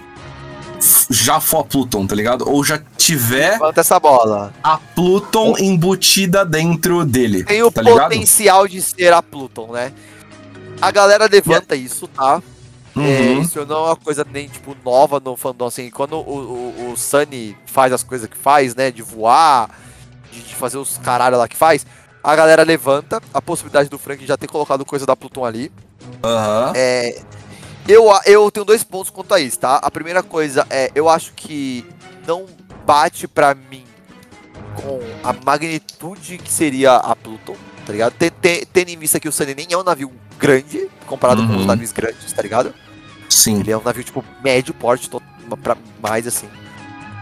[1.11, 2.49] já for a Pluton, tá ligado?
[2.49, 4.53] Ou já tiver Levanta essa bola.
[4.63, 7.45] a Pluton embutida dentro dele.
[7.45, 8.11] Tem o tá ligado?
[8.11, 9.93] potencial de ser a Pluton, né?
[10.81, 12.43] A galera levanta isso, tá?
[12.97, 13.43] É, Uhum.
[13.43, 16.21] isso não é uma coisa nem, tipo, nova no fandom, assim, quando o,
[16.89, 19.71] o, o Sunny faz as coisas que faz, né, de voar,
[20.33, 21.87] de, de fazer os caralho lá que faz,
[22.25, 25.71] a galera levanta a possibilidade do Frank já ter colocado coisa da Pluton ali.
[26.25, 26.73] Aham.
[26.75, 27.21] É,
[27.89, 29.77] eu, eu tenho dois pontos quanto a isso, tá?
[29.77, 31.85] A primeira coisa é, eu acho que
[32.27, 32.47] não
[32.87, 33.85] bate pra mim
[34.77, 38.13] com a magnitude que seria a Pluton, tá ligado?
[38.15, 41.53] Ten- ten- Tendo em vista que o Sunny nem é um navio grande, comparado com
[41.53, 41.61] Uhum.
[41.61, 42.73] os navios grandes, tá ligado?
[43.29, 43.61] Sim.
[43.61, 45.23] Ele é um navio, tipo, médio porte, to-
[45.63, 46.49] pra mais assim.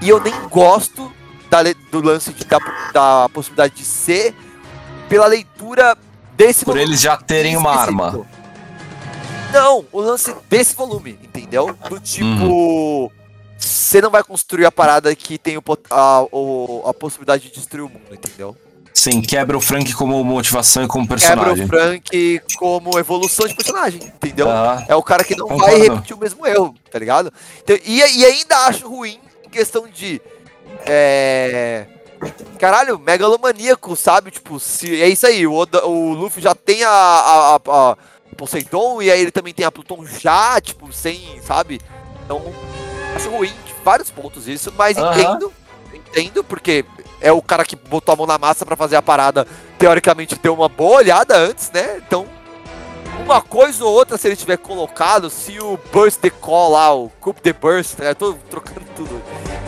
[0.02, 1.10] E eu nem gosto
[1.48, 2.58] da do lance de, da,
[2.92, 4.34] da possibilidade de ser
[5.08, 5.96] pela leitura
[6.36, 8.02] desse Por eles já terem uma específico.
[8.02, 8.26] arma.
[9.52, 11.74] Não, o lance desse volume, entendeu?
[11.88, 12.26] Do tipo.
[12.26, 13.10] Uhum.
[13.58, 17.82] Você não vai construir a parada que tem o, a, o- a possibilidade de destruir
[17.84, 18.54] o mundo, entendeu?
[18.92, 21.64] Sim, quebra o Frank como motivação e como Quebra personagem.
[21.64, 24.48] o Frank como evolução de personagem, entendeu?
[24.50, 25.94] Ah, É o cara que não vai Concordo.
[25.94, 27.32] repetir o mesmo erro, tá ligado?
[27.62, 30.20] Então, e, e ainda acho ruim em questão de.
[30.86, 31.86] É.
[32.58, 34.30] Caralho, megalomaníaco, sabe?
[34.30, 37.60] Tipo, se é isso aí, o, Oda- o Luffy já tem a, a, a,
[37.92, 37.96] a
[38.36, 41.80] Poseidon e aí ele também tem a Pluton já, tipo, sem, sabe?
[42.24, 42.42] Então,
[43.14, 45.12] acho ruim de vários pontos isso, mas Aham.
[45.20, 45.52] entendo,
[45.94, 46.84] entendo, porque
[47.20, 49.46] é o cara que botou a mão na massa pra fazer a parada,
[49.78, 51.98] teoricamente deu uma boa olhada antes, né?
[52.06, 52.26] Então,
[53.24, 57.08] uma coisa ou outra, se ele tiver colocado, se o Burst the Call lá, o
[57.20, 58.10] Coup the Burst, né?
[58.10, 59.22] Eu tô trocando tudo.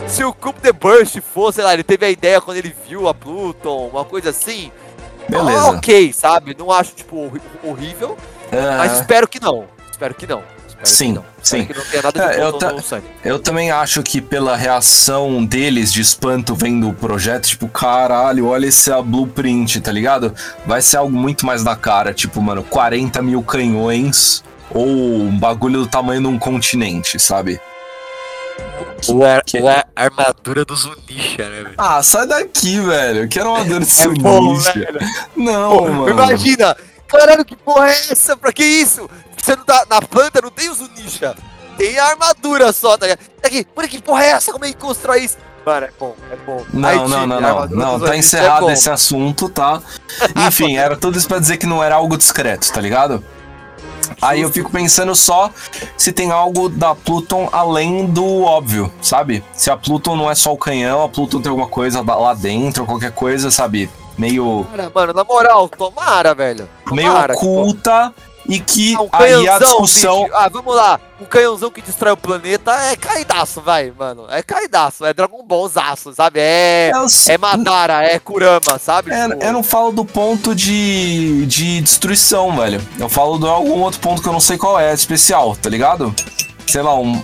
[0.07, 3.07] Se o Coup the Burst for, sei lá, ele teve a ideia quando ele viu
[3.07, 4.71] a Pluton, uma coisa assim.
[5.27, 5.67] Beleza.
[5.67, 6.55] ah, ok, sabe?
[6.57, 7.41] Não acho, tipo, horri-
[8.57, 9.65] horrível, mas espero que não.
[9.91, 10.41] Espero que não.
[10.67, 11.25] Espero Sim, que não.
[11.43, 11.65] Sim.
[11.65, 15.43] que não tenha nada de É, eu bom ta- eu também acho que pela reação
[15.43, 20.33] deles de espanto vendo o projeto, tipo, caralho, olha esse a blueprint, tá ligado?
[20.65, 25.81] Vai ser algo muito mais na cara, tipo, mano, 40 mil canhões ou um bagulho
[25.81, 27.59] do tamanho de um continente, sabe?
[29.07, 31.73] Ou a, Que- ou a armadura do Zunisha, né, velho?
[31.77, 33.23] Ah, sai daqui, velho.
[33.23, 34.73] Eu quero uma dor de É bom, Sunisha.
[34.73, 34.99] velho.
[35.35, 36.09] Não, Pô, mano.
[36.09, 36.75] imagina!
[37.09, 38.37] Caralho, que porra é essa?
[38.37, 39.09] Pra que isso?
[39.35, 41.35] Você não tá na planta, não tem o Zunisha.
[41.77, 43.19] Tem a armadura só, tá ligado?
[43.43, 44.51] Aqui, mano, que porra é essa?
[44.51, 45.37] Como é que constrói isso?
[45.65, 46.65] Mano, é bom, é bom.
[46.73, 47.67] Não, Aí, não, time, não, não.
[47.67, 48.71] Não, tá é encerrado bom.
[48.71, 49.81] esse assunto, tá?
[50.47, 53.23] Enfim, era tudo isso pra dizer que não era algo discreto, tá ligado?
[54.21, 55.51] Aí eu fico pensando só
[55.95, 59.43] se tem algo da Pluton além do óbvio, sabe?
[59.53, 62.85] Se a Pluton não é só o canhão, a Pluton tem alguma coisa lá dentro,
[62.85, 63.89] qualquer coisa, sabe?
[64.19, 66.67] Meio, Cara, mano, na moral, tomara, velho.
[66.91, 68.13] meio Tomara que oculta
[68.47, 70.23] e que Ah, um aí a discussão.
[70.23, 70.35] bicho.
[70.35, 70.99] Ah, vamos lá.
[71.21, 74.25] Um canhãozão que destrói o planeta é caidaço, vai, mano.
[74.29, 75.05] É caidaço.
[75.05, 76.39] É Dragon Ballzaço, sabe?
[76.41, 76.91] É.
[76.93, 79.11] Eu, É Madara, é Kurama, sabe?
[79.11, 82.81] É, Tipo, eu não falo do ponto de, de destruição, velho.
[82.99, 86.13] Eu falo de algum outro ponto que eu não sei qual é, especial, tá ligado?
[86.67, 87.21] Sei lá, um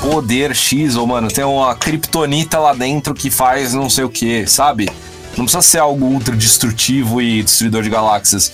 [0.00, 4.46] poder X, ou mano, tem uma kryptonita lá dentro que faz não sei o que,
[4.46, 4.90] sabe?
[5.36, 8.52] Não precisa ser algo ultra destrutivo e destruidor de galáxias.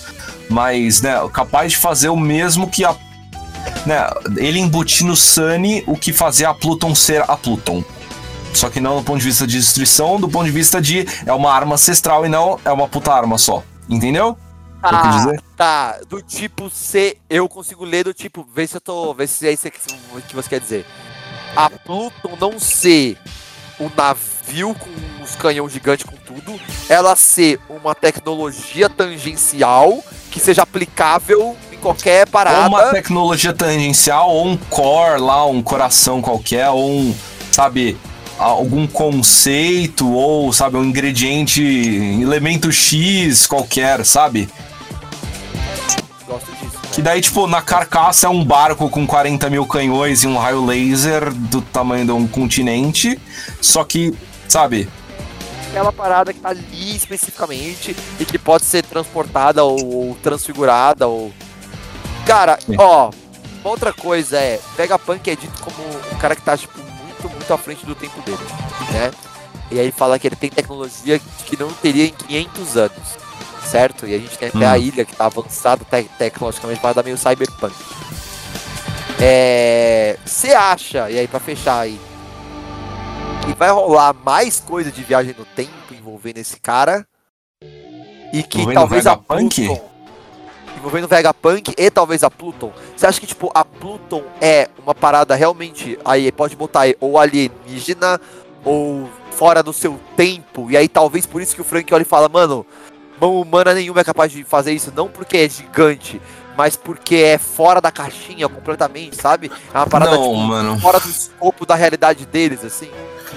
[0.49, 2.95] Mas, né, capaz de fazer o mesmo que a.
[3.85, 7.83] Né, ele embutir no Sunny o que fazia a Pluton ser a Pluton.
[8.53, 11.33] Só que não do ponto de vista de destruição, do ponto de vista de é
[11.33, 13.63] uma arma ancestral e não é uma puta arma só.
[13.89, 14.37] Entendeu?
[14.83, 15.99] eu quis Tá, tá.
[16.07, 19.13] Do tipo C, eu consigo ler do tipo, vê se eu tô.
[19.13, 19.79] Vê se é isso que
[20.27, 20.85] que você quer dizer.
[21.55, 23.17] A Pluton não ser
[23.79, 24.36] o navio
[24.73, 24.89] com
[25.23, 26.59] os canhão gigante com tudo,
[26.89, 32.67] ela ser uma tecnologia tangencial que seja aplicável em qualquer Ou parada.
[32.67, 37.15] uma tecnologia tangencial, ou um core lá, um coração qualquer, ou um,
[37.51, 37.97] sabe,
[38.37, 44.49] algum conceito, ou, sabe, um ingrediente, elemento X qualquer, sabe?
[46.27, 46.75] Gosto disso.
[46.75, 46.89] né?
[46.93, 50.65] Que daí, tipo, na carcaça é um barco com 40 mil canhões e um raio
[50.65, 53.19] laser do tamanho de um continente,
[53.61, 54.13] só que,
[54.57, 54.89] sabe,
[55.69, 61.31] aquela parada que tá ali especificamente e que pode ser transportada ou, ou transfigurada ou.
[62.25, 62.75] Cara, Sim.
[62.79, 63.11] ó,
[63.61, 65.77] uma outra coisa é, Vegapunk é dito como
[66.11, 68.39] um cara que tá, tipo, muito, muito à frente do tempo dele,
[68.91, 69.11] né?
[69.69, 73.07] E aí fala que ele tem tecnologia que não teria em 500 anos,
[73.69, 74.07] certo?
[74.07, 74.71] E a gente tem até Hum.
[74.71, 77.75] a ilha que tá avançada te tecnologicamente para dar meio cyberpunk.
[79.19, 80.17] É.
[80.25, 81.99] Você acha, e aí pra fechar aí,
[83.47, 87.07] que vai rolar mais coisa de viagem no tempo envolvendo esse cara?
[88.33, 89.65] E que Envolvendo talvez a Vegapunk?
[89.65, 89.89] Pluton.
[90.75, 92.73] Envolvendo o Vegapunk e talvez a Pluton.
[92.95, 95.97] Você acha que, tipo, a Pluton é uma parada realmente.
[96.03, 98.19] Aí pode botar aí, ou alienígena,
[98.65, 100.69] ou fora do seu tempo.
[100.69, 102.65] E aí talvez por isso que o Frank olha e fala, mano,
[103.19, 104.91] mão humana nenhuma é capaz de fazer isso.
[104.93, 106.21] Não porque é gigante,
[106.57, 109.49] mas porque é fora da caixinha completamente, sabe?
[109.73, 112.91] É uma parada não, tipo, fora do escopo da realidade deles, assim.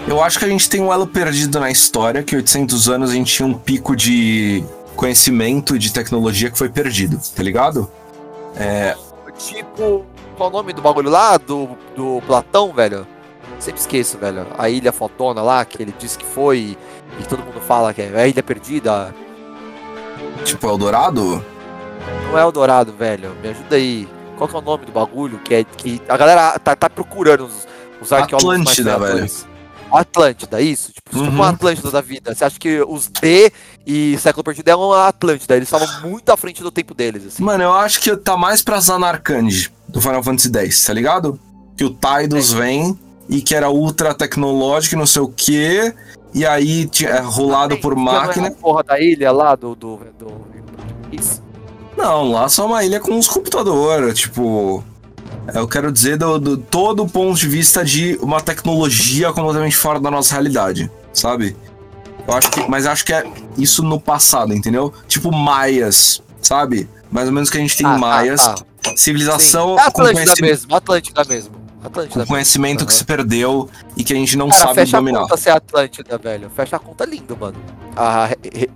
[0.07, 3.15] Eu acho que a gente tem um elo perdido na história, que 800 anos a
[3.15, 4.65] gente tinha um pico de
[4.97, 7.91] conhecimento e de tecnologia que foi perdido, tá ligado?
[9.39, 10.05] Tipo,
[10.37, 11.37] qual o nome do bagulho lá?
[11.37, 13.07] Do, do Platão, velho?
[13.59, 14.47] Sempre esqueço, velho.
[14.59, 16.77] A ilha fotona lá, que ele disse que foi
[17.19, 19.15] e todo mundo fala que é a ilha perdida.
[20.45, 21.45] Tipo, Eldorado?
[22.31, 23.35] Não é Eldorado, velho.
[23.43, 24.09] Me ajuda aí.
[24.37, 25.39] Qual que é o nome do bagulho?
[25.39, 27.69] Que é que a galera tá, tá procurando os,
[28.01, 29.47] os arqueólogos Atlântida, mais criadores.
[29.99, 30.93] Atlântida, isso?
[30.93, 31.29] Tipo, tipo Uhum.
[31.31, 32.35] uma Atlântida da vida.
[32.35, 33.53] Você acha que os D
[33.87, 35.57] e Século Perdido é uma Atlântida?
[35.57, 37.43] Eles estavam muito à frente do tempo deles, assim.
[37.43, 39.49] Mano, eu acho que tá mais pra Zanarkand
[39.89, 41.39] do Final Fantasy X, tá ligado?
[41.77, 45.95] Que o Tidus vem e que era ultra tecnológico e não sei o que,
[46.35, 48.51] e aí é rolado por Não é a máquina.
[48.51, 49.75] porra da ilha lá do.
[49.75, 50.33] do, do...
[51.13, 51.43] Isso.
[51.97, 54.83] Não, lá só uma ilha com uns computadores, tipo.
[55.55, 59.99] Eu quero dizer do, do todo o ponto de vista de uma tecnologia completamente fora
[59.99, 61.57] da nossa realidade, sabe?
[62.29, 63.25] Eu acho que, mas acho que é
[63.59, 64.93] isso no passado, entendeu?
[65.09, 66.89] Tipo maias, sabe?
[67.11, 68.55] Mais ou menos que a gente tem Ah, tá, maias, tá.
[68.97, 69.81] civilização Sim.
[69.81, 71.61] É com, Atlântida conheci- mesmo, Atlântida mesmo.
[71.83, 72.35] Atlântida com mesmo.
[72.35, 75.21] conhecimento que se perdeu e que a gente não Cara, sabe fecha dominar.
[75.21, 76.51] a conta ser Atlântida, velho.
[76.55, 77.57] Fecha a conta lindo, mano.
[77.97, 78.29] A,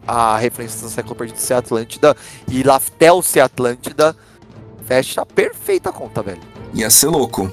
[0.08, 2.16] a referência do século perdido ser Atlântida
[2.48, 4.16] e Laftel ser Atlântida.
[4.86, 6.40] Fecha perfeita a conta, velho.
[6.74, 7.50] Ia ser louco.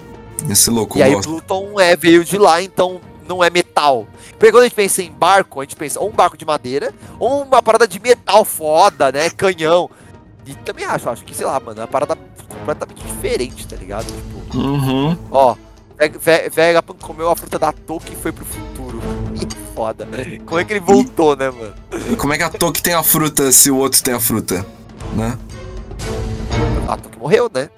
[0.47, 1.29] Ia ser louco, e aí gosto.
[1.29, 4.07] Pluton é, veio de lá, então não é metal.
[4.31, 6.93] Porque quando a gente pensa em barco, a gente pensa ou um barco de madeira,
[7.19, 9.29] ou uma parada de metal foda, né?
[9.29, 9.89] Canhão.
[10.45, 12.17] E também acho, acho que, sei lá, mano, é uma parada
[12.49, 14.07] completamente diferente, tá ligado?
[14.07, 15.15] Tipo, Uhum.
[15.31, 15.55] Ó,
[15.97, 18.99] Veg- Ve- Vegapunk comeu a fruta da Toki e foi pro futuro.
[19.41, 20.07] Que foda.
[20.45, 21.73] Como é que ele voltou, né, mano?
[22.11, 24.65] E como é que a Toki tem a fruta se o outro tem a fruta?
[25.15, 25.37] Né?
[26.91, 27.69] A Toki morreu, né?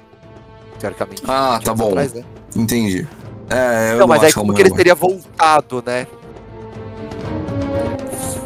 [0.80, 1.22] Teoricamente.
[1.28, 1.90] Ah, 20 tá bom.
[1.90, 2.24] atrás, né?
[2.56, 3.08] Entendi.
[3.48, 6.08] É, eu Não, mas acho aí que é o como que ele teria voltado, né?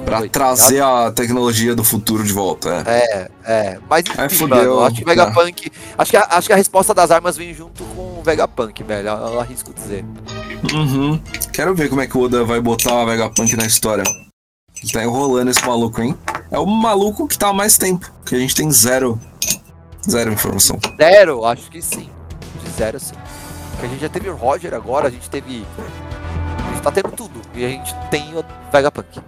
[0.03, 2.99] Pra Foi, trazer a tecnologia do futuro de volta, é.
[2.99, 3.79] É, é.
[3.89, 5.11] Mas enfim, Aí fudeu, mano, acho que né?
[5.15, 5.71] Vegapunk.
[5.97, 9.07] Acho que, a, acho que a resposta das armas vem junto com o Vegapunk, velho.
[9.07, 10.03] Eu, eu arrisco dizer.
[10.73, 11.17] Uhum.
[11.53, 14.03] Quero ver como é que o Oda vai botar a Vegapunk na história.
[14.91, 16.13] Tá enrolando esse maluco, hein?
[16.51, 19.17] É o maluco que tá há mais tempo, que a gente tem zero.
[20.09, 20.79] Zero informação.
[20.95, 22.09] Zero, acho que sim.
[22.63, 23.15] De zero, sim.
[23.71, 25.65] Porque a gente já teve o Roger agora, a gente teve.
[25.77, 27.41] A gente tá tendo tudo.
[27.53, 29.19] E a gente tem o Vegapunk.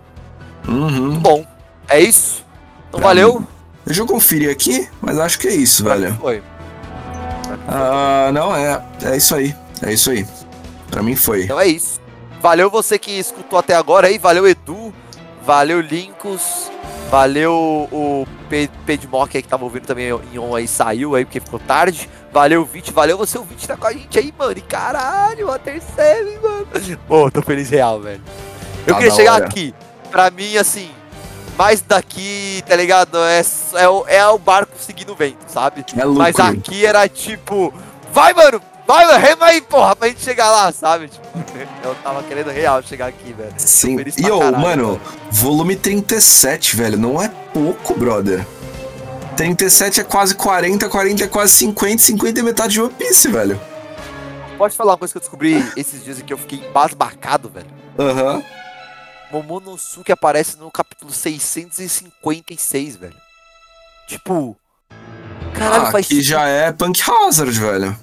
[0.67, 1.19] Uhum.
[1.19, 1.45] Bom,
[1.87, 2.45] é isso.
[2.87, 3.45] Então Pra valeu.
[3.85, 6.15] Deixa eu conferir aqui, mas acho que é isso, Pra mim velho.
[6.15, 6.43] Foi.
[7.67, 8.83] Ah, não, é.
[9.03, 9.55] É isso aí.
[9.81, 10.25] É isso aí.
[10.89, 11.43] Pra mim foi.
[11.43, 11.99] Então é isso.
[12.41, 14.17] Valeu você que escutou até agora aí.
[14.17, 14.93] Valeu, Edu.
[15.49, 16.69] Valeu, Linkus.
[17.09, 17.51] Valeu
[17.91, 21.59] o Pe- Pedmock aí que tava ouvindo também em on aí, saiu aí porque ficou
[21.59, 22.07] tarde.
[22.31, 22.93] Valeu, Vit.
[22.93, 24.55] Valeu você, o Vit tá com a gente aí, mano.
[24.55, 26.67] E caralho, a terceira, hein, mano.
[27.07, 28.21] Pô, tô feliz real, velho.
[28.85, 29.45] Eu Tá queria chegar hora.
[29.47, 29.73] aqui.
[30.11, 30.91] Pra mim, assim,
[31.57, 33.17] mais daqui, tá ligado?
[33.17, 33.41] É,
[33.73, 35.83] é, o, é o barco seguindo o vento, sabe?
[35.97, 36.05] É.
[36.05, 37.73] Mas aqui era tipo,
[38.13, 41.07] vai, mano, vai, mano, rema aí, porra, pra gente chegar lá, sabe?
[41.09, 41.27] Tipo,
[41.85, 43.53] eu tava querendo real chegar aqui, velho.
[43.57, 43.97] Sim.
[44.17, 45.01] E, ô, caralho, mano,
[45.31, 46.97] volume 37, velho.
[46.97, 48.45] Não é pouco, brother.
[49.37, 53.61] 37 é quase 40, 40 é quase 50, 50 é metade de One Piece, velho.
[54.57, 57.69] Pode falar uma coisa que eu descobri esses dias e que eu fiquei embasbacado, velho.
[57.97, 58.43] Aham.
[59.31, 63.15] Momonosuke aparece no capítulo 656, velho.
[64.07, 64.57] Tipo,
[65.53, 67.95] caralho, Ah, faz aqui já é Punk Hazard, velho.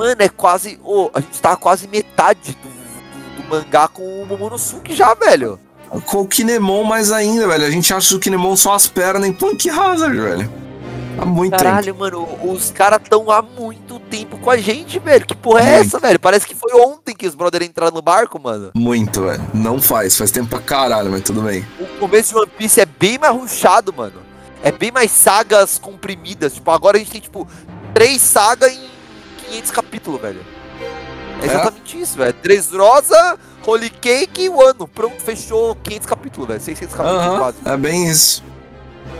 [0.00, 0.80] Mano, é quase.
[0.82, 5.58] Ô, a gente tá quase metade do, do- do mangá com o Momonosuke já, velho.
[6.06, 7.66] Com o Kinemon mais ainda, velho.
[7.66, 10.50] A gente acha o Kinemon só as pernas em Punk Hazard, velho.
[11.18, 11.64] Há muito tempo.
[11.64, 15.26] Caralho, mano, os caras tão há muito tempo com a gente, velho.
[15.26, 15.86] Que porra é Muito.
[15.88, 16.18] essa, velho?
[16.18, 18.70] Parece que foi ontem que os brothers entraram no barco, mano.
[18.74, 19.44] Muito, velho.
[19.52, 20.16] Não faz.
[20.16, 21.66] Faz tempo pra caralho, mas tudo bem.
[21.78, 24.22] O começo de One Piece é bem mais ruchado, mano.
[24.62, 26.54] É bem mais sagas comprimidas.
[26.54, 27.46] Tipo, agora a gente tem, tipo,
[27.92, 28.89] três sagas em
[29.50, 30.40] 500 capítulos, velho.
[31.42, 31.46] É É?
[31.46, 32.34] exatamente isso, velho.
[32.42, 34.86] Dressrosa, Holy Cake e Wano.
[34.86, 36.60] Pronto, fechou 500 capítulos, velho.
[36.60, 37.38] 600 capítulos Aham.
[37.38, 37.56] quase.
[37.64, 38.42] É bem isso.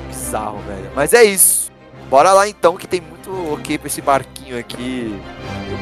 [0.09, 0.91] Bizarro, velho.
[0.95, 1.71] Mas é isso.
[2.09, 5.21] Bora lá então, que tem muito ok pra esse barquinho aqui.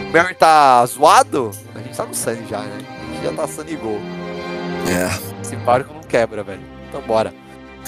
[0.09, 1.51] O Mary tá zoado?
[1.75, 2.79] A gente tá no Sunny já, né?
[2.79, 3.99] A gente já tá Sunny Gol.
[4.87, 5.41] É.
[5.43, 6.61] Esse barco não quebra, velho.
[6.89, 7.33] Então bora.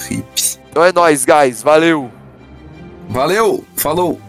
[0.09, 0.57] Hip.
[0.69, 1.61] Então é nóis, guys.
[1.61, 2.11] Valeu!
[3.09, 3.63] Valeu.
[3.75, 4.19] Falou.